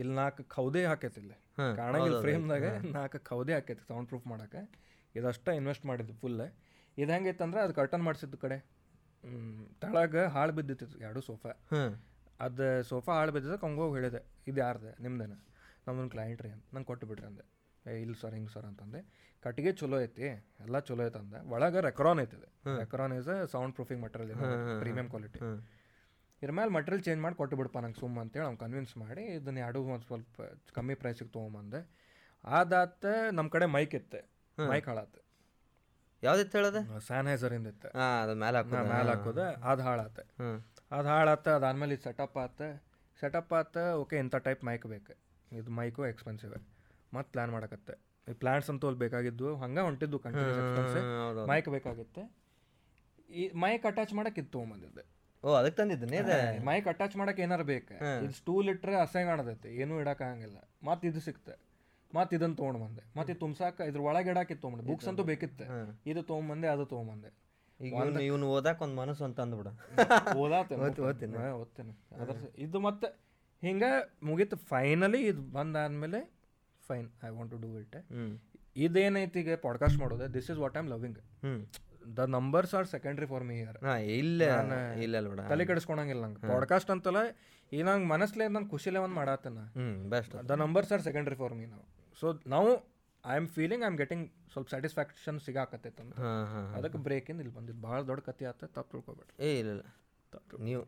[0.00, 1.36] ಇಲ್ಲಿ ನಾಲ್ಕು ಕೌದೆ ಹಾಕೈತಿ ಇಲ್ಲಿ.
[1.80, 2.66] ಕಾಣಂಗಿಲ್ಲ ಫ್ರೇಮ್ದಾಗ
[2.96, 4.62] ನಾಲ್ಕು ಕೌದೆ ಹಾಕೈತಿ ಸೌಂಡ್ ಪ್ರೂಫ್ ಮಾಡಕ್ಕೆ.
[5.14, 6.36] ಇದಷ್ಟ ಇನ್ವೆಸ್ಟ್ ಮಾಡಿದ್ದು ಫುಲ್
[6.96, 8.58] ಇದು ಹೆಂಗೈತಂದ್ರೆ ಅದು ಕರ್ಟನ್ ಮಾಡಿಸಿದ್ದು ಕಡೆ.
[9.82, 11.52] ತಳಗ ಹಾಳು ಬಿದ್ದಿತ್ತು ಎರಡು ಸೋಫಾ
[12.46, 14.92] ಅದು ಸೋಫಾ ಹಾಳು ಬಿದ್ದಿದ್ದಕ್ಕೆ ಹಂಗೆ ಹೋಗಿ ಹೇಳಿದೆ ಇದು ಯಾರ್ದೆ?
[15.04, 15.34] ನಿಮ್ದೇನ?
[15.84, 17.44] ನಮ್ಮದೊಂದು ಕ್ಲೈಂಟ್ ರೀ ಅಂತ ನಂಗೆ ಕೊಟ್ಟು ಬಿಡ್ರಿ ಅಂದೆ.
[17.84, 19.00] ಏ ಇಲ್ಲ ಸರ್ ಹಿಂಗೆ ಸರ್ ಅಂತಂದೆ.
[19.44, 20.26] ಕಟ್ಟಿಗೆ ಚಲೋ ಐತಿ
[20.64, 22.48] ಎಲ್ಲ ಚಲೋ ಐತೆ ಅಂದೆ ಒಳಗೆ Recron ಐತಿದೆ.
[22.82, 24.40] Recron is sound proofing material
[24.82, 25.40] premium quality
[26.44, 29.82] ಇದ್ರ ಮೇಲೆ ಮಟ್ರಿಯಲ್ ಚೇಂಜ್ ಮಾಡಿ ಕೊಟ್ಟು ಬಿಡಪ್ಪ ನಂಗೆ ಸುಮ್ಮ ಅಂತೇಳಿ ಅವ್ನು ಕನ್ವಿನ್ಸ್ ಮಾಡಿ ಇದನ್ನ ಎರಡು
[29.82, 30.42] ಒಂದು ಸ್ವಲ್ಪ
[30.74, 31.80] ಕಮ್ಮಿ ಪ್ರೈಸಿಗೆ ತೊಗೊಂಬಂದೆ.
[32.44, 34.20] ಆದಾತ ನಮ್ಮ ಕಡೆ ಮೈಕ್ ಇತ್ತೆ.
[34.58, 35.14] ಮೈಕ್ ಹಾಳಾತ.
[36.22, 37.00] ಯಾವ್ದಿತ್ತು ಹೇಳೋದು?
[37.06, 37.88] ಸ್ಯಾನಿಟೈಸರಿಂದ ಇತ್ತೆ.
[37.98, 38.88] ಆ ಅದು ಮೇಲೆ ಹಾಕೋದು.
[38.88, 39.38] ಮೇಲೆ ಹಾಕೋದ.
[39.38, 40.18] ಅದು ಹಾಳಾತ.
[40.90, 42.62] ಅದು ಹಾಳಾತ ಅದಾದ್ಮೇಲೆ ಇದು ಸೆಟಪ್ ಆತ.
[43.20, 45.14] ಸೆಟಪ್ ಆತ ಓಕೆ ಇಂಥ ಟೈಪ್ ಮೈಕ್ ಬೇಕು.
[45.52, 46.54] ಇದು ಮೈಕು ಎಕ್ಸ್ಪೆನ್ಸಿವ್
[47.14, 47.96] ಮತ್ತು ಪ್ಲ್ಯಾನ್ ಮಾಡಕತ್ತೆ.
[48.30, 52.24] ಈ ಪ್ಲ್ಯಾನ್ಸ್ ಅಂತೂ ಅಲ್ಲಿ ಬೇಕಾಗಿದ್ದು ಹಂಗೆ ಹೊಂಟಿದ್ದು ಕಂಟಿನ್ಯೂಸ್ ಮೈಕ್ ಬೇಕಾಗಿತ್ತೆ.
[53.30, 55.13] ಈ ಮೈಕ್ ಅಟ್ಯಾಚ್ ಮಾಡಕ್ಕೆ ಇದು ತೊಗೊಂಬಂದಿದ್ದೆ.
[55.44, 57.94] ಓ ಅದಕ್ಕೆ ತಂದಿದ್ದೇನೆ ಮೈಕ್ ಅಟ್ಯಾಚ್ ಮಾಡಕ್ಕೆ ಏನಾರು ಬೇಕು.
[58.24, 59.68] ಇದು ಸ್ಟೂಲ್ ಇಟ್ಟರೆ ಅಸಹ್ಯ ಕಾಣತೈತಿ.
[59.68, 61.54] ಏನೂ ಇಡಕ್ಕಾಗಂಗಿಲ್ಲ ಮತ್ತು ಇದು ಸಿಕ್ತೆ.
[62.14, 65.66] ಮತ್ತು ಇದನ್ನ ತೊಗೊಂಡ್ಬಂದೆ ಮತ್ತು ಇದು ತುಂಬಸಾಕ ಇದ್ರ ಒಳಗೆ ಇಡಕ್ಕೆ ತೊಗೊಂಡೆ ಬುಕ್ಸ್ ಅಂತೂ ಬೇಕಿತ್ತೆ.
[66.10, 67.30] ಇದು ತೊಗೊಂಬಂದೆ ಅದು ತೊಗೊಂಬಂದೆ
[67.80, 69.68] ಈಗ ಇವನು ಓದಾಕ ಒಂದು ಮನಸ್ಸು ಅಂತ ಅಂದ್ಬಿಡ
[70.36, 71.36] ಓದಾತೆ ಓದ್ತೀನಿ.
[71.60, 71.92] ಓದ್ತೀನಿ.
[72.20, 73.08] ಅದ್ರ ಇದು ಮತ್ತೆ
[73.62, 73.90] ಹಿಂಗೆ
[74.22, 74.56] ಮುಗೀತು.
[74.56, 76.20] ಫೈನಲಿ ಇದು ಬಂದಾದ್ಮೇಲೆ
[76.88, 77.96] fine I want to do it
[78.76, 80.34] ಇದೇನೈತಿ ಈಗ ಪಾಡ್ಕಾಸ್ಟ್ ಮಾಡೋದು?
[80.34, 81.20] This is what I'm loving
[82.16, 83.78] the numbers are secondary for me year
[84.20, 84.42] ಇಲ್ಲ
[85.04, 86.48] ಇಲ್ಲ ಬಿಡ ತಲೆ ಕೆಡಿಸ್ಕೊಳಂಗಿಲ್ಲ ನಂಗೆ.
[86.52, 87.22] ಪಾಡ್ಕಾಸ್ಟ್ ಅಂತಲ್ಲ
[87.72, 89.64] ಈ ನಂಗೆ ಮನಸ್ಲೇ ನಂಗೆ ಖುಷಿಲೇ ಒಂದು ಮಾಡತ್ತೇನೆ.
[90.08, 91.86] Best the numbers are secondary for me ನಾವು
[92.20, 92.70] ಸೊ ನಾವು
[93.24, 96.16] I am feeling I am getting ಸ್ವಲ್ಪ ಸ್ಯಾಟಿಸ್ಫ್ಯಾಕ್ಷನ್ ಸಿಗಾಕತ್ತೈತೆ ಅಂತ.
[96.76, 97.82] ಅದಕ್ಕೆ ಬ್ರೇಕಿಂದ ಇಲ್ಲಿ ಬಂದಿದ್ದು.
[97.82, 99.32] ಭಾಳ ದೊಡ್ಡ ಕತೆ ಆತ ತಪ್ಪು ತಿಳ್ಕೊಬೇಡಿ.
[99.46, 99.80] ಏ ಇಲ್ಲ
[100.60, 100.82] ನೀವು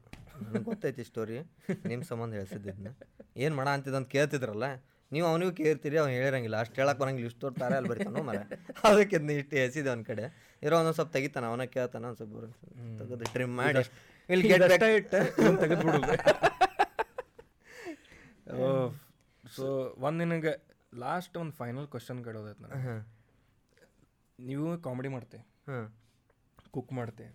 [0.65, 1.39] ಗೊತ್ತೈತಿ ಸ್ಟೋರಿ
[1.87, 2.93] ನಿಮ್ಮ ಸಂಬಂಧ ಹೇಳ್ಸಿದ್ದನ್ನ
[3.37, 4.67] ಏನು ಮಾಡ ಅಂತಿದ್ದಂತ ಕೇಳ್ತಿದ್ರಲ್ಲ?
[5.13, 6.57] ನೀವು ಅವನಿಗೂ ಕೇಳ್ತೀರಿ ಅವ್ನು ಹೇಳಿರಂಗಿಲ್ಲ.
[6.63, 8.39] ಅಷ್ಟು ಹೇಳಕ್ಕೆ ಬರಂಗಿಲ್ಲ ಇಷ್ಟು ತೋರ್ತಾರೆ ಅಲ್ಲಿ ಬರ್ತಾನೋ ಮರ
[8.89, 10.25] ಅದಕ್ಕೆ ಇಷ್ಟು ಎಸಿದೆ ಒಂದು ಕಡೆ.
[10.63, 12.45] ಇರೋ ಒಂದೊಂದು ಸ್ವಲ್ಪ ತೆಗಿತಾನ ಅವನ ಕೇಳ್ತಾನ ಒಂದು ಸ್ವಲ್ಪ
[13.01, 13.83] ತೆಗೆದು ಟ್ರಿಮ್ ಮಾಡಿ.
[14.29, 15.19] ಇಲ್ಲಿ ಗೆಟ್ ಇದಷ್ಟ ಇಟ್ಟು
[15.63, 16.15] ತೆಗೆದು ಬಿಡುದು
[19.45, 19.65] ಸೊ
[20.07, 20.53] ಒಂದು ನಿನಗೆ
[20.99, 23.01] ಲಾಸ್ಟ್ ಒಂದು ಫೈನಲ್ ಕ್ವಶನ್ ಕೇಳೋದೈತೆ ನಾನು ಹಾಂ.
[24.39, 25.39] ನೀವು ಕಾಮಿಡಿ ಮಾಡ್ತೆ
[25.69, 25.85] ಹಾಂ.
[26.75, 27.27] ಕುಕ್ ಮಾಡ್ತೆ.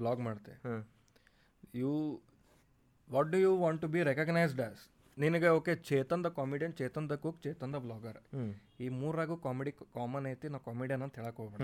[0.00, 0.52] ಬ್ಲಾಗ್ ಮಾಡ್ತೆ.
[0.64, 0.80] ಹಾಂ.
[1.80, 1.90] You
[3.08, 4.82] what do you want to be recognised as
[5.22, 8.18] ನಿನಗೆ okay Chetan the comedian Chetan the cook Chetan the blogger
[8.84, 11.62] ಈ ಮೂರಾಗೂ ಕಾಮಿಡಿ ಕಾಮನ್ ಐತಿ ನಾ ಕಾಮಿಡಿಯನ್ ಅಂತ ಹೇಳಕ್ ಹೋಗ್ಬೇಡ.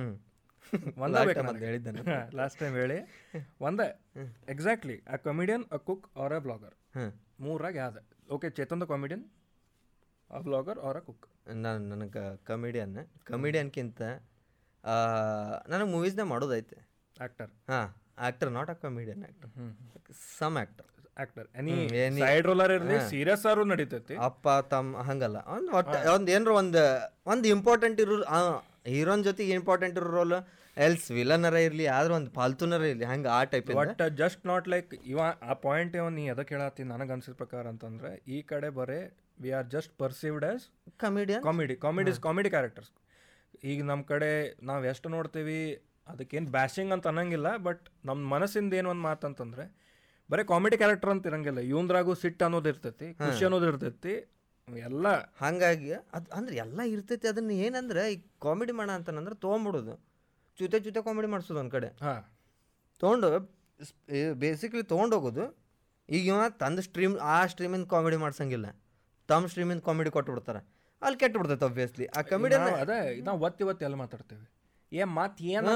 [1.05, 1.21] ಒಂದೇ
[1.69, 2.01] ಹೇಳಿದ್ದಾನೆ
[2.39, 2.99] ಲಾಸ್ಟ್ ಟೈಮ್ ಹೇಳಿ.
[3.67, 3.87] ಒಂದೇ
[4.55, 6.75] exactly a comedian a cook or a blogger
[7.47, 8.03] ಮೂರಾಗ ಯಾವ್ದು?
[8.37, 9.25] Okay Chetan the comedian
[10.31, 11.27] a blogger or a cook
[11.65, 12.97] ನಾನು ನನಗೆ ಕಮಿಡಿಯನ್
[13.31, 14.03] ಕಮಿಡಿಯನ್ಕಿಂತ
[15.73, 16.79] ನನಗೆ ಮೂವೀಸ್ನೇ ಮಾಡೋದೈತೆ.
[17.17, 17.87] ಆ್ಯಕ್ಟರ್ ಹಾಂ
[18.27, 19.53] actor not a comedian actor
[20.39, 21.75] some actor actor any
[22.23, 24.15] side roller ಇರಲಿ ಸೀರಿಯಸ್ ಆರು ನಡೀತೈತಿ.
[24.29, 25.39] ಅಪ್ಪ ತಮ್ಮ ಹಂಗಲ್ಲ.
[25.57, 26.83] ಒಂದು ಒಟ್ಟು ಒಂದು ಏನರ ಒಂದು
[27.33, 28.17] ಒಂದು ಇಂಪಾರ್ಟೆಂಟ್ ಇರೋ
[28.95, 30.37] ಹೀರೋನ್ ಜೊತೆಗೆ ಇಂಪಾರ್ಟೆಂಟ್ ಇರೋ ರೋಲ್
[30.77, 35.21] ಎಲ್ಸ್ ವಿಲನರ ಇರಲಿ ಆದ್ರೆ ಒಂದು ಫಾಲ್ತುನರ ಇರಲಿ ಹಂಗೆ ಆ type but just not like ಇವ
[35.45, 38.99] ಆ ಪಾಯಿಂಟ್ ಇವ ನೀ ಎದಕ್ಕೆ ಹೇಳತ್ತಿ ನನಗೆ ಅನ್ಸಿದ ಪ್ರಕಾರ ಅಂತಂದ್ರೆ ಈ ಕಡೆ ಬರೇ
[39.43, 40.65] we are just perceived as
[41.05, 42.93] comedian comedy comedies comedy characters
[43.65, 44.31] ಈಗ ನಮ್ಮ ಕಡೆ
[44.63, 45.59] ನಾವು ಎಷ್ಟು ನೋಡ್ತೀವಿ
[46.07, 49.65] ಅದಕ್ಕೇನು ಬ್ಯಾಶಿಂಗ್ ಅಂತ ಅನ್ನಂಗಿಲ್ಲ ಬಟ್ ನಮ್ಮ ಮನಸ್ಸಿಂದ ಏನು ಒಂದು ಮಾತಂತಂದ್ರೆ
[50.31, 51.59] ಬರೀ ಕಾಮಿಡಿ ಕ್ಯಾರೆಕ್ಟರ್ ಅಂತ ಇರಂಗಿಲ್ಲ.
[51.59, 54.15] ಇವಂದ್ರಾಗೂ ಸಿಟ್ ಅನ್ನೋದು ಇರ್ತೈತಿ ಖುಷಿ ಅನ್ನೋದು ಇರ್ತೈತಿ
[54.69, 55.07] ಎಲ್ಲ.
[55.41, 57.29] ಹಾಗಾಗಿ ಅದು ಅಂದ್ರೆ ಎಲ್ಲ ಇರ್ತೈತಿ.
[57.29, 59.95] ಅದನ್ನ ಏನಂದ್ರೆ ಈ ಕಾಮಿಡಿ ಮಾಡ ಅಂತಂದ್ರೆ ತೊಗೊಂಬಿಡೋದು.
[60.59, 61.87] ಜೊತೆ ಜೊತೆ ಕಾಮಿಡಿ ಮಾಡಿಸೋದು ಒಂದು ಕಡೆ.
[61.87, 62.23] ಹಾಂ.
[63.01, 63.29] ತೊಗೊಂಡು
[64.35, 65.45] ಬೇಸಿಕ್ಲಿ ತೊಗೊಂಡೋಗೋದು.
[66.09, 68.67] ಈಗ ಇವ ತಂದು ಸ್ಟ್ರೀಮ್ ಆ ಸ್ಟ್ರೀಮಿಂದ ಕಾಮಿಡಿ ಮಾಡ್ಸಂಗಿಲ್ಲ.
[69.29, 70.61] ತಮ್ಮ ಸ್ಟ್ರೀಮಿಂದ ಕಾಮಿಡಿ ಕೊಟ್ಬಿಡ್ತಾರೆ.
[71.03, 74.45] ಅಲ್ಲಿ ಕೆಟ್ಟು ಬಿಡ್ತೈತೆ ಒಬ್ವಿಯಸ್ಲಿ ಆ ಕಾಮಿಡಿ ಅದೇ ನಾವು ಒತ್ತಿ ಒತ್ತಿ ಎಲ್ಲ ಮಾತಾಡ್ತೇವೆ.
[74.93, 75.73] ಏ ಮತ್ತೆ ಏನು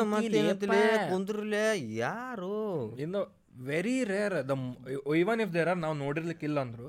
[1.13, 2.57] ಕುಂದ್ರಲೇ ಯಾರು?
[2.97, 4.55] ಇನ್ನು very rare the
[5.23, 6.89] even if there are ನಾವು ನೋಡಿರ್ಲಿಕ್ಕಿಲ್ಲ ಅಂದ್ರು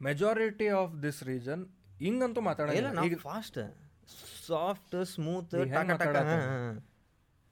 [0.00, 1.62] ಮೆಜಾರಿಟಿ ಆಫ್ ದಿಸ್ ರೀಜನ್
[2.04, 3.58] ಹಿಂಗಂತೂ ಮಾತಾಡಲ್ಲ fast
[4.48, 5.54] soft smooth?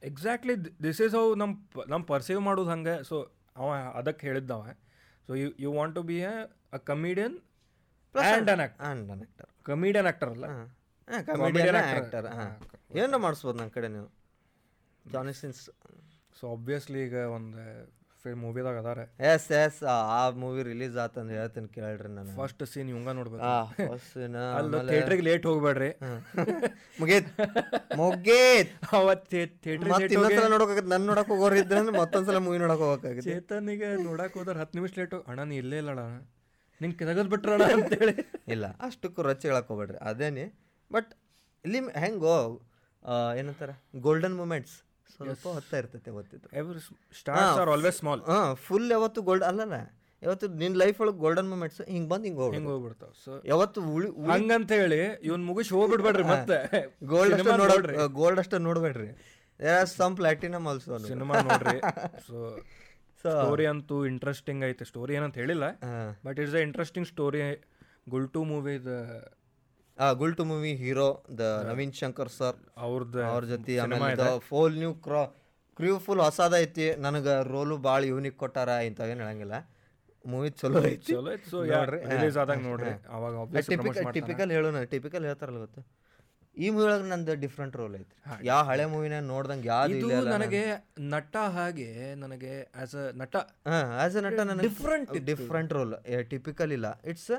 [0.02, 0.54] Exactly
[0.86, 1.52] this is how ನಮ್ಮ
[1.92, 2.94] ನಮ್ಮ ಪರ್ಸೀವ್ ಮಾಡೋದು ಹಂಗೆ.
[3.08, 3.16] ಸೊ
[3.60, 3.68] ಅವ
[4.00, 4.62] ಅದಕ್ಕೆ ಹೇಳಿದ್ದವ.
[5.26, 7.36] So you you want to be a comedian
[8.14, 10.46] and an and an actor comedian actor ಅಲ್ಲ.
[11.30, 11.78] ಕಮಿಡಿಯನ್.
[12.00, 12.26] ಆಕ್ಟರ್
[13.00, 14.08] ಏನಾರ ಮಾಡಿಸ್ಬೋದು ನನ್ನ ಕಡೆ ನೀವು?
[15.04, 15.62] ಜಾನಿ ಸಿನ್ಸ್
[16.38, 17.62] ಸೊ ಆಬ್ವಿಯಸ್ಲಿ ಈಗ ಒಂದು
[18.24, 19.01] ಫಿಲ್ಮ್ ಮೂವಿದಾಗ ಅದಾರ.
[19.30, 22.30] ಎಸ್ ಎಸ್ ಆ ಮೂವಿ ರಿಲೀಸ್ ಅಂತ ಹೇಳ್ತೀನಿ ಕೇಳ್ರಿ ನಾನು.
[22.40, 23.42] ಫಸ್ಟ್ ಸೀನ್ ಇವಂಗ ನೋಡ್ಬೇಕು.
[23.51, 25.90] ಆ ಸೀನ್ ಅಲ್ಲ ಥಿಯೇಟ್ರಿಗೆ ಲೇಟ್ ಹೋಗ್ಬೇಡ್ರಿ.
[27.01, 27.28] ಮುಗೇತ್
[28.01, 28.72] ಮುಗೇತ್.
[28.98, 34.36] ಅವತ್ತು ಥಿಯೇಟ್ರ್ ಮತ್ತೆ ಇನ್ನೊಂದ್ಸಲ ನೋಡೋಕಾಗತ್ತೆ ನನ್ನ ನೋಡಕ್ ಹೋಗೋರು ಇದ್ರೆ ಮತ್ತೊಂದ್ಸಲ ಮೂವಿ ನೋಡಕ್ ಹೋಗಕ್ಕಾಗತ್ತೆ ಚೇತನಿಗೆ ನೋಡಕ್
[34.40, 36.05] ಹೋದ್ರೆ ಹತ್ತು ನಿಮಿಷ ಲೇಟ್ ಅಣ್ಣ ನೀ ಇಲ್ಲೇ ಇಲ್ಲ ಅಣ್ಣ
[36.80, 38.14] ನಿಂಗೆ ಅಣ್ಣ ಬಿಟ್ರಣ ಅಂತೇಳಿ.
[38.55, 39.98] ಇಲ್ಲ ಅಷ್ಟಕ್ಕೂ ರೊಚ್ಚ ಹೇಳಕ್ ಹೋಗ್ಬೇಡ್ರಿ.
[40.10, 40.46] ಅದೇನೆ
[40.90, 41.10] ಬಟ್
[41.64, 42.36] ಇಲ್ಲಿ ಹೆಂಗೋ
[43.38, 43.70] ಏನಂತಾರ
[44.06, 44.74] ಗೋಲ್ಡನ್ ಮೂಮೆಂಟ್ಸ್
[45.16, 46.48] ಸ್ವಲ್ಪ ಹೊತ್ತ ಇರ್ತೈತೆ ಗೊತ್ತಿತ್ತು.
[46.60, 46.80] Every
[47.20, 49.78] stars are always small ಹಾಂ ಫುಲ್ ಯಾವತ್ತು ಗೋಲ್ಡ್ ಅಲ್ಲಲ್ಲ.
[50.22, 53.10] ಯಾವತ್ತು ನಿನ್ನ ಲೈಫ್ ಒಳಗೆ ಗೋಲ್ಡನ್ ಮೂಮೆಂಟ್ಸ್ ಹಿಂಗೆ ಬಂದು ಹಿಂಗೆ ಹೋಗಿ ಹಿಂಗೆ ಹೋಗ್ಬಿಡ್ತಾವ.
[53.24, 56.58] ಸೊ ಯಾವತ್ತು ಉಳಿ ಹಂಗಂತ ಹೇಳಿ ಇವನ್ ಮುಗಿಸಿ ಹೋಗ್ಬಿಡ್ಬೇಡ್ರಿ ಮತ್ತೆ.
[57.12, 57.96] ಗೋಲ್ಡ್ ಅಷ್ಟು ನೋಡ್ರಿ.
[58.20, 59.10] ಗೋಲ್ಡ್ ಅಷ್ಟು ನೋಡ್ಬೇಡ್ರಿ.
[59.98, 61.78] ಸಮ್ ಪ್ಲಾಟಿನಮ್ ಆಲ್ಸೋ ಸಿನಿಮಾ ನೋಡ್ರಿ.
[62.28, 62.38] ಸೊ
[63.24, 64.84] ಸ್ಟೋರಿ ಅಂತೂ ಇಂಟ್ರೆಸ್ಟಿಂಗ್ ಐತೆ.
[64.90, 65.66] ಸ್ಟೋರಿ ಏನಂತ ಹೇಳಿಲ್ಲ.
[66.26, 67.42] But it's a interesting story
[68.14, 68.74] Gultoo movie
[70.38, 71.08] Gultoo movie hero
[71.40, 72.56] the Naveen Shankar sir.
[72.84, 75.22] ಅವ್ರದ್ದು ಅವ್ರ ಜೊತೆ ಆಮೇಲೆ ಫೋಲ್ ನ್ಯೂ ಕ್ರಾ
[75.78, 79.56] ಕ್ರೂ ಫುಲ್ ಹೊಸದೈತಿ ನನಗೆ ರೋಲು ಭಾಳ ಯೂನಿಕ್ ಕೊಟ್ಟಾರ ಇಂಥವೇನು ಹೇಳಂಗಿಲ್ಲ.
[80.24, 81.12] ಮೂವಿ ಚಲೋ ಐತಿ.
[81.12, 81.48] ಚಲೋ ಐತಿ.
[81.52, 81.58] ಸೊ
[82.12, 82.92] ರಿಲೀಸ್ ಆದಾಗ ನೋಡ್ರಿ.
[83.16, 83.32] ಅವಾಗ
[83.70, 84.06] ಟಿಪಿಕಲ್.
[84.18, 85.82] ಟಿಪಿಕಲ್ ಹೇಳೋಣ ಟಿಪಿಕಲ್ ಹೇಳ್ತಾರಲ್ಲ ಗೊತ್ತು?
[86.56, 88.14] ಈ ಮೂವಿ ಒಳಗೆ ನಂದು ಡಿಫ್ರೆಂಟ್ ರೋಲ್ ಐತಿ
[88.48, 90.60] ಯಾವ ಹಳೆ ಮೂವಿನ ನೋಡ್ದಂಗೆ ಯಾವ್ದು ಇದು ನನಗೆ
[91.14, 91.88] ನಟ ಹಾಗೆ
[92.22, 92.52] ನನಗೆ
[92.82, 93.34] ಆಸ್ ಅ ನಟ
[93.70, 95.94] ಹಾಂ ಆಸ್ ಅ ನಟ ನನಗೆ ಡಿಫ್ರೆಂಟ್ ಡಿಫ್ರೆಂಟ್ ರೋಲ್
[96.32, 96.86] ಟಿಪಿಕಲ್ ಇಲ್ಲ.
[97.12, 97.32] It's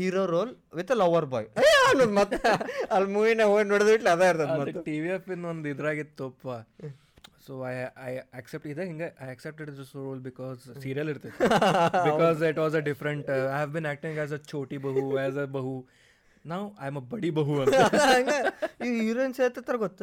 [0.00, 1.48] hero role with a lover boy
[2.18, 2.38] ಮತ್ತೆ
[2.96, 6.46] ಅಲ್ಲಿ ಮೂವಿನ ಹೋಗಿ ನೋಡಿದ್ಬಿಟ್ಲೆ ಅದೇ ಇರ್ತದೆ ಮತ್ತೆ ಟಿ ವಿ ಎಫ್ ಇನ್ ಒಂದು ಇದ್ರಾಗಿತ್ತಪ್ಪ
[7.46, 7.74] ಸೊ ಐ
[8.08, 8.10] ಐ
[8.40, 9.28] ಅಕ್ಸೆಪ್ಟ್ ಇದೆ ಹಿಂಗೆ I
[9.62, 11.38] it this role because serial ಇರ್ತೈತೆ.
[12.08, 15.46] Because it was a different I have been acting as a ಛೋಟಿ ಬಹು ಆಸ್ ಅ
[15.56, 15.74] ಬಹು
[16.44, 17.74] ನಾವು ಐ ಆಮ್ ಅ ಬಡಿ ಬಹು ಅಂತ.
[18.12, 18.38] ಹಂಗೆ
[18.86, 20.02] ಈ ಹೀರೋಯಿನ್ಸ್ ಹೇಳ್ತಾರ ಗೊತ್ತ?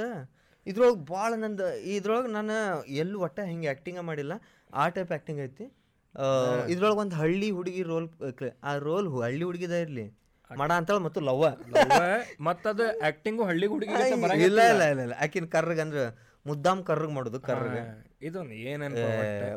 [0.67, 2.55] ಇದ್ರೊಳಗೆ ಭಾಳ ನಂದು ಇದ್ರೊಳಗೆ ನಾನು
[3.03, 4.33] ಎಲ್ಲೂ ಒಟ್ಟ ಹಿಂಗೆ ಆ್ಯಕ್ಟಿಂಗ ಮಾಡಿಲ್ಲ
[4.81, 5.65] ಆ ಟೈಪ್ ಆ್ಯಕ್ಟಿಂಗ್ ಐತಿ.
[6.72, 8.07] ಇದ್ರೊಳಗೆ ಒಂದು ಹಳ್ಳಿ ಹುಡುಗಿ ರೋಲ್
[8.69, 10.06] ಆ ರೋಲ್ ಹಳ್ಳಿ ಹುಡುಗಿದ ಇರ್ಲಿ.
[10.52, 11.45] ಮಡ ಅಂತೇಳಿ ಮತ್ತು ಲವ್ವ.
[12.48, 13.94] ಮತ್ತದು ಆಕ್ಟಿಂಗ್ ಹಳ್ಳಿ ಹುಡುಗಿ
[14.48, 15.15] ಇಲ್ಲ ಇಲ್ಲ ಇಲ್ಲ ಇಲ್ಲ.
[15.26, 16.03] ಆಕಿನ ಕರ್ರಗ್ ಅಂದ್ರೆ
[16.45, 17.77] ಮುದ್ದಾಮ್ ಕರ್ರಗ್ ಮಾಡೋದು ಕರ್ರಗ.
[18.27, 18.95] ಇದೊಂದು ಏನೇನು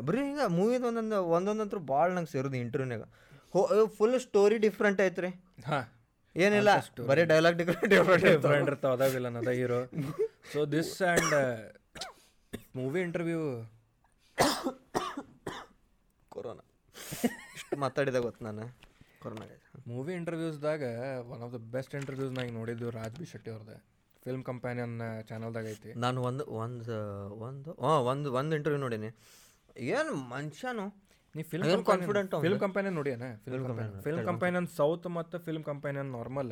[0.07, 3.05] ಬರೀ ಹಿಂಗ ಮೂವಿ ಒಂದೊಂದು ಒಂದೊಂದಂತೂ ಭಾಳ ನಂಗೆ ಸೇರೋದು ಇಂಟರ್ವ್ಯೂನಾಗ
[3.53, 3.61] ಹೋ
[3.97, 5.29] ಫುಲ್ ಸ್ಟೋರಿ ಡಿಫ್ರೆಂಟ್ ಐತ್ರಿ.
[5.69, 5.85] ಹಾಂ.
[6.35, 6.71] ಏನಿಲ್ಲ
[7.07, 9.79] ಬರೀ ಡೈಲಾಗ್ ಡಿಫ್ರೆಂಟ್ ಡಿಫ್ರೆಂಟ್ ಡಿಫ್ರೆಂಟ್ ಇರ್ತಾವ ಅದ ವಿಲನ್ ಅದ hero
[10.51, 11.33] so this and
[12.79, 13.41] movie interview
[16.33, 16.63] corona.
[17.57, 18.65] ಇಷ್ಟು ಮಾತಾಡಿದ ಗೊತ್ತು ನಾನು.
[19.23, 19.45] Corona
[19.89, 20.83] movie ಇಂಟರ್ವ್ಯೂಸ್ದಾಗ
[21.33, 23.77] one of the best interviews ನಾ ಈಗ ನೋಡಿದ್ದು ರಾಜ್ ಬಿ ಶೆಟ್ಟಿ ಅವ್ರದ್ದು
[24.25, 24.95] ಫಿಲ್ಮ್ ಕಂಪ್ಯಾನಿಯನ್
[25.29, 25.91] ಚಾನಲ್ದಾಗ ಐತಿ.
[26.05, 26.97] ನಾನು ಒಂದು ಒಂದು
[27.47, 29.09] ಒಂದು ಹಾಂ ಒಂದು ಒಂದು ಇಂಟರ್ವ್ಯೂ ನೋಡೀನಿ.
[29.93, 30.85] ಏನು ಮನುಷ್ಯನು?
[31.35, 33.25] ನೀ film confident film company ನೋಡಿಯನ?
[33.45, 36.51] Film company film companion south ಮತ್ತು ಫಿಲ್ಮ್ ಕಂಪ್ಯಾನಿಯನ್ ನಾರ್ಮಲ್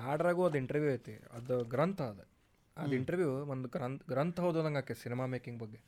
[0.00, 1.14] ಯಾಡ್ರಾಗೂ ಅದು ಇಂಟರ್ವ್ಯೂ ಐತಿ.
[1.38, 2.24] ಅದು ಗ್ರಂಥ ಅದು.
[2.76, 5.80] ಅದು ಇಂಟರ್ವ್ಯೂ ಒಂದು ಗ್ರಂಥ ಗ್ರಂಥ ಓದೋದಂಗೆ ಆಕೆ ಸಿನಿಮಾ ಮೇಕಿಂಗ್ ಬಗ್ಗೆ.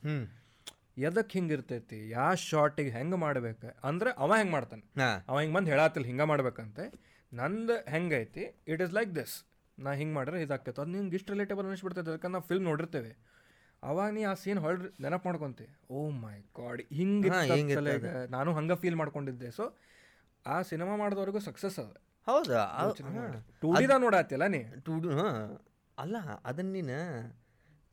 [0.97, 3.87] ಎದಕ್ಕೆ ಹಿಂಗೆ ಇರ್ತೈತಿ ಯಾವ ಶಾರ್ಟಿಗೆ ಹೆಂಗೆ ಮಾಡ್ಬೇಕು?
[3.87, 4.83] ಅಂದ್ರೆ ಅವ ಹೆಂಗೆ ಮಾಡ್ತಾನೆ?
[5.29, 6.85] ಅವ ಹಿಂಗೆ ಬಂದು ಹೇಳಾತಿಲ್ಲ ಹಿಂಗೆ ಮಾಡ್ಬೇಕಂತೆ.
[7.33, 8.63] ನಂದು ಹೆಂಗೈತಿ?
[8.67, 9.35] ಇಟ್ ಇಸ್ ಲೈಕ್ ದಿಸ್
[9.79, 10.81] ನಾ ಹಿಂಗೆ ಮಾಡ್ರೆ ಇದಾಗ್ತೈತೆ.
[10.81, 12.11] ಅದು ನಿಂಗೆ ಇಷ್ಟು ರಿಲೇಟೇಬಲ್ ಅನಿಸ್ಬಿಡ್ತೈತೆ.
[12.11, 13.11] ಯಾಕಂದ್ರೆ ನಾವು ಫಿಲ್ಮ್ ನೋಡಿರ್ತೇವೆ.
[13.83, 15.65] ಅವಾಗ ನೀ ಆ ಸೀನ್ ಹೊಳ್ರಿ ನೆನಪು ಮಾಡ್ಕೊಂತೆ.
[15.91, 17.29] ಓ ಮೈ ಗಾಡ್ ಹಿಂಗೆ
[18.29, 19.51] ನಾನು ಹಂಗೆ ಫೀಲ್ ಮಾಡ್ಕೊಂಡಿದ್ದೆ.
[19.51, 19.77] ಸೊ
[20.47, 21.91] ಆ ಸಿನಿಮಾ ಮಾಡಿದವ್ರಿಗೂ ಸಕ್ಸಸ್ ಅದ.
[22.27, 22.63] ಹೌದಾ?
[23.61, 24.63] ಟೂ ಡಿದ ನೋಡತ್ತಿಲ್ಲ ನೀ?
[24.63, 24.93] ಟೂ
[25.97, 26.97] ಅಲ್ಲ ಅದನ್ನ ನೀನು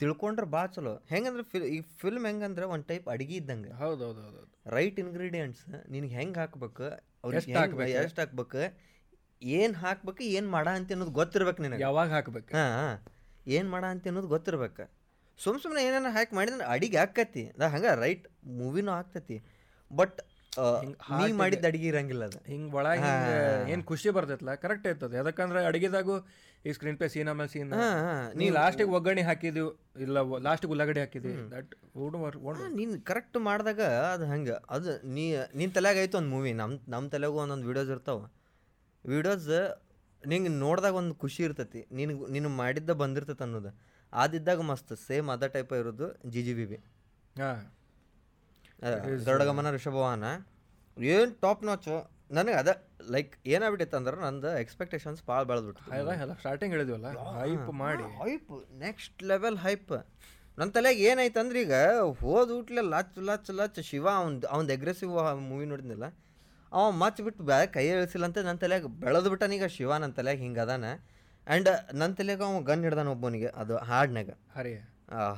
[0.00, 0.92] ತಿಳ್ಕೊಂಡ್ರೆ ಭಾಳ ಚಲೋ.
[1.12, 3.72] ಹೆಂಗಂದ್ರೆ ಫಿಲ್ ಈ ಫಿಲ್ಮ್ ಹೆಂಗಂದ್ರೆ ಒಂದು ಟೈಪ್ ಅಡಿಗೆ ಇದ್ದಂಗೆ.
[3.82, 4.42] ಹೌದು ಹೌದು ಹೌದು
[4.76, 6.86] ರೈಟ್ ಇಂಗ್ರೀಡಿಯೆಂಟ್ಸ್ ನಿನಗೆ ಹೆಂಗೆ ಹಾಕ್ಬೇಕು
[7.38, 7.90] ಎಷ್ಟ್ ಹಾಕ್ಬೇಕು?
[8.04, 8.62] ಎಷ್ಟು ಹಾಕ್ಬೇಕು
[9.58, 11.82] ಏನು ಹಾಕ್ಬೇಕು ಏನು ಮಾಡ ಅಂತ ಅನ್ನೋದು ಗೊತ್ತಿರ್ಬೇಕು ನಿನಗೆ.
[11.82, 12.50] ಯಾವಾಗ ಹಾಕ್ಬೇಕು?
[12.56, 12.96] ಹಾಂ
[13.56, 14.84] ಏನು ಮಾಡ ಅಂತ ಅನ್ನೋದು ಗೊತ್ತಿರ್ಬೇಕು.
[15.38, 17.44] ಸುಮ್ ಸುಮ್ಮನೆ ಏನೇನೋ ಹಾಕಿ ಮಾಡಿದ್ರೆ ಅಡಿಗೆ ಹಾಕತಿ
[17.74, 18.26] ಹಂಗೆ ರೈಟ್
[18.60, 19.36] ಮೂವಿನೂ ಆಗ್ತತಿ.
[19.90, 20.18] ಬಟ್
[21.20, 22.38] ನೀ ಮಾಡಿದ ಅಡಿಗೆ ಇರಂಗಿಲ್ಲ ಅದು.
[22.52, 23.34] ಹಿಂಗೆ ಒಳಗೆ ಹಿಂಗೆ
[23.72, 25.16] ಏನು ಖುಷಿ ಬರ್ತೈತಲ್ಲ ಕರೆಕ್ಟ್ ಇರ್ತದೆ.
[25.20, 26.14] ಯಾಕಂದ್ರೆ ಅಡಿಗೆದಾಗು
[26.68, 27.70] ಈ ಸ್ಕ್ರೀನ್ ಪೇ ಸೀನ್ ಆಮೇಲೆ ಸೀನ್
[28.40, 29.62] ನೀ ಲಾಸ್ಟಿಗೆ ಒಗ್ಗರಣೆ ಹಾಕಿದ್ವಿ
[30.06, 31.70] ಇಲ್ಲ ಲಾಸ್ಟಿಗೆ ಉಳ್ಳಾಗಡ್ಡಿ ಹಾಕಿದ್ವಿ ದಟ್
[32.80, 33.80] ನೀನು ಕರೆಕ್ಟ್ ಮಾಡಿದಾಗ
[34.14, 34.56] ಅದು ಹಂಗೆ.
[34.76, 35.24] ಅದು ನೀ
[35.60, 38.26] ನಿನ್ನ ತಲೆಯಾಗ ಐತು ಒಂದು ಮೂವಿ ನಮ್ಮ ನಮ್ಮ ತಲೆಗೂ ಒಂದೊಂದು ವೀಡಿಯೋಸ್ ಇರ್ತಾವೆ.
[39.04, 39.48] ವೀಡಿಯೋಸ್
[40.22, 41.80] ನಿಂಗೆ ನೋಡಿದಾಗ ಒಂದು ಖುಷಿ ಇರ್ತೈತಿ.
[41.98, 43.70] ನಿನಗೆ ನೀನು ಮಾಡಿದ್ದ ಬಂದಿರ್ತೈತೆ ಅನ್ನೋದು.
[44.12, 46.78] ಆದಿದ್ದಾಗ ಮಸ್ತ್ ಸೇಮ್ ಅದ ಟೈಪ್ ಇರೋದು ಜಿ ಜಿ ಬಿ ಬಿ
[47.42, 47.60] ಹಾಂ.
[49.26, 50.26] ಗರುಡಗಮನ ಋಷಭವಾಹನ
[50.96, 51.96] ಏನು ಟಾಪ್ ನಾಚು
[52.36, 52.70] ನನಗೆ ಅದ
[53.14, 55.82] ಲೈಕ್ ಏನಾಗ್ಬಿಟ್ಟಿತ್ತು ಅಂದ್ರೆ ನಂದು ಎಕ್ಸ್ಪೆಕ್ಟೇಷನ್ಸ್ ಭಾಳ ಬೆಳೆದ್ಬಿಟ್ಟು
[56.42, 57.08] ಸ್ಟಾರ್ಟಿಂಗ್ ಹೇಳಿದ್ವಲ್ಲ?
[57.38, 58.04] ಹೈಪ್ ಮಾಡಿ.
[58.22, 58.52] ಹೈಪ್
[58.84, 59.92] ನೆಕ್ಸ್ಟ್ ಲೆವೆಲ್ ಹೈಪ್
[60.58, 61.74] ನನ್ನ ತಲೆಗೆ ಏನಾಯ್ತು ಅಂದ್ರೆ ಈಗ
[62.22, 65.12] ಹೋದ ಊಟ್ಲೆ ಲಚ್ ಲಚ್ ಲಚ್ ಶಿವ ಅವ್ನು ಅವ್ನ ಎಗ್ರೆಸಿವ್
[65.50, 66.06] ಮೂವಿ ನೋಡಿದ್ನಲ್ಲ
[66.72, 70.62] ಅವ ಮಚ್ ಬಿಟ್ಟು ಬ್ಯಾ ಕೈ ಇಳಿಸಿಲ್ಲ ಅಂತ ನನ್ನ ತಲೆಗೆ ಬೆಳೆದು ಈಗ ಶಿವ ನನ್ನ ತಲೆಗೆ ಹಿಂಗೆ
[70.66, 70.84] ಅದಾನ.
[71.46, 71.70] ಆ್ಯಂಡ್
[72.00, 74.72] ನನ್ನ ತಲೆಗೆ ಅವ ಗನ್ ಹಿಡ್ದಾನ ಒಬ್ಬನಿಗೆ ಅದು ಹಾಡ್ನಾಗ ಹರಿ.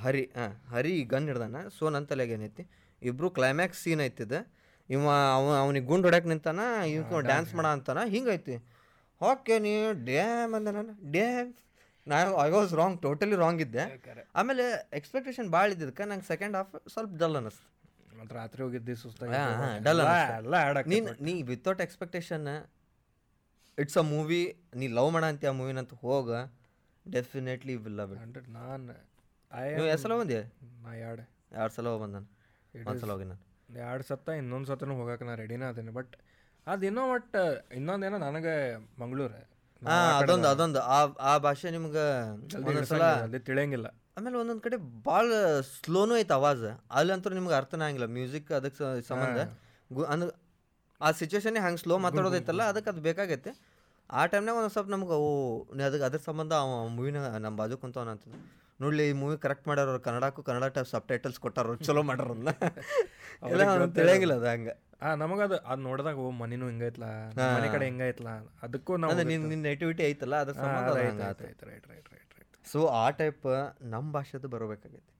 [0.04, 1.56] ಹರಿ ಹಾಂ ಹರಿ ಗನ್ ಹಿಡ್ದಾನ.
[1.76, 2.64] ಸೊ ನನ್ನ ತಲೆಗೆ ಏನೈತಿ
[3.10, 4.34] ಇಬ್ರು ಕ್ಲೈಮ್ಯಾಕ್ಸ್ ಸೀನ್ ಐತಿದ.
[4.88, 5.02] ಇವ
[5.36, 6.60] ಅವ ಅವನಿಗೆ ಗುಂಡು ಹೊಡ್ಯಾಕೆ ನಿಂತಾನ
[6.94, 8.56] ಇವ್ ಡ್ಯಾನ್ಸ್ ಮಾಡ ಅಂತಾನ ಹಿಂಗೈತಿ.
[9.20, 9.72] ಓಕೆ ನೀ
[10.10, 11.50] ಡ್ಯಾಮ್ ಅಂದ ನಾನು ಡ್ಯಾಮ್
[12.06, 12.16] ನಾ
[12.46, 13.84] I was wrong totally wrong ಇದ್ದೆ.
[14.40, 14.64] ಆಮೇಲೆ
[14.98, 17.68] ಎಕ್ಸ್ಪೆಕ್ಟೇಷನ್ ಭಾಳ ಇದ್ದಿದ್ದಕ್ಕೆ ನಂಗೆ ಸೆಕೆಂಡ್ ಹಾಫ್ ಸ್ವಲ್ಪ ಡಲ್ ಅನ್ನಿಸ್ತು
[18.40, 19.28] ರಾತ್ರಿ ಹೋಗಿದ್ದಿ ಸುಸ್ತ
[19.86, 20.00] ಡಲ್
[20.92, 22.44] ನೀನು ನೀ without expectation
[23.78, 24.40] it's a movie
[24.80, 26.30] ನೀ ಲವ್ ಮಾಡ ಅಂತ ಆ ಮೂವಿನಂತ ಹೋಗ
[27.06, 28.94] ಡೆಫಿನೆಟ್ಲಿ ವಿಲ್ ಲವ್ ಇಟ್ ನಾನು
[29.94, 30.38] ಎಸ್ ಸಲ ಬಂದೆ
[30.84, 31.24] ನಾ ಎರಡು.
[31.56, 32.24] ಎರಡು ಸಲ ಹೋಗಿ ಬಂದಾನ?
[32.74, 33.40] ಹೋಗಿ ನಾನು.
[33.86, 35.92] ಎರಡು ಸತ್ತ ಇನ್ನೊಂದು ಸತನೂ ಹೋಗಕ್ಕೆ ನಾ ರೆಡಿನ ಅದೇನೆ.
[35.92, 36.14] ಬಟ್
[36.66, 37.36] ಅದು ಬಟ್
[37.74, 38.54] ಇನ್ನೊಂದೇನೋ ನನಗೆ
[39.00, 39.40] ಮಂಗಳೂರು.
[39.82, 40.80] ಹಾಂ ಅದೊಂದು ಅದೊಂದು.
[40.80, 42.04] ಆ ಆ ಭಾಷೆ ನಿಮ್ಗೆ
[42.56, 43.86] ಒಂದೊಂದ್ಸಲ ಅಲ್ಲಿ ತಿಳಿಯಂಗಿಲ್ಲ.
[44.18, 46.64] ಆಮೇಲೆ ಒಂದೊಂದು ಕಡೆ ಭಾಳ ಸ್ಲೋನೂ ಐತೆ ಆವಾಜ್.
[46.90, 49.38] ಅಲ್ಲಂತೂ ನಿಮ್ಗೆ ಅರ್ಥನೇ ಆಗಿಲ್ಲ ಮ್ಯೂಸಿಕ್ ಅದಕ್ಕೆ ಸಂಬಂಧ.
[49.92, 50.30] ಗು ಅಂದ್ರೆ
[51.00, 53.52] ಆ ಸಿಚುವೇಶನ್ ಹೆಂಗೆ ಸ್ಲೋ ಮಾತಾಡೋದೈತಲ್ಲ ಅದಕ್ಕೆ ಅದು ಬೇಕಾಗೈತೆ.
[54.10, 55.30] ಆ ಟೈಮ್ನಾಗ ಒಂದು ಸ್ವಲ್ಪ ನಮ್ಗೆ ಅವು
[55.86, 58.24] ಅದಕ್ಕೆ ಅದ್ರ ಸಂಬಂಧ ಅವ ಮೂವಿನ ನಮ್ಮ ಬಾಜು ಕುಂತವನ ಅಂತ.
[58.80, 62.50] ನೋಡ್ಲಿ ಈ ಮೂವಿ ಕರೆಕ್ಟ್ ಮಾಡ್ಯಾರ ಕನ್ನಡಕ್ಕೂ ಕನ್ನಡ ಟೈಪ್ ಸಬ್ ಟೈಟಲ್ಸ್ ಕೊಟ್ಟಾರ ಚಲೋ ಮಾಡ್ಯಾರ ಅದನ್ನ
[63.44, 64.70] ಇಲ್ಲ ಅವ್ನಿಗೆ ತಿಳಿಯಂಗಿಲ್ಲ ಅದು ಹಂಗ.
[65.02, 67.04] ಆ ನಮಗದು ಅದು ನೋಡಿದಾಗ ಓ ಮನಿನೂ ಹಿಂಗೈತ್ಲ
[67.52, 68.28] ಮನೆ ಕಡೆ ಹಿಂಗೈತ್ಲ
[68.62, 71.42] ಅದಕ್ಕೂ ನಾವು ನಿನ್ನ ನಿನ್ನ ನೆಟಿವಿಟಿ ಐತಲ್ಲ ಅದ್ರ ಸಂಬಂಧ ಅದು ಹಂಗೆ ಆತು.
[71.46, 73.46] Right right right right right so ಆ ಟೈಪ್
[73.94, 75.10] ನಮ್ಮ ಭಾಷೆದು ಬರಬೇಕಾಗೈತಿ.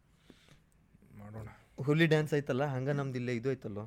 [1.15, 1.49] ಮಾಡೋಣ.
[1.79, 3.85] ಹುಲಿ ಡ್ಯಾನ್ಸ್ ಐತಲ್ಲ ಹಂಗೆ ನಮ್ದು ಇಲ್ಲೇ ಇದು ಐತಲ್ಲೋ?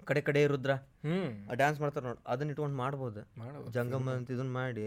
[0.00, 0.72] ಕಡೆ ಕಡೆ ರುದ್ರ.
[1.04, 1.18] ಹ್ಞೂ
[1.50, 3.20] ಆ ಡ್ಯಾನ್ಸ್ ಮಾಡ್ತಾರೆ ನೋಡಿ ಅದನ್ನ ಇಟ್ಕೊಂಡು ಮಾಡ್ಬೋದು.
[3.36, 4.84] ಜಂಗಮ್ಮ ಜಂಗಮ ಅಂತ ಇದನ್ನ ಮಾಡಿ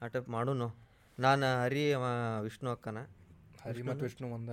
[0.00, 0.68] ಆ ಟೈಪ್ ಮಾಡೋನು.
[1.18, 2.04] ನಾನು ಹರಿ ಅವ
[2.42, 2.98] ವಿಷ್ಣು ಅಕ್ಕನ.
[3.64, 4.50] ಹರಿ ಮತ್ತು ವಿಷ್ಣು ಒಂದ.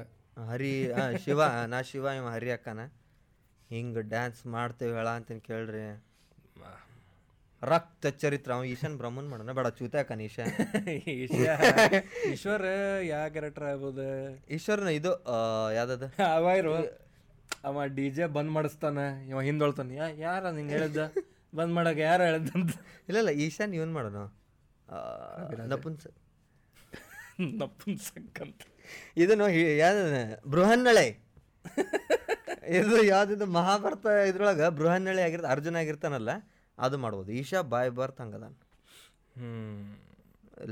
[0.49, 0.91] ಹರಿ
[1.23, 2.81] ಶಿವ ನಾ ಶಿವ ಇವ ಹರಿ ಅಕ್ಕನ.
[3.69, 6.03] ಹಿಂಗೆ ಡ್ಯಾನ್ಸ್ ಮಾಡ್ತೇವೆ ಹೇಳ ಅಂತೀನಿ ಕೇಳ್ರಿ.
[7.63, 9.51] ರಕ್ತ ಚರಿತ್ರ ಅವ ಈಶಾನ್ ಬ್ರಹ್ಮನ್ ಮಾಡೋಣ.
[9.51, 10.53] ಬೇಡ ಚೂತೆ ಅಕ್ಕನ ಈಶಾನ್
[12.31, 12.65] ಈಶ್ವರ
[13.03, 14.07] ಯಾವ ಕ್ಯಾರೆಕ್ಟರ್ ಆಗ್ಬೋದು.
[14.55, 15.11] ಈಶ್ವರನ ಇದು
[15.73, 16.11] ಯಾವ್ದದ?
[16.35, 16.73] ಅವ ಇರು.
[17.63, 18.97] ಅವ ಡಿ ಜೆ ಬಂದ್ ಮಾಡಿಸ್ತಾನ.
[19.29, 19.91] ಇವ ಹಿಂದೊಳ್ತಾನ.
[19.91, 20.97] ಯಾ ಯಾರ ನಿಂಗೆ ಹೇಳಿದ್ದ?
[21.55, 22.71] ಬಂದ್ ಮಾಡಕ್ಕೆ ಯಾರು ಹೇಳಿದ್ದಂತ
[23.07, 24.17] ಇಲ್ಲ ಇಲ್ಲ ಈಶಾನ್ ಇವನ್ ಮಾಡೋಣ.
[24.89, 24.97] ಆ,
[27.39, 28.61] ನಪುಂಸ ನಪುಂಸಕ್ಕಂತ
[29.21, 29.45] ಇದನ್ನು
[29.83, 30.03] ಯಾವ್ದು
[30.53, 31.07] ಬೃಹನ್ನಳೆ.
[32.79, 36.31] ಇದು ಯಾವ್ದಿದು ಮಹಾಭಾರತ ಇದ್ರೊಳಗೆ ಬೃಹನ್ನಳೆ ಆಗಿರ್ತ ಅರ್ಜುನ ಆಗಿರ್ತಾನಲ್ಲ
[36.77, 37.29] ಅದು ಮಾಡ್ಬೋದು.
[37.41, 38.45] ಈಶಾ ಬಾಯ್ ಬರ್ತ್ ಹಂಗದ
[39.39, 39.81] ಹ್ಮ್.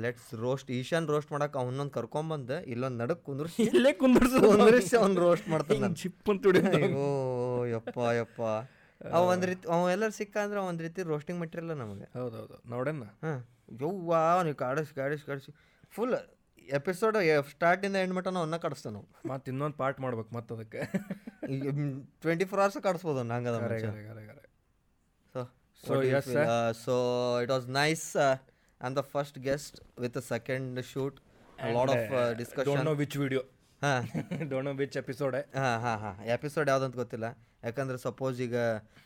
[0.03, 3.63] ಲೆಟ್ಸ್ ರೋಸ್ಟ್ ಈಶಾನ್ ರೋಸ್ಟ್ ಮಾಡಕ್ಕೆ ಅವನೊಂದು ಕರ್ಕೊಂಬಂದು ಇಲ್ಲೊಂದು ನಡಕ್ ಕುಂದ್ರಿಸಿ.
[3.69, 5.89] ಇಲ್ಲೇ ಒಂದು ಕುಂದ್ರಿಸಿ ಅವ್ನು ರೋಸ್ಟ್ ಮಾಡ್ತಾನೆ.
[6.01, 6.45] ಚಿಪ್ ಅಂತ
[7.03, 7.07] ಓ
[7.75, 8.41] ಯಪ್ಪ ಯಪ್ಪ.
[9.01, 12.05] ಅವ ಒಂದು ರೀತಿ ಅವ ಎಲ್ಲರೂ ಸಿಕ್ಕ ಅಂದ್ರೆ ಒಂದು ರೀತಿ ರೋಸ್ಟಿಂಗ್ ಮೆಟೀರಿಯಲ್ ನಮಗೆ.
[12.19, 12.55] ಹೌದೌದು.
[12.73, 13.03] ನೋಡಣ್ಣ.
[13.25, 13.39] ಹಾಂ
[13.81, 15.51] ಯವ್ವಾ ನೀವು ಕಾಡಿಸಿ ಕಾಡಿಸಿ ಕಾಡಿಸಿ.
[15.95, 16.15] ಫುಲ್
[16.69, 17.17] ಎಪಿಸೋಡ್
[17.49, 19.27] ಸ್ಟಾರ್ಟಿಂದ ಎಂಡ್ ಮಟನ ಅವನ್ನ ಕಾಡಿಸ್ತಾನೆ ನಾವು.
[19.27, 20.77] ಮತ್ತೆ ಇನ್ನೊಂದು ಪಾರ್ಟ್ ಮಾಡ್ಬೇಕು ಮತ್ತೆ ಅದಕ್ಕೆ.
[22.21, 24.49] ಟ್ವೆಂಟಿ ಫೋರ್ ಅವರ್ಸ್ ಕಡಿಸ್ಬೋದು ಕರೆ, ಕರೆ.
[25.87, 26.37] So yes
[26.85, 26.95] so
[27.41, 28.15] it was nice
[28.81, 31.19] on the first guest with second shoot
[31.73, 33.41] lot of discussion which video.
[33.83, 34.03] ಹಾಂ
[34.63, 37.25] ನೋ which ಎಪಿಸೋಡ್ ಹಾಂ ಹಾಂ ಹಾಂ ಎಪಿಸೋಡ್ ಯಾವ್ದಂತ ಗೊತ್ತಿಲ್ಲ.
[37.63, 38.55] ಯಾಕಂದ್ರೆ ಸಪೋಸ್ ಈಗ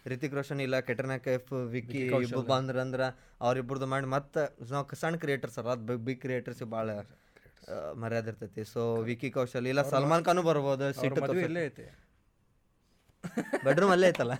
[0.05, 5.69] ರಿತಿಕ್ ರೋಷನ್ ಇಲ್ಲ ಕೆಟರ್ನಾ ಕೈಫ್ ವಿಕ್ಕಿ ಇಬ್ಬರು ಬಂದ್ರಂದ್ರೆ ಅವ್ರಿಬ್ರದ್ದು ಮಾಡಿ ಮತ್ತೆ ನಾವು ಸಣ್ಣ ಕ್ರಿಯೇಟರ್ಸ್ ಅಲ್ಲ
[5.69, 6.89] ಅದು ಬಿಗ್ ಕ್ರಿಯೇಟರ್ಸ್ ಭಾಳ
[8.02, 11.85] ಮರ್ಯಾದೆ ಇರ್ತೈತಿ ಸೊ ವಿಕಿ ಕೌಶಲ್ ಇಲ್ಲ ಸಲ್ಮಾನ್ ಖಾನು ಬರ್ಬೋದು ಸಿಟ್ಟು ಇಲ್ಲೇ ಐತಿ.
[13.65, 14.35] ಬೆಡ್ರೂಮ್ ಅಲ್ಲೇ ಐತಲ್ಲ?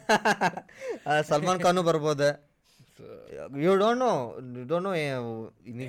[1.32, 2.30] ಸಲ್ಮಾನ್ ಖಾನು ಬರ್ಬೋದು.
[3.66, 4.12] You don't know
[4.60, 4.94] you don't know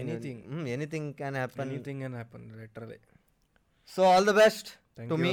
[0.03, 0.41] anything
[0.75, 2.99] anything can happen anything can happen literally
[3.95, 4.71] so all the best
[5.11, 5.33] to me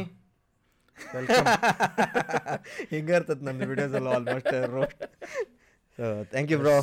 [2.92, 5.04] ಹಿಂಗೆ ಇರ್ತದೆ ನನ್ನ ವಿಡಿಯೋಸ್ ಎಲ್ಲ almost roast
[6.32, 6.74] thank you bro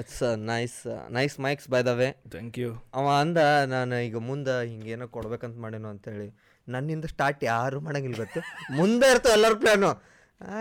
[0.00, 0.20] it's
[0.50, 0.76] nice
[1.16, 2.68] nice mics by the way thank you
[2.98, 3.40] ಅವ ಅಂದ
[3.74, 6.28] ನಾನು ಈಗ ಮುಂದೆ ಹಿಂಗೇನೋ ಕೊಡ್ಬೇಕಂತ ಮಾಡೇನು ಅಂತೇಳಿ.
[6.68, 8.40] ನನ್ನಿಂದ ಸ್ಟಾರ್ಟ್ ಯಾರು ಮಾಡಂಗಿಲ್ಲ ಗೊತ್ತು.
[8.78, 9.90] ಮುಂದೆ ಇರ್ತವೆ ಎಲ್ಲರೂ ಪ್ಲ್ಯಾನು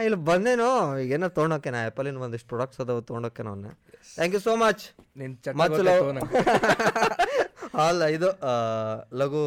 [0.06, 0.20] ಇಲ್ಲಿ
[1.04, 3.72] ಈಗ ಏನೋ ತೊಗೊಂಡೋಕೆ ನಾ ಆ್ಯಪಲಿನ ಒಂದಿಷ್ಟು ಪ್ರಾಡಕ್ಟ್ಸ್ ಅದಾವ ತೊಗೊಂಡೋಕೆ ನಾನು
[4.16, 4.84] ಥ್ಯಾಂಕ್ ಯು ಸೋ ಮಚ್
[5.22, 6.10] ನಿನ್ನ ಮಚ್ ಲವ್
[7.86, 8.30] ಅಲ್ಲ ಇದು
[9.22, 9.44] ಲಘು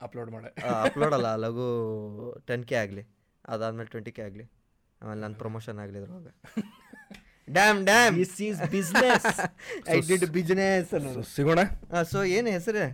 [0.00, 0.44] ಅಪ್ಲೋಡ್ ಮಾಡ.
[0.86, 1.66] ಅಪ್ಲೋಡ್ ಅಲ್ಲ ಲಘು
[2.48, 3.02] ಟೆನ್ ಕೆ ಆಗಲಿ.
[3.44, 4.44] ಅದಾದ್ಮೇಲೆ ಟ್ವೆಂಟಿ ಕೆ ಆಗಲಿ.
[5.00, 6.32] ಆಮೇಲೆ ನನ್ನ ಪ್ರಮೋಷನ್ ಆಗಲಿ ಇದ್ರೊಳಗೆ.
[7.56, 9.26] Damn damn this is business
[9.94, 11.22] I did business ಅನ್ನೋದು.
[11.34, 11.60] ಸಿಗೋಣ?
[12.12, 12.84] ಸೊ ಏನು ಹೆಸರು?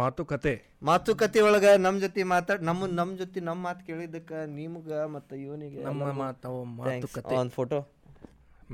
[0.00, 0.54] ಮಾತುಕತೆ.
[0.88, 6.10] ಮಾತುಕತೆ ಒಳಗೆ ನಮ್ಮ ಜೊತೆ ಮಾತಾಡ್ ನಮ್ಮ ನಮ್ಮ ಜೊತೆ ನಮ್ಮ ಮಾತು ಕೇಳಿದ್ದಕ್ಕೆ ನಿಮ್ಗೆ ಮತ್ತು ಇವನಿಗೆ ನಮ್ಮ
[6.22, 7.34] ಮಾತು ಮಾತುಕತೆ.
[7.42, 7.78] ಒಂದು ಫೋಟೋ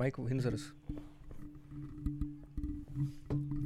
[0.02, 0.66] ಮೈಕ್ ಹಿಂಸರ್ಸ್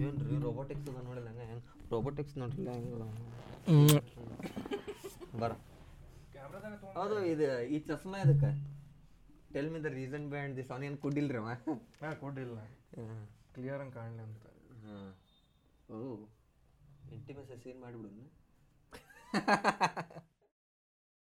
[0.05, 1.45] ಏನು ರೀ ರೋಬೋಟಿಕ್ಸ್ ಅದ ನೋಡಿಲ್ಲ ಹಂಗೆ?
[1.51, 1.67] ಹೆಂಗೆ?
[1.93, 4.01] ರೋಬೋಟಿಕ್ಸ್ ನೋಡಿಲ್ಲ ಹೆಂಗೆ?
[5.43, 5.53] ಬರ.
[6.97, 8.51] ಹೌದು ಇದು ಈ ಚಸ್ಮಾ ಇದಕ್ಕೆ
[9.55, 11.51] tell me the reason band this ಅವನೇನು ಕುಡ್ಡಿಲ್ರಿ ಅವ
[12.01, 12.59] ಹಾಂ ಕೊಡ್ಡಿಲ್ಲ
[13.55, 14.47] ಕ್ಲಿಯರ್ ಹಂಗೆ ಕಾಣಲಿ ಅಂತ
[14.85, 15.11] ಹಾಂ
[15.89, 15.99] ಓ
[17.13, 18.25] ಇಂಟಿಮೆಸಿ ಸೀನ್ ಮಾಡಿಬಿಡು